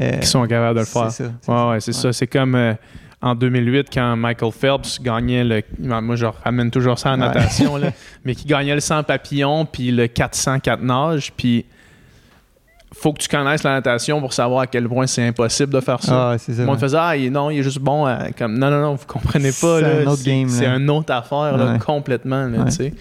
euh, 0.00 0.18
Qui 0.18 0.26
sont 0.26 0.46
capables 0.46 0.74
de 0.76 0.80
le 0.80 0.86
faire. 0.86 1.10
Ça. 1.10 1.24
c'est 1.42 1.50
Ouais, 1.50 1.56
ça. 1.56 1.68
ouais, 1.68 1.80
c'est 1.80 1.92
ça. 1.92 2.12
C'est 2.12 2.26
comme 2.26 2.54
en 3.22 3.34
2008 3.34 3.88
quand 3.92 4.16
Michael 4.16 4.52
Phelps 4.52 5.00
gagnait 5.00 5.42
le. 5.44 5.62
Moi, 5.78 6.16
je 6.16 6.26
ramène 6.26 6.70
toujours 6.70 6.98
ça 6.98 7.10
en 7.10 7.20
Ouais. 7.20 7.26
natation, 7.26 7.76
là, 7.76 7.90
mais 8.24 8.34
qui 8.34 8.46
gagnait 8.46 8.74
le 8.74 8.80
100 8.80 9.04
papillon 9.04 9.64
puis 9.64 9.90
le 9.90 10.06
400 10.06 10.60
4 10.60 10.82
nages. 10.82 11.32
Puis 11.36 11.64
faut 12.94 13.12
que 13.12 13.18
tu 13.18 13.28
connaisses 13.28 13.62
la 13.64 13.72
natation 13.72 14.20
pour 14.20 14.32
savoir 14.32 14.60
à 14.62 14.66
quel 14.66 14.88
point 14.88 15.06
c'est 15.06 15.26
impossible 15.26 15.72
de 15.72 15.80
faire 15.80 16.00
ça. 16.02 16.30
Ah, 16.30 16.38
ça. 16.38 16.52
Faisait 16.78 16.96
Ah, 16.98 17.16
il- 17.16 17.30
non, 17.32 17.50
il 17.50 17.58
est 17.58 17.62
juste 17.62 17.80
bon. 17.80 18.06
à- 18.06 18.30
comme, 18.36 18.56
non, 18.58 18.70
non, 18.70 18.80
non, 18.80 18.94
vous 18.94 19.06
comprenez 19.06 19.50
pas. 19.50 19.80
C'est 19.80 20.02
un 20.02 20.06
autre 20.06 20.22
game, 20.24 20.48
C'est 20.48 20.66
une 20.66 20.88
autre 20.90 21.12
affaire, 21.12 21.56
là, 21.56 21.72
Ouais. 21.72 21.78
complètement. 21.78 22.46
Là, 22.46 22.64
Ouais. 22.64 22.92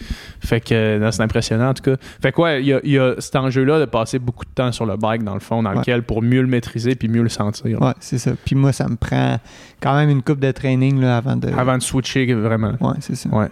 Fait 0.42 0.60
que 0.60 0.98
non, 1.00 1.12
c'est 1.12 1.22
impressionnant, 1.24 1.70
en 1.70 1.74
tout 1.74 1.84
cas. 1.84 1.96
Fait 2.22 2.32
que, 2.32 2.42
ouais, 2.42 2.62
il 2.62 2.68
y 2.68 2.74
a, 2.74 2.80
il 2.84 2.92
y 2.92 3.00
a 3.00 3.14
cet 3.20 3.36
enjeu-là 3.36 3.80
de 3.80 3.86
passer 3.86 4.20
beaucoup 4.20 4.46
de 4.46 4.50
temps 4.54 4.72
sur 4.72 4.86
le 4.86 4.98
bike, 4.98 5.24
dans 5.24 5.34
le 5.34 5.40
fond, 5.40 5.64
dans 5.64 5.70
Ouais. 5.72 5.78
lequel 5.78 6.04
pour 6.04 6.22
mieux 6.22 6.42
le 6.42 6.48
maîtriser 6.48 6.96
puis 6.96 7.08
mieux 7.08 7.24
le 7.24 7.30
sentir. 7.30 7.82
Ouais, 7.82 7.94
c'est 8.00 8.18
ça. 8.18 8.32
Puis 8.44 8.56
moi, 8.56 8.72
ça 8.74 8.88
me 8.88 8.96
prend 8.96 9.38
quand 9.82 9.96
même 9.96 10.10
une 10.10 10.22
coupe 10.24 10.40
de 10.40 10.52
training 10.52 11.00
là, 11.00 11.18
avant 11.18 11.36
de. 11.36 11.48
Avant 11.58 11.78
de 11.78 11.84
switcher, 11.84 12.32
vraiment. 12.34 12.74
Ouais, 12.82 12.96
c'est 13.00 13.16
ça. 13.16 13.30
Ouais. 13.30 13.48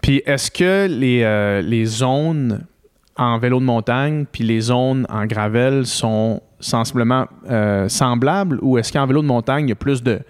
Puis 0.00 0.22
est-ce 0.26 0.50
que 0.50 0.86
les, 0.88 1.22
euh, 1.22 1.60
les 1.62 1.84
zones 1.86 2.60
en 3.18 3.38
vélo 3.38 3.58
de 3.60 3.64
montagne 3.64 4.24
puis 4.30 4.44
les 4.44 4.60
zones 4.60 5.06
en 5.10 5.26
gravel 5.26 5.86
sont 5.86 6.40
sensiblement 6.60 7.26
euh, 7.50 7.88
semblables 7.88 8.58
ou 8.62 8.78
est-ce 8.78 8.92
qu'en 8.92 9.06
vélo 9.06 9.22
de 9.22 9.26
montagne, 9.26 9.66
il 9.66 9.70
y 9.70 9.72
a 9.72 9.76
plus 9.76 10.02
de, 10.02 10.20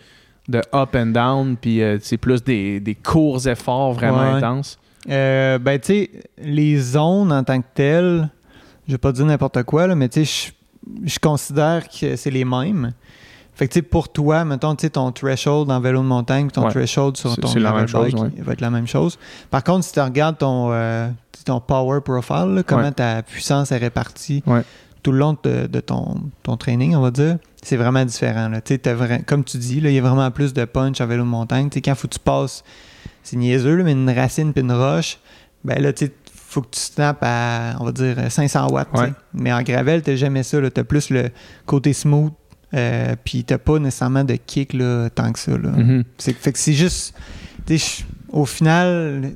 de 0.49 0.61
up 0.75 0.95
and 0.97 1.07
down 1.07 1.57
puis 1.57 1.83
euh, 1.83 1.99
c'est 2.01 2.17
plus 2.19 2.43
des, 2.43 2.81
des 2.81 2.95
courts 2.95 3.47
efforts 3.47 3.93
vraiment 3.93 4.19
Ouais. 4.21 4.29
intenses? 4.39 4.79
Euh, 5.09 5.59
ben, 5.59 5.79
tu 5.79 5.87
sais, 5.87 6.11
les 6.39 6.77
zones 6.79 7.33
en 7.33 7.43
tant 7.45 7.61
que 7.61 7.67
telles, 7.75 8.29
je 8.87 8.93
vais 8.93 8.99
pas 8.99 9.13
dire 9.13 9.25
n'importe 9.27 9.63
quoi, 9.63 9.87
là, 9.87 9.95
mais 9.95 10.09
tu 10.09 10.25
sais, 10.27 10.53
je- 11.05 11.19
considère 11.19 11.89
que 11.89 12.17
c'est 12.17 12.31
les 12.31 12.45
mêmes. 12.45 12.93
Fait 13.55 13.67
que, 13.69 13.73
tu 13.73 13.79
sais, 13.79 13.83
pour 13.83 14.09
toi, 14.11 14.45
mettons, 14.45 14.75
tu 14.75 14.83
sais, 14.83 14.91
ton 14.91 15.11
threshold 15.13 15.71
en 15.71 15.81
vélo 15.81 16.01
de 16.01 16.07
montagne, 16.07 16.49
ton 16.49 16.65
Ouais. 16.65 16.71
threshold 16.71 17.17
sur 17.17 17.37
ton 17.37 17.55
la 17.55 17.73
même 17.73 17.87
chose, 17.89 18.13
bike, 18.13 18.23
ouais. 18.23 18.31
il 18.37 18.43
va 18.43 18.53
être 18.53 18.61
la 18.61 18.71
même 18.71 18.87
chose. 18.87 19.19
Par 19.51 19.65
contre, 19.65 19.85
si 19.85 19.93
tu 19.93 20.01
regardes 20.01 20.39
ton, 20.39 20.69
euh, 20.73 21.09
ton 21.45 21.61
power 21.61 22.01
profile, 22.01 22.55
là, 22.55 22.63
comment 22.63 22.83
Ouais. 22.85 22.93
ta 22.93 23.23
puissance 23.23 23.73
est 23.73 23.77
répartie 23.79 24.43
Ouais. 24.47 24.63
tout 25.03 25.13
le 25.13 25.19
long 25.19 25.37
de, 25.43 25.67
de 25.67 25.81
ton, 25.81 26.17
ton 26.43 26.57
training, 26.57 26.95
on 26.95 27.01
va 27.01 27.11
dire, 27.11 27.39
c'est 27.63 27.77
vraiment 27.77 28.05
différent. 28.05 28.49
Là. 28.49 28.61
T'as 28.61 28.95
vra- 28.95 29.25
comme 29.25 29.45
tu 29.45 29.59
dis, 29.59 29.79
il 29.79 29.91
y 29.91 29.99
a 29.99 30.03
vraiment 30.03 30.31
plus 30.31 30.53
de 30.53 30.65
punch 30.65 31.01
en 31.01 31.07
vélo 31.07 31.25
de 31.25 31.29
montagne. 31.29 31.69
Tu 31.71 31.75
sais, 31.75 31.81
quand 31.83 31.95
faut 31.95 32.09
que 32.09 32.15
tu 32.15 32.21
passes, 32.21 32.63
c'est 33.23 33.37
niaiseux, 33.37 33.77
là, 33.77 33.85
mais 33.85 33.93
une 33.93 34.11
racine 34.11 34.53
puis 34.53 34.63
une 34.63 34.73
roche, 34.73 35.19
ben 35.65 35.81
là, 35.83 35.93
tu 35.93 36.11
faut 36.35 36.63
que 36.63 36.69
tu 36.71 36.81
snaps 36.81 37.19
à, 37.21 37.77
on 37.79 37.85
va 37.85 37.93
dire, 37.93 38.17
500 38.33 38.69
watts. 38.71 38.89
Ouais. 38.95 39.13
Mais 39.35 39.53
en 39.53 39.61
gravel, 39.63 40.01
t'as 40.03 40.17
jamais 40.17 40.43
ça. 40.43 40.59
Tu 40.71 40.81
as 40.81 40.85
plus 40.85 41.11
le 41.11 41.29
côté 41.67 41.93
smooth, 41.93 42.33
euh, 42.73 43.15
puis 43.23 43.45
t'as 43.45 43.59
pas 43.59 43.79
nécessairement 43.79 44.25
de 44.25 44.35
kick 44.35 44.73
là, 44.73 45.11
tant 45.11 45.31
que 45.33 45.39
ça. 45.39 45.53
Là. 45.53 45.69
Mhm. 45.71 46.05
C'est, 46.17 46.33
fait 46.33 46.53
que 46.53 46.59
c'est 46.59 46.73
juste, 46.73 47.15
au 48.33 48.47
final, 48.47 49.33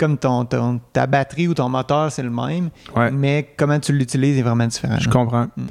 comme 0.00 0.16
ton, 0.18 0.44
ton- 0.46 0.80
ta 0.94 1.06
batterie 1.06 1.46
ou 1.46 1.54
ton 1.54 1.68
moteur, 1.68 2.10
c'est 2.10 2.22
le 2.22 2.30
même, 2.30 2.70
Ouais. 2.96 3.10
mais 3.10 3.48
comment 3.56 3.78
tu 3.78 3.92
l'utilises 3.92 4.38
est 4.38 4.42
vraiment 4.42 4.66
différent. 4.66 4.96
Je 4.98 5.08
comprends. 5.10 5.48
Mm. 5.56 5.66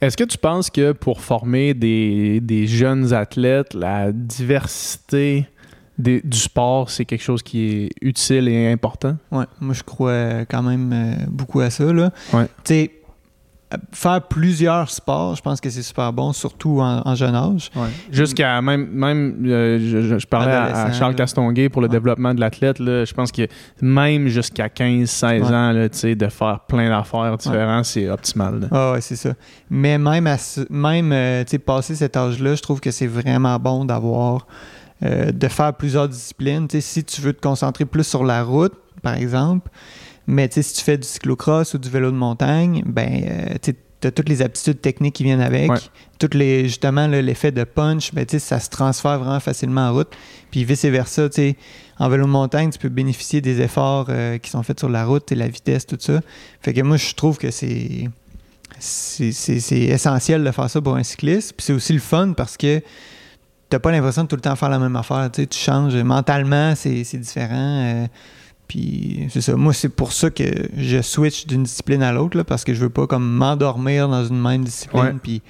Est-ce 0.00 0.16
que 0.16 0.24
tu 0.24 0.38
penses 0.38 0.70
que 0.70 0.92
pour 0.92 1.20
former 1.20 1.74
des, 1.74 2.40
des 2.40 2.66
jeunes 2.66 3.12
athlètes, 3.12 3.74
la 3.74 4.10
diversité 4.12 5.46
des- 5.98 6.20
du 6.22 6.36
sport, 6.38 6.90
c'est 6.90 7.04
quelque 7.04 7.22
chose 7.22 7.42
qui 7.42 7.60
est 7.84 7.90
utile 8.02 8.48
et 8.48 8.72
important? 8.72 9.16
Ouais, 9.30 9.44
moi 9.60 9.74
je 9.74 9.82
crois 9.82 10.44
quand 10.48 10.62
même 10.62 10.90
euh, 10.92 11.14
beaucoup 11.28 11.60
à 11.60 11.70
ça. 11.70 11.92
Là. 11.92 12.10
Ouais. 12.32 12.46
Tu 12.64 12.74
sais, 12.74 12.90
faire 13.92 14.22
plusieurs 14.22 14.88
sports, 14.90 15.34
je 15.36 15.42
pense 15.42 15.60
que 15.60 15.68
c'est 15.70 15.82
super 15.82 16.12
bon, 16.12 16.32
surtout 16.32 16.80
en, 16.80 17.02
en 17.04 17.14
jeune 17.14 17.34
âge. 17.34 17.70
Ouais. 17.74 17.88
Jusqu'à 18.12 18.60
même, 18.62 18.86
même 18.92 19.42
euh, 19.46 19.78
je, 19.80 20.00
je- 20.02 20.18
je 20.18 20.26
parlais 20.26 20.52
à, 20.52 20.92
Charles. 20.92 21.14
Castonguay 21.14 21.68
pour 21.68 21.80
le 21.82 21.88
Ouais. 21.88 21.92
développement 21.92 22.34
de 22.34 22.40
l'athlète. 22.40 22.78
là, 22.78 23.04
Je 23.04 23.12
pense 23.14 23.32
que 23.32 23.48
même 23.80 24.28
jusqu'à 24.28 24.68
15-16 24.68 25.42
Ouais. 25.42 25.48
ans, 25.48 25.72
là, 25.72 25.88
tu 25.88 25.98
sais, 25.98 26.14
de 26.14 26.28
faire 26.28 26.60
plein 26.68 26.88
d'affaires 26.88 27.36
différentes, 27.36 27.84
c'est 27.86 28.08
optimal. 28.08 28.60
là. 28.60 28.66
Ah 28.70 28.92
ouais, 28.92 29.00
c'est 29.00 29.16
ça. 29.16 29.30
Mais 29.70 29.98
même, 29.98 30.26
à 30.26 30.36
même 30.70 31.12
euh, 31.12 31.42
tu 31.44 31.50
sais, 31.52 31.58
passé 31.58 31.94
cet 31.96 32.16
âge-là, 32.16 32.54
je 32.54 32.62
trouve 32.62 32.80
que 32.80 32.90
c'est 32.90 33.06
vraiment 33.08 33.58
bon 33.58 33.84
d'avoir, 33.84 34.46
euh, 35.04 35.32
de 35.32 35.48
faire 35.48 35.72
plusieurs 35.74 36.08
disciplines. 36.08 36.68
Tu 36.68 36.76
sais, 36.76 36.80
si 36.80 37.04
tu 37.04 37.20
veux 37.20 37.32
te 37.32 37.40
concentrer 37.40 37.84
plus 37.86 38.04
sur 38.04 38.22
la 38.24 38.42
route, 38.44 38.72
par 39.02 39.14
exemple, 39.14 39.70
mais 40.26 40.48
si 40.50 40.74
tu 40.74 40.82
fais 40.82 40.98
du 40.98 41.06
cyclocross 41.06 41.74
ou 41.74 41.78
du 41.78 41.88
vélo 41.90 42.10
de 42.10 42.16
montagne, 42.16 42.82
ben, 42.86 43.24
euh, 43.28 43.54
tu 43.62 43.74
as 44.06 44.10
toutes 44.10 44.28
les 44.28 44.42
aptitudes 44.42 44.80
techniques 44.80 45.14
qui 45.14 45.24
viennent 45.24 45.40
avec. 45.40 45.70
Ouais. 45.70 45.78
Toutes 46.18 46.34
les, 46.34 46.64
justement, 46.64 47.06
l'effet 47.06 47.52
de 47.52 47.64
punch, 47.64 48.12
ben, 48.14 48.24
tu 48.24 48.32
sais, 48.32 48.38
ça 48.38 48.60
se 48.60 48.68
transfère 48.68 49.18
vraiment 49.18 49.40
facilement 49.40 49.88
en 49.88 49.92
route. 49.92 50.12
Puis 50.50 50.64
vice-versa, 50.64 51.28
en 51.98 52.08
vélo 52.08 52.24
de 52.24 52.30
montagne, 52.30 52.70
tu 52.70 52.78
peux 52.78 52.88
bénéficier 52.88 53.40
des 53.40 53.60
efforts 53.60 54.06
euh, 54.08 54.38
qui 54.38 54.50
sont 54.50 54.62
faits 54.62 54.78
sur 54.78 54.88
la 54.88 55.04
route, 55.04 55.24
sais, 55.28 55.34
la 55.34 55.48
vitesse, 55.48 55.86
tout 55.86 55.96
ça. 55.98 56.20
Fait 56.60 56.72
que 56.72 56.80
moi, 56.80 56.96
je 56.96 57.14
trouve 57.14 57.38
que 57.38 57.50
c'est 57.50 58.08
c'est 58.80 59.70
essentiel 59.70 60.42
de 60.44 60.50
faire 60.50 60.68
ça 60.68 60.80
pour 60.80 60.96
un 60.96 61.02
cycliste. 61.02 61.54
Puis 61.56 61.64
c'est 61.66 61.72
aussi 61.72 61.92
le 61.92 62.00
fun 62.00 62.32
parce 62.36 62.56
que 62.56 62.82
t'as 63.70 63.78
pas 63.78 63.90
l'impression 63.92 64.24
de 64.24 64.28
tout 64.28 64.36
le 64.36 64.42
temps 64.42 64.56
faire 64.56 64.68
la 64.68 64.78
même 64.78 64.96
affaire. 64.96 65.30
Tu, 65.32 65.42
sais, 65.42 65.46
tu 65.46 65.58
changes 65.58 65.94
mentalement, 65.96 66.74
c'est 66.74 67.04
c'est 67.04 67.18
différent. 67.18 67.54
euh, 67.54 68.06
puis 68.68 69.26
c'est 69.30 69.40
ça. 69.40 69.56
Moi, 69.56 69.72
c'est 69.72 69.88
pour 69.88 70.12
ça 70.12 70.30
que 70.30 70.44
je 70.76 71.02
switch 71.02 71.46
d'une 71.46 71.64
discipline 71.64 72.02
à 72.02 72.12
l'autre 72.12 72.42
parce 72.42 72.64
que 72.64 72.74
je 72.74 72.80
veux 72.80 72.90
pas 72.90 73.06
comme 73.06 73.28
m'endormir 73.28 74.08
dans 74.08 74.24
une 74.24 74.40
même 74.40 74.64
discipline 74.64 75.18
puis 75.22 75.42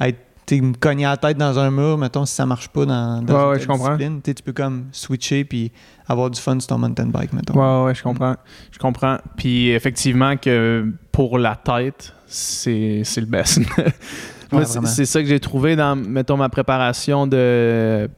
être 0.00 0.18
me 0.56 0.74
cogner 0.74 1.04
la 1.04 1.16
tête 1.16 1.36
dans 1.36 1.58
un 1.58 1.70
mur, 1.70 1.98
mettons, 1.98 2.24
si 2.24 2.34
ça 2.34 2.46
marche 2.46 2.68
pas 2.68 2.86
dans, 2.86 3.22
dans 3.22 3.34
Ouais, 3.34 3.42
une 3.42 3.50
ouais, 3.50 3.60
je 3.60 3.72
discipline. 3.72 4.22
Tu 4.22 4.42
peux 4.42 4.52
comme 4.52 4.86
switcher 4.92 5.44
puis 5.44 5.72
avoir 6.06 6.30
du 6.30 6.40
fun 6.40 6.58
sur 6.60 6.68
ton 6.68 6.78
mountain 6.78 7.06
bike, 7.06 7.32
mettons. 7.32 7.54
Ouais, 7.54 7.86
ouais, 7.86 7.94
je 7.94 8.02
comprends. 8.02 8.36
Je 8.70 8.78
comprends. 8.78 9.18
Puis 9.36 9.70
effectivement 9.70 10.36
que 10.36 10.90
pour 11.12 11.38
la 11.38 11.56
tête, 11.56 12.14
c'est 12.26 13.02
le 13.16 13.26
best. 13.26 13.60
Ouais, 14.50 14.64
c'est 14.64 15.04
ça 15.04 15.20
que 15.20 15.28
j'ai 15.28 15.40
trouvé 15.40 15.76
dans, 15.76 15.94
mettons, 15.94 16.38
ma 16.38 16.48
préparation 16.48 17.26
de 17.26 18.08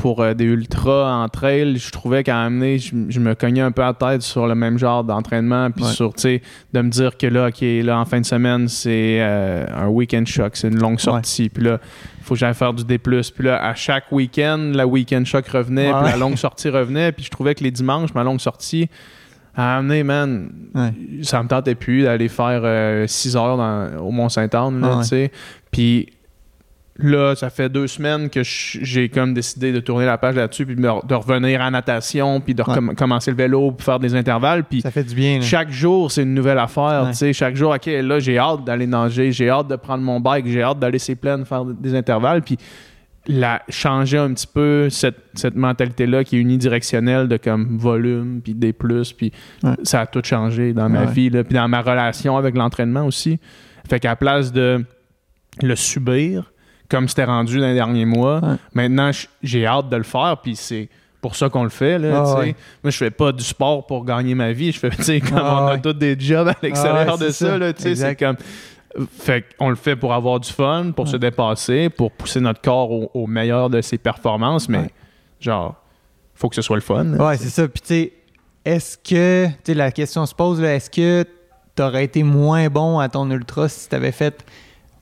pour 0.00 0.22
euh, 0.22 0.32
des 0.32 0.44
ultras 0.46 1.12
en 1.22 1.28
trail. 1.28 1.76
Je 1.76 1.90
trouvais 1.90 2.22
qu'à 2.24 2.40
amener, 2.42 2.78
je, 2.78 2.94
je 3.10 3.20
me 3.20 3.34
cognais 3.34 3.60
un 3.60 3.70
peu 3.70 3.82
à 3.82 3.88
la 3.88 3.92
tête 3.94 4.22
sur 4.22 4.46
le 4.46 4.54
même 4.54 4.78
genre 4.78 5.04
d'entraînement. 5.04 5.70
Puis 5.70 5.84
Ouais. 5.84 5.90
sur, 5.90 6.14
tu 6.14 6.22
sais, 6.22 6.42
de 6.72 6.80
me 6.80 6.88
dire 6.88 7.18
que 7.18 7.26
là, 7.26 7.48
OK, 7.48 7.60
là, 7.60 7.98
en 7.98 8.06
fin 8.06 8.18
de 8.20 8.24
semaine, 8.24 8.66
c'est 8.66 9.18
euh, 9.20 9.66
un 9.76 9.88
week-end 9.88 10.24
shock, 10.26 10.56
c'est 10.56 10.68
une 10.68 10.78
longue 10.80 11.00
sortie. 11.00 11.50
Puis 11.50 11.62
là, 11.64 11.78
il 12.18 12.24
faut 12.24 12.32
que 12.34 12.40
j'aille 12.40 12.54
faire 12.54 12.72
du 12.72 12.82
D+. 12.84 12.98
Puis 12.98 13.20
là, 13.40 13.62
à 13.62 13.74
chaque 13.74 14.10
week-end, 14.10 14.72
la 14.74 14.86
week-end 14.86 15.22
shock 15.26 15.46
revenait, 15.48 15.92
puis 15.92 16.10
la 16.10 16.16
longue 16.16 16.36
sortie 16.36 16.70
revenait. 16.70 17.12
Puis 17.12 17.24
je 17.26 17.30
trouvais 17.30 17.54
que 17.54 17.62
les 17.62 17.70
dimanches, 17.70 18.14
ma 18.14 18.24
longue 18.24 18.40
sortie, 18.40 18.88
à 19.54 19.76
amener, 19.78 20.02
man, 20.02 20.50
Ouais. 20.74 20.92
ça 21.22 21.42
me 21.42 21.48
tentait 21.48 21.74
plus 21.74 22.04
d'aller 22.04 22.28
faire 22.28 23.06
6 23.08 23.36
heures 23.36 23.58
dans- 23.58 23.98
au 23.98 24.10
Mont-Saint-Anne, 24.12 24.86
tu 25.02 25.06
sais. 25.08 25.30
Puis 25.70 26.06
là, 27.08 27.34
ça 27.34 27.50
fait 27.50 27.68
deux 27.68 27.86
semaines 27.86 28.28
que 28.30 28.40
j'ai 28.44 29.08
comme 29.08 29.34
décidé 29.34 29.72
de 29.72 29.80
tourner 29.80 30.06
la 30.06 30.18
page 30.18 30.34
là-dessus, 30.36 30.66
puis 30.66 30.76
de, 30.76 31.14
revenir 31.14 31.62
à 31.62 31.70
natation, 31.70 32.40
puis 32.40 32.54
de 32.54 32.62
Ouais. 32.62 32.94
commencer 32.94 33.30
le 33.30 33.36
vélo, 33.36 33.72
puis 33.72 33.84
faire 33.84 33.98
des 34.00 34.14
intervalles. 34.14 34.64
Puis 34.64 34.80
Ça 34.80 34.90
fait 34.90 35.04
du 35.04 35.14
bien. 35.14 35.36
là. 35.36 35.42
chaque 35.42 35.70
jour, 35.70 36.10
c'est 36.10 36.22
une 36.22 36.34
nouvelle 36.34 36.58
affaire, 36.58 37.04
Ouais. 37.04 37.10
tu 37.10 37.16
sais. 37.18 37.32
Chaque 37.32 37.56
jour, 37.56 37.72
OK, 37.74 37.86
là, 37.86 38.18
j'ai 38.18 38.38
hâte 38.38 38.64
d'aller 38.64 38.86
nager, 38.86 39.32
j'ai 39.32 39.48
hâte 39.50 39.68
de 39.68 39.76
prendre 39.76 40.02
mon 40.02 40.20
bike, 40.20 40.46
j'ai 40.46 40.62
hâte 40.62 40.78
d'aller 40.78 40.98
ces 40.98 41.14
plaines, 41.16 41.44
faire 41.44 41.64
des 41.64 41.94
intervalles, 41.94 42.42
puis 42.42 42.56
la, 43.26 43.60
changer 43.68 44.16
un 44.18 44.32
petit 44.32 44.46
peu 44.46 44.88
cette, 44.88 45.18
cette 45.34 45.54
mentalité-là 45.54 46.24
qui 46.24 46.36
est 46.36 46.40
unidirectionnelle 46.40 47.28
de 47.28 47.36
comme 47.36 47.76
volume, 47.76 48.40
puis 48.42 48.54
des 48.54 48.72
plus, 48.72 49.12
puis 49.12 49.30
Ouais. 49.62 49.74
ça 49.82 50.00
a 50.00 50.06
tout 50.06 50.22
changé 50.24 50.72
dans 50.72 50.88
ma 50.88 51.04
vie, 51.04 51.28
là, 51.30 51.44
puis 51.44 51.54
dans 51.54 51.68
ma 51.68 51.82
relation 51.82 52.36
avec 52.36 52.56
l'entraînement 52.56 53.04
aussi. 53.04 53.38
Fait 53.88 54.00
qu'à 54.00 54.16
place 54.16 54.52
de 54.52 54.84
le 55.62 55.76
subir, 55.76 56.49
comme 56.90 57.08
c'était 57.08 57.24
rendu 57.24 57.58
dans 57.60 57.66
les 57.66 57.74
derniers 57.74 58.04
mois, 58.04 58.40
Ouais. 58.42 58.56
maintenant, 58.74 59.10
j'ai 59.42 59.66
hâte 59.66 59.88
de 59.88 59.96
le 59.96 60.02
faire, 60.02 60.36
puis 60.42 60.56
c'est 60.56 60.88
pour 61.20 61.36
ça 61.36 61.48
qu'on 61.48 61.64
le 61.64 61.68
fait, 61.70 61.98
là, 61.98 62.24
Ah 62.26 62.38
ouais. 62.38 62.54
Moi, 62.82 62.90
je 62.90 62.96
fais 62.96 63.10
pas 63.10 63.30
du 63.32 63.44
sport 63.44 63.86
pour 63.86 64.04
gagner 64.04 64.34
ma 64.34 64.52
vie. 64.52 64.72
Je 64.72 64.78
fais, 64.78 64.90
tu 64.96 65.02
sais, 65.02 65.20
comme 65.20 65.38
Ah 65.38 65.62
on 65.62 65.66
a 65.68 65.72
ouais. 65.74 65.80
tous 65.80 65.92
des 65.92 66.18
jobs 66.18 66.48
à 66.48 66.54
l'extérieur 66.62 67.04
Ah 67.08 67.12
ouais, 67.16 67.26
de 67.26 67.30
ça, 67.30 67.58
ça. 67.58 67.94
c'est 67.94 68.16
comme... 68.16 68.36
Fait 69.20 69.44
qu'on 69.56 69.68
le 69.70 69.76
fait 69.76 69.94
pour 69.94 70.12
avoir 70.12 70.40
du 70.40 70.50
fun, 70.50 70.90
pour 70.96 71.06
se 71.06 71.16
dépasser, 71.16 71.90
pour 71.90 72.10
pousser 72.10 72.40
notre 72.40 72.60
corps 72.60 72.90
au, 72.90 73.08
au 73.14 73.26
meilleur 73.28 73.70
de 73.70 73.80
ses 73.82 73.98
performances, 73.98 74.68
mais 74.68 74.90
genre, 75.38 75.76
faut 76.34 76.48
que 76.48 76.56
ce 76.56 76.62
soit 76.62 76.76
le 76.76 76.82
fun. 76.82 77.04
là. 77.04 77.24
Ouais, 77.28 77.36
c'est 77.36 77.50
ça. 77.50 77.68
Puis, 77.68 77.80
tu 77.82 77.86
sais, 77.86 78.12
est-ce 78.64 78.98
que, 78.98 79.46
tu 79.46 79.52
sais, 79.66 79.74
la 79.74 79.92
question 79.92 80.26
se 80.26 80.34
pose, 80.34 80.60
là, 80.60 80.74
est-ce 80.74 80.90
que 80.90 81.24
tu 81.76 81.82
aurais 81.82 82.02
été 82.04 82.24
moins 82.24 82.68
bon 82.68 82.98
à 82.98 83.08
ton 83.08 83.30
ultra 83.30 83.68
si 83.68 83.88
tu 83.88 83.94
avais 83.94 84.10
fait 84.10 84.44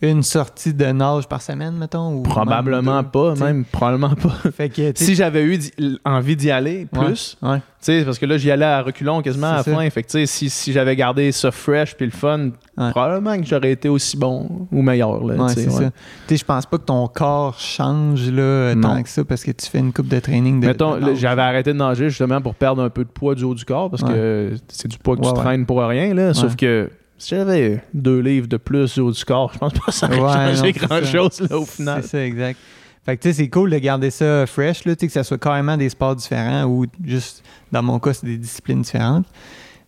une 0.00 0.22
sortie 0.22 0.72
de 0.74 0.84
nage 0.86 1.26
par 1.26 1.42
semaine, 1.42 1.74
mettons? 1.76 2.14
Ou 2.18 2.22
Probablement 2.22 2.94
même 2.96 3.02
deux, 3.04 3.10
pas, 3.10 3.34
même, 3.34 3.64
probablement 3.64 4.14
pas. 4.14 4.50
Fait 4.56 4.68
que, 4.68 4.92
si 4.94 5.14
j'avais 5.14 5.42
eu 5.44 5.58
envie 6.04 6.36
d'y 6.36 6.50
aller 6.50 6.86
plus, 6.86 7.36
ouais. 7.42 7.60
parce 8.04 8.18
que 8.18 8.26
là, 8.26 8.38
j'y 8.38 8.50
allais 8.50 8.64
à 8.64 8.82
reculons 8.82 9.22
quasiment 9.22 9.48
à 9.48 9.56
la 9.56 9.62
fin. 9.64 9.90
Fait 9.90 10.04
que, 10.04 10.26
si, 10.26 10.50
si 10.50 10.72
j'avais 10.72 10.94
gardé 10.94 11.32
ça 11.32 11.50
fresh 11.50 11.96
puis 11.96 12.06
le 12.06 12.12
fun, 12.12 12.50
Ouais. 12.78 12.90
probablement 12.92 13.36
que 13.36 13.44
j'aurais 13.44 13.72
été 13.72 13.88
aussi 13.88 14.16
bon 14.16 14.68
ou 14.70 14.82
meilleur. 14.82 15.20
Je 15.20 16.44
pense 16.44 16.64
pas 16.66 16.78
que 16.78 16.84
ton 16.84 17.08
corps 17.08 17.58
change 17.58 18.30
là, 18.30 18.76
Non. 18.76 18.82
tant 18.94 19.02
que 19.02 19.08
ça 19.08 19.24
parce 19.24 19.42
que 19.42 19.50
tu 19.50 19.66
fais 19.66 19.80
une 19.80 19.92
coupe 19.92 20.06
de 20.06 20.20
training 20.20 20.60
de. 20.60 20.66
Mettons, 20.68 21.14
j'avais 21.16 21.42
arrêté 21.42 21.72
de 21.72 21.78
nager 21.78 22.08
justement 22.08 22.40
pour 22.40 22.54
perdre 22.54 22.82
un 22.82 22.88
peu 22.90 23.02
de 23.02 23.08
poids 23.10 23.34
du 23.34 23.42
haut 23.42 23.54
du 23.54 23.64
corps 23.64 23.90
parce 23.90 24.04
que 24.04 24.52
c'est 24.68 24.86
du 24.86 24.98
poids 24.98 25.16
que 25.16 25.22
tu 25.22 25.32
traînes 25.32 25.66
pour 25.66 25.80
rien. 25.82 26.14
Là. 26.14 26.34
Sauf 26.34 26.54
que 26.54 26.88
si 27.18 27.34
j'avais 27.34 27.82
deux 27.92 28.20
livres 28.20 28.46
de 28.46 28.56
plus 28.56 28.98
haut 28.98 29.10
du 29.12 29.24
corps, 29.24 29.50
je 29.52 29.58
pense 29.58 29.72
pas 29.74 29.86
que 29.86 29.92
ça 29.92 30.06
aurait 30.06 30.20
Ouais, 30.20 30.32
changé 30.54 30.56
non, 30.56 30.62
c'est 30.62 30.86
grand 30.86 31.04
chose 31.04 31.40
là, 31.50 31.58
au 31.58 31.66
final. 31.66 32.02
C'est 32.02 32.08
ça, 32.08 32.24
exact. 32.24 32.58
Fait 33.04 33.16
que 33.16 33.22
tu 33.22 33.28
sais, 33.28 33.34
c'est 33.34 33.48
cool 33.48 33.70
de 33.70 33.78
garder 33.78 34.10
ça 34.10 34.46
fresh, 34.46 34.84
là, 34.84 34.94
que 34.94 35.08
ça 35.08 35.24
soit 35.24 35.38
carrément 35.38 35.76
des 35.76 35.88
sports 35.88 36.14
différents 36.16 36.64
ou 36.64 36.86
juste, 37.04 37.42
dans 37.72 37.82
mon 37.82 37.98
cas, 37.98 38.12
c'est 38.12 38.26
des 38.26 38.36
disciplines 38.36 38.82
différentes. 38.82 39.26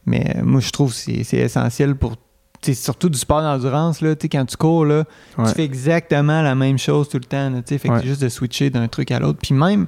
Mais 0.07 0.37
euh, 0.37 0.43
moi, 0.43 0.61
je 0.61 0.71
trouve 0.71 0.91
que 0.91 0.97
c'est 0.97 1.23
c'est 1.25 1.37
essentiel 1.37 1.95
pour, 1.95 2.15
sais, 2.63 2.73
surtout 2.75 3.11
du 3.11 3.19
sport 3.19 3.43
d'endurance, 3.43 4.01
là, 4.01 4.15
quand 4.17 4.45
tu 4.47 4.57
cours, 4.57 4.87
là, 4.87 5.05
Ouais. 5.37 5.47
tu 5.49 5.55
fais 5.55 5.65
exactement 5.65 6.41
la 6.43 6.55
même 6.55 6.79
chose 6.79 7.09
tout 7.11 7.19
le 7.19 7.25
temps, 7.25 7.51
là, 7.51 7.61
fait 7.67 7.79
que 7.79 7.89
Ouais. 7.89 7.99
c'est 8.01 8.07
juste 8.07 8.23
de 8.23 8.29
switcher 8.31 8.71
d'un 8.71 8.89
truc 8.89 9.11
à 9.11 9.19
l'autre. 9.21 9.39
Puis 9.43 9.55
même, 9.55 9.87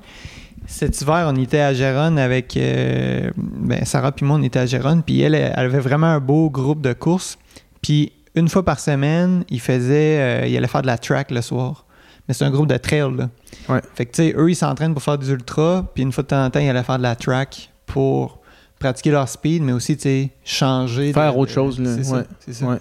cet 0.66 1.00
hiver, 1.00 1.26
on 1.32 1.36
était 1.36 1.60
à 1.60 1.74
Gérone 1.74 2.18
avec, 2.18 2.56
euh, 2.56 3.30
ben, 3.36 3.84
Sarah 3.84 4.12
puis 4.12 4.24
moi, 4.24 4.36
on 4.38 4.42
était 4.42 4.58
à 4.60 4.66
Gérone, 4.66 5.02
puis 5.02 5.20
elle, 5.20 5.34
elle 5.34 5.52
avait 5.56 5.80
vraiment 5.80 6.06
un 6.06 6.20
beau 6.20 6.50
groupe 6.50 6.80
de 6.80 6.92
courses. 6.92 7.38
Puis 7.82 8.12
une 8.34 8.48
fois 8.48 8.64
par 8.64 8.80
semaine, 8.80 9.44
il 9.50 9.60
faisait, 9.60 10.42
euh, 10.42 10.46
il 10.46 10.56
allait 10.56 10.68
faire 10.68 10.82
de 10.82 10.86
la 10.86 10.98
track 10.98 11.30
le 11.30 11.42
soir. 11.42 11.84
Mais 12.28 12.34
c'est 12.34 12.44
un 12.44 12.50
groupe 12.50 12.68
de 12.68 12.76
trail, 12.76 13.12
là. 13.16 13.28
Ouais. 13.68 13.80
Fait 13.94 14.06
que, 14.06 14.12
tu 14.12 14.22
sais, 14.22 14.34
eux, 14.36 14.48
ils 14.50 14.54
s'entraînent 14.54 14.94
pour 14.94 15.02
faire 15.02 15.18
des 15.18 15.30
ultras, 15.30 15.84
puis 15.92 16.04
une 16.04 16.12
fois 16.12 16.22
de 16.22 16.28
temps 16.28 16.44
en 16.44 16.50
temps, 16.50 16.60
ils 16.60 16.68
allaient 16.68 16.84
faire 16.84 16.98
de 16.98 17.02
la 17.02 17.16
track 17.16 17.70
pour 17.84 18.38
pratiquer 18.78 19.10
leur 19.10 19.28
speed, 19.28 19.62
mais 19.62 19.72
aussi, 19.72 19.96
tu 19.96 20.02
sais, 20.02 20.30
changer. 20.44 21.08
de- 21.08 21.12
Faire 21.14 21.36
autre 21.36 21.52
chose, 21.52 21.78
là. 21.80 21.90
C'est 22.00 22.12
Ouais. 22.12 22.22
ça. 22.52 22.66
Ouais. 22.66 22.76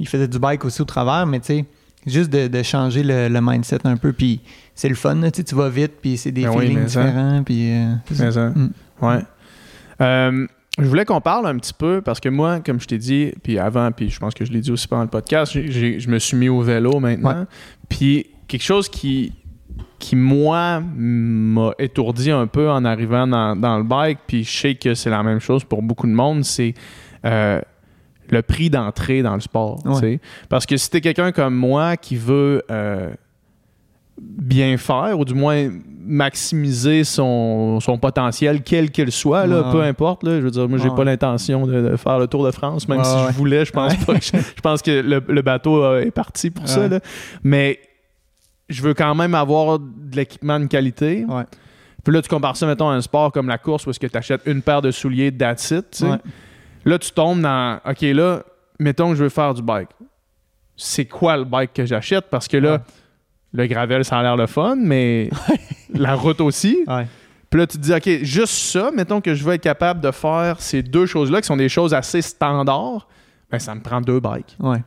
Ils 0.00 0.08
faisaient 0.08 0.28
du 0.28 0.38
bike 0.38 0.64
aussi 0.64 0.82
au 0.82 0.84
travers, 0.84 1.26
mais 1.26 1.38
tu 1.40 1.46
sais, 1.46 1.64
juste 2.06 2.30
de, 2.30 2.48
de 2.48 2.62
changer 2.64 3.04
le, 3.04 3.28
le 3.28 3.40
mindset 3.40 3.78
un 3.84 3.96
peu, 3.96 4.12
puis 4.12 4.40
c'est 4.82 4.88
le 4.88 4.96
fun, 4.96 5.14
tu 5.14 5.28
sais, 5.32 5.44
tu 5.44 5.54
vas 5.54 5.68
vite, 5.68 5.92
puis 6.02 6.16
c'est 6.16 6.32
des 6.32 6.42
Ben 6.42 6.58
feelings 6.58 6.84
différents, 6.86 7.42
puis... 7.44 7.70
euh, 7.70 7.94
Mm. 8.56 8.70
ouais. 9.00 9.18
Euh, 10.00 10.46
je 10.76 10.84
voulais 10.84 11.04
qu'on 11.04 11.20
parle 11.20 11.46
un 11.46 11.56
petit 11.56 11.72
peu 11.72 12.00
parce 12.00 12.18
que 12.18 12.28
moi, 12.28 12.58
comme 12.58 12.80
je 12.80 12.88
t'ai 12.88 12.98
dit, 12.98 13.32
puis 13.44 13.60
avant, 13.60 13.92
puis 13.92 14.10
je 14.10 14.18
pense 14.18 14.34
que 14.34 14.44
je 14.44 14.50
l'ai 14.50 14.58
dit 14.58 14.72
aussi 14.72 14.88
pendant 14.88 15.04
le 15.04 15.08
podcast, 15.08 15.52
je 15.52 16.10
me 16.10 16.18
suis 16.18 16.36
mis 16.36 16.48
au 16.48 16.62
vélo 16.62 16.98
maintenant. 16.98 17.42
Ouais. 17.42 17.46
Puis 17.88 18.26
quelque 18.48 18.64
chose 18.64 18.88
qui, 18.88 19.32
qui 20.00 20.16
moi, 20.16 20.80
m'a 20.80 21.70
étourdi 21.78 22.32
un 22.32 22.48
peu 22.48 22.68
en 22.68 22.84
arrivant 22.84 23.28
dans, 23.28 23.54
dans 23.54 23.78
le 23.78 23.84
bike, 23.84 24.18
puis 24.26 24.42
je 24.42 24.50
sais 24.50 24.74
que 24.74 24.94
c'est 24.94 25.10
la 25.10 25.22
même 25.22 25.38
chose 25.38 25.62
pour 25.62 25.80
beaucoup 25.80 26.08
de 26.08 26.12
monde, 26.12 26.44
c'est 26.44 26.74
euh, 27.24 27.60
le 28.30 28.42
prix 28.42 28.68
d'entrée 28.68 29.22
dans 29.22 29.34
le 29.34 29.40
sport. 29.40 29.78
Ouais. 29.86 30.18
Parce 30.48 30.66
que 30.66 30.76
si 30.76 30.90
t'es 30.90 31.00
quelqu'un 31.00 31.30
comme 31.30 31.54
moi 31.54 31.96
qui 31.96 32.16
veut 32.16 32.64
euh, 32.68 33.10
bien 34.22 34.76
faire, 34.76 35.18
ou 35.18 35.24
du 35.24 35.34
moins 35.34 35.68
maximiser 36.04 37.04
son, 37.04 37.78
son 37.80 37.96
potentiel, 37.98 38.62
quel 38.62 38.90
qu'il 38.90 39.12
soit, 39.12 39.46
là, 39.46 39.62
Ouais. 39.62 39.72
peu 39.72 39.82
importe. 39.82 40.24
Là, 40.24 40.38
je 40.40 40.44
veux 40.44 40.50
dire, 40.50 40.68
moi, 40.68 40.78
j'ai 40.78 40.88
Ouais. 40.88 40.96
pas 40.96 41.04
l'intention 41.04 41.66
de, 41.66 41.90
de 41.90 41.96
faire 41.96 42.18
le 42.18 42.26
Tour 42.26 42.44
de 42.44 42.50
France, 42.50 42.88
même 42.88 42.98
Ouais, 42.98 43.04
si 43.04 43.16
je 43.28 43.32
voulais, 43.38 43.64
je 43.64 43.72
pense 43.72 43.94
pas 44.04 44.14
que 44.18 44.24
je, 44.24 44.36
je 44.36 44.60
pense 44.60 44.82
que 44.82 44.90
le, 44.90 45.22
le 45.26 45.42
bateau 45.42 45.82
euh, 45.84 46.00
est 46.02 46.10
parti 46.10 46.50
pour 46.50 46.66
ça. 46.68 46.88
Là. 46.88 46.98
Mais 47.44 47.78
je 48.68 48.82
veux 48.82 48.94
quand 48.94 49.14
même 49.14 49.34
avoir 49.34 49.78
de 49.78 50.16
l'équipement 50.16 50.58
de 50.58 50.66
qualité. 50.66 51.24
Puis 52.04 52.12
là, 52.12 52.20
tu 52.20 52.28
compares 52.28 52.56
ça, 52.56 52.66
mettons, 52.66 52.88
à 52.90 52.94
un 52.94 53.00
sport 53.00 53.30
comme 53.30 53.46
la 53.48 53.58
course 53.58 53.86
où 53.86 53.90
est-ce 53.90 54.00
que 54.00 54.06
tu 54.08 54.18
achètes 54.18 54.42
une 54.46 54.60
paire 54.62 54.82
de 54.82 54.90
souliers 54.90 55.30
that's 55.30 55.70
it. 55.70 56.04
Là, 56.84 56.98
tu 56.98 57.12
tombes 57.12 57.40
dans 57.40 57.78
OK, 57.88 58.00
là, 58.02 58.42
mettons 58.80 59.10
que 59.10 59.14
je 59.16 59.22
veux 59.22 59.28
faire 59.28 59.54
du 59.54 59.62
bike. 59.62 59.88
c'est 60.76 61.04
quoi 61.04 61.36
le 61.36 61.44
bike 61.44 61.72
que 61.74 61.86
j'achète? 61.86 62.24
Parce 62.30 62.48
que 62.48 62.56
là. 62.56 62.82
Le 63.52 63.66
gravel, 63.66 64.04
ça 64.04 64.18
a 64.18 64.22
l'air 64.22 64.36
le 64.36 64.46
fun, 64.46 64.76
mais 64.78 65.30
la 65.94 66.14
route 66.14 66.40
aussi. 66.40 66.84
Ouais. 66.86 67.06
Puis 67.50 67.60
là, 67.60 67.66
tu 67.66 67.76
te 67.78 67.82
dis, 67.82 67.92
OK, 67.92 68.24
juste 68.24 68.54
ça, 68.54 68.90
mettons 68.94 69.20
que 69.20 69.34
je 69.34 69.44
veux 69.44 69.52
être 69.54 69.62
capable 69.62 70.00
de 70.00 70.10
faire 70.10 70.56
ces 70.60 70.82
deux 70.82 71.04
choses-là, 71.06 71.40
qui 71.42 71.46
sont 71.46 71.56
des 71.56 71.68
choses 71.68 71.92
assez 71.92 72.22
standards, 72.22 73.06
ben, 73.50 73.58
ça 73.58 73.74
me 73.74 73.80
prend 73.80 74.00
deux 74.00 74.20
bikes. 74.20 74.56
Ouais. 74.58 74.82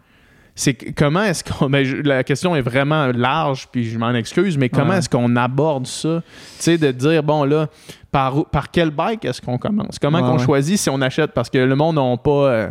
C'est 0.55 0.73
comment 0.73 1.21
est-ce 1.21 1.43
qu'on. 1.43 1.69
ben, 1.69 1.83
je- 1.83 1.97
la 1.97 2.23
question 2.23 2.55
est 2.55 2.61
vraiment 2.61 3.07
large, 3.13 3.67
puis 3.71 3.83
je 3.89 3.99
m'en 3.99 4.11
excuse, 4.13 4.57
mais 4.57 4.69
comment 4.69 4.91
Ouais. 4.91 4.97
est-ce 4.97 5.09
qu'on 5.09 5.35
aborde 5.35 5.85
ça? 5.85 6.23
Tu 6.57 6.63
sais, 6.63 6.77
de 6.77 6.91
dire, 6.91 7.21
bon, 7.21 7.43
là, 7.43 7.67
par, 8.11 8.45
quel 8.71 8.89
bike 8.89 9.25
est-ce 9.25 9.41
qu'on 9.41 9.57
commence? 9.57 9.99
Comment 9.99 10.21
qu'on 10.21 10.37
choisit 10.39 10.77
si 10.79 10.89
on 10.89 11.01
achète? 11.01 11.33
Parce 11.33 11.49
que 11.49 11.57
le 11.57 11.75
monde 11.75 11.97
n'a 11.97 12.17
pas. 12.17 12.31
euh, 12.31 12.69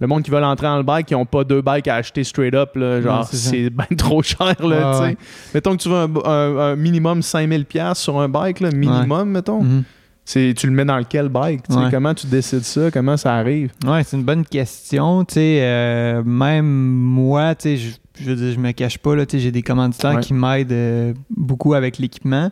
le 0.00 0.06
monde 0.06 0.22
qui 0.22 0.30
veut 0.30 0.42
entrer 0.42 0.66
dans 0.66 0.78
le 0.78 0.82
bike, 0.82 1.10
ils 1.10 1.14
n'ont 1.14 1.26
pas 1.26 1.44
deux 1.44 1.60
bikes 1.62 1.86
à 1.88 1.96
acheter 1.96 2.24
straight 2.24 2.54
up, 2.54 2.74
là, 2.74 3.00
genre, 3.02 3.28
c'est 3.30 3.70
bien 3.70 3.86
trop 3.96 4.22
cher, 4.22 4.54
là, 4.66 5.00
ouais. 5.02 5.16
Mettons 5.54 5.76
que 5.76 5.82
tu 5.82 5.88
veux 5.88 5.96
un, 5.96 6.10
un- 6.24 6.56
un 6.58 6.76
minimum 6.76 7.20
5000$ 7.20 7.64
piastres 7.64 8.02
sur 8.02 8.18
un 8.20 8.28
bike, 8.28 8.60
là, 8.60 8.70
minimum, 8.72 9.30
mettons. 9.30 9.62
Mhm. 9.62 9.84
C'est, 10.24 10.54
tu 10.56 10.66
le 10.68 10.72
mets 10.72 10.84
dans 10.84 11.02
quel 11.02 11.28
bike? 11.28 11.62
Ouais. 11.70 11.88
Comment 11.90 12.14
tu 12.14 12.26
décides 12.28 12.62
ça? 12.62 12.90
Comment 12.92 13.16
ça 13.16 13.34
arrive? 13.34 13.72
Ouais, 13.84 14.04
c'est 14.04 14.16
une 14.16 14.22
bonne 14.22 14.44
question. 14.44 15.26
Euh, 15.36 16.22
même 16.24 16.66
moi, 16.66 17.54
je, 17.64 17.76
je 18.20 18.24
veux 18.24 18.36
dire, 18.36 18.52
je 18.54 18.58
me 18.60 18.70
cache 18.72 18.98
pas, 18.98 19.14
j'ai 19.32 19.50
des 19.50 19.62
commanditaires 19.62 20.20
qui 20.20 20.32
m'aident 20.34 20.72
euh, 20.72 21.14
beaucoup 21.36 21.74
avec 21.74 21.98
l'équipement. 21.98 22.50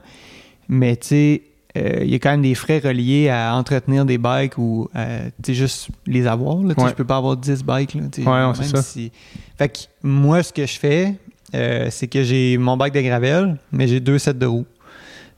Mais 0.68 0.96
tu 0.96 1.06
sais, 1.08 1.42
il 2.02 2.10
y 2.10 2.14
a 2.14 2.18
quand 2.18 2.30
même 2.30 2.42
des 2.42 2.54
frais 2.54 2.78
reliés 2.78 3.28
à 3.28 3.54
entretenir 3.54 4.04
des 4.04 4.18
bikes 4.18 4.58
ou 4.58 4.88
euh, 4.96 5.28
sais, 5.44 5.54
juste 5.54 5.88
les 6.06 6.26
avoir. 6.26 6.56
Là, 6.62 6.74
Ouais. 6.76 6.88
Je 6.90 6.94
peux 6.94 7.04
pas 7.04 7.16
avoir 7.16 7.36
10 7.36 7.64
bikes. 7.64 7.94
Là, 7.94 8.02
Ouais, 8.18 8.24
non, 8.24 8.54
ça. 8.54 8.62
même 8.62 8.82
si- 8.82 9.12
Fait 9.56 9.68
que 9.68 9.78
moi, 10.02 10.42
ce 10.42 10.52
que 10.52 10.66
je 10.66 10.78
fais, 10.78 11.14
euh, 11.54 11.88
c'est 11.90 12.06
que 12.06 12.22
j'ai 12.22 12.56
mon 12.58 12.76
bike 12.76 12.94
de 12.94 13.00
gravel, 13.00 13.56
mais 13.72 13.86
j'ai 13.88 14.00
deux 14.00 14.18
sets 14.18 14.34
de 14.34 14.46
roues. 14.46 14.66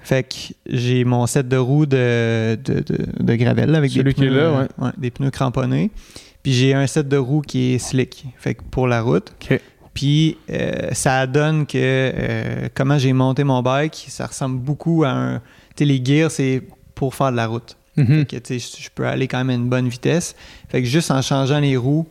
Fait 0.03 0.23
que 0.23 0.55
j'ai 0.67 1.05
mon 1.05 1.27
set 1.27 1.47
de 1.47 1.57
roues 1.59 1.85
de, 1.87 2.59
de, 2.65 2.75
de, 2.81 2.99
de 3.23 3.35
gravel 3.37 3.75
avec 3.75 3.91
Celui 3.91 4.05
des 4.05 4.15
qui 4.15 4.25
est 4.25 4.29
pneus, 4.29 4.37
là, 4.37 4.43
euh, 4.45 4.67
ouais. 4.87 4.91
des 4.97 5.11
pneus 5.11 5.31
cramponnés. 5.31 5.91
Puis 6.43 6.53
j'ai 6.55 6.73
un 6.73 6.87
set 6.87 7.07
de 7.07 7.19
roues 7.19 7.43
qui 7.43 7.75
est 7.75 7.79
slick, 7.79 8.25
fait 8.39 8.55
que 8.55 8.63
pour 8.71 8.87
la 8.87 9.03
route. 9.03 9.33
Puis 9.93 10.39
euh, 10.51 10.89
ça 10.93 11.27
donne 11.27 11.67
que 11.67 11.77
euh, 11.77 12.69
comment 12.75 12.97
j'ai 12.97 13.13
monté 13.13 13.45
mon 13.45 13.61
bike, 13.61 14.07
ça 14.09 14.27
ressemble 14.27 14.59
beaucoup 14.59 15.05
à 15.05 15.11
un. 15.11 15.43
Les 15.85 16.03
gears, 16.05 16.31
c'est 16.31 16.63
pour 16.95 17.15
faire 17.15 17.31
de 17.33 17.37
la 17.37 17.47
route. 17.47 17.77
Mhm. 17.97 18.25
Fait 18.29 18.41
que, 18.41 18.55
je 18.55 18.59
je 18.59 18.89
peux 18.95 19.07
aller 19.07 19.27
quand 19.29 19.39
même 19.39 19.51
à 19.51 19.55
une 19.55 19.69
bonne 19.69 19.89
vitesse. 19.89 20.35
Fait 20.69 20.81
que 20.83 20.89
juste 20.89 21.11
en 21.11 21.21
changeant 21.23 21.59
les 21.61 21.77
roues, 21.77 22.07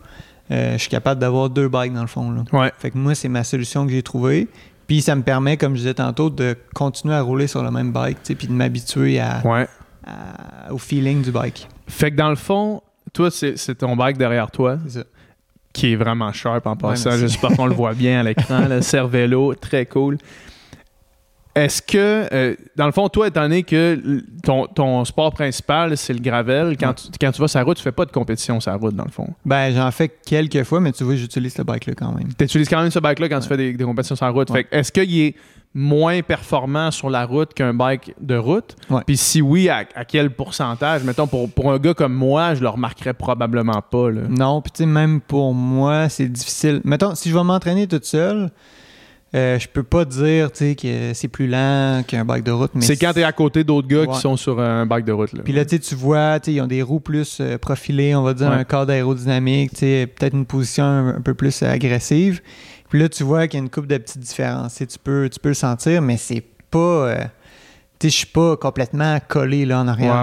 euh, 0.52 0.74
je 0.74 0.78
suis 0.80 0.90
capable 0.90 1.20
d'avoir 1.22 1.50
deux 1.50 1.68
bikes 1.70 1.94
dans 1.94 2.02
le 2.02 2.08
fond. 2.08 2.32
Là. 2.32 2.44
Ouais. 2.52 2.72
Fait 2.78 2.92
que 2.92 2.98
moi, 2.98 3.16
c'est 3.16 3.30
ma 3.30 3.44
solution 3.44 3.86
que 3.86 3.92
j'ai 3.92 4.04
trouvée. 4.04 4.48
Puis 4.88 5.02
ça 5.02 5.16
me 5.16 5.22
permet, 5.22 5.56
comme 5.58 5.74
je 5.74 5.80
disais 5.82 5.94
tantôt, 5.94 6.30
de 6.32 6.56
continuer 6.74 7.14
à 7.16 7.22
rouler 7.22 7.46
sur 7.48 7.62
le 7.64 7.70
même 7.72 7.92
bike, 7.92 8.18
puis 8.24 8.48
de 8.48 8.52
m'habituer 8.54 9.20
à, 9.20 9.42
Ouais. 9.46 9.68
à- 10.06 10.74
au 10.74 10.78
feeling 10.80 11.22
du 11.22 11.32
bike. 11.32 11.68
Fait 11.88 12.10
que 12.12 12.16
dans 12.16 12.30
le 12.30 12.36
fond, 12.36 12.82
toi, 13.14 13.30
c'est, 13.32 13.56
ton 13.78 13.96
bike 13.96 14.18
derrière 14.18 14.50
toi. 14.52 14.78
Ça. 14.88 15.04
qui 15.72 15.94
est 15.94 15.96
vraiment 15.96 16.34
sharp 16.34 16.66
en 16.66 16.76
passant. 16.76 17.10
merci. 17.12 17.22
J'espère 17.28 17.52
qu'on 17.56 17.68
le 17.68 17.76
voit 17.76 17.94
bien 17.94 18.20
à 18.22 18.24
l'écran. 18.24 18.66
Le 18.70 18.82
Cervelo, 18.82 19.54
très 19.54 19.86
cool. 19.86 20.18
Est-ce 21.60 21.82
que, 21.82 22.28
euh, 22.34 22.56
dans 22.76 22.86
le 22.86 22.92
fond, 22.92 23.10
toi, 23.10 23.28
étant 23.28 23.42
donné 23.42 23.64
que 23.64 24.24
ton, 24.44 24.68
ton 24.68 25.04
sport 25.04 25.34
principal, 25.34 25.98
c'est 25.98 26.14
le 26.14 26.20
gravel, 26.20 26.78
quand, 26.78 26.94
tu, 26.94 27.08
quand 27.20 27.32
tu 27.32 27.42
vas 27.42 27.48
sur 27.48 27.60
la 27.60 27.66
route, 27.66 27.78
tu 27.78 27.84
fais 27.84 27.92
pas 27.92 28.06
de 28.06 28.12
compétition 28.12 28.60
sur 28.60 28.72
la 28.72 28.78
route, 28.78 28.96
dans 28.96 29.06
le 29.06 29.12
fond? 29.12 29.28
Ben, 29.46 29.74
j'en 29.74 29.92
fais 29.92 30.08
quelques 30.08 30.64
fois, 30.64 30.80
mais 30.80 30.92
tu 30.92 31.04
vois, 31.04 31.16
j'utilise 31.16 31.54
ce 31.54 31.62
bike-là 31.62 31.94
quand 31.96 32.14
même. 32.14 32.30
Tu 32.38 32.44
utilises 32.46 32.70
quand 32.70 32.82
même 32.82 32.92
ce 32.92 33.00
bike-là 33.00 33.30
quand 33.30 33.40
tu 33.40 33.48
fais 33.48 33.58
des, 33.58 33.74
des 33.74 33.84
compétitions 33.84 34.16
sur 34.16 34.26
la 34.26 34.32
route. 34.32 34.50
Ouais. 34.50 34.60
Fait 34.60 34.64
que 34.66 34.76
est-ce 34.76 34.92
qu'il 34.92 35.20
est 35.20 35.36
moins 35.74 36.22
performant 36.22 36.90
sur 36.90 37.10
la 37.10 37.26
route 37.26 37.54
qu'un 37.54 37.74
bike 37.74 38.16
de 38.20 38.36
route? 38.36 38.76
Ouais. 38.90 39.02
Puis 39.06 39.18
si 39.18 39.42
oui, 39.42 39.70
à, 39.70 39.86
à 39.96 40.06
quel 40.06 40.32
pourcentage? 40.32 41.04
Mettons, 41.04 41.28
pour, 41.28 41.50
pour 41.52 41.72
un 41.72 41.78
gars 41.78 41.94
comme 41.94 42.14
moi, 42.14 42.56
je 42.56 42.62
le 42.62 42.70
remarquerais 42.70 43.14
probablement 43.14 43.82
pas. 43.82 44.10
Là. 44.10 44.22
Non, 44.30 44.62
puis 44.62 44.72
tu 44.72 44.84
sais, 44.84 44.86
même 44.88 45.20
pour 45.22 45.54
moi, 45.54 46.10
c'est 46.10 46.28
difficile. 46.28 46.82
Mettons, 46.86 47.14
si 47.16 47.30
je 47.30 47.38
vais 47.38 47.44
m'entraîner 47.44 47.86
toute 47.86 48.06
seule, 48.06 48.50
euh, 49.36 49.60
je 49.60 49.68
peux 49.68 49.84
pas 49.84 50.06
dire, 50.06 50.52
que 50.52 51.14
c'est 51.14 51.28
plus 51.28 51.48
lent 51.48 52.04
qu'un 52.08 52.26
bike 52.26 52.44
de 52.44 52.52
route. 52.52 52.72
mais 52.74 52.82
C'est 52.82 52.98
quand 52.98 53.14
tu 53.14 53.20
es 53.20 53.24
à 53.24 53.32
côté 53.32 53.64
d'autres 53.64 53.88
gars 53.88 54.08
qui 54.08 54.20
sont 54.20 54.38
sur 54.38 54.60
un 54.60 54.86
bike 54.86 55.06
de 55.06 55.12
route. 55.12 55.34
Là. 55.34 55.42
Puis 55.44 55.54
là, 55.54 55.66
tu 55.66 55.80
vois, 55.96 56.40
ils 56.48 56.60
ont 56.62 56.68
des 56.68 56.82
roues 56.82 57.00
plus 57.00 57.38
euh, 57.40 57.58
profilées, 57.58 58.16
on 58.16 58.24
va 58.24 58.34
dire, 58.34 58.50
Ouais. 58.50 58.56
un 58.56 58.64
cadre 58.64 58.92
aérodynamique, 58.92 59.72
peut-être 59.80 60.34
une 60.34 60.46
position 60.46 60.84
un, 60.84 61.22
peu 61.22 61.34
plus 61.36 61.62
agressive. 61.62 62.42
Puis 62.90 63.00
là, 63.00 63.08
tu 63.10 63.24
vois 63.24 63.48
qu'il 63.48 63.60
y 63.60 63.62
a 63.62 63.64
une 63.64 63.70
coupe 63.70 63.86
de 63.86 63.98
petites 63.98 64.20
différences. 64.22 64.76
Tu 64.76 64.86
peux, 65.04 65.30
tu 65.32 65.40
peux 65.40 65.50
le 65.50 65.54
sentir, 65.56 66.02
mais 66.02 66.18
c'est 66.18 66.44
pas. 66.72 66.80
euh, 66.80 67.24
je 68.02 68.08
suis 68.08 68.26
pas 68.26 68.56
complètement 68.58 69.20
collé 69.28 69.66
là 69.66 69.82
en 69.82 69.88
arrière. 69.88 70.14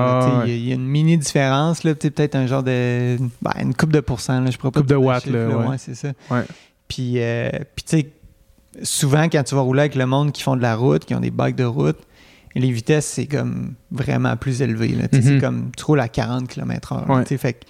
ouais. 0.42 0.46
Il 0.46 0.50
y 0.50 0.52
a- 0.52 0.56
il 0.56 0.68
y, 0.68 0.72
a 0.72 0.74
une 0.74 0.86
mini 0.86 1.16
différence, 1.18 1.82
peut-être 1.82 2.34
un 2.34 2.46
genre 2.46 2.62
de. 2.64 3.18
ben, 3.42 3.52
une 3.60 3.74
coupe 3.74 3.92
de 3.92 4.00
pourcent, 4.00 4.44
je 4.50 4.56
pourrais 4.58 4.72
pas 4.72 4.80
Coupe 4.80 4.88
de 4.88 4.96
watts, 4.96 5.26
là, 5.26 5.48
c'est 5.78 5.94
ça. 5.94 6.08
Ouais. 6.30 6.42
Puis, 6.88 7.14
euh, 7.16 7.50
puis 7.74 7.84
tu 7.84 7.96
sais, 7.98 8.06
souvent, 8.82 9.24
quand 9.28 9.42
tu 9.42 9.54
vas 9.54 9.60
rouler 9.62 9.80
avec 9.80 9.94
le 9.94 10.06
monde 10.06 10.32
qui 10.32 10.42
font 10.42 10.56
de 10.56 10.62
la 10.62 10.76
route, 10.76 11.04
qui 11.04 11.14
ont 11.14 11.20
des 11.20 11.30
bikes 11.30 11.56
de 11.56 11.64
route, 11.64 11.98
les 12.54 12.70
vitesses, 12.70 13.06
c'est 13.06 13.26
comme 13.26 13.74
vraiment 13.90 14.36
plus 14.36 14.62
élevé. 14.62 14.88
Sais, 14.94 15.08
Mhm. 15.18 15.22
C'est 15.22 15.38
comme 15.40 15.70
tu 15.76 15.84
roules 15.84 16.00
à 16.00 16.08
40 16.08 16.48
km/h. 16.48 17.06
Ouais. 17.10 17.24
Fait 17.38 17.60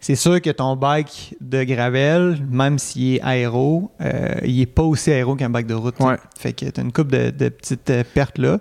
c'est 0.00 0.16
sûr 0.16 0.42
que 0.42 0.50
ton 0.50 0.76
bike 0.76 1.34
de 1.40 1.62
gravel, 1.64 2.44
même 2.50 2.78
s'il 2.78 3.14
est 3.14 3.20
aéro, 3.22 3.90
euh, 4.02 4.34
il 4.44 4.60
est 4.60 4.66
pas 4.66 4.82
aussi 4.82 5.10
aéro 5.12 5.34
qu'un 5.36 5.48
bike 5.50 5.66
de 5.66 5.74
route. 5.74 5.98
Ouais. 6.00 6.16
Fait 6.38 6.52
que 6.52 6.66
tu 6.66 6.80
as 6.80 6.82
une 6.82 6.92
coupe 6.92 7.10
de, 7.10 7.30
de 7.30 7.48
petites 7.48 7.88
euh, 7.90 8.02
pertes 8.12 8.36
là. 8.38 8.58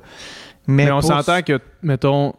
Mais, 0.67 0.85
Mais 0.85 0.91
on 0.91 0.99
pour- 1.01 1.09
s'entend 1.09 1.41
que, 1.41 1.59
mettons, 1.81 2.33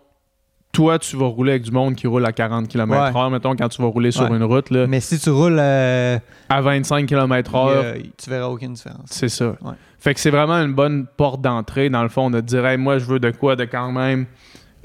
toi, 0.75 0.99
tu 0.99 1.17
vas 1.17 1.27
rouler 1.27 1.53
avec 1.53 1.63
du 1.63 1.71
monde 1.71 1.95
qui 1.95 2.07
roule 2.07 2.27
à 2.27 2.33
40 2.33 2.69
km/h, 2.69 3.31
mettons, 3.31 3.57
quand 3.57 3.69
tu 3.69 3.81
vas 3.81 3.89
rouler 3.89 4.11
sur 4.11 4.29
Ouais. 4.31 4.37
une 4.37 4.43
route, 4.45 4.71
là, 4.71 4.87
Mais 4.87 5.01
si 5.01 5.19
tu 5.19 5.31
roules, 5.31 5.57
euh, 5.59 6.19
à 6.51 6.61
25 6.61 7.07
km/h, 7.07 7.69
a- 7.71 7.95
tu 8.23 8.29
verras 8.31 8.49
aucune 8.49 8.75
différence. 8.75 9.07
c'est 9.07 9.29
ça. 9.31 9.55
Ouais. 9.63 9.73
Fait 9.99 10.13
que 10.13 10.21
c'est 10.21 10.31
vraiment 10.31 10.57
une 10.57 10.75
bonne 10.75 11.07
porte 11.17 11.41
d'entrée, 11.41 11.89
dans 11.89 12.03
le 12.03 12.09
fond, 12.11 12.29
de 12.31 12.41
dire, 12.41 12.67
Hey, 12.67 12.77
moi, 12.77 12.99
je 12.99 13.07
veux 13.07 13.19
de 13.21 13.31
quoi 13.31 13.57
de 13.57 13.65
quand 13.65 13.91
même 13.93 14.27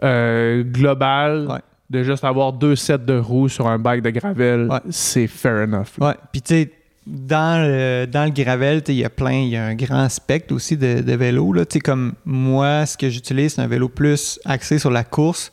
euh, 0.04 0.64
global, 0.64 1.62
de 1.90 2.04
juste 2.04 2.24
avoir 2.24 2.54
deux 2.54 2.76
sets 2.76 3.00
de 3.00 3.18
roues 3.18 3.50
sur 3.50 3.68
un 3.68 3.80
bike 3.80 4.02
de 4.04 4.12
gravel, 4.12 4.70
c'est 4.92 5.28
fair 5.28 5.64
enough. 5.68 5.98
là. 6.00 6.08
Ouais, 6.10 6.16
puis 6.32 6.42
tu 6.42 6.54
sais, 6.54 6.72
dans 7.08 7.60
le, 7.68 8.06
dans 8.06 8.26
le 8.26 8.30
gravel, 8.30 8.84
il 8.88 8.94
y 8.94 9.04
a 9.04 9.10
plein, 9.10 9.32
il 9.40 9.50
y 9.50 9.58
a 9.58 9.66
un 9.66 9.74
grand 9.76 10.08
spectre 10.10 10.54
aussi 10.54 10.78
de, 10.78 11.02
de 11.02 11.14
vélos. 11.16 11.54
là. 11.54 11.66
Tu 11.66 11.74
sais, 11.74 11.80
comme 11.80 12.14
moi, 12.24 12.86
ce 12.86 12.96
que 12.96 13.10
j'utilise, 13.10 13.56
c'est 13.56 13.62
un 13.62 13.68
vélo 13.68 13.90
plus 13.90 14.40
axé 14.46 14.78
sur 14.78 14.92
la 14.92 15.04
course. 15.04 15.52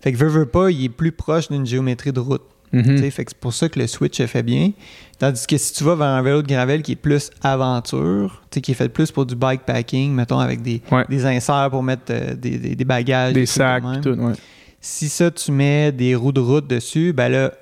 Fait 0.00 0.12
que 0.12 0.16
veux, 0.16 0.28
veux 0.28 0.46
pas, 0.46 0.70
il 0.70 0.84
est 0.84 0.88
plus 0.88 1.12
proche 1.12 1.48
d'une 1.48 1.66
géométrie 1.66 2.12
de 2.12 2.20
route. 2.20 2.42
Mhm. 2.72 2.98
Fait 3.10 3.24
que 3.24 3.30
c'est 3.32 3.38
pour 3.40 3.52
ça 3.52 3.68
que 3.68 3.78
le 3.80 3.86
switch 3.88 4.20
est 4.20 4.28
fait 4.28 4.44
bien. 4.44 4.70
Tandis 5.18 5.44
que 5.46 5.58
si 5.58 5.72
tu 5.72 5.82
vas 5.84 5.96
vers 5.96 6.06
un 6.06 6.22
vélo 6.22 6.40
de 6.40 6.46
gravel 6.46 6.82
qui 6.82 6.92
est 6.92 6.96
plus 6.96 7.30
aventure, 7.42 8.42
qui 8.50 8.70
est 8.70 8.74
fait 8.74 8.88
plus 8.88 9.10
pour 9.10 9.26
du 9.26 9.34
bikepacking, 9.34 10.12
mettons 10.14 10.38
avec 10.38 10.62
des, 10.62 10.80
Ouais. 10.90 11.04
des 11.08 11.26
inserts 11.26 11.68
pour 11.70 11.82
mettre 11.82 12.04
euh, 12.10 12.34
des, 12.34 12.58
des- 12.58 12.76
des 12.76 12.84
bagages. 12.84 13.32
Des 13.34 13.46
sacs, 13.46 13.82
tout, 14.02 14.10
ouais. 14.10 14.32
Si 14.80 15.08
ça, 15.08 15.30
tu 15.30 15.52
mets 15.52 15.92
des 15.92 16.14
roues 16.14 16.32
de 16.32 16.40
route 16.40 16.66
dessus, 16.66 17.12
ben 17.12 17.28
là, 17.28 17.52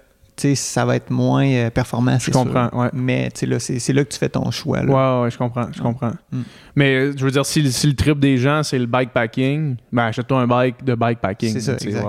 ça 0.55 0.85
va 0.85 0.97
être 0.97 1.11
moins 1.11 1.47
euh, 1.47 1.71
performant, 1.71 2.19
Je 2.19 2.27
c'est 2.27 2.31
comprends, 2.33 2.69
sûr. 2.69 2.79
ouais. 2.79 2.89
Mais 2.93 3.31
tu 3.33 3.41
sais, 3.41 3.47
là, 3.47 3.59
c'est 3.59 3.79
c'est 3.79 3.93
là 3.93 4.05
que 4.05 4.11
tu 4.11 4.19
fais 4.19 4.29
ton 4.29 4.51
choix. 4.51 4.83
Là. 4.83 5.19
Ouais, 5.19 5.25
ouais, 5.25 5.31
je 5.31 5.39
comprends, 5.39 5.67
je 5.75 5.81
comprends. 5.83 6.13
Mm. 6.33 6.41
Mais 6.77 6.95
euh, 6.95 7.13
je 7.17 7.25
veux 7.25 7.31
dire, 7.31 7.45
si, 7.47 7.71
si 7.73 7.87
le 7.87 7.95
trip 7.95 8.19
des 8.21 8.37
gens, 8.39 8.63
c'est 8.63 8.79
le 8.79 8.87
bikepacking, 8.87 9.77
ben 9.93 10.05
achète-toi 10.05 10.41
un 10.41 10.47
bike 10.47 10.85
de 10.85 10.95
bikepacking. 10.95 11.53
C'est 11.53 11.61
ça, 11.61 11.73
exact. 11.75 12.05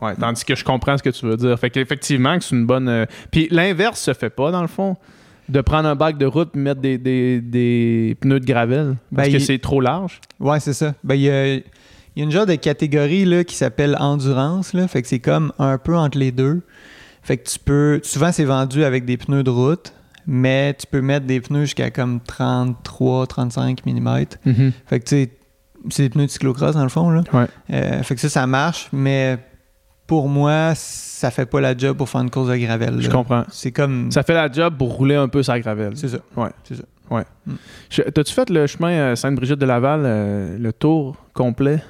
ouais, 0.00 0.14
tandis 0.18 0.44
que 0.44 0.54
je 0.54 0.64
comprends 0.64 0.96
ce 0.96 1.02
que 1.02 1.10
tu 1.10 1.26
veux 1.26 1.36
dire. 1.36 1.58
Fait 1.58 1.70
qu'effectivement, 1.70 2.36
que 2.38 2.44
c'est 2.44 2.54
une 2.56 2.66
bonne. 2.66 2.88
euh, 2.88 3.06
Puis 3.30 3.48
l'inverse 3.50 4.00
se 4.00 4.14
fait 4.14 4.30
pas, 4.30 4.50
dans 4.50 4.62
le 4.62 4.68
fond, 4.68 4.96
de 5.48 5.60
prendre 5.60 5.88
un 5.88 5.94
bike 5.94 6.16
de 6.16 6.26
route 6.26 6.50
et 6.54 6.58
mettre 6.58 6.80
des, 6.80 6.96
des, 6.96 7.40
des 7.40 8.16
pneus 8.20 8.40
de 8.40 8.46
gravel 8.46 8.96
parce 9.14 9.28
Ben, 9.28 9.32
que 9.34 9.38
il- 9.38 9.44
c'est 9.44 9.58
trop 9.58 9.80
large. 9.80 10.20
Ouais, 10.40 10.58
c'est 10.60 10.72
ça. 10.72 10.94
Ben, 11.04 11.16
il 11.16 11.22
y 11.22 11.30
a, 11.30 11.54
il 11.56 11.62
y 12.16 12.20
a 12.20 12.24
une 12.24 12.30
genre 12.30 12.46
de 12.46 12.54
catégorie 12.54 13.24
là, 13.26 13.44
qui 13.44 13.54
s'appelle 13.56 13.96
endurance. 14.00 14.72
Là. 14.72 14.88
Fait 14.88 15.02
que 15.02 15.08
c'est 15.08 15.18
comme 15.18 15.52
un 15.58 15.76
peu 15.76 15.96
entre 15.96 16.16
les 16.16 16.30
deux. 16.32 16.62
Fait 17.24 17.36
que 17.38 17.48
tu 17.48 17.58
peux. 17.58 18.00
Souvent, 18.04 18.30
c'est 18.30 18.44
vendu 18.44 18.84
avec 18.84 19.04
des 19.04 19.16
pneus 19.16 19.42
de 19.42 19.50
route, 19.50 19.92
mais 20.26 20.74
tu 20.74 20.86
peux 20.86 21.00
mettre 21.00 21.26
des 21.26 21.40
pneus 21.40 21.62
jusqu'à 21.62 21.90
comme 21.90 22.20
33, 22.20 23.26
35 23.26 23.84
mm. 23.86 24.24
Fait 24.86 25.00
que 25.00 25.04
tu 25.04 25.16
sais, 25.16 25.30
c'est 25.90 26.02
des 26.04 26.08
pneus 26.10 26.26
de 26.26 26.30
cyclocross 26.30 26.74
dans 26.74 26.82
le 26.82 26.88
fond. 26.88 27.10
Là. 27.10 27.22
Ouais. 27.32 27.46
Euh, 27.72 28.02
fait 28.02 28.14
que 28.14 28.20
ça, 28.20 28.28
ça 28.28 28.46
marche, 28.46 28.88
mais 28.92 29.38
pour 30.06 30.28
moi, 30.28 30.72
ça 30.74 31.30
fait 31.30 31.46
pas 31.46 31.60
la 31.60 31.76
job 31.76 31.96
pour 31.96 32.08
faire 32.08 32.20
une 32.20 32.30
course 32.30 32.48
de 32.50 32.56
gravel. 32.56 33.00
Je 33.00 33.08
comprends. 33.10 33.44
C'est 33.50 33.72
comme. 33.72 34.10
Ça 34.12 34.22
fait 34.22 34.34
la 34.34 34.50
job 34.52 34.74
pour 34.78 34.92
rouler 34.94 35.14
un 35.16 35.28
peu 35.28 35.42
sa 35.42 35.58
gravel. 35.58 35.92
C'est 35.96 36.08
ça. 36.08 36.18
Ouais. 36.36 36.50
C'est 36.64 36.76
ça. 36.76 36.82
Je- 37.90 38.02
T'as-tu 38.02 38.32
fait 38.32 38.50
le 38.50 38.66
chemin 38.66 38.90
euh, 38.90 39.14
Sainte-Brigitte 39.16 39.58
de 39.58 39.66
Laval, 39.66 40.02
euh, 40.04 40.58
le 40.58 40.72
tour 40.72 41.16
complet? 41.32 41.82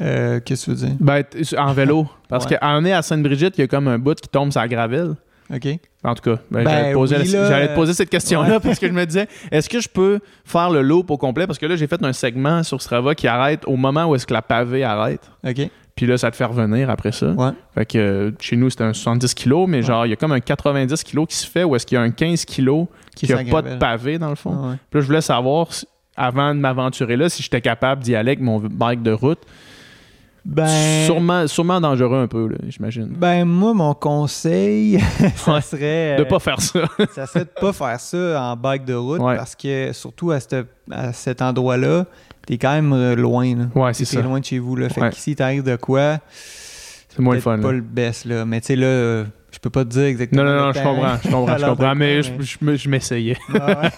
Euh, 0.00 0.40
Qu'est-ce 0.44 0.66
que 0.66 0.72
tu 0.72 0.76
veux 0.78 0.86
dire? 0.88 0.96
Ben, 1.00 1.22
en 1.58 1.72
vélo. 1.72 2.06
Parce 2.28 2.44
Ouais. 2.46 2.58
qu'en 2.60 2.84
est 2.84 2.92
à 2.92 3.02
Sainte-Brigitte, 3.02 3.54
il 3.58 3.62
y 3.62 3.64
a 3.64 3.66
comme 3.66 3.88
un 3.88 3.98
bout 3.98 4.14
qui 4.20 4.28
tombe 4.28 4.50
sur 4.52 4.60
la 4.60 4.68
gravel. 4.68 5.14
OK. 5.54 5.66
En 6.02 6.14
tout 6.14 6.22
cas, 6.30 6.40
ben, 6.50 6.64
Ben 6.64 6.70
j'allais, 6.70 6.88
te 6.90 6.94
poser 6.94 7.16
oui, 7.18 7.28
la- 7.28 7.40
là, 7.40 7.48
j'allais 7.48 7.68
te 7.68 7.74
poser 7.74 7.94
cette 7.94 8.10
question-là 8.10 8.54
ouais. 8.54 8.60
parce 8.60 8.78
que 8.80 8.88
je 8.88 8.92
me 8.92 9.06
disais, 9.06 9.28
est-ce 9.52 9.68
que 9.68 9.80
je 9.80 9.88
peux 9.88 10.18
faire 10.44 10.70
le 10.70 10.82
loop 10.82 11.10
au 11.10 11.16
complet? 11.16 11.46
Parce 11.46 11.58
que 11.58 11.66
là, 11.66 11.76
j'ai 11.76 11.86
fait 11.86 12.02
un 12.02 12.12
segment 12.12 12.62
sur 12.64 12.82
Strava 12.82 13.14
qui 13.14 13.28
arrête 13.28 13.62
au 13.66 13.76
moment 13.76 14.06
où 14.06 14.14
est-ce 14.16 14.26
que 14.26 14.34
la 14.34 14.42
pavée 14.42 14.82
arrête. 14.82 15.20
OK. 15.46 15.68
Puis 15.94 16.04
là, 16.06 16.18
ça 16.18 16.30
te 16.30 16.36
fait 16.36 16.44
revenir 16.44 16.90
après 16.90 17.12
ça. 17.12 17.30
Ouais. 17.30 17.50
Fait 17.74 17.86
que 17.86 17.96
euh, 17.98 18.30
chez 18.40 18.56
nous, 18.56 18.68
c'était 18.70 18.84
un 18.84 18.92
70 18.92 19.34
kg, 19.34 19.66
mais 19.68 19.82
genre, 19.82 20.04
il 20.04 20.10
y 20.10 20.12
a 20.12 20.16
comme 20.16 20.32
un 20.32 20.40
90 20.40 21.02
kg 21.04 21.26
qui 21.26 21.36
se 21.36 21.46
fait 21.48 21.64
où 21.64 21.74
est-ce 21.76 21.86
qu'il 21.86 21.94
y 21.96 21.98
a 21.98 22.02
un 22.02 22.10
15 22.10 22.44
kg 22.44 22.86
qui 23.14 23.26
n'a 23.32 23.44
pas 23.44 23.62
de 23.62 23.76
pavé 23.76 24.18
dans 24.18 24.28
le 24.28 24.34
fond. 24.34 24.52
Ah 24.52 24.68
ouais. 24.70 24.74
Puis 24.90 24.98
là, 24.98 25.00
je 25.00 25.06
voulais 25.06 25.20
savoir, 25.22 25.68
avant 26.16 26.54
de 26.54 26.60
m'aventurer 26.60 27.16
là, 27.16 27.28
si 27.28 27.42
j'étais 27.42 27.60
capable 27.62 28.02
d'y 28.02 28.14
aller 28.16 28.30
avec 28.32 28.40
mon 28.40 28.58
bike 28.58 29.02
de 29.02 29.12
route. 29.12 29.38
Ben, 30.48 31.04
Sûrement, 31.06 31.46
sûrement 31.48 31.80
dangereux 31.80 32.18
un 32.22 32.28
peu, 32.28 32.48
j'imagine. 32.68 33.08
ben 33.08 33.44
moi, 33.44 33.74
mon 33.74 33.94
conseil, 33.94 35.00
ça 35.34 35.54
Ouais. 35.54 35.60
serait... 35.60 36.16
De 36.18 36.22
pas 36.22 36.38
faire 36.38 36.60
ça. 36.60 36.82
ça 37.14 37.26
serait 37.26 37.40
de 37.46 37.50
pas 37.60 37.72
faire 37.72 37.98
ça 37.98 38.40
en 38.52 38.56
bike 38.56 38.84
de 38.84 38.94
route 38.94 39.20
Ouais. 39.20 39.36
parce 39.36 39.56
que 39.56 39.90
surtout 39.92 40.30
à, 40.30 40.38
cette- 40.38 40.68
à 40.90 41.12
cet 41.12 41.42
endroit-là, 41.42 42.06
t'es 42.46 42.58
quand 42.58 42.72
même 42.72 42.92
euh, 42.92 43.16
loin. 43.16 43.56
Là. 43.56 43.64
Ouais, 43.74 43.92
c'est 43.92 44.04
ça. 44.04 44.22
loin 44.22 44.38
de 44.38 44.44
chez 44.44 44.60
vous. 44.60 44.76
Là. 44.76 44.88
Fait 44.88 45.00
Ouais. 45.00 45.10
que 45.10 45.16
si 45.16 45.34
t'arrives 45.34 45.64
de 45.64 45.74
quoi, 45.74 46.18
C'est 47.08 47.18
moins 47.18 47.34
le 47.34 47.40
fun. 47.40 47.58
pas 47.58 47.68
là. 47.72 47.72
le 47.72 47.80
best. 47.80 48.24
Là. 48.24 48.44
Mais 48.44 48.60
tu 48.60 48.68
sais, 48.68 48.76
là, 48.76 49.24
je 49.50 49.58
peux 49.60 49.70
pas 49.70 49.84
te 49.84 49.90
dire 49.90 50.04
exactement. 50.04 50.44
Non, 50.44 50.50
non, 50.54 50.66
non, 50.66 50.72
je 50.72 50.80
comprends, 50.80 51.16
je 51.24 51.28
comprends, 51.28 51.46
je 51.58 51.64
Alors, 51.64 51.76
comprends, 51.76 51.94
mais 51.96 52.22
je, 52.22 52.30
je 52.40 52.58
me- 52.60 52.76
je 52.76 52.88
m'essayais. 52.88 53.36
Ah 53.52 53.80
ouais. 53.82 53.90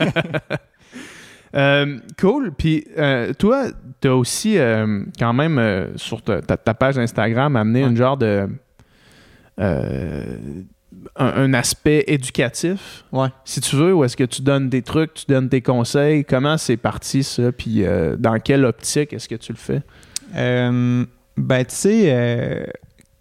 Euh, 1.55 1.99
cool. 2.21 2.53
Puis 2.53 2.87
euh, 2.99 3.33
toi, 3.33 3.67
tu 4.01 4.09
as 4.09 4.15
aussi 4.17 4.59
euh, 4.59 5.03
quand 5.19 5.33
même 5.33 5.93
sur 5.97 6.21
ta, 6.23 6.41
page 6.57 6.99
Instagram 6.99 7.57
amené 7.57 7.83
Ouais. 7.85 7.91
une 7.91 7.97
genre 7.97 8.17
de 8.17 8.49
un, 11.17 11.27
un 11.27 11.55
aspect 11.55 12.05
éducatif, 12.07 13.05
Ouais. 13.13 13.29
si 13.45 13.61
tu 13.61 13.77
veux, 13.77 13.95
ou 13.95 14.05
est-ce 14.05 14.17
que 14.17 14.25
tu 14.25 14.43
donnes 14.43 14.69
des 14.69 14.83
trucs, 14.83 15.15
tu 15.15 15.25
donnes 15.29 15.49
des 15.49 15.63
conseils, 15.63 16.25
comment 16.25 16.57
c'est 16.57 16.77
parti 16.77 17.23
ça, 17.23 17.51
puis 17.53 17.85
dans 18.19 18.39
quelle 18.39 18.65
optique 18.65 19.13
est-ce 19.13 19.29
que 19.29 19.35
tu 19.35 19.53
le 19.53 19.59
fais? 19.59 19.83
Ben, 20.33 21.65
tu 21.65 21.75
sais, 21.75 22.67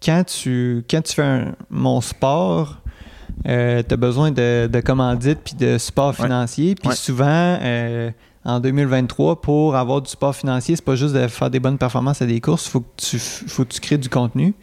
quand, 0.04 0.24
tu, 0.24 0.84
quand 0.90 1.02
tu 1.02 1.14
fais 1.14 1.22
un- 1.22 1.54
mon 1.70 2.00
sport, 2.00 2.82
tu 3.44 3.50
as 3.50 3.96
besoin 3.96 4.30
de, 4.30 4.68
de 4.72 4.80
commandites 4.80 5.40
puis 5.44 5.54
de 5.54 5.78
support 5.78 6.14
financier. 6.14 6.74
Puis 6.74 6.88
Ouais. 6.90 6.94
souvent, 6.94 7.26
euh, 7.60 8.10
en 8.44 8.60
2023, 8.60 9.40
pour 9.40 9.76
avoir 9.76 10.00
du 10.02 10.08
support 10.10 10.34
financier, 10.34 10.76
c'est 10.76 10.84
pas 10.84 10.94
juste 10.96 11.14
de 11.14 11.26
faire 11.28 11.50
des 11.50 11.60
bonnes 11.60 11.78
performances 11.78 12.22
à 12.22 12.26
des 12.26 12.40
courses, 12.40 12.66
il 12.66 12.70
faut, 12.70 12.80
que 12.80 12.86
tu 12.96 13.18
faut 13.18 13.64
que 13.64 13.72
tu 13.74 13.80
crées 13.80 13.98
du 13.98 14.08
contenu. 14.08 14.54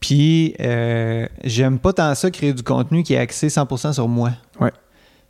Puis, 0.00 0.54
euh, 0.60 1.26
j'aime 1.42 1.78
pas 1.78 1.92
tant 1.92 2.14
ça, 2.14 2.30
créer 2.30 2.52
du 2.52 2.62
contenu 2.62 3.02
qui 3.02 3.14
est 3.14 3.18
axé 3.18 3.48
100% 3.48 3.92
sur 3.92 4.06
moi. 4.08 4.30
Ouais. 4.60 4.72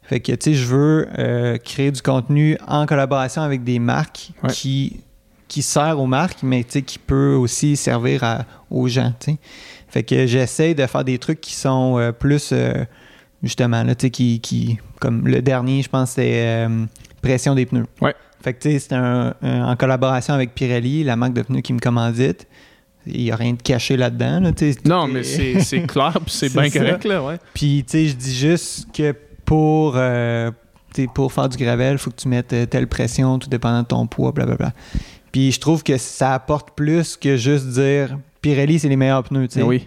Fait 0.02 0.20
que, 0.20 0.32
tu 0.32 0.38
sais, 0.52 0.54
je 0.54 0.64
veux 0.66 1.08
euh, 1.18 1.56
créer 1.58 1.90
du 1.90 2.02
contenu 2.02 2.56
en 2.66 2.84
collaboration 2.86 3.42
avec 3.42 3.64
des 3.64 3.78
marques 3.78 4.30
Ouais. 4.42 4.50
qui, 4.50 5.00
qui 5.48 5.62
sert 5.62 5.98
aux 5.98 6.06
marques, 6.06 6.42
mais 6.42 6.64
qui 6.64 6.98
peut 6.98 7.34
aussi 7.34 7.76
servir 7.76 8.24
à- 8.24 8.44
aux 8.70 8.88
gens, 8.88 9.12
tu 9.20 9.32
sais. 9.32 9.38
Fait 9.88 10.02
que 10.02 10.26
j'essaie 10.26 10.74
de 10.74 10.86
faire 10.86 11.04
des 11.04 11.18
trucs 11.18 11.40
qui 11.40 11.54
sont 11.54 11.98
euh, 11.98 12.12
plus, 12.12 12.50
euh, 12.52 12.84
justement, 13.42 13.82
là, 13.82 13.94
qui, 13.94 14.40
qui, 14.40 14.78
comme 15.00 15.26
le 15.26 15.40
dernier, 15.42 15.82
je 15.82 15.88
pense, 15.88 16.10
c'est 16.12 16.46
euh, 16.66 16.84
pression 17.22 17.54
des 17.54 17.66
pneus. 17.66 17.86
Ouais. 18.00 18.14
Fait 18.42 18.52
que, 18.54 18.60
tu 18.62 18.70
sais, 18.72 18.78
c'est 18.78 18.92
un- 18.94 19.34
un- 19.42 19.64
en 19.72 19.76
collaboration 19.76 20.34
avec 20.34 20.54
Pirelli, 20.54 21.02
la 21.04 21.16
marque 21.16 21.32
de 21.32 21.42
pneus 21.42 21.60
qui 21.62 21.72
me 21.72 21.80
commandite. 21.80 22.46
Il 23.06 23.22
n'y 23.24 23.30
a 23.32 23.36
rien 23.36 23.54
de 23.54 23.62
caché 23.62 23.96
là-dedans, 23.96 24.40
là. 24.40 24.50
Non, 24.84 25.08
mais 25.08 25.20
est- 25.20 25.24
c'est 25.24 25.60
c'est 25.60 25.80
clair, 25.86 26.18
c'est 26.26 26.52
bien 26.52 26.68
correct, 26.68 27.04
là, 27.04 27.22
ouais. 27.24 27.36
Puis, 27.54 27.82
tu 27.86 27.92
sais, 27.92 28.06
je 28.08 28.14
dis 28.14 28.34
juste 28.36 28.88
que 28.92 29.14
pour, 29.46 29.96
pour 31.14 31.32
faire 31.32 31.48
du 31.48 31.56
gravel, 31.56 31.92
il 31.92 31.98
faut 31.98 32.10
que 32.10 32.16
tu 32.16 32.28
mettes 32.28 32.54
telle 32.68 32.86
pression, 32.86 33.38
tout 33.38 33.48
dépendant 33.48 33.82
de 33.82 33.86
ton 33.86 34.06
poids, 34.06 34.32
blablabla. 34.32 34.72
Puis, 35.32 35.52
je 35.52 35.60
trouve 35.60 35.82
que 35.82 35.96
ça 35.96 36.34
apporte 36.34 36.72
plus 36.76 37.16
que 37.16 37.36
juste 37.36 37.68
dire 37.68 38.18
Pirelli, 38.52 38.78
c'est 38.78 38.88
les 38.88 38.96
meilleurs 38.96 39.22
pneus, 39.24 39.48
tu 39.48 39.54
sais. 39.54 39.60
Mais 39.60 39.66
oui. 39.66 39.86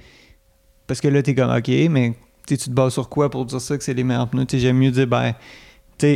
Parce 0.88 1.00
que 1.02 1.08
là, 1.08 1.22
t'es 1.24 1.34
comme, 1.36 1.52
OK, 1.52 1.70
mais 1.90 2.14
tu 2.48 2.58
te 2.58 2.70
bases 2.70 2.94
sur 2.94 3.08
quoi 3.10 3.30
pour 3.30 3.46
dire 3.46 3.62
ça 3.62 3.78
que 3.78 3.84
c'est 3.84 3.94
les 3.94 4.04
meilleurs 4.04 4.28
pneus? 4.28 4.46
J'aime 4.54 4.78
mieux 4.78 4.92
dire, 4.92 5.08
ben, 5.08 5.34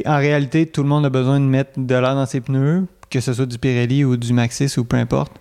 en 0.05 0.17
réalité, 0.17 0.65
tout 0.65 0.83
le 0.83 0.89
monde 0.89 1.05
a 1.05 1.09
besoin 1.09 1.39
de 1.39 1.45
mettre 1.45 1.79
de 1.79 1.95
l'air 1.95 2.15
dans 2.15 2.25
ses 2.25 2.41
pneus, 2.41 2.85
que 3.09 3.19
ce 3.19 3.33
soit 3.33 3.45
du 3.45 3.57
Pirelli 3.57 4.03
ou 4.03 4.17
du 4.17 4.33
Maxis 4.33 4.77
ou 4.77 4.83
peu 4.83 4.97
importe. 4.97 5.31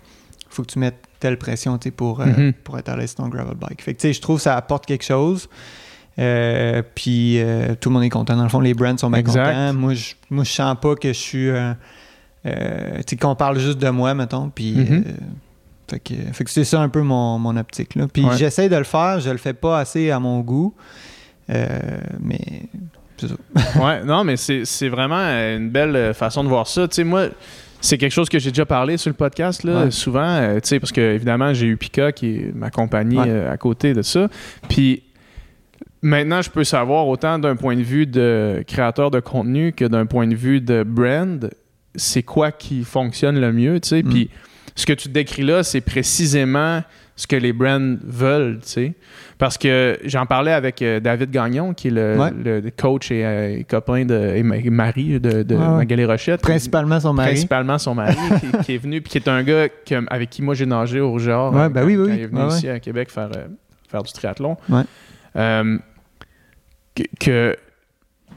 faut 0.49 0.63
que 0.63 0.71
tu 0.71 0.79
mettes 0.79 0.95
telle 1.19 1.37
pression 1.37 1.77
pour, 1.97 2.21
euh, 2.21 2.25
Mhm. 2.27 2.53
pour 2.63 2.77
être 2.79 2.87
à 2.87 2.95
l'aise 2.95 3.09
sur 3.09 3.17
ton 3.23 3.27
gravel 3.27 3.55
bike. 3.57 3.81
Fait 3.81 3.93
que, 3.93 3.99
tu 3.99 4.07
sais, 4.07 4.13
je 4.13 4.21
trouve 4.21 4.37
que 4.37 4.43
ça 4.43 4.55
apporte 4.55 4.85
quelque 4.85 5.03
chose. 5.03 5.49
Euh, 6.17 6.81
puis 6.95 7.41
euh, 7.41 7.75
tout 7.77 7.89
le 7.89 7.93
monde 7.95 8.03
est 8.03 8.09
content. 8.09 8.37
Dans 8.37 8.43
le 8.43 8.47
fond, 8.49 8.61
les 8.61 8.73
brands 8.73 8.97
sont 8.97 9.09
bien 9.09 9.21
contents. 9.21 9.73
Moi, 9.73 9.95
je 9.95 10.13
moi, 10.29 10.45
je 10.45 10.51
sens 10.51 10.77
pas 10.81 10.95
que 10.95 11.09
je 11.09 11.19
suis. 11.19 11.49
euh, 11.49 11.73
qu'on 13.19 13.35
parle 13.35 13.59
juste 13.59 13.79
de 13.79 13.89
moi, 13.89 14.13
mettons. 14.13 14.49
Puis. 14.49 14.75
Mhm. 14.75 15.03
Fait 15.89 15.99
que, 15.99 16.13
fait 16.33 16.43
que 16.43 16.49
c'est 16.49 16.63
ça 16.63 16.81
un 16.81 16.89
peu 16.89 17.01
mon, 17.01 17.37
mon 17.39 17.55
optique. 17.57 17.95
Là. 17.95 18.07
Puis 18.11 18.23
Ouais. 18.25 18.37
j'essaie 18.37 18.69
de 18.69 18.75
le 18.75 18.83
faire, 18.83 19.19
je 19.19 19.29
le 19.29 19.37
fais 19.37 19.53
pas 19.53 19.79
assez 19.79 20.09
à 20.11 20.19
mon 20.19 20.39
goût. 20.41 20.73
Euh, 21.49 21.67
mais 22.21 22.39
c'est 23.17 23.27
ça. 23.27 23.35
ouais, 23.85 24.03
non, 24.03 24.23
mais 24.23 24.35
c'est 24.37 24.65
c'est 24.65 24.89
vraiment 24.89 25.17
une 25.19 25.69
belle 25.69 26.13
façon 26.13 26.43
de 26.43 26.49
voir 26.49 26.67
ça. 26.67 26.87
Tu 26.87 26.95
sais, 26.95 27.03
moi, 27.03 27.27
c'est 27.81 27.97
quelque 27.99 28.11
chose 28.13 28.29
que 28.29 28.39
j'ai 28.39 28.49
déjà 28.49 28.65
parlé 28.65 28.97
sur 28.97 29.09
le 29.09 29.15
podcast, 29.15 29.63
là, 29.63 29.83
Ouais. 29.85 29.91
souvent, 29.91 30.25
euh, 30.25 30.55
tu 30.55 30.69
sais, 30.69 30.79
parce 30.79 30.91
que, 30.91 31.01
évidemment, 31.01 31.53
j'ai 31.53 31.67
eu 31.67 31.77
Pika 31.77 32.11
qui 32.11 32.35
est 32.37 32.55
ma 32.55 32.71
compagnie 32.71 33.17
Ouais. 33.19 33.25
euh, 33.27 33.51
à 33.51 33.57
côté 33.57 33.93
de 33.93 34.01
ça. 34.01 34.27
Puis 34.69 35.03
maintenant, 36.01 36.41
je 36.41 36.49
peux 36.49 36.63
savoir 36.63 37.07
autant 37.07 37.37
d'un 37.37 37.55
point 37.55 37.75
de 37.75 37.83
vue 37.83 38.07
de 38.07 38.63
créateur 38.67 39.11
de 39.11 39.19
contenu 39.19 39.71
que 39.71 39.85
d'un 39.85 40.07
point 40.07 40.25
de 40.27 40.35
vue 40.35 40.61
de 40.61 40.81
brand, 40.83 41.49
c'est 41.93 42.23
quoi 42.23 42.51
qui 42.51 42.83
fonctionne 42.83 43.39
le 43.39 43.53
mieux, 43.53 43.79
tu 43.79 43.89
sais. 43.89 44.03
Mm. 44.03 44.09
Puis 44.09 44.29
ce 44.75 44.85
que 44.85 44.93
tu 44.93 45.09
décris 45.09 45.43
là, 45.43 45.63
c'est 45.63 45.81
précisément 45.81 46.83
ce 47.17 47.27
que 47.27 47.37
les 47.37 47.53
brands 47.53 47.95
veulent, 48.03 48.59
tu 48.61 48.67
sais. 48.69 48.93
Parce 49.37 49.57
que 49.57 49.97
j'en 50.03 50.25
parlais 50.25 50.51
avec 50.51 50.81
euh, 50.81 50.99
David 50.99 51.31
Gagnon, 51.31 51.73
qui 51.73 51.87
est 51.87 51.91
le, 51.91 52.17
Ouais. 52.17 52.31
le 52.61 52.61
coach 52.77 53.09
et, 53.09 53.25
euh, 53.25 53.57
et 53.59 53.63
copain 53.63 54.03
de 54.03 54.33
et 54.35 54.43
ma- 54.43 54.57
et 54.57 54.69
mari 54.69 55.17
de, 55.19 55.43
de 55.43 55.55
Ouais, 55.55 55.61
ouais. 55.61 55.67
Magali 55.77 56.03
Rochette. 56.03 56.41
Principalement 56.41 56.99
son 56.99 57.13
mari. 57.13 57.29
Principalement 57.31 57.77
son 57.77 57.95
mari 57.95 58.17
qui, 58.41 58.57
qui 58.65 58.75
est 58.75 58.77
venu, 58.77 59.01
puis 59.01 59.11
qui 59.11 59.17
est 59.17 59.29
un 59.29 59.43
gars 59.43 59.69
que- 59.69 60.03
avec 60.11 60.29
qui 60.29 60.41
moi 60.41 60.55
j'ai 60.55 60.65
nagé 60.65 60.99
au 60.99 61.11
Rougeur 61.11 61.53
Ouais, 61.53 61.69
ben 61.69 61.81
quand, 61.81 61.87
oui, 61.87 61.95
oui, 61.95 62.05
quand 62.07 62.11
oui. 62.11 62.17
il 62.17 62.23
est 62.23 62.27
venu 62.27 62.47
ici 62.49 62.67
à 62.69 62.79
Québec 62.81 63.09
faire, 63.11 63.29
euh, 63.35 63.47
faire 63.89 64.03
du 64.03 64.11
triathlon. 64.11 64.57
Que, 66.95 67.03
que 67.19 67.55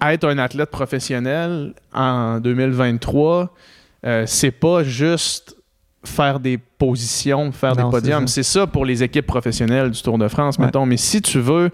être 0.03 0.24
un 0.28 0.39
athlète 0.39 0.70
professionnel 0.70 1.74
en 1.93 2.41
2023, 2.41 3.55
euh, 4.07 4.24
c'est 4.26 4.51
pas 4.53 4.82
juste 4.84 5.57
faire 6.05 6.38
des 6.40 6.59
positions, 6.59 7.51
faire 7.53 7.74
Non, 7.76 7.86
des 7.86 7.90
podiums. 7.90 8.28
C'est 8.28 8.42
ça 8.42 8.66
pour 8.66 8.84
les 8.84 9.03
équipes 9.03 9.26
professionnelles 9.26 9.90
du 9.90 10.01
Tour 10.03 10.18
de 10.18 10.28
France, 10.28 10.57
Ouais. 10.59 10.66
mettons. 10.66 10.86
Mais 10.86 10.96
si 10.96 11.20
tu 11.20 11.40
veux, 11.40 11.70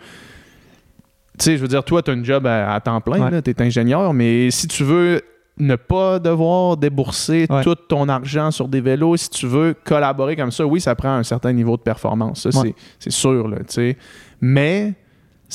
tu 1.38 1.44
sais, 1.44 1.56
je 1.56 1.62
veux 1.62 1.68
dire, 1.68 1.84
toi, 1.84 2.02
tu 2.02 2.10
as 2.10 2.14
un 2.14 2.22
job 2.24 2.46
à, 2.46 2.74
à 2.74 2.80
temps 2.80 3.00
plein, 3.00 3.30
Ouais. 3.30 3.42
tu 3.42 3.50
es 3.50 3.62
ingénieur, 3.62 4.14
mais 4.14 4.50
si 4.50 4.66
tu 4.68 4.84
veux 4.84 5.20
ne 5.58 5.76
pas 5.76 6.18
devoir 6.18 6.76
débourser 6.76 7.46
Ouais. 7.48 7.62
tout 7.62 7.74
ton 7.74 8.08
argent 8.08 8.50
sur 8.50 8.66
des 8.66 8.80
vélos, 8.80 9.16
si 9.16 9.30
tu 9.30 9.46
veux 9.46 9.74
collaborer 9.84 10.34
comme 10.36 10.50
ça, 10.50 10.66
oui, 10.66 10.80
ça 10.80 10.94
prend 10.94 11.14
un 11.14 11.22
certain 11.22 11.52
niveau 11.52 11.76
de 11.76 11.82
performance. 11.82 12.48
Ça, 12.48 12.62
c'est 12.98 13.12
sûr, 13.12 13.46
là, 13.48 13.58
tu 13.58 13.64
sais. 13.68 13.96
Mais 14.40 14.94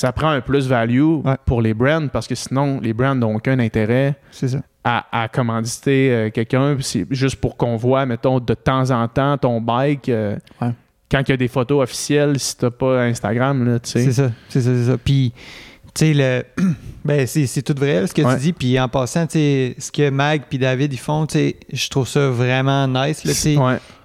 ça 0.00 0.12
prend 0.12 0.30
un 0.30 0.40
plus-value 0.40 1.02
Ouais. 1.24 1.36
pour 1.44 1.60
les 1.62 1.74
brands 1.74 2.08
parce 2.08 2.26
que 2.26 2.34
sinon, 2.34 2.80
les 2.80 2.92
brands 2.94 3.14
n'ont 3.14 3.36
aucun 3.36 3.58
intérêt 3.58 4.14
ça. 4.30 4.46
à, 4.84 5.22
à 5.24 5.28
commanditer 5.28 6.10
euh, 6.10 6.30
quelqu'un. 6.30 6.76
C'est 6.80 7.06
juste 7.10 7.36
pour 7.36 7.56
qu'on 7.56 7.76
voit, 7.76 8.06
mettons, 8.06 8.40
de 8.40 8.54
temps 8.54 8.90
en 8.90 9.06
temps 9.08 9.36
ton 9.38 9.60
bike. 9.60 10.08
euh, 10.08 10.36
Ouais. 10.60 10.70
Quand 11.10 11.20
il 11.26 11.30
y 11.30 11.32
a 11.34 11.36
des 11.36 11.48
photos 11.48 11.82
officielles, 11.82 12.38
si 12.38 12.56
t'as 12.56 12.70
pas 12.70 13.02
Instagram, 13.02 13.78
tu 13.82 13.90
sais. 13.90 14.04
C'est 14.04 14.12
ça, 14.12 14.30
c'est 14.48 14.60
ça, 14.60 14.70
c'est 14.74 14.84
ça. 14.92 14.96
Puis, 14.96 15.32
tu 15.92 16.06
sais, 16.06 16.14
le... 16.14 16.44
ben, 17.04 17.26
c'est, 17.26 17.46
c'est 17.46 17.62
tout 17.62 17.74
vrai 17.76 18.06
ce 18.06 18.14
que 18.14 18.22
Ouais. 18.22 18.34
tu 18.36 18.40
dis. 18.42 18.52
Puis 18.52 18.78
en 18.80 18.88
passant, 18.88 19.26
tu 19.26 19.32
sais, 19.32 19.74
ce 19.78 19.90
que 19.90 20.08
Mag 20.08 20.42
puis 20.48 20.58
David 20.58 20.92
ils 20.92 20.98
font, 20.98 21.26
tu 21.26 21.32
sais, 21.38 21.56
je 21.72 21.88
trouve 21.90 22.06
ça 22.08 22.28
vraiment 22.30 22.86
nice. 22.86 23.24
Là, 23.24 23.32
tu 23.32 23.38
sais. 23.38 23.56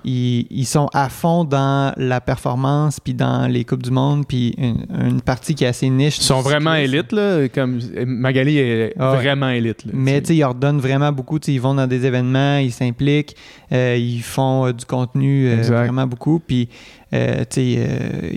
Ils, 0.08 0.45
ils 0.51 0.66
sont 0.68 0.88
à 0.93 1.10
fond 1.10 1.43
dans 1.45 1.91
la 1.97 2.22
performance, 2.22 2.99
puis 2.99 3.16
dans 3.16 3.47
les 3.51 3.66
Coupes 3.66 3.82
du 3.82 3.89
Monde, 3.89 4.28
puis 4.28 4.53
une, 4.60 4.86
une 5.08 5.20
partie 5.22 5.56
qui 5.56 5.64
est 5.64 5.68
assez 5.68 5.89
niche. 5.89 6.18
Ils 6.20 6.24
sont 6.24 6.41
vraiment 6.41 6.76
élites, 6.76 7.12
là. 7.12 7.47
Comme 7.49 7.80
Magali 8.06 8.60
est 8.60 8.93
Ah 8.99 9.16
vraiment 9.16 9.49
élite. 9.49 9.84
là, 9.84 9.91
Mais 9.95 10.18
tu 10.18 10.22
tu 10.22 10.28
sais, 10.28 10.36
ils 10.36 10.39
leur 10.41 10.53
donnent 10.53 10.80
vraiment 10.80 11.12
beaucoup. 11.12 11.39
Ils 11.47 11.60
vont 11.60 11.74
dans 11.74 11.88
des 11.88 12.06
événements, 12.06 12.58
ils 12.60 12.72
s'impliquent, 12.72 13.36
euh, 13.72 13.97
ils 13.99 14.22
font 14.22 14.68
euh, 14.68 14.74
du 14.74 14.86
contenu 14.86 15.47
euh, 15.49 15.62
vraiment 15.64 16.06
beaucoup. 16.06 16.39
Puis, 16.39 16.70
tu 17.12 17.18
sais, 17.49 17.88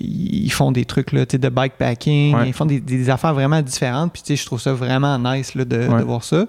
ils 0.01 0.51
font 0.51 0.73
des 0.73 0.87
trucs 0.87 1.13
là, 1.13 1.27
tu 1.27 1.33
sais, 1.33 1.39
de 1.39 1.49
bikepacking, 1.51 2.35
Ouais. 2.35 2.49
ils 2.49 2.53
font 2.55 2.65
des, 2.67 2.81
des 2.81 3.11
affaires 3.11 3.35
vraiment 3.35 3.61
différentes. 3.61 4.13
Puis, 4.13 4.23
tu 4.23 4.29
sais, 4.29 4.37
je 4.41 4.47
trouve 4.47 4.61
ça 4.61 4.73
vraiment 4.73 5.19
nice 5.19 5.55
là, 5.55 5.65
de, 5.67 5.77
Ouais. 5.87 5.99
de 5.99 6.05
voir 6.05 6.25
ça. 6.25 6.47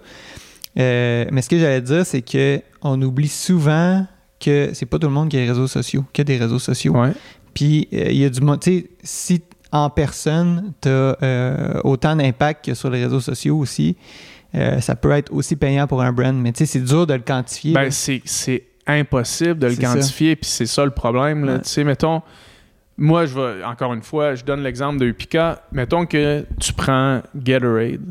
Mais 0.75 1.41
ce 1.41 1.49
que 1.49 1.59
j'allais 1.59 1.81
dire, 1.81 2.05
c'est 2.05 2.21
que 2.21 2.61
on 2.81 3.01
oublie 3.01 3.27
souvent 3.27 4.05
que 4.39 4.71
c'est 4.73 4.85
pas 4.85 4.99
tout 4.99 5.07
le 5.07 5.13
monde 5.13 5.29
qui 5.29 5.37
a 5.37 5.41
des 5.41 5.47
réseaux 5.47 5.67
sociaux, 5.67 6.05
qui 6.13 6.21
a 6.21 6.23
des 6.23 6.37
réseaux 6.37 6.59
sociaux. 6.59 6.93
Ouais. 6.93 7.11
Puis 7.53 7.87
euh, 7.93 8.05
il 8.09 8.17
y 8.17 8.25
a 8.25 8.29
du 8.29 8.41
monde, 8.41 8.59
tu 8.59 8.71
sais, 8.71 8.89
si 9.03 9.41
en 9.71 9.89
personne, 9.89 10.73
tu 10.81 10.89
as 10.89 11.81
autant 11.83 12.15
d'impact 12.15 12.65
que 12.65 12.73
sur 12.73 12.89
les 12.89 13.03
réseaux 13.03 13.19
sociaux 13.19 13.57
aussi. 13.57 13.95
Euh, 14.55 14.79
ça 14.81 14.95
peut 14.95 15.11
être 15.11 15.31
aussi 15.31 15.55
payant 15.55 15.85
pour 15.87 16.01
un 16.01 16.11
brand, 16.11 16.35
mais 16.35 16.51
tu 16.51 16.59
sais, 16.59 16.65
c'est 16.65 16.79
dur 16.83 17.05
de 17.05 17.13
le 17.13 17.19
quantifier. 17.19 17.73
Ben, 17.73 17.91
c'est 17.91 18.63
impossible 18.87 19.59
de 19.59 19.67
le 19.67 19.75
quantifier, 19.75 20.35
puis 20.35 20.49
c'est 20.49 20.65
ça 20.65 20.83
le 20.83 20.91
problème. 20.91 21.59
Tu 21.63 21.69
sais, 21.69 21.83
mettons, 21.83 22.21
moi, 22.97 23.25
je 23.25 23.35
vais, 23.35 23.63
encore 23.63 23.93
une 23.93 24.01
fois, 24.01 24.35
je 24.35 24.43
donne 24.43 24.61
l'exemple 24.63 24.99
de 24.99 25.05
Upica. 25.05 25.63
Mettons 25.71 26.05
que 26.05 26.45
tu 26.59 26.73
prends 26.73 27.21
Gatorade, 27.35 28.01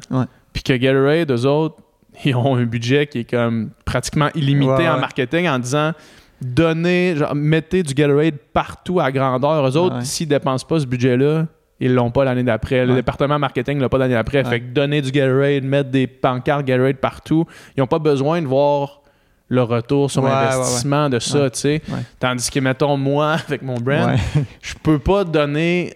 puis 0.52 0.62
que 0.62 0.72
Gatorade, 0.74 1.30
eux 1.32 1.46
autres, 1.46 1.76
ils 2.24 2.34
ont 2.34 2.56
un 2.56 2.64
budget 2.64 3.06
qui 3.06 3.20
est 3.20 3.30
comme 3.30 3.70
pratiquement 3.84 4.28
illimité 4.34 4.88
en 4.88 4.98
marketing 4.98 5.48
en 5.48 5.58
disant 5.58 5.92
donnez, 6.40 7.16
genre, 7.16 7.34
mettez 7.34 7.82
du 7.82 7.94
Gatorade 7.94 8.36
partout 8.52 9.00
à 9.00 9.10
grandeur. 9.10 9.66
Eux 9.66 9.76
autres, 9.76 10.02
s'ils 10.02 10.28
dépensent 10.28 10.66
pas 10.66 10.80
ce 10.80 10.86
budget-là, 10.86 11.46
ils 11.80 11.94
l'ont 11.94 12.10
pas 12.10 12.24
l'année 12.24 12.42
d'après. 12.42 12.86
Le 12.86 12.94
département 12.94 13.38
marketing 13.38 13.78
l'a 13.80 13.88
pas 13.88 13.98
l'année 13.98 14.14
d'après. 14.14 14.42
Fait 14.44 14.60
que 14.60 14.66
donner 14.66 15.02
du 15.02 15.10
Gatorade, 15.10 15.64
mettre 15.64 15.90
des 15.90 16.06
pancartes 16.06 16.64
Gatorade 16.64 16.96
partout, 16.96 17.46
ils 17.76 17.80
n'ont 17.80 17.86
pas 17.86 17.98
besoin 17.98 18.40
de 18.42 18.46
voir 18.46 19.02
le 19.48 19.62
retour 19.62 20.10
sur 20.10 20.22
l'investissement 20.22 21.08
de 21.08 21.18
ça, 21.18 21.48
tu 21.50 21.58
sais. 21.60 21.82
Tandis 22.20 22.50
que, 22.50 22.60
mettons, 22.60 22.96
moi, 22.96 23.32
avec 23.48 23.62
mon 23.62 23.78
brand, 23.78 24.16
je 24.60 24.74
peux 24.82 24.98
pas 24.98 25.24
donner 25.24 25.94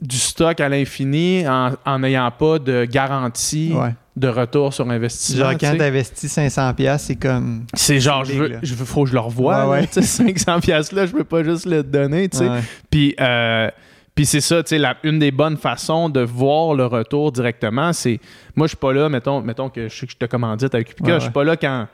du 0.00 0.16
stock 0.16 0.60
à 0.60 0.68
l'infini 0.68 1.44
en 1.48 1.98
n'ayant 1.98 2.30
pas 2.30 2.58
de 2.58 2.84
garantie 2.84 3.74
de 4.16 4.28
retour 4.28 4.72
sur 4.72 4.88
investissement. 4.88 5.50
Genre, 5.50 5.60
quand 5.60 5.74
tu 5.76 5.82
investis 5.82 6.36
500$, 6.36 6.98
c'est 6.98 7.16
comme. 7.16 7.66
C'est 7.74 8.00
genre, 8.00 8.24
je 8.24 8.32
veux, 8.32 8.58
je 8.62 8.74
faut 8.74 9.04
que 9.04 9.10
je 9.10 9.14
le 9.14 9.20
revoie. 9.20 9.82
500$, 9.82 10.94
là, 10.94 11.06
je 11.06 11.12
peux 11.12 11.24
pas 11.24 11.44
juste 11.44 11.66
le 11.66 11.82
donner, 11.82 12.28
tu 12.28 12.38
sais. 12.38 12.48
Puis, 12.90 13.14
euh, 13.20 13.70
puis 14.14 14.24
c'est 14.24 14.40
ça, 14.40 14.62
tu 14.62 14.78
sais, 14.78 14.82
une 15.04 15.18
des 15.18 15.30
bonnes 15.30 15.58
façons 15.58 16.08
de 16.08 16.20
voir 16.20 16.74
le 16.74 16.86
retour 16.86 17.30
directement, 17.30 17.92
c'est. 17.92 18.18
Moi, 18.54 18.66
je 18.66 18.70
suis 18.70 18.78
pas 18.78 18.94
là, 18.94 19.10
mettons, 19.10 19.42
mettons 19.42 19.68
que 19.68 19.88
je, 19.88 20.06
que 20.06 20.12
je 20.12 20.16
te 20.16 20.24
commandite 20.24 20.74
avec 20.74 20.92
Upica, 20.92 21.18
je 21.18 21.24
suis 21.24 21.32
pas 21.32 21.44
là 21.44 21.56
quand 21.56 21.86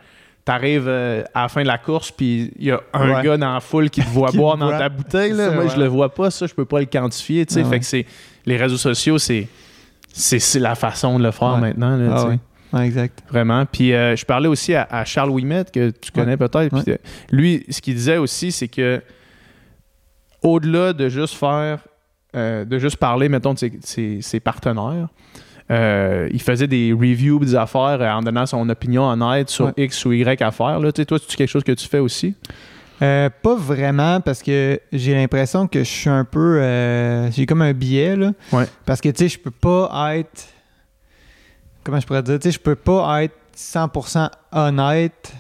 t'arrives 0.45 0.89
euh, 0.89 1.23
à 1.35 1.43
la 1.43 1.49
fin 1.49 1.63
de 1.63 1.67
la 1.67 1.79
course, 1.79 2.11
puis 2.11 2.53
il 2.59 2.67
y 2.67 2.71
a 2.71 2.81
un 2.93 3.23
gars 3.23 3.37
dans 3.37 3.55
la 3.55 3.61
foule 3.61 3.91
qui 3.91 4.01
te 4.01 4.09
voit 4.11 4.31
boire 4.33 4.57
dans 4.57 4.71
ta 4.71 4.89
bouteille. 4.89 5.33
Là. 5.33 5.51
Moi, 5.51 5.69
je 5.69 5.79
le 5.79 5.87
vois 5.87 6.13
pas, 6.13 6.31
ça, 6.31 6.47
je 6.47 6.55
peux 6.55 6.65
pas 6.65 6.81
le 6.81 6.87
quantifier. 6.87 7.45
sais. 7.49 7.65
fait 7.65 7.81
que 7.81 7.87
c'est. 7.87 8.07
Les 8.45 8.57
réseaux 8.57 8.79
sociaux, 8.79 9.19
c'est. 9.19 9.49
C'est 10.15 10.59
la 10.59 10.75
façon 10.75 11.19
de 11.19 11.25
le 11.25 11.31
faire 11.31 11.57
maintenant. 11.57 11.97
Là, 11.97 12.37
ah 12.73 12.87
exact. 12.87 13.23
Vraiment. 13.29 13.67
Puis 13.67 13.93
euh, 13.93 14.17
je 14.17 14.25
parlais 14.25 14.49
aussi 14.49 14.75
à, 14.75 15.05
Charles 15.05 15.31
Ouimet, 15.31 15.65
que 15.73 15.91
tu 15.91 16.11
connais 16.11 16.37
peut-être. 16.37 16.89
Euh, 16.89 16.97
lui, 17.31 17.65
ce 17.69 17.81
qu'il 17.81 17.95
disait 17.95 18.17
aussi, 18.17 18.51
c'est 18.51 18.69
que 18.69 19.03
au-delà 20.43 20.93
de 20.93 21.09
juste 21.09 21.35
faire 21.35 21.81
euh, 22.35 22.65
de 22.65 22.79
juste 22.79 22.97
parler, 22.97 23.29
mettons, 23.29 23.53
de 23.53 23.59
ses, 23.83 24.41
partenaires. 24.41 25.09
Euh, 25.73 26.29
il 26.33 26.43
faisait 26.43 26.67
des 26.67 26.93
reviews 26.93 27.39
des 27.41 27.55
affaires 27.55 28.01
euh, 28.01 28.11
en 28.11 28.21
donnant 28.21 28.47
son 28.47 28.69
opinion 28.69 29.05
en 29.05 29.33
aide 29.33 29.49
sur 29.49 29.73
X 29.77 30.05
ou 30.05 30.13
Y 30.13 30.43
affaires. 30.43 30.79
Là. 30.79 30.93
toi, 30.93 31.19
c'est 31.19 31.37
quelque 31.37 31.49
chose 31.49 31.65
que 31.65 31.73
tu 31.73 31.89
fais 31.89 31.99
aussi? 31.99 32.35
pas 33.01 33.57
vraiment 33.57 34.21
parce 34.21 34.45
que 34.45 34.79
j'ai 34.93 35.15
l'impression 35.15 35.67
que 35.67 35.81
je 35.81 35.91
suis 35.91 36.11
un 36.11 36.25
peu. 36.25 36.61
j'ai 37.33 37.47
comme 37.47 37.63
un 37.63 37.73
biais. 37.73 38.15
Là, 38.15 38.33
Parce 38.87 39.01
que 39.01 39.09
tu 39.09 39.25
sais, 39.25 39.29
je 39.29 39.39
peux 39.41 39.51
pas 39.51 40.17
être. 40.17 40.47
Comment 41.83 41.99
je 41.99 42.07
pourrais 42.07 42.23
dire? 42.23 42.39
Tu 42.39 42.49
sais, 42.49 42.53
je 42.53 42.61
peux 42.61 42.77
pas 42.77 43.25
être 43.25 43.35
100% 43.57 44.31
honnête 44.53 45.35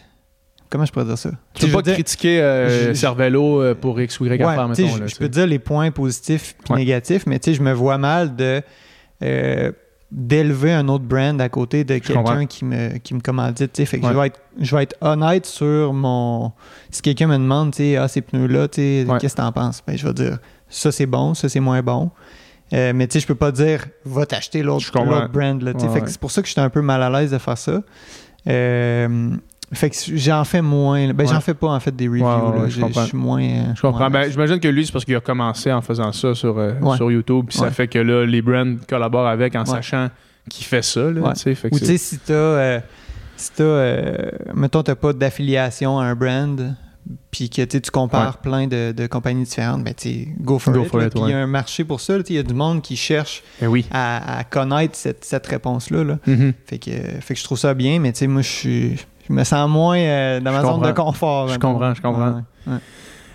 Comment 0.73 0.87
je 0.87 0.93
pourrais 0.93 1.05
dire 1.05 1.19
ça? 1.19 1.33
Tu 1.53 1.67
peux 1.67 1.73
pas 1.73 1.93
critiquer 1.93 2.41
euh, 2.41 2.95
euh, 2.95 3.75
pour 3.75 4.01
X 4.01 4.21
ou 4.21 4.25
Y 4.25 4.43
ouais, 4.43 4.69
mettons. 4.69 5.07
je 5.07 5.17
peux 5.17 5.29
dire 5.29 5.47
les 5.47 5.59
points 5.59 5.91
positifs 5.91 6.57
et 6.71 6.73
négatifs, 6.73 7.27
mais 7.27 7.39
je 7.45 7.61
me 7.61 7.75
vois 7.75 7.99
mal 7.99 8.35
de 8.35 8.63
euh, 9.23 9.71
d'élever 10.13 10.73
un 10.73 10.89
autre 10.89 11.05
brand 11.05 11.41
à 11.41 11.49
côté 11.49 11.85
de 11.85 11.97
quelqu'un 11.99 12.45
qui 12.47 12.67
me, 12.67 12.99
qui 12.99 13.15
me 13.15 13.21
commandite. 13.21 13.83
Fait 13.85 13.99
que 13.99 14.07
je, 14.07 14.13
vais 14.13 14.27
être, 14.27 14.41
je 14.61 14.77
vais 14.77 14.83
être 14.83 14.97
honnête 15.01 15.47
sur 15.47 15.93
mon. 15.95 16.53
Si 16.91 17.01
quelqu'un 17.01 17.27
me 17.29 17.39
demande, 17.39 17.75
ah, 17.99 18.09
ces 18.09 18.21
pneus-là, 18.21 18.69
qu'est-ce 18.69 19.05
que 19.07 19.35
tu 19.35 19.43
en 19.43 19.53
penses? 19.53 19.83
Ben, 19.87 19.97
je 19.97 20.07
vais 20.07 20.13
dire 20.13 20.39
ça 20.69 20.93
c'est 20.93 21.07
bon, 21.07 21.35
ça 21.35 21.49
c'est 21.49 21.61
moins 21.61 21.83
bon. 21.83 22.11
mais 22.71 23.07
tu 23.07 23.15
sais, 23.15 23.21
je 23.21 23.27
peux 23.27 23.35
pas 23.35 23.53
dire 23.53 23.87
va 24.05 24.27
t'acheter 24.27 24.63
l'autre 24.63 24.91
brand. 25.29 25.63
Là, 25.63 25.73
c'est 26.07 26.19
pour 26.21 26.31
ça 26.31 26.43
que 26.43 26.49
j'étais 26.49 26.61
un 26.61 26.71
peu 26.71 26.83
mal 26.83 27.03
à 27.03 27.09
l'aise 27.09 27.31
de 27.31 27.39
faire 27.39 27.59
ça. 27.59 27.81
Fait 29.73 29.89
que 29.89 29.97
j'en 30.17 30.45
fais 30.45 30.61
moins. 30.61 31.13
Ben, 31.15 31.27
j'en 31.27 31.41
fais 31.41 31.55
pas, 31.55 31.69
en 31.69 31.81
fait, 31.81 31.95
des 31.95 32.07
reviews. 32.07 32.69
je, 32.69 33.01
suis 33.07 33.17
moins. 33.17 33.75
Je 33.75 33.81
comprends. 33.81 34.11
Ben, 34.11 34.31
j'imagine 34.31 34.61
que 34.61 34.69
lui, 34.69 34.85
c'est 34.85 34.93
parce 34.93 35.05
qu'il 35.05 35.17
a 35.17 35.21
commencé 35.21 35.73
en 35.73 35.81
faisant 35.81 36.13
ça 36.13 36.35
sur, 36.35 36.59
euh, 36.59 36.75
sur 36.97 37.11
YouTube. 37.11 37.47
Puis 37.49 37.59
ça 37.59 37.71
fait 37.71 37.89
que 37.89 37.99
là, 37.99 38.27
les 38.27 38.43
brands 38.43 38.77
collaborent 38.89 39.29
avec 39.29 39.57
en 39.57 39.65
sachant 39.65 40.09
qu'il 40.49 40.67
fait 40.67 40.83
ça. 40.83 41.11
Là, 41.11 41.35
fait 41.35 41.69
Ou 41.73 41.79
tu 41.79 41.87
sais, 41.87 41.97
si 41.97 42.19
t'as. 42.19 42.35
Euh, 42.35 42.81
si 43.37 43.53
t'as. 43.53 43.65
Euh, 43.65 44.31
mettons, 44.55 44.83
t'as 44.83 44.95
pas 44.95 45.13
d'affiliation 45.13 45.99
à 45.99 46.05
un 46.05 46.15
brand, 46.15 46.75
puis 47.31 47.49
que 47.49 47.63
tu 47.63 47.91
compares 47.91 48.39
plein 48.39 48.67
de, 48.67 48.93
de, 48.93 49.07
compagnies 49.07 49.45
différentes, 49.45 49.83
ben 49.85 49.95
tu 49.95 50.35
go 50.39 50.59
for 50.59 50.77
it. 50.77 51.13
Puis 51.13 51.23
il 51.23 51.31
y 51.31 51.33
a 51.33 51.39
un 51.39 51.47
marché 51.47 51.85
pour 51.85 52.01
ça. 52.01 52.19
Il 52.29 52.35
y 52.35 52.39
a 52.39 52.43
du 52.43 52.55
monde 52.55 52.83
qui 52.83 52.97
cherche 52.97 53.43
eh 53.61 53.67
oui. 53.67 53.87
à, 53.91 54.45
connaître 54.51 54.97
cette, 54.97 55.25
cette 55.25 55.47
réponse-là. 55.47 56.05
Là. 56.05 56.19
Mm-hmm. 56.29 56.53
fait, 56.67 56.79
que, 56.79 56.91
fait 57.21 57.35
que 57.35 57.41
je 57.41 57.45
trouve 57.45 57.59
ça 57.59 57.73
bien, 57.73 57.99
mais 58.01 58.13
tu 58.13 58.19
sais, 58.19 58.27
moi, 58.27 58.43
je 58.43 58.49
suis 58.49 58.97
je 59.29 59.33
me 59.33 59.45
sens 59.45 59.69
moins 59.69 59.99
euh, 59.99 60.41
dans 60.41 60.53
ma 60.53 60.63
zone 60.63 60.83
de 60.83 60.93
confort. 60.93 61.49
Je 61.49 61.59
comprends, 61.59 61.95
je 61.95 62.03
comprends. 62.03 62.43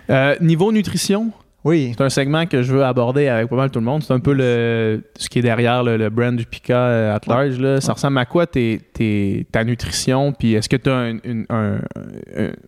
Euh, 0.10 0.36
niveau 0.40 0.72
nutrition, 0.72 1.32
oui. 1.64 1.94
C'est 1.98 2.04
un 2.04 2.10
segment 2.10 2.46
que 2.46 2.62
je 2.62 2.72
veux 2.72 2.86
aborder 2.86 3.28
avec 3.28 3.50
pas 3.50 3.58
mal 3.58 3.70
tout 3.70 3.80
le 3.80 3.86
monde. 3.86 4.02
C'est 4.02 4.14
un 4.14 4.22
peu 4.22 4.32
le, 4.32 5.04
ce 5.18 5.28
qui 5.28 5.40
est 5.40 5.42
derrière 5.42 5.84
le, 5.84 6.10
brand 6.10 6.34
du 6.36 6.46
Pika 6.46 6.78
euh, 6.78 7.16
at 7.16 7.22
large. 7.28 7.60
Là. 7.60 7.82
Ça 7.82 7.92
ressemble 7.94 8.18
à 8.20 8.26
quoi 8.26 8.46
ta 8.48 9.64
nutrition? 9.66 10.32
Puis 10.32 10.54
est-ce 10.54 10.70
que 10.70 10.78
tu 10.78 10.90
as 10.90 10.96
un, 10.96 11.18
un, 11.50 11.80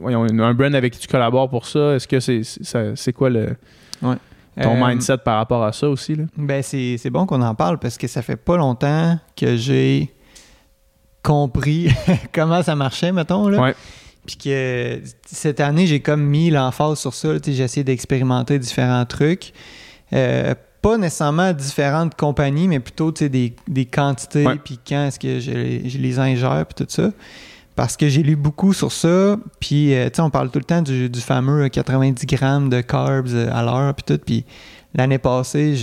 un, 0.06 0.54
brand 0.54 0.76
avec 0.76 0.94
qui 0.94 1.00
tu 1.00 1.08
collabores 1.08 1.50
pour 1.50 1.66
ça? 1.66 1.96
Est-ce 1.96 2.08
que 2.10 2.20
c'est, 2.20 2.42
c'est 2.44 3.14
quoi 3.14 3.30
le, 3.30 3.56
ton 4.62 4.86
mindset 4.86 5.20
par 5.20 5.38
rapport 5.38 5.64
à 5.64 5.72
ça 5.72 5.88
aussi? 5.88 6.16
Là? 6.16 6.26
Ben 6.36 6.62
c'est, 6.62 6.98
c'est 6.98 7.10
bon 7.10 7.26
qu'on 7.26 7.42
en 7.42 7.56
parle 7.56 7.78
parce 7.80 7.98
que 7.98 8.08
ça 8.08 8.22
fait 8.22 8.36
pas 8.36 8.58
longtemps 8.58 9.18
que 9.38 9.56
j'ai 9.56 10.14
compris 11.24 11.92
comment 12.34 12.64
ça 12.64 12.76
marchait, 12.76 13.12
mettons. 13.12 13.48
Là. 13.48 13.74
Puis 14.26 14.38
que 14.38 15.02
cette 15.26 15.60
année, 15.60 15.88
j'ai 15.88 16.02
comme 16.02 16.22
mis 16.22 16.50
l'emphase 16.50 17.00
sur 17.00 17.14
ça. 17.14 17.30
J'ai 17.44 17.64
essayé 17.64 17.84
d'expérimenter 17.84 18.60
différents 18.60 19.06
trucs. 19.06 19.54
Euh, 20.14 20.54
pas 20.82 20.98
nécessairement 20.98 21.52
différentes 21.54 22.16
compagnies, 22.16 22.68
mais 22.68 22.80
plutôt 22.80 23.12
des, 23.12 23.54
des 23.68 23.86
quantités, 23.86 24.46
puis 24.64 24.80
quand 24.88 25.08
est-ce 25.08 25.20
que 25.20 25.40
je, 25.40 25.98
les 25.98 26.20
ingère, 26.20 26.66
puis 26.66 26.86
tout 26.86 26.92
ça. 26.92 27.12
Parce 27.76 27.96
que 27.96 28.10
j'ai 28.10 28.24
lu 28.24 28.36
beaucoup 28.36 28.74
sur 28.74 28.92
ça, 28.92 29.38
puis 29.60 29.94
euh, 29.94 30.10
on 30.20 30.30
parle 30.30 30.52
tout 30.52 30.60
le 30.60 30.66
temps 30.66 30.82
du, 30.82 31.10
du, 31.10 31.22
fameux 31.22 31.68
90 31.70 32.26
grammes 32.26 32.70
de 32.70 32.82
carbs 32.82 33.36
à 33.52 33.64
l'heure, 33.64 33.94
puis 33.94 34.04
tout, 34.06 34.22
puis 34.24 34.46
L'année 34.96 35.20
passée, 35.20 35.76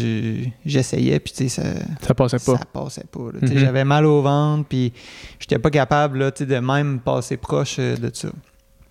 j'essayais, 0.64 1.20
puis 1.20 1.32
tu 1.32 1.48
sais, 1.48 1.62
ça, 1.62 1.68
ça 2.00 2.12
passait 2.12 2.38
pas. 2.38 2.58
Ça 2.58 2.64
passait 2.72 3.04
pas. 3.10 3.20
Mhm. 3.40 3.56
J'avais 3.58 3.84
mal 3.84 4.04
au 4.04 4.20
ventre, 4.20 4.66
puis 4.68 4.92
j'étais 5.38 5.60
pas 5.60 5.70
capable 5.70 6.18
là, 6.18 6.30
de 6.32 6.58
même 6.58 6.98
passer 6.98 7.36
proche 7.36 7.76
euh, 7.78 7.96
de 7.96 8.10
ça. 8.12 8.28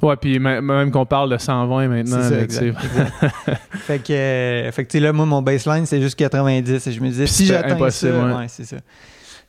Ouais, 0.02 0.16
puis 0.16 0.40
même 0.40 0.92
qu'on 0.92 1.06
parle 1.06 1.32
de 1.32 1.38
120 1.38 1.88
maintenant. 1.90 2.22
C'est 2.22 2.50
ça, 2.50 2.62
fait 3.74 4.00
que, 4.00 4.14
euh, 4.14 4.72
fait 4.72 4.86
que 4.86 4.98
là, 5.00 5.12
moi, 5.12 5.26
mon 5.26 5.42
baseline, 5.42 5.86
c'est 5.86 6.02
juste 6.02 6.18
90. 6.18 6.88
Et 6.88 6.92
je 6.92 7.02
me 7.02 7.10
disais, 7.10 7.28
si 7.28 7.46
j'atteins 7.46 7.90
ça, 7.90 8.08
ouais, 8.08 8.46
c'est 8.48 8.66
ça. 8.66 8.78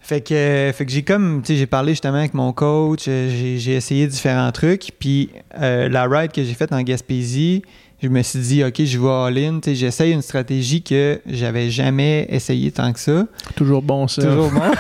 Fait 0.00 0.20
que, 0.20 0.72
fait 0.72 0.86
que 0.86 0.92
j'ai 0.92 1.02
comme, 1.02 1.42
tu 1.42 1.52
sais, 1.52 1.58
j'ai 1.58 1.66
parlé 1.66 1.92
justement 1.92 2.18
avec 2.18 2.32
mon 2.32 2.52
coach, 2.52 3.06
euh, 3.08 3.28
j'ai 3.56 3.74
essayé 3.74 4.06
différents 4.06 4.50
trucs, 4.50 4.92
puis 4.98 5.30
la 5.56 6.06
ride 6.06 6.32
que 6.32 6.42
j'ai 6.42 6.54
faite 6.54 6.72
en 6.72 6.82
Gaspésie, 6.82 7.62
je 8.02 8.08
me 8.08 8.22
suis 8.22 8.38
dit, 8.40 8.64
OK, 8.64 8.84
je 8.84 8.98
vais 8.98 9.08
all-in. 9.08 9.60
J'essaye 9.64 10.12
une 10.12 10.22
stratégie 10.22 10.82
que 10.82 11.20
j'avais 11.26 11.70
jamais 11.70 12.26
essayé 12.28 12.70
tant 12.70 12.92
que 12.92 13.00
ça. 13.00 13.26
Toujours 13.54 13.82
bon, 13.82 14.06
ça. 14.06 14.22
Toujours 14.22 14.50
bon. 14.50 14.70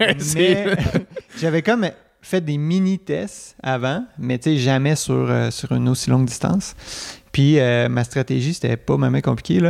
mais 0.34 0.76
j'avais 1.38 1.62
comme 1.62 1.88
fait 2.22 2.40
des 2.40 2.56
mini-tests 2.56 3.56
avant, 3.62 4.04
mais 4.18 4.40
jamais 4.56 4.96
sur, 4.96 5.14
euh, 5.14 5.50
sur 5.50 5.70
une 5.72 5.88
aussi 5.88 6.10
longue 6.10 6.26
distance. 6.26 6.74
Puis 7.30 7.60
euh, 7.60 7.88
ma 7.88 8.02
stratégie, 8.02 8.54
c'était 8.54 8.76
pas 8.76 8.96
même 8.96 9.20
compliqué. 9.20 9.60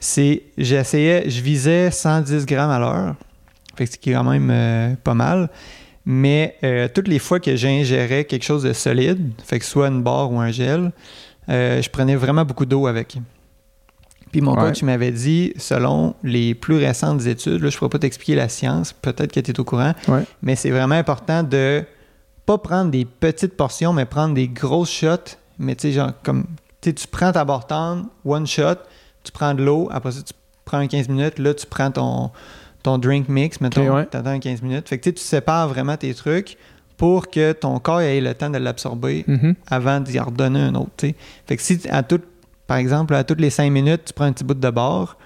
C'est, 0.00 0.44
j'essayais, 0.56 1.28
je 1.28 1.42
visais 1.42 1.90
110 1.90 2.46
grammes 2.46 2.70
à 2.70 2.78
l'heure. 2.78 3.16
Fait 3.76 3.84
que 3.84 3.90
c'est 3.92 4.12
quand 4.12 4.24
même 4.24 4.48
euh, 4.50 4.94
pas 5.02 5.14
mal. 5.14 5.50
Mais 6.06 6.56
toutes 6.94 7.08
les 7.08 7.18
fois 7.18 7.38
que 7.38 7.54
j'ingérais 7.54 8.24
quelque 8.24 8.44
chose 8.44 8.62
de 8.62 8.72
solide, 8.72 9.30
fait 9.44 9.58
que 9.58 9.64
soit 9.66 9.88
une 9.88 10.02
barre 10.02 10.32
ou 10.32 10.40
un 10.40 10.50
gel, 10.50 10.90
euh, 11.48 11.82
je 11.82 11.90
prenais 11.90 12.16
vraiment 12.16 12.44
beaucoup 12.44 12.66
d'eau 12.66 12.86
avec. 12.86 13.18
Puis 14.30 14.40
mon 14.40 14.54
coach 14.54 14.82
m'avait 14.82 15.10
dit, 15.10 15.54
selon 15.56 16.14
les 16.22 16.54
plus 16.54 16.76
récentes 16.76 17.24
études, 17.26 17.60
je 17.60 17.64
ne 17.64 17.70
pourrais 17.70 17.88
pas 17.88 17.98
t'expliquer 17.98 18.34
la 18.34 18.48
science, 18.48 18.92
peut-être 18.92 19.32
que 19.32 19.40
tu 19.40 19.50
es 19.50 19.60
au 19.60 19.64
courant, 19.64 19.94
mais 20.42 20.54
c'est 20.54 20.70
vraiment 20.70 20.96
important 20.96 21.42
de 21.42 21.82
pas 22.44 22.58
prendre 22.58 22.90
des 22.90 23.04
petites 23.04 23.56
portions, 23.56 23.92
mais 23.92 24.04
prendre 24.06 24.34
des 24.34 24.48
grosses 24.48 24.90
shots. 24.90 25.36
Mais 25.58 25.74
tu 25.74 25.88
sais, 25.88 25.92
genre, 25.92 26.12
comme 26.22 26.44
tu 26.80 26.92
prends 27.10 27.32
ta 27.32 27.44
bartende, 27.44 28.06
one 28.24 28.46
shot, 28.46 28.76
tu 29.24 29.32
prends 29.32 29.54
de 29.54 29.62
l'eau, 29.62 29.88
après 29.90 30.12
ça, 30.12 30.22
tu 30.22 30.32
prends 30.64 30.78
un 30.78 30.86
15 30.86 31.08
minutes, 31.08 31.38
là, 31.38 31.52
tu 31.52 31.66
prends 31.66 31.90
ton, 31.90 32.30
ton 32.82 32.98
drink 32.98 33.28
mix, 33.28 33.60
mettons, 33.60 33.94
ouais. 33.94 34.06
t'attends 34.06 34.30
un 34.30 34.38
15 34.38 34.62
minutes. 34.62 34.88
Fait 34.88 34.98
que 34.98 35.04
tu 35.04 35.14
tu 35.14 35.22
sépares 35.22 35.68
vraiment 35.68 35.96
tes 35.96 36.14
trucs 36.14 36.56
pour 36.98 37.30
que 37.30 37.52
ton 37.52 37.78
corps 37.78 38.02
ait 38.02 38.20
le 38.20 38.34
temps 38.34 38.50
de 38.50 38.58
l'absorber 38.58 39.24
Mhm. 39.26 39.54
avant 39.68 40.00
d'y 40.00 40.18
redonner 40.18 40.60
un 40.60 40.74
autre. 40.74 41.06
Fait 41.46 41.56
que 41.56 41.62
si 41.62 41.80
à 41.88 42.02
tout, 42.02 42.20
par 42.66 42.76
exemple, 42.76 43.14
à 43.14 43.24
toutes 43.24 43.40
les 43.40 43.50
5 43.50 43.70
minutes, 43.70 44.02
tu 44.06 44.12
prends 44.12 44.26
un 44.26 44.32
petit 44.32 44.44
bout 44.44 44.54
de 44.54 44.70
bord, 44.70 45.16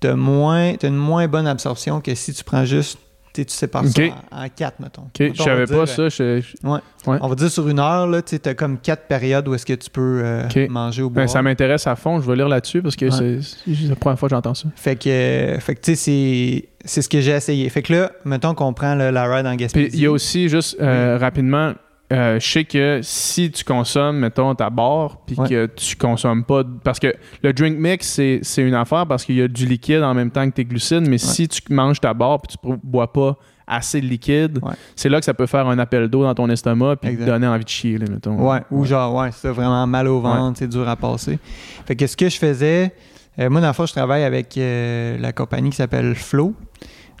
tu 0.00 0.08
as, 0.08 0.12
une 0.12 0.96
moins 0.96 1.28
bonne 1.28 1.46
absorption 1.46 2.00
que 2.00 2.14
si 2.14 2.34
tu 2.34 2.44
prends 2.44 2.64
juste, 2.66 2.98
tu 3.34 3.44
sépares 3.48 3.84
Ok. 3.84 3.90
ça 3.96 4.02
en 4.30 4.46
4, 4.48 4.80
mettons. 4.80 5.02
Ok, 5.02 5.20
Mettons, 5.20 5.34
je 5.34 5.42
savais 5.42 5.66
pas 5.66 5.74
euh, 5.74 5.86
ça. 5.86 6.08
je- 6.08 6.40
je- 6.40 6.66
Ouais. 6.68 6.78
Ouais. 7.06 7.18
On 7.20 7.28
va 7.28 7.34
dire 7.34 7.50
sur 7.50 7.66
une 7.68 7.78
heure, 7.78 8.06
là, 8.06 8.22
tu 8.22 8.38
as 8.44 8.54
comme 8.54 8.78
4 8.78 9.06
périodes 9.08 9.48
où 9.48 9.54
est-ce 9.54 9.66
que 9.66 9.72
tu 9.72 9.90
peux 9.90 10.20
euh, 10.24 10.42
manger 10.68 11.02
au 11.02 11.08
ben, 11.10 11.22
boire. 11.22 11.28
ça 11.30 11.42
m'intéresse 11.42 11.86
à 11.86 11.96
fond. 11.96 12.20
Je 12.20 12.26
vais 12.28 12.36
lire 12.36 12.48
là-dessus 12.48 12.82
parce 12.82 12.94
que 12.96 13.06
Ouais. 13.06 13.40
c'est 13.42 13.88
la 13.88 13.96
première 13.96 14.18
fois 14.18 14.28
que 14.28 14.34
j'entends 14.34 14.54
ça. 14.54 14.68
Fait 14.76 14.96
que, 14.96 15.08
euh, 15.08 15.58
fait 15.60 15.74
tu 15.74 15.96
sais, 15.96 16.66
c'est- 16.84 17.00
ce 17.02 17.08
que 17.08 17.20
j'ai 17.20 17.32
essayé. 17.32 17.68
Fait 17.70 17.82
que 17.82 17.92
là, 17.92 18.12
mettons 18.24 18.54
qu'on 18.54 18.72
prend 18.72 18.94
le- 18.94 19.10
la 19.10 19.24
ride 19.34 19.46
en 19.46 19.54
Gaspésie. 19.56 19.90
il 19.96 20.00
y 20.02 20.06
a 20.06 20.10
aussi, 20.12 20.48
juste 20.48 20.76
euh, 20.80 21.16
rapidement, 21.20 21.72
euh, 22.12 22.38
je 22.38 22.46
sais 22.46 22.64
que 22.64 23.00
si 23.02 23.50
tu 23.50 23.64
consommes, 23.64 24.18
mettons, 24.18 24.54
ta 24.54 24.68
barre, 24.70 25.18
puis 25.26 25.34
Ouais. 25.38 25.48
que 25.48 25.66
tu 25.74 25.96
consommes 25.96 26.44
pas. 26.44 26.62
Parce 26.84 26.98
que 27.00 27.14
le 27.42 27.52
drink 27.52 27.78
mix, 27.78 28.06
c'est 28.06 28.40
c'est 28.42 28.62
une 28.62 28.74
affaire 28.74 29.06
parce 29.06 29.24
qu'il 29.24 29.36
y 29.36 29.42
a 29.42 29.48
du 29.48 29.64
liquide 29.66 30.02
en 30.02 30.12
même 30.14 30.30
temps 30.30 30.48
que 30.48 30.54
tes 30.54 30.64
glucides, 30.64 31.08
mais 31.08 31.18
si 31.18 31.48
tu 31.48 31.60
manges 31.70 32.00
ta 32.00 32.12
barre 32.14 32.40
puis 32.42 32.56
tu 32.60 32.68
ne 32.70 32.76
bois 32.82 33.12
pas 33.12 33.36
assez 33.66 34.00
de 34.00 34.06
liquide, 34.06 34.58
Ouais. 34.62 34.72
c'est 34.96 35.08
là 35.08 35.18
que 35.20 35.24
ça 35.24 35.32
peut 35.34 35.46
faire 35.46 35.66
un 35.68 35.78
appel 35.78 36.08
d'eau 36.08 36.24
dans 36.24 36.34
ton 36.34 36.50
estomac 36.50 36.96
puis 36.96 37.16
te 37.16 37.22
donner 37.24 37.46
envie 37.46 37.64
de 37.64 37.68
chier, 37.68 37.96
là, 37.96 38.06
mettons. 38.10 38.36
Ouais, 38.36 38.60
ou 38.70 38.84
genre, 38.84 39.14
ouais, 39.14 39.30
c'est 39.32 39.48
vraiment 39.48 39.86
mal 39.86 40.08
au 40.08 40.20
ventre, 40.20 40.58
c'est 40.58 40.68
dur 40.68 40.86
à 40.88 40.96
passer. 40.96 41.38
Fait 41.86 41.96
que 41.96 42.06
ce 42.06 42.16
que 42.16 42.28
je 42.28 42.36
faisais, 42.36 42.92
euh, 43.38 43.48
moi, 43.48 43.60
dans 43.62 43.68
le 43.68 43.72
fond, 43.72 43.86
je 43.86 43.92
travaille 43.92 44.24
avec 44.24 44.58
euh, 44.58 45.16
la 45.18 45.32
compagnie 45.32 45.70
qui 45.70 45.76
s'appelle 45.76 46.14
Flow. 46.14 46.54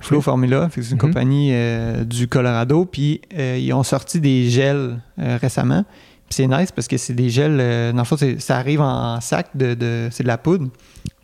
Flow. 0.02 0.20
Formula, 0.20 0.68
c'est 0.72 0.82
une 0.82 0.92
Mhm. 0.92 0.98
compagnie 0.98 1.50
euh, 1.52 2.04
du 2.04 2.28
Colorado, 2.28 2.84
puis 2.84 3.20
euh, 3.38 3.56
ils 3.60 3.72
ont 3.72 3.82
sorti 3.82 4.20
des 4.20 4.48
gels 4.50 4.98
euh, 5.18 5.38
récemment. 5.40 5.84
Puis 6.28 6.36
c'est 6.36 6.46
nice 6.46 6.72
parce 6.72 6.88
que 6.88 6.96
c'est 6.96 7.12
des 7.14 7.28
gels, 7.28 7.56
dans 7.92 7.98
le 7.98 8.04
fond, 8.04 8.16
ça 8.38 8.56
arrive 8.56 8.80
en 8.80 9.20
sac, 9.20 9.48
de, 9.54 9.74
de- 9.74 10.08
c'est 10.10 10.22
de 10.22 10.28
la 10.28 10.38
poudre, 10.38 10.68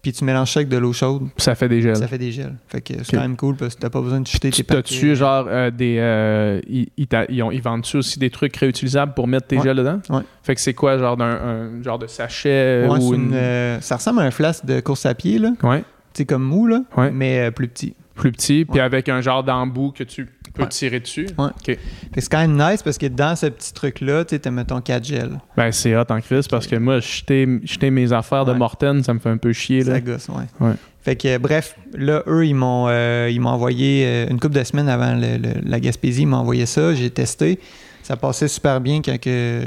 puis 0.03 0.12
tu 0.12 0.22
mélanges 0.22 0.53
ça 0.53 0.61
avec 0.61 0.68
de 0.68 0.76
l'eau 0.76 0.93
chaude, 0.93 1.29
Ça 1.39 1.55
fait 1.55 1.66
des 1.68 1.81
gels. 1.81 1.97
ça 1.97 2.07
fait 2.07 2.18
des 2.18 2.31
gels. 2.31 2.55
Fait 2.68 2.83
que 2.83 2.93
c'est 3.03 3.16
quand 3.16 3.22
même 3.22 3.37
cool 3.37 3.57
parce 3.57 3.74
que 3.74 3.81
t'as 3.81 3.89
pas 3.89 4.03
besoin 4.03 4.20
de 4.20 4.26
jeter 4.26 4.51
tes 4.51 4.57
Tu 4.57 4.64
paquets. 4.64 4.83
t'as-tu 4.83 5.16
genre 5.16 5.47
des. 5.72 6.61
ils, 6.68 6.89
ils 6.99 7.62
vendent-tu 7.62 7.97
aussi 7.97 8.18
des 8.18 8.29
trucs 8.31 8.55
réutilisables 8.57 9.14
pour 9.14 9.26
mettre 9.26 9.47
tes 9.47 9.57
Ouais. 9.57 9.62
gels 9.64 9.76
dedans? 9.76 9.99
Ouais. 10.11 10.22
Fait 10.43 10.55
que 10.55 10.61
c'est 10.61 10.74
quoi, 10.74 10.99
genre 10.99 11.16
d'un 11.16 11.24
un 11.24 11.83
genre 11.83 11.99
de 11.99 12.07
sachet 12.07 12.87
Ouais, 12.89 12.99
ou 13.03 13.14
une. 13.14 13.33
une, 13.33 13.79
ça 13.81 13.97
ressemble 13.97 14.20
à 14.20 14.24
un 14.24 14.31
flasque 14.31 14.66
de 14.66 14.81
course 14.81 15.07
à 15.07 15.14
pied, 15.14 15.39
là. 15.39 15.53
Ouais, 15.62 15.85
C'est 16.12 16.24
comme 16.26 16.43
mou, 16.45 16.66
là, 16.66 16.83
Ouais. 16.97 17.11
mais 17.12 17.51
plus 17.51 17.68
petit. 17.68 17.95
Plus 18.19 18.33
petit, 18.33 18.64
puis 18.64 18.81
avec 18.81 19.09
un 19.09 19.21
genre 19.21 19.43
d'embout 19.45 19.93
que 19.93 20.05
tu 20.05 20.29
peux 20.55 20.66
tirer 20.66 21.01
dessus. 21.01 21.27
Ouais. 21.39 21.47
OK. 21.47 21.64
Fait 21.66 21.77
que 22.12 22.21
c'est 22.21 22.29
quand 22.31 22.41
même 22.47 22.57
nice 22.57 22.83
parce 22.83 22.99
que 22.99 23.07
dans 23.07 23.37
ce 23.37 23.47
petit 23.47 23.73
truc-là, 23.73 24.25
tu 24.25 24.39
sais, 24.43 24.51
mettons, 24.51 24.81
4 24.81 25.05
gels. 25.05 25.39
Ben, 25.57 25.71
c'est 25.73 25.97
hot 25.97 26.05
en 26.11 26.21
crise 26.21 26.49
parce 26.49 26.66
que 26.66 26.77
moi, 26.77 27.01
jeter, 27.01 27.47
mes 27.91 28.12
affaires 28.12 28.45
de. 28.45 28.53
Morten, 28.53 29.03
ça 29.05 29.14
me 29.14 29.19
fait 29.21 29.31
un 29.31 29.37
peu 29.37 29.53
chier. 29.53 29.85
Là. 29.85 29.95
Ça 29.95 30.01
gosse, 30.01 30.29
ouais. 30.29 30.45
Ouais. 30.66 30.75
Fait 31.01 31.14
que, 31.16 31.29
euh, 31.29 31.39
bref, 31.39 31.77
là, 31.95 32.23
eux, 32.27 32.45
ils 32.45 32.55
m'ont, 32.55 32.87
euh, 32.89 33.29
ils 33.31 33.41
m'ont 33.41 33.51
envoyé 33.51 34.05
euh, 34.07 34.27
une 34.29 34.41
couple 34.41 34.57
de 34.57 34.64
semaines 34.64 34.89
avant 34.89 35.14
le- 35.14 35.39
le- 35.39 35.61
la 35.64 35.81
Gaspésie, 35.81 36.23
ils 36.23 36.27
m'ont 36.27 36.39
envoyé 36.39 36.66
ça. 36.66 36.93
J'ai 36.95 37.09
testé. 37.11 37.61
Ça 38.03 38.16
passait 38.16 38.49
super 38.49 38.81
bien 38.81 39.01
quand, 39.03 39.19
que, 39.21 39.62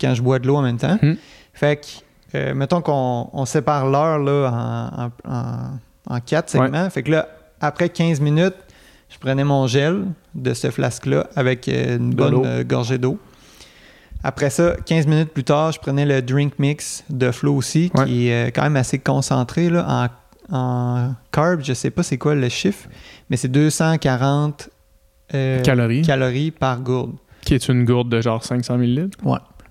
quand 0.00 0.14
je 0.14 0.22
bois 0.22 0.38
de 0.38 0.46
l'eau 0.46 0.56
en 0.56 0.62
même 0.62 0.76
temps. 0.78 0.98
Hmm. 1.02 1.14
Fait 1.52 1.76
que, 1.80 2.36
euh, 2.38 2.54
mettons 2.54 2.80
qu'on 2.80 3.28
on 3.32 3.44
sépare 3.44 3.86
l'heure 3.90 4.18
là, 4.20 4.50
en, 4.52 5.04
en, 5.04 5.34
en- 5.34 6.14
en 6.16 6.20
quatre 6.20 6.48
segments. 6.50 6.88
Fait 6.90 7.02
que 7.02 7.10
là, 7.10 7.28
après 7.60 7.88
15 7.88 8.20
minutes, 8.20 8.54
je 9.10 9.18
prenais 9.18 9.44
mon 9.44 9.66
gel 9.66 10.04
de 10.34 10.54
ce 10.54 10.70
flasque-là 10.70 11.28
avec 11.36 11.68
euh, 11.68 11.96
une 11.96 12.10
De 12.10 12.16
bonne 12.16 12.42
euh, 12.44 12.64
gorgée 12.64 12.98
d'eau. 12.98 13.18
Après 14.24 14.50
ça, 14.50 14.74
15 14.84 15.06
minutes 15.06 15.30
plus 15.30 15.44
tard, 15.44 15.72
je 15.72 15.78
prenais 15.78 16.04
le 16.04 16.20
drink 16.22 16.58
mix 16.58 17.04
de 17.08 17.30
Flo 17.30 17.54
aussi, 17.54 17.90
Ouais. 17.94 18.04
qui 18.06 18.28
est 18.28 18.48
euh, 18.48 18.50
quand 18.52 18.62
même 18.64 18.76
assez 18.76 18.98
concentré 18.98 19.70
là, 19.70 20.10
en, 20.50 20.56
en 20.56 21.14
carbs. 21.32 21.62
Je 21.64 21.72
sais 21.72 21.90
pas 21.90 22.02
c'est 22.02 22.18
quoi 22.18 22.34
le 22.34 22.48
chiffre, 22.48 22.88
mais 23.30 23.36
c'est 23.36 23.48
240 23.48 24.68
euh, 25.34 25.62
Calories. 25.62 26.02
calories 26.02 26.50
par 26.50 26.80
gourde. 26.80 27.12
Qui 27.42 27.54
est 27.54 27.68
une 27.68 27.84
gourde 27.84 28.08
de 28.10 28.20
genre 28.20 28.42
500 28.44 28.74
ml. 28.80 29.10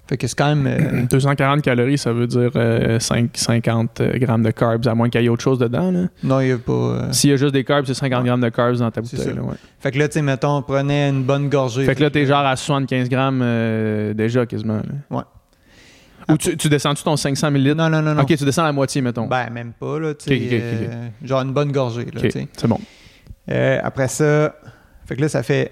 Fait 0.07 0.15
que 0.17 0.25
c'est 0.27 0.37
quand 0.37 0.55
même. 0.55 0.65
euh, 0.67 1.05
240 1.09 1.61
calories, 1.61 1.97
ça 1.97 2.13
veut 2.13 2.27
dire 2.27 2.51
euh, 2.55 2.99
5, 2.99 3.31
50 3.33 3.99
euh, 4.01 4.17
grammes 4.19 4.43
de 4.43 4.51
carbs, 4.51 4.87
à 4.87 4.95
moins 4.95 5.09
qu'il 5.09 5.21
y 5.21 5.25
ait 5.25 5.29
autre 5.29 5.43
chose 5.43 5.59
dedans. 5.59 5.91
là. 5.91 6.07
non, 6.23 6.39
il 6.39 6.45
n'y 6.47 6.51
a 6.53 6.57
pas. 6.57 6.71
euh, 6.71 7.11
S'il 7.11 7.29
y 7.29 7.33
a 7.33 7.35
juste 7.37 7.53
des 7.53 7.63
carbs, 7.63 7.85
c'est 7.85 7.93
50 7.93 8.21
Ouais. 8.21 8.27
grammes 8.27 8.41
de 8.41 8.49
carbs 8.49 8.77
dans 8.77 8.89
ta 8.91 9.01
bouteille. 9.01 9.19
ça. 9.19 9.33
là, 9.33 9.41
ouais. 9.41 9.55
Fait 9.79 9.91
que 9.91 9.99
là, 9.99 10.07
tu 10.07 10.13
sais, 10.13 10.21
mettons, 10.21 10.57
on 10.57 10.61
prenait 10.61 11.09
une 11.09 11.23
bonne 11.23 11.49
gorgée. 11.49 11.85
Fait 11.85 11.95
que 11.95 12.03
là, 12.03 12.09
t'es 12.09 12.25
genre 12.25 12.45
à 12.45 12.55
75 12.55 13.09
grammes 13.09 13.41
euh, 13.43 14.13
déjà 14.13 14.45
quasiment. 14.45 14.77
là. 14.77 14.83
Ouais. 15.17 15.23
Ou 16.29 16.37
tu, 16.37 16.57
tu 16.57 16.67
descends-tu 16.67 17.03
ton 17.03 17.15
500 17.15 17.47
ml? 17.51 17.73
Non, 17.75 17.89
non, 17.89 18.01
non, 18.01 18.13
non. 18.13 18.21
Ok, 18.21 18.35
tu 18.35 18.43
descends 18.43 18.63
à 18.63 18.67
la 18.67 18.73
moitié, 18.73 19.01
mettons. 19.01 19.27
Ben, 19.27 19.49
même 19.49 19.71
pas, 19.71 19.97
là, 19.99 20.13
tu 20.13 20.29
euh, 20.29 21.07
genre 21.23 21.41
une 21.41 21.53
bonne 21.53 21.71
gorgée, 21.71 22.05
là, 22.13 22.21
c'est 22.31 22.67
bon. 22.67 22.79
Euh, 23.49 23.79
après 23.81 24.09
ça, 24.09 24.53
fait 25.05 25.15
que 25.15 25.21
là, 25.21 25.29
ça 25.29 25.41
fait. 25.43 25.71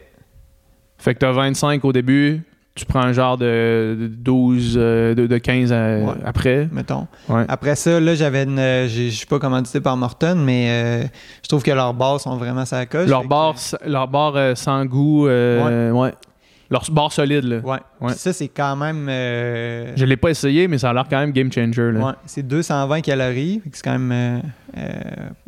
Fait 0.97 1.13
que 1.13 1.19
t'as 1.19 1.31
25 1.33 1.83
au 1.83 1.91
début, 1.91 2.41
tu 2.75 2.85
prends 2.85 2.99
un 3.01 3.13
genre 3.13 3.37
de 3.37 3.95
de 3.99 4.07
12, 4.07 4.75
euh, 4.77 5.15
de, 5.15 5.27
de 5.27 5.37
15 5.37 5.71
à- 5.71 5.97
Ouais. 5.99 6.13
après? 6.25 6.67
Mettons. 6.71 7.07
Ouais. 7.29 7.45
Après 7.47 7.75
ça, 7.75 7.99
là, 7.99 8.15
j'avais 8.15 8.43
une. 8.43 8.59
euh, 8.59 8.87
Je 8.89 9.09
suis 9.09 9.25
pas 9.25 9.39
commandité 9.39 9.79
par 9.79 9.95
Morton, 9.97 10.35
mais 10.35 10.67
euh, 10.69 11.03
je 11.41 11.47
trouve 11.47 11.63
que 11.63 11.71
leurs 11.71 11.93
bars 11.93 12.19
sont 12.19 12.35
vraiment 12.37 12.65
sa 12.65 12.85
coche. 12.85 13.07
Leur 13.09 13.21
Fait 13.23 13.27
bar, 13.29 13.55
leur 13.85 14.07
bar 14.09 14.33
euh, 14.35 14.55
sans 14.55 14.85
goût, 14.85 15.27
euh, 15.27 15.91
ouais. 15.91 16.13
Leur 16.71 16.83
bar 16.91 17.11
solide, 17.11 17.43
là. 17.43 17.59
Ouais. 18.01 18.13
Ça, 18.13 18.33
c'est 18.33 18.47
quand 18.47 18.75
même. 18.75 19.07
euh, 19.07 19.93
Je 19.95 20.03
l'ai 20.03 20.17
pas 20.17 20.29
essayé, 20.31 20.67
mais 20.67 20.79
ça 20.79 20.89
a 20.89 20.93
l'air 20.93 21.05
quand 21.07 21.19
même 21.19 21.31
game 21.31 21.51
changer, 21.51 21.91
là. 21.91 21.99
ouais, 22.07 22.13
c'est 22.25 22.41
220 22.41 23.01
calories. 23.01 23.61
C'est 23.71 23.83
quand 23.83 23.97
même. 23.99 24.11
euh, 24.11 24.39
euh, 24.77 24.91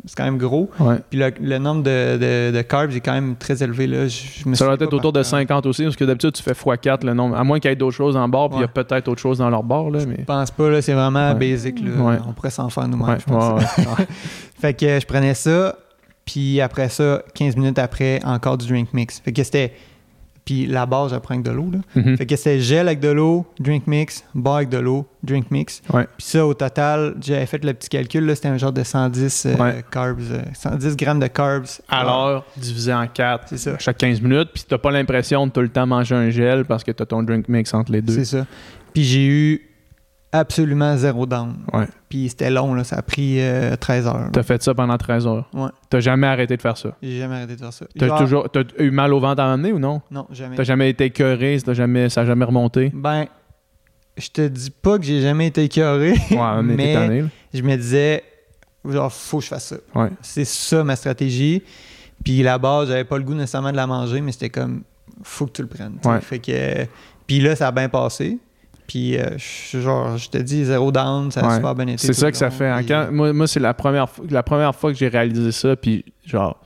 c'est 0.06 0.16
quand 0.16 0.24
même 0.24 0.38
gros. 0.38 0.70
Ouais. 0.78 0.96
Puis 1.10 1.18
le, 1.18 1.32
le 1.40 1.58
nombre 1.58 1.82
de, 1.82 2.16
de, 2.16 2.56
de 2.56 2.62
carbs 2.62 2.92
est 2.94 3.00
quand 3.00 3.12
même 3.14 3.34
très 3.36 3.62
élevé. 3.62 3.86
Là. 3.88 4.06
Je, 4.06 4.16
je 4.44 4.48
me 4.48 4.54
Ça 4.54 4.64
doit 4.64 4.74
souviens 4.74 4.86
être 4.86 4.94
autour 4.94 5.12
de 5.12 5.18
par 5.20 5.30
cœur. 5.30 5.40
50 5.40 5.66
aussi, 5.66 5.82
parce 5.84 5.96
que 5.96 6.04
d'habitude, 6.04 6.32
tu 6.32 6.42
fais 6.42 6.52
x4 6.52 7.04
le 7.04 7.14
nombre. 7.14 7.36
À 7.36 7.42
moins 7.44 7.58
qu'il 7.58 7.68
y 7.70 7.72
ait 7.72 7.76
d'autres 7.76 7.96
choses 7.96 8.16
en 8.16 8.28
bar, 8.28 8.48
puis 8.48 8.58
il 8.58 8.62
y 8.62 8.64
a 8.64 8.68
peut-être 8.68 9.08
autre 9.08 9.20
chose 9.20 9.38
dans 9.38 9.50
leur 9.50 9.64
bar, 9.64 9.90
là, 9.90 9.98
mais... 10.06 10.16
Je 10.20 10.24
pense 10.24 10.50
pas, 10.52 10.70
là, 10.70 10.80
c'est 10.80 10.94
vraiment 10.94 11.32
Ouais. 11.32 11.50
basic. 11.50 11.80
Là. 11.84 11.90
Ouais. 12.00 12.16
On 12.28 12.32
pourrait 12.32 12.50
s'en 12.50 12.68
faire 12.70 12.86
nous-mêmes, 12.88 13.08
Ouais, 13.08 13.18
je 13.18 13.24
pense. 13.24 13.60
ouais, 13.78 13.84
ouais. 13.98 14.06
Fait 14.60 14.72
que 14.74 15.00
je 15.00 15.04
prenais 15.06 15.34
ça, 15.34 15.74
puis 16.24 16.60
après 16.60 16.88
ça, 16.88 17.22
15 17.34 17.56
minutes 17.56 17.78
après, 17.78 18.20
encore 18.24 18.56
du 18.56 18.66
drink 18.68 18.92
mix. 18.94 19.18
Fait 19.20 19.32
que 19.32 19.42
c'était. 19.42 19.72
Puis 20.48 20.64
la 20.66 20.86
base, 20.86 21.12
je 21.12 21.16
prends 21.18 21.34
avec 21.34 21.44
de 21.44 21.50
l'eau. 21.50 21.70
Mhm. 21.94 22.16
Fait 22.16 22.24
que 22.24 22.34
c'était 22.34 22.58
gel 22.58 22.86
avec 22.88 23.00
de 23.00 23.08
l'eau, 23.10 23.44
drink 23.60 23.86
mix, 23.86 24.24
bar 24.34 24.54
avec 24.56 24.70
de 24.70 24.78
l'eau, 24.78 25.06
drink 25.22 25.50
mix. 25.50 25.82
Ouais. 25.92 26.06
Puis 26.16 26.26
ça, 26.26 26.46
au 26.46 26.54
total, 26.54 27.16
j'avais 27.20 27.44
fait 27.44 27.62
le 27.62 27.74
petit 27.74 27.90
calcul, 27.90 28.24
là, 28.24 28.34
c'était 28.34 28.48
un 28.48 28.56
genre 28.56 28.72
de 28.72 28.82
110 28.82 29.44
euh, 29.44 29.56
Ouais. 29.56 29.84
carbs, 29.90 30.22
euh, 30.32 30.40
110 30.54 30.96
grammes 30.96 31.20
de 31.20 31.26
carbs. 31.26 31.66
Alors, 31.90 32.46
divisé 32.56 32.94
en 32.94 33.06
4, 33.06 33.42
C'est 33.50 33.58
ça. 33.58 33.78
chaque 33.78 33.98
15 33.98 34.22
minutes, 34.22 34.48
puis 34.54 34.64
t'as 34.66 34.78
pas 34.78 34.90
l'impression 34.90 35.46
de 35.46 35.52
tout 35.52 35.60
le 35.60 35.68
temps 35.68 35.86
manger 35.86 36.14
un 36.14 36.30
gel 36.30 36.64
parce 36.64 36.82
que 36.82 36.92
t'as 36.92 37.04
ton 37.04 37.22
drink 37.22 37.46
mix 37.50 37.74
entre 37.74 37.92
les 37.92 38.00
deux. 38.00 38.14
C'est 38.14 38.24
ça. 38.24 38.46
Puis 38.94 39.04
j'ai 39.04 39.26
eu 39.26 39.67
absolument 40.32 40.96
zéro 40.96 41.26
down. 41.26 41.56
Ouais. 41.72 41.86
Puis 42.08 42.28
c'était 42.28 42.50
long, 42.50 42.74
là, 42.74 42.84
ça 42.84 42.96
a 42.96 43.02
pris 43.02 43.40
euh, 43.40 43.76
13 43.76 44.06
heures. 44.06 44.18
là. 44.18 44.28
T'as 44.32 44.42
fait 44.42 44.62
ça 44.62 44.74
pendant 44.74 44.96
13 44.96 45.26
heures. 45.26 45.48
Ouais. 45.54 45.68
T'as 45.90 46.00
jamais 46.00 46.26
arrêté 46.26 46.56
de 46.56 46.62
faire 46.62 46.76
ça? 46.76 46.90
J'ai 47.02 47.18
jamais 47.18 47.36
arrêté 47.36 47.54
de 47.54 47.60
faire 47.60 47.72
ça. 47.72 47.86
T'as 47.98 48.06
Genre- 48.06 48.18
toujours 48.18 48.50
t'as 48.50 48.62
eu 48.78 48.90
mal 48.90 49.12
au 49.14 49.20
ventre 49.20 49.42
à 49.42 49.46
un 49.46 49.64
ou 49.64 49.78
non? 49.78 50.00
Non, 50.10 50.26
jamais. 50.30 50.56
T'as 50.56 50.64
jamais 50.64 50.90
été 50.90 51.06
écœuré, 51.06 51.58
jamais, 51.72 52.08
ça 52.08 52.22
a 52.22 52.24
jamais 52.26 52.44
remonté? 52.44 52.90
Ben, 52.94 53.26
je 54.16 54.28
te 54.28 54.46
dis 54.48 54.70
pas 54.70 54.98
que 54.98 55.04
j'ai 55.04 55.20
jamais 55.22 55.46
été 55.46 55.64
écœuré, 55.64 56.12
Ouais, 56.30 56.62
mais 56.62 56.94
tanné, 56.94 57.24
je 57.54 57.62
me 57.62 57.76
disais, 57.76 58.22
genre, 58.84 59.12
faut 59.12 59.38
que 59.38 59.44
je 59.44 59.48
fasse 59.48 59.66
ça. 59.66 59.76
Ouais. 59.94 60.10
C'est 60.22 60.44
ça 60.44 60.82
ma 60.84 60.96
stratégie. 60.96 61.62
Puis 62.24 62.42
là-bas, 62.42 62.84
j'avais 62.86 63.04
pas 63.04 63.16
le 63.16 63.24
goût 63.24 63.34
nécessairement 63.34 63.70
de 63.70 63.76
la 63.76 63.86
manger, 63.86 64.20
mais 64.20 64.32
c'était 64.32 64.50
comme, 64.50 64.82
faut 65.22 65.46
que 65.46 65.52
tu 65.52 65.62
le 65.62 65.68
prennes. 65.68 65.98
Ouais. 66.04 66.20
Fait 66.20 66.40
que, 66.40 66.84
puis 67.26 67.38
là, 67.40 67.54
ça 67.54 67.68
a 67.68 67.70
bien 67.72 67.88
passé. 67.88 68.38
Puis, 68.88 69.16
euh, 69.18 69.36
je- 69.36 69.78
genre, 69.80 70.16
je 70.16 70.28
te 70.30 70.38
dis, 70.38 70.64
zéro 70.64 70.90
down, 70.90 71.30
ça 71.30 71.40
a 71.42 71.48
Ouais. 71.48 71.54
super 71.56 71.74
bien 71.76 71.86
été. 71.88 71.98
C'est 71.98 72.12
ça 72.14 72.30
que 72.32 72.36
ça 72.36 72.50
fait. 72.50 72.66
hein. 72.68 72.78
puis- 72.78 72.86
Quand- 72.88 73.08
moi, 73.12 73.32
moi 73.32 73.46
c'est 73.46 73.60
la 73.60 73.74
première, 73.74 74.08
fois- 74.08 74.24
la 74.30 74.42
première 74.42 74.74
fois 74.74 74.90
que 74.90 74.98
j'ai 74.98 75.08
réalisé 75.08 75.52
ça, 75.52 75.76
puis 75.76 76.04
genre, 76.24 76.58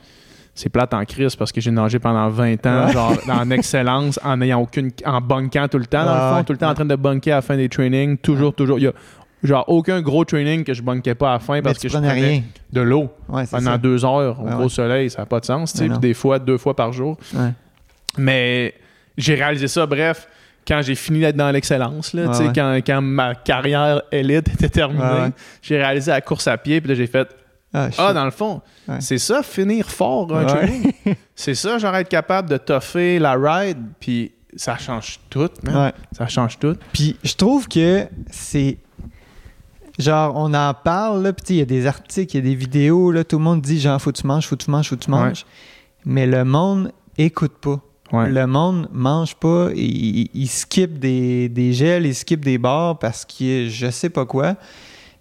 c'est 0.55 0.69
plate 0.69 0.95
en 0.95 1.05
crise 1.05 1.35
parce 1.35 1.51
que 1.51 1.61
j'ai 1.61 1.71
nagé 1.73 1.99
pendant 1.99 2.29
20 2.29 2.65
ans, 2.67 2.87
Ouais. 2.87 2.93
genre, 2.93 3.17
en 3.29 3.51
excellence, 3.51 4.21
en 4.25 4.41
ayant 4.41 4.61
aucune. 4.61 4.91
en 5.05 5.21
bunkant 5.21 5.67
tout 5.69 5.79
le 5.79 5.87
temps, 5.87 6.05
dans 6.05 6.15
le 6.15 6.21
fond, 6.31 6.37
ouais. 6.37 6.45
tout 6.45 6.53
le 6.53 6.59
temps 6.59 6.71
en 6.71 6.75
train 6.75 6.85
de 6.85 6.95
bunker 6.97 7.33
à 7.33 7.37
la 7.39 7.43
fin 7.43 7.57
des 7.57 7.69
trainings, 7.69 8.17
toujours, 8.19 8.55
toujours. 8.55 8.79
Il 8.79 8.85
y 8.85 8.89
a 8.89 8.93
genre 9.43 9.65
aucun 9.67 10.01
gros 10.01 10.25
training 10.25 10.63
que 10.63 10.75
je 10.75 10.83
bunkais 10.83 11.17
pas 11.17 11.31
à 11.31 11.33
la 11.33 11.39
fin 11.41 11.61
parce 11.61 11.81
que 11.81 11.89
je 11.89 11.93
prenais 11.95 12.13
rien. 12.13 12.43
de 12.73 12.81
l'eau 12.83 13.11
Ouais, 13.29 13.45
pendant 13.51 13.73
ça. 13.73 13.79
deux 13.79 14.05
heures 14.05 14.39
au 14.41 14.45
Ouais, 14.45 14.53
gros 14.53 14.63
ouais. 14.63 14.69
soleil, 14.69 15.11
ça 15.11 15.23
n'a 15.23 15.27
pas 15.27 15.41
de 15.41 15.45
sens, 15.47 15.73
tu 15.73 15.79
sais, 15.79 15.89
des 15.99 16.15
fois, 16.15 16.39
deux 16.39 16.57
fois 16.59 16.77
par 16.77 16.93
jour. 16.93 17.19
Mais 18.17 18.75
j'ai 19.17 19.35
réalisé 19.35 19.69
ça, 19.69 19.87
bref, 19.87 20.29
quand 20.67 20.81
j'ai 20.83 20.95
fini 20.95 21.21
d'être 21.21 21.37
dans 21.37 21.51
l'excellence, 21.51 22.13
là, 22.13 22.33
sais, 22.33 22.47
ouais. 22.47 22.53
quand, 22.55 22.79
quand 22.87 23.03
ma 23.03 23.35
carrière 23.35 24.03
élite 24.13 24.49
était 24.49 24.69
terminée, 24.69 25.03
ouais. 25.03 25.31
j'ai 25.61 25.77
réalisé 25.77 26.11
la 26.11 26.21
course 26.21 26.47
à 26.47 26.57
pied, 26.57 26.81
puis 26.81 26.89
là, 26.89 26.95
j'ai 26.95 27.07
fait 27.07 27.29
Ah, 27.75 27.89
Ah, 27.99 28.13
dans 28.13 28.25
le 28.25 28.31
fond, 28.31 28.61
Ouais. 28.89 29.01
c'est 29.01 29.19
ça, 29.19 29.43
finir 29.43 29.89
fort 29.91 30.35
un 30.37 30.45
training. 30.45 30.93
c'est 31.35 31.55
ça, 31.55 31.79
genre 31.79 31.95
être 31.97 32.09
capable 32.09 32.49
de 32.49 32.57
toffer 32.57 33.19
la 33.19 33.35
ride, 33.35 33.79
puis 34.01 34.33
ça 34.57 34.77
change 34.77 35.19
tout, 35.31 35.49
man. 35.63 35.77
Ouais. 35.87 35.93
Ça 36.13 36.27
change 36.27 36.59
tout. 36.59 36.77
Puis 36.93 37.17
je 37.25 37.35
trouve 37.35 37.67
que 37.69 38.07
c'est. 38.31 38.79
Genre, 39.99 40.33
on 40.37 40.53
en 40.55 40.73
parle, 40.75 41.23
là, 41.23 41.33
puis 41.33 41.45
il 41.51 41.57
y 41.57 41.63
a 41.63 41.65
des 41.67 41.87
articles, 41.87 42.35
il 42.37 42.39
y 42.45 42.47
a 42.47 42.51
des 42.51 42.55
vidéos, 42.55 43.11
là, 43.13 43.25
tout 43.25 43.37
le 43.39 43.45
monde 43.45 43.61
dit 43.61 43.79
genre, 43.81 44.01
faut 44.01 44.11
que 44.11 44.19
tu 44.19 44.27
manges, 44.27 44.47
faut 44.49 44.57
que 44.57 44.65
tu 44.65 44.71
manges, 44.71 44.89
faut 44.89 44.97
que 44.97 45.05
tu 45.05 45.11
manges. 45.11 45.45
Mais 46.05 46.27
le 46.27 46.45
monde 46.45 46.93
écoute 47.19 47.53
pas. 47.61 47.81
Ouais. 48.13 48.29
Le 48.29 48.47
monde 48.47 48.89
mange 48.93 49.35
pas, 49.37 49.71
il, 49.75 50.29
il- 50.35 50.49
skip 50.49 50.99
des, 50.99 51.49
des 51.49 51.73
gels, 51.73 52.05
il 52.07 52.15
skip 52.15 52.45
des 52.45 52.59
bars 52.59 52.99
parce 52.99 53.25
a 53.25 53.69
je 53.69 53.91
sais 53.91 54.11
pas 54.11 54.27
quoi. 54.27 54.57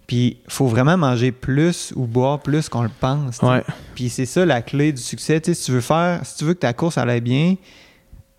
Puis 0.06 0.38
faut 0.48 0.66
vraiment 0.66 0.98
manger 0.98 1.32
plus 1.32 1.92
ou 1.96 2.06
boire 2.06 2.40
plus 2.40 2.68
qu'on 2.68 2.82
le 2.82 2.90
pense. 3.00 3.40
Ouais. 3.40 3.62
Puis 3.94 4.10
c'est 4.10 4.26
ça 4.26 4.44
la 4.44 4.60
clé 4.60 4.92
du 4.92 5.00
succès. 5.00 5.40
Si 5.42 5.54
tu 5.64 5.72
veux 5.72 5.80
faire, 5.80 6.20
si 6.24 6.36
tu 6.36 6.44
veux 6.44 6.54
que 6.54 6.58
ta 6.60 6.72
course 6.74 6.98
aille 6.98 7.20
bien, 7.22 7.54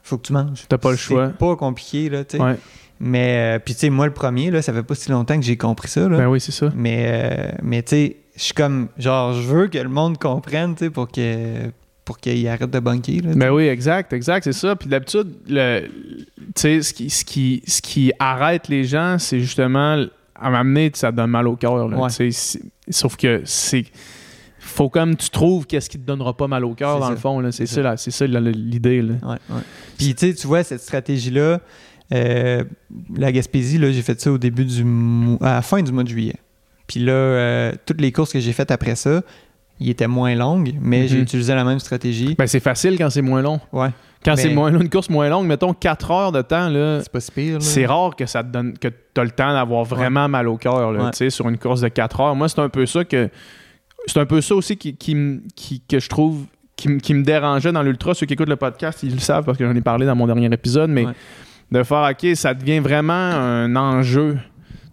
faut 0.04 0.18
que 0.18 0.28
tu 0.28 0.34
manges. 0.34 0.66
T'as 0.70 0.78
pas 0.78 0.92
le 0.92 0.98
choix. 0.98 1.28
C'est 1.28 1.38
pas 1.38 1.56
compliqué, 1.56 2.10
là. 2.10 2.24
Ouais. 2.34 2.58
Mais, 3.00 3.56
euh, 3.56 3.60
puis 3.60 3.74
tu 3.74 3.80
sais, 3.82 3.90
moi, 3.90 4.06
le 4.06 4.14
premier, 4.14 4.52
là, 4.52 4.62
ça 4.62 4.72
fait 4.72 4.84
pas 4.84 4.94
si 4.96 5.10
longtemps 5.10 5.36
que 5.38 5.46
j'ai 5.46 5.58
compris 5.58 5.88
ça, 5.90 6.08
là. 6.08 6.18
Ben 6.18 6.28
oui, 6.28 6.40
c'est 6.40 6.52
ça. 6.52 6.70
Mais, 6.76 7.06
euh, 7.08 7.52
mais 7.64 7.82
tu 7.82 7.90
sais, 7.90 8.18
je 8.36 8.42
suis 8.44 8.54
comme, 8.54 8.90
genre, 8.98 9.34
je 9.34 9.42
veux 9.42 9.68
que 9.68 9.78
le 9.80 9.90
monde 9.90 10.18
comprenne, 10.20 10.76
tu 10.76 10.86
sais, 10.86 10.90
pour 10.92 11.08
que 11.12 11.72
pour 12.06 12.18
qu'il 12.18 12.48
arrête 12.48 12.70
de 12.70 12.80
bunker, 12.80 13.22
là. 13.24 13.32
Ben 13.36 13.52
oui, 13.52 13.68
exact, 13.68 14.12
exact, 14.14 14.44
c'est 14.44 14.54
ça. 14.54 14.76
Puis 14.76 14.90
d'habitude, 14.90 15.34
le, 15.48 15.88
tu 16.38 16.44
sais, 16.56 16.82
ce 16.82 16.94
qui, 16.94 17.10
ce, 17.10 17.24
qui, 17.24 17.64
ce 17.66 17.82
qui 17.82 18.12
arrête 18.20 18.68
les 18.68 18.84
gens, 18.84 19.18
c'est 19.20 19.40
justement 19.40 20.06
à 20.36 20.50
m'amener, 20.50 20.92
ça 20.94 21.12
te 21.12 21.18
donne 21.18 21.30
mal 21.32 21.48
au 21.48 21.56
cœur. 21.56 21.86
Ouais. 21.88 22.30
Sauf 22.90 23.16
que 23.16 23.42
c'est. 23.46 23.86
Faut 24.60 24.90
comme 24.90 25.16
tu 25.16 25.30
trouves 25.30 25.68
qu'est-ce 25.68 25.90
qui 25.90 26.00
te 26.00 26.06
donnera 26.06 26.36
pas 26.36 26.48
mal 26.48 26.64
au 26.64 26.74
cœur 26.74 27.00
dans 27.00 27.08
ça. 27.08 27.12
le 27.12 27.18
fond. 27.18 27.52
C'est 27.52 27.66
ça, 27.66 27.98
c'est 27.98 28.12
ça 28.12 28.26
l'idée. 28.26 29.02
Ouais, 29.02 29.18
ouais. 29.50 29.62
Puis 29.98 30.16
tu 30.16 30.28
sais, 30.28 30.34
tu 30.34 30.48
vois, 30.48 30.64
cette 30.64 30.82
stratégie-là, 30.82 31.60
euh, 32.14 32.64
la 33.16 33.32
Gaspésie, 33.32 33.80
j'ai 33.80 34.02
fait 34.02 34.20
ça 34.20 34.32
au 34.32 34.38
début 34.38 34.66
du 34.66 34.84
à 35.42 35.56
la 35.56 35.62
fin 35.62 35.82
du 35.82 35.92
mois 35.92 36.04
de 36.04 36.10
juillet. 36.10 36.36
Puis 36.88 37.02
là, 37.02 37.14
euh, 37.14 37.72
toutes 37.86 38.02
les 38.02 38.12
courses 38.12 38.32
que 38.32 38.40
j'ai 38.40 38.54
faites 38.54 38.72
après 38.72 38.96
ça, 38.96 39.22
ils 39.84 39.90
étaient 39.92 40.08
moins 40.08 40.34
longues, 40.36 40.74
mais 40.82 41.08
j'ai 41.08 41.18
Mhm. 41.18 41.24
utilisé 41.24 41.54
la 41.56 41.64
même 41.64 41.80
stratégie. 41.80 42.36
Ben, 42.38 42.48
c'est 42.48 42.60
facile 42.60 42.98
quand 42.98 43.10
c'est 43.10 43.22
moins 43.22 43.42
long. 43.42 43.60
Ouais. 43.72 43.90
Quand 44.26 44.36
c'est 44.38 44.54
moins 44.54 44.72
long, 44.72 44.80
une 44.82 44.90
course 44.90 45.10
moins 45.10 45.28
longue, 45.30 45.46
mettons 45.48 45.74
4 45.74 46.10
heures 46.12 46.32
de 46.32 46.42
temps, 46.42 46.70
là, 46.70 47.02
C'est 47.02 47.12
pas 47.12 47.20
si 47.20 47.32
pire, 47.32 47.54
là. 47.56 47.60
c'est 47.60 47.86
rare 47.86 48.16
que 48.16 48.26
ça 48.26 48.42
te 48.42 48.48
donne 48.50 48.78
que 48.78 48.88
tu 48.88 49.22
as 49.22 49.24
le 49.26 49.32
temps 49.32 49.52
d'avoir 49.52 49.84
vraiment 49.84 50.30
mal 50.30 50.48
au 50.48 50.56
cœur 50.58 50.92
Ouais. 50.92 51.30
sur 51.30 51.50
une 51.50 51.58
course 51.58 51.82
de 51.82 51.90
4 51.90 52.22
heures. 52.22 52.36
Moi, 52.36 52.48
c'est 52.48 52.60
un 52.62 52.70
peu 52.70 52.86
ça 52.86 53.04
que 53.04 53.30
c'est 54.06 54.20
un 54.20 54.26
peu 54.26 54.40
ça 54.42 54.56
aussi 54.56 54.78
qui, 54.78 54.96
qui, 54.96 55.82
que 55.90 56.00
je 56.00 56.08
trouve 56.10 56.46
qui, 56.78 56.98
qui 56.98 57.14
me 57.14 57.24
dérangeait 57.24 57.72
dans 57.72 57.84
l'ultra. 57.84 58.14
Ceux 58.14 58.26
qui 58.26 58.34
écoutent 58.34 58.50
le 58.50 58.56
podcast, 58.56 59.04
ils 59.04 59.14
le 59.14 59.20
savent 59.20 59.44
parce 59.46 59.58
que 59.58 59.66
j'en 59.66 59.76
ai 59.76 59.82
parlé 59.82 60.06
dans 60.06 60.16
mon 60.16 60.26
dernier 60.28 60.48
épisode, 60.54 60.90
mais 60.90 61.06
Ouais. 61.06 61.14
de 61.72 61.84
faire 61.84 62.10
OK, 62.12 62.36
ça 62.36 62.54
devient 62.54 62.80
vraiment 62.80 63.14
un 63.14 63.76
enjeu 63.76 64.38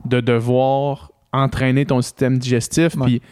de 0.06 0.20
devoir 0.20 1.10
entraîner 1.32 1.86
ton 1.86 2.02
système 2.02 2.38
digestif. 2.38 2.96
Puis 3.04 3.22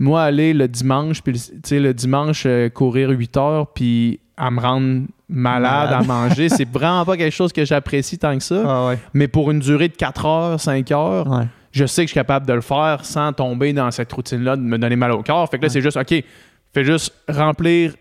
moi, 0.00 0.22
aller 0.24 0.52
le 0.54 0.66
dimanche, 0.66 1.22
puis 1.22 1.34
le- 1.34 1.38
tu 1.38 1.60
sais, 1.64 1.78
le 1.78 1.94
dimanche, 1.94 2.42
euh, 2.46 2.68
courir 2.70 3.10
8 3.10 3.36
heures, 3.36 3.68
puis 3.68 4.18
à 4.36 4.50
me 4.50 4.58
rendre 4.60 5.02
malade, 5.28 5.92
à 5.92 6.02
manger, 6.02 6.48
c'est 6.48 6.68
vraiment 6.72 7.04
pas 7.04 7.16
quelque 7.16 7.32
chose 7.34 7.52
que 7.52 7.64
j'apprécie 7.64 8.18
tant 8.18 8.36
que 8.36 8.42
ça. 8.42 8.62
Ah 8.66 8.86
ouais. 8.88 8.98
Mais 9.14 9.28
pour 9.28 9.50
une 9.52 9.60
durée 9.60 9.88
de 9.88 9.94
4 9.96 10.24
heures, 10.26 10.58
5 10.60 10.90
heures, 10.90 11.28
Ouais. 11.30 11.44
je 11.70 11.84
sais 11.86 12.02
que 12.02 12.08
je 12.08 12.12
suis 12.12 12.18
capable 12.20 12.46
de 12.46 12.52
le 12.54 12.60
faire 12.62 13.04
sans 13.04 13.32
tomber 13.32 13.72
dans 13.72 13.90
cette 13.92 14.12
routine-là 14.12 14.56
de 14.56 14.62
me 14.62 14.78
donner 14.78 14.96
mal 14.96 15.12
au 15.12 15.22
corps. 15.22 15.48
Fait 15.50 15.58
que 15.58 15.62
là, 15.62 15.66
Ouais. 15.68 15.72
c'est 15.72 15.82
juste, 15.82 15.96
OK, 15.98 16.24
fais 16.74 16.84
juste 16.84 17.14
remplir 17.28 17.94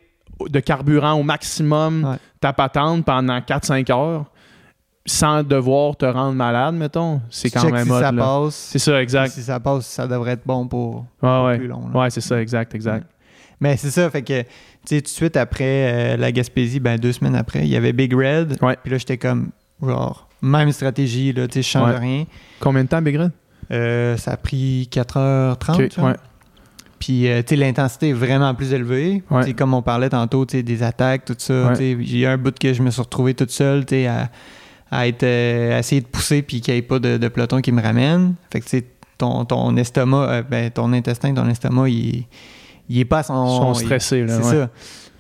de 0.49 0.59
carburant 0.61 1.13
au 1.13 1.23
maximum 1.23 2.17
ta 2.39 2.53
patente 2.53 3.03
pendant 3.03 3.41
4-5 3.41 3.89
heures 3.91 4.25
sans 5.05 5.43
devoir 5.43 5.95
te 5.95 6.05
rendre 6.05 6.33
malade, 6.33 6.75
mettons. 6.75 7.21
C'est 7.29 7.49
quand 7.49 7.69
même 7.71 7.85
si 7.85 7.91
hot, 7.91 7.99
ça 7.99 8.11
là. 8.11 8.23
passe. 8.23 8.55
C'est 8.55 8.79
ça, 8.79 9.01
exact. 9.01 9.31
Si 9.31 9.41
ça 9.41 9.59
passe, 9.59 9.87
ça 9.87 10.07
devrait 10.07 10.31
être 10.31 10.45
bon 10.45 10.67
pour, 10.67 11.05
ouais. 11.21 11.57
plus 11.57 11.67
long. 11.67 11.89
là. 11.93 11.99
Ouais, 11.99 12.09
c'est 12.09 12.21
ça, 12.21 12.41
exact, 12.41 12.75
exact. 12.75 13.07
Mais 13.59 13.75
c'est 13.75 13.91
ça, 13.91 14.09
fait 14.09 14.21
que, 14.21 14.41
tu 14.41 14.47
sais, 14.85 15.01
tout 15.01 15.05
de 15.05 15.09
suite 15.09 15.37
après 15.37 16.13
euh, 16.13 16.17
la 16.17 16.31
Gaspésie, 16.31 16.79
ben 16.79 16.97
deux 16.97 17.11
semaines 17.11 17.35
après, 17.35 17.59
il 17.59 17.69
y 17.69 17.75
avait 17.75 17.91
Big 17.91 18.13
Red. 18.13 18.57
Ouais. 18.61 18.77
Puis 18.81 18.91
là, 18.91 18.97
j'étais 18.97 19.17
comme, 19.17 19.49
genre, 19.81 20.29
même 20.41 20.71
stratégie, 20.71 21.33
là, 21.33 21.47
tu 21.47 21.55
sais, 21.55 21.61
je 21.61 21.67
change 21.67 21.95
rien. 21.95 22.25
Combien 22.59 22.83
de 22.83 22.89
temps, 22.89 23.01
Big 23.01 23.17
Red? 23.17 23.31
Euh, 23.71 24.15
ça 24.17 24.31
a 24.31 24.37
pris 24.37 24.87
4h30. 24.91 25.83
Ok, 25.85 25.93
genre. 25.93 26.05
ouais. 26.05 26.15
Puis, 26.99 27.29
euh, 27.29 27.41
tu 27.41 27.49
sais, 27.49 27.55
l'intensité 27.55 28.09
est 28.09 28.13
vraiment 28.13 28.53
plus 28.53 28.73
élevée. 28.73 29.23
Tu 29.45 29.53
comme 29.55 29.73
on 29.73 29.81
parlait 29.81 30.09
tantôt, 30.09 30.45
tu 30.45 30.57
sais, 30.57 30.63
des 30.63 30.83
attaques, 30.83 31.25
tout 31.25 31.35
ça. 31.37 31.69
Tu 31.69 31.75
sais, 31.75 31.97
J'ai 32.01 32.19
eu 32.19 32.25
un 32.25 32.37
bout 32.37 32.57
que 32.57 32.73
je 32.73 32.81
me 32.81 32.91
suis 32.91 33.01
retrouvé 33.01 33.33
toute 33.33 33.51
seule, 33.51 33.85
tu 33.85 33.95
sais, 33.95 34.07
à, 34.07 34.29
à 34.91 35.07
être, 35.07 35.23
euh, 35.23 35.75
à 35.75 35.79
essayer 35.79 36.01
de 36.01 36.07
pousser 36.07 36.41
puis 36.41 36.61
qu'il 36.61 36.73
n'y 36.73 36.79
ait 36.79 36.83
pas 36.83 36.99
de, 36.99 37.17
de 37.17 37.27
peloton 37.27 37.61
qui 37.61 37.71
me 37.71 37.81
ramène. 37.81 38.35
Fait 38.51 38.59
que, 38.59 38.65
tu 38.65 38.77
sais, 38.79 38.85
ton, 39.17 39.45
ton 39.45 39.75
estomac, 39.77 40.29
euh, 40.29 40.43
ben, 40.43 40.69
ton 40.71 40.91
intestin, 40.93 41.33
ton 41.33 41.47
estomac, 41.49 41.89
il, 41.89 42.25
il 42.89 42.99
est 42.99 43.05
pas 43.05 43.23
son... 43.23 43.45
Ils 43.45 43.57
sont 43.57 43.73
il- 43.81 43.85
stressés, 43.85 44.25
là. 44.25 44.39
C'est 44.41 44.47
ouais. 44.49 44.55
ça. 44.65 44.69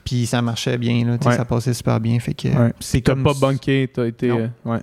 Puis 0.05 0.25
ça 0.25 0.41
marchait 0.41 0.77
bien, 0.77 1.05
là, 1.05 1.17
Ouais. 1.23 1.35
ça 1.35 1.45
passait 1.45 1.73
super 1.73 1.99
bien. 1.99 2.19
Fait 2.19 2.33
que 2.33 2.47
Ouais. 2.47 2.73
c'est 2.79 3.01
T'as 3.01 3.13
comme... 3.13 3.23
pas 3.23 3.33
bunké, 3.39 3.89
t'as 3.93 4.05
été. 4.07 4.31
Euh, 4.31 4.47
ouais. 4.65 4.79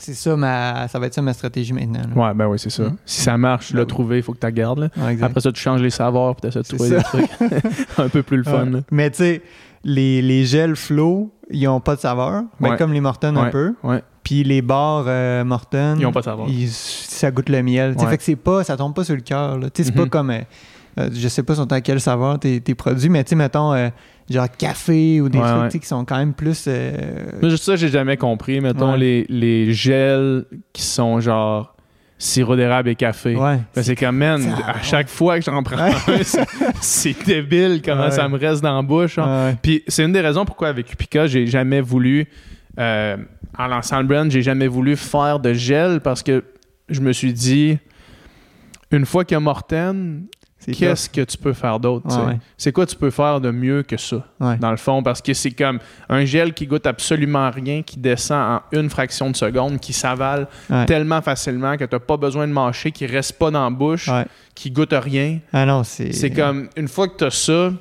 C'est 0.00 0.14
ça, 0.14 0.36
ma... 0.36 0.86
ça 0.88 0.98
va 0.98 1.06
être 1.06 1.14
ça 1.14 1.22
ma 1.22 1.32
stratégie 1.32 1.72
maintenant. 1.72 2.02
là. 2.14 2.28
ouais, 2.28 2.34
ben 2.34 2.46
oui, 2.46 2.58
c'est 2.58 2.70
ça. 2.70 2.84
Mm. 2.84 2.96
Si 3.04 3.20
ça 3.20 3.36
marche, 3.36 3.72
le 3.72 3.84
trouver, 3.84 4.18
il 4.18 4.22
faut 4.22 4.32
que 4.32 4.38
tu 4.38 4.46
la 4.46 4.52
gardes. 4.52 4.78
là. 4.78 4.88
Après 5.22 5.40
ça, 5.40 5.50
tu 5.52 5.60
changes 5.60 5.82
les 5.82 5.90
saveurs 5.90 6.34
puis 6.36 6.50
tu 6.50 6.56
de 6.56 6.62
trouver 6.62 6.90
des 6.90 7.02
trucs 7.02 7.30
un 7.98 8.08
peu 8.08 8.22
plus 8.22 8.36
le 8.38 8.44
fun. 8.44 8.66
Là. 8.66 8.80
Mais 8.92 9.10
tu 9.10 9.16
sais, 9.18 9.42
les, 9.84 10.22
les 10.22 10.44
gels 10.44 10.76
flow, 10.76 11.32
ils 11.50 11.66
ont 11.68 11.80
pas 11.80 11.96
de 11.96 12.00
saveur. 12.00 12.42
Ben, 12.60 12.70
Ouais. 12.70 12.76
Comme 12.76 12.92
les 12.92 13.00
Morton 13.00 13.34
un 13.36 13.50
peu. 13.50 13.74
Ouais. 13.82 14.02
Puis 14.22 14.44
les 14.44 14.60
bars 14.62 15.04
euh, 15.06 15.44
Morton, 15.44 15.96
Ils 15.98 16.04
ont 16.06 16.12
pas 16.12 16.20
de 16.20 16.24
saveur. 16.26 16.46
ils- 16.48 16.68
ça 16.68 17.30
goûte 17.30 17.48
le 17.48 17.62
miel. 17.62 17.94
Fait 17.98 18.16
que 18.18 18.22
c'est 18.22 18.36
pas, 18.36 18.62
ça 18.64 18.76
tombe 18.76 18.94
pas 18.94 19.04
sur 19.04 19.14
le 19.14 19.22
cœur. 19.22 19.58
là. 19.58 19.70
Tu 19.70 19.82
sais, 19.82 19.88
C'est 19.90 19.96
Mhm. 19.96 20.04
pas 20.04 20.10
comme, 20.10 20.30
euh, 20.30 20.40
euh, 21.00 21.08
je 21.12 21.28
sais 21.28 21.42
pas 21.42 21.54
sont 21.54 21.72
à 21.72 21.80
quelle 21.80 22.00
saveur 22.00 22.38
tes, 22.38 22.60
tes 22.60 22.74
produits, 22.74 23.08
mais 23.08 23.24
tu 23.24 23.30
sais, 23.30 23.36
mettons, 23.36 23.72
euh, 23.72 23.88
genre 24.28 24.46
café 24.58 25.20
ou 25.22 25.28
des 25.30 25.38
trucs 25.40 25.80
qui 25.80 25.86
sont 25.88 26.04
quand 26.04 26.18
même 26.18 26.34
plus... 26.34 26.66
Moi, 27.40 27.48
juste 27.48 27.64
ça, 27.64 27.76
j'ai 27.76 27.88
jamais 27.88 28.16
compris. 28.18 28.60
Mettons 28.60 28.94
les, 28.94 29.24
les 29.30 29.72
gels 29.72 30.44
qui 30.74 30.82
sont 30.82 31.20
genre 31.20 31.74
sirop 32.18 32.56
d'érable 32.56 32.88
et 32.88 32.94
café. 32.96 33.36
ouais. 33.36 33.58
Ben, 33.74 33.82
c'est 33.82 33.94
comme, 33.94 34.16
man, 34.16 34.42
à 34.66 34.82
chaque 34.82 35.08
fois 35.08 35.38
que 35.38 35.44
j'en 35.44 35.62
prends 35.62 35.78
un, 35.78 35.92
c'est- 36.80 37.24
débile 37.24 37.80
comment 37.84 38.06
Ouais. 38.06 38.10
ça 38.10 38.28
me 38.28 38.36
reste 38.36 38.60
dans 38.62 38.74
la 38.74 38.82
bouche. 38.82 39.18
hein. 39.18 39.46
Ouais. 39.50 39.56
Puis 39.62 39.84
c'est 39.86 40.04
une 40.04 40.12
des 40.12 40.20
raisons 40.20 40.44
pourquoi 40.44 40.68
avec 40.68 40.92
Upica, 40.92 41.26
j'ai 41.28 41.46
jamais 41.46 41.80
voulu, 41.80 42.26
euh, 42.78 43.16
en 43.56 43.66
lançant 43.68 44.00
le 44.00 44.06
brand, 44.06 44.28
j'ai 44.30 44.42
jamais 44.42 44.66
voulu 44.66 44.96
faire 44.96 45.38
de 45.38 45.52
gel 45.52 46.00
parce 46.00 46.22
que 46.24 46.42
je 46.88 47.00
me 47.00 47.12
suis 47.12 47.32
dit, 47.32 47.78
une 48.90 49.06
fois 49.06 49.24
qu'il 49.24 49.34
y 49.34 49.36
a 49.36 49.40
Morten, 49.40 50.24
qu'est-ce 50.72 51.08
que 51.08 51.22
tu 51.22 51.36
peux 51.38 51.52
faire 51.52 51.78
d'autre? 51.80 52.06
Ouais, 52.08 52.32
ouais. 52.32 52.38
C'est 52.56 52.72
quoi 52.72 52.86
tu 52.86 52.96
peux 52.96 53.10
faire 53.10 53.40
de 53.40 53.50
mieux 53.50 53.82
que 53.82 53.96
ça. 53.96 54.24
Ouais. 54.40 54.56
dans 54.56 54.70
le 54.70 54.76
fond? 54.76 55.02
Parce 55.02 55.20
que 55.20 55.34
c'est 55.34 55.50
comme 55.50 55.78
un 56.08 56.24
gel 56.24 56.52
qui 56.54 56.66
goûte 56.66 56.86
absolument 56.86 57.50
rien, 57.50 57.82
qui 57.82 57.98
descend 57.98 58.60
en 58.72 58.78
une 58.78 58.90
fraction 58.90 59.30
de 59.30 59.36
seconde, 59.36 59.80
qui 59.80 59.92
s'avale 59.92 60.48
tellement 60.86 61.22
facilement 61.22 61.76
que 61.76 61.84
tu 61.84 61.94
n'as 61.94 62.00
pas 62.00 62.16
besoin 62.16 62.46
de 62.46 62.52
mâcher, 62.52 62.90
qui 62.90 63.06
reste 63.06 63.38
pas 63.38 63.50
dans 63.50 63.64
la 63.64 63.70
bouche, 63.70 64.10
qui 64.54 64.70
goûte 64.70 64.94
rien. 64.94 65.38
Ah 65.52 65.64
non, 65.66 65.84
c'est... 65.84 66.12
C'est 66.12 66.30
comme, 66.30 66.68
une 66.76 66.88
fois 66.88 67.08
que 67.08 67.16
tu 67.16 67.24
as 67.24 67.30
ça, 67.30 67.72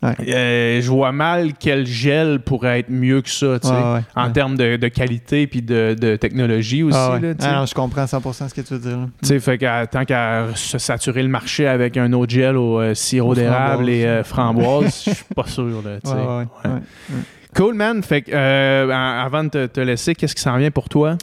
Ouais. 0.00 0.14
euh, 0.28 0.80
je 0.80 0.88
vois 0.88 1.10
mal 1.10 1.54
quel 1.58 1.84
gel 1.84 2.38
pourrait 2.38 2.78
être 2.80 2.88
mieux 2.90 3.20
que 3.20 3.28
ça, 3.28 3.58
tu 3.58 3.66
sais, 3.66 3.74
ouais, 3.74 4.00
en 4.14 4.26
ouais. 4.26 4.32
termes 4.32 4.56
de, 4.56 4.76
de 4.76 4.88
qualité 4.88 5.48
puis 5.48 5.60
de, 5.60 5.96
de 5.98 6.14
technologie 6.14 6.84
aussi. 6.84 6.96
Ah 6.96 7.14
ouais. 7.14 7.20
là. 7.20 7.34
Ah 7.40 7.52
non, 7.60 7.66
je 7.66 7.74
comprends 7.74 8.04
100% 8.04 8.48
ce 8.48 8.54
que 8.54 8.60
tu 8.60 8.74
veux 8.74 8.78
dire. 8.80 8.98
Tu 9.22 9.28
sais, 9.28 9.40
fait 9.40 9.58
qu'à 9.58 9.88
tant 9.88 10.04
qu'à 10.04 10.46
se 10.54 10.78
saturer 10.78 11.24
le 11.24 11.28
marché 11.28 11.66
avec 11.66 11.96
un 11.96 12.12
autre 12.12 12.32
gel 12.32 12.56
au 12.56 12.78
euh, 12.80 12.94
sirop 12.94 13.34
d'érable 13.34 13.88
et 13.88 14.04
euh, 14.06 14.22
framboise, 14.22 15.02
je 15.04 15.10
suis 15.14 15.24
pas 15.34 15.46
sûr. 15.46 15.82
Là, 15.84 15.98
tu 16.04 16.10
sais. 16.10 16.72
Cool, 17.56 17.74
man. 17.74 18.02
Fait 18.04 18.22
que, 18.22 18.32
avant 18.90 19.42
de 19.44 19.48
te, 19.48 19.66
te 19.66 19.80
laisser, 19.80 20.14
qu'est-ce 20.14 20.34
qui 20.36 20.42
s'en 20.42 20.56
vient 20.58 20.70
pour 20.70 20.88
toi? 20.88 21.16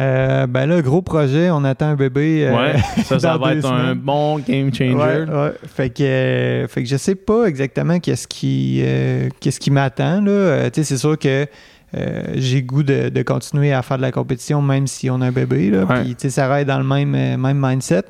Euh, 0.00 0.48
ben 0.48 0.66
là, 0.66 0.82
gros 0.82 1.02
projet, 1.02 1.50
on 1.50 1.62
attend 1.62 1.86
un 1.86 1.94
bébé. 1.94 2.46
euh, 2.48 2.56
ouais, 2.56 2.74
ça, 3.04 3.18
ça 3.20 3.36
va 3.38 3.54
être 3.54 3.70
un 3.70 3.94
bon 3.94 4.40
game 4.40 4.74
changer. 4.74 4.92
Ouais, 4.92 5.20
ouais. 5.30 5.52
Fait 5.72 5.90
que, 5.90 6.02
euh, 6.02 6.66
fait 6.66 6.82
que 6.82 6.88
je 6.88 6.96
sais 6.96 7.14
pas 7.14 7.44
exactement 7.46 8.00
qu'est-ce 8.00 8.26
qui, 8.26 8.80
euh, 8.84 9.28
qu'est-ce 9.38 9.60
qui 9.60 9.70
m'attend. 9.70 10.20
là. 10.20 10.30
Euh, 10.30 10.70
c'est 10.72 10.96
sûr 10.96 11.16
que 11.16 11.46
j'ai 12.34 12.62
goût 12.62 12.82
de, 12.82 13.08
de 13.08 13.22
continuer 13.22 13.72
à 13.72 13.82
faire 13.82 13.98
de 13.98 14.02
la 14.02 14.10
compétition 14.10 14.60
même 14.60 14.88
si 14.88 15.08
on 15.10 15.20
a 15.20 15.26
un 15.26 15.32
bébé. 15.32 15.70
Là. 15.70 15.84
Ouais. 15.84 16.02
Puis, 16.18 16.28
ça 16.30 16.48
va 16.48 16.62
être 16.62 16.66
dans 16.66 16.78
le 16.78 16.84
même, 16.84 17.10
même 17.40 17.58
mindset. 17.64 18.02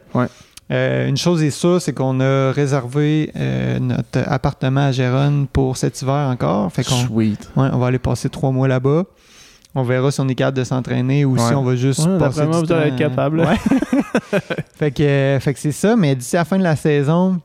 Une 0.71 1.17
chose 1.19 1.43
est 1.43 1.51
sûre, 1.51 1.83
c'est 1.83 1.93
qu'on 1.93 2.19
a 2.21 2.51
réservé 2.51 3.31
notre 3.83 4.21
appartement 4.27 4.87
à 4.87 4.93
Gérone 4.93 5.47
pour 5.53 5.77
cet 5.77 6.01
hiver 6.01 6.31
encore. 6.33 6.73
Fait 6.73 6.83
qu'on 6.83 6.95
Sweet. 7.07 7.51
ouais, 7.57 7.69
on 7.73 7.79
va 7.79 7.89
aller 7.89 7.99
passer 7.99 8.31
trois 8.31 8.53
mois 8.53 8.69
là-bas. 8.69 9.05
On 9.75 9.83
verra 9.83 10.11
si 10.11 10.21
on 10.21 10.29
est 10.29 10.35
capable 10.35 10.57
de 10.59 10.65
s'entraîner 10.65 11.25
ou 11.25 11.37
si 11.37 11.53
on 11.53 11.63
va 11.65 11.75
juste 11.75 12.07
Ouais, 12.07 12.19
passer 12.19 12.43
du 12.43 12.53
vous 12.53 12.67
temps, 12.67 12.79
être 12.81 12.97
capable. 12.97 13.41
Ouais. 13.41 13.57
fait 14.77 14.91
que, 14.93 15.03
euh, 15.03 15.41
c'est 15.41 15.73
ça, 15.73 15.97
mais 15.97 16.15
d'ici 16.15 16.37
la 16.37 16.45
fin 16.45 16.59
de 16.59 16.63
la 16.63 16.77
saison, 16.77 17.41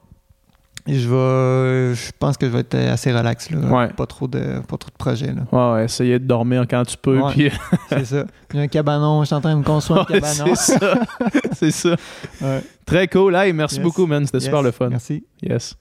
je 0.88 1.08
vais. 1.10 1.96
Je 1.96 2.12
pense 2.20 2.38
que 2.38 2.46
je 2.48 2.52
vais 2.52 2.60
être 2.60 2.76
assez 2.76 3.12
relax. 3.12 3.50
Là. 3.50 3.60
Ouais. 3.60 3.88
Pas, 3.90 4.06
trop 4.06 4.28
de, 4.28 4.60
pas 4.68 4.78
trop 4.78 4.90
de 4.90 4.98
projets. 4.98 5.34
Là. 5.34 5.42
Ouais, 5.52 5.74
ouais, 5.80 5.86
essayer 5.86 6.20
de 6.20 6.26
dormir 6.26 6.66
quand 6.70 6.84
tu 6.86 6.98
peux. 6.98 7.20
Ouais. 7.20 7.32
Puis... 7.32 7.52
C'est 7.90 8.06
ça. 8.06 8.24
J'ai 8.54 8.60
un 8.60 8.68
cabanon, 8.68 9.22
je 9.22 9.26
suis 9.28 9.36
en 9.36 9.42
train 9.42 9.54
de 9.54 9.60
me 9.60 9.64
construire 9.64 10.02
un 10.02 10.06
cabanon. 10.06 10.56
c'est 10.56 10.80
ça. 10.80 11.00
c'est 11.54 11.72
ça. 11.72 11.96
Ouais. 12.42 12.64
Très 12.86 13.08
cool. 13.08 13.36
Hey, 13.36 13.54
merci 13.54 13.76
Yes. 13.76 13.84
beaucoup, 13.84 14.06
man. 14.06 14.26
C'était 14.26 14.38
Yes. 14.38 14.46
super 14.46 14.62
le 14.62 14.72
fun. 14.72 14.90
Merci. 14.90 15.24
Yes. 15.42 15.76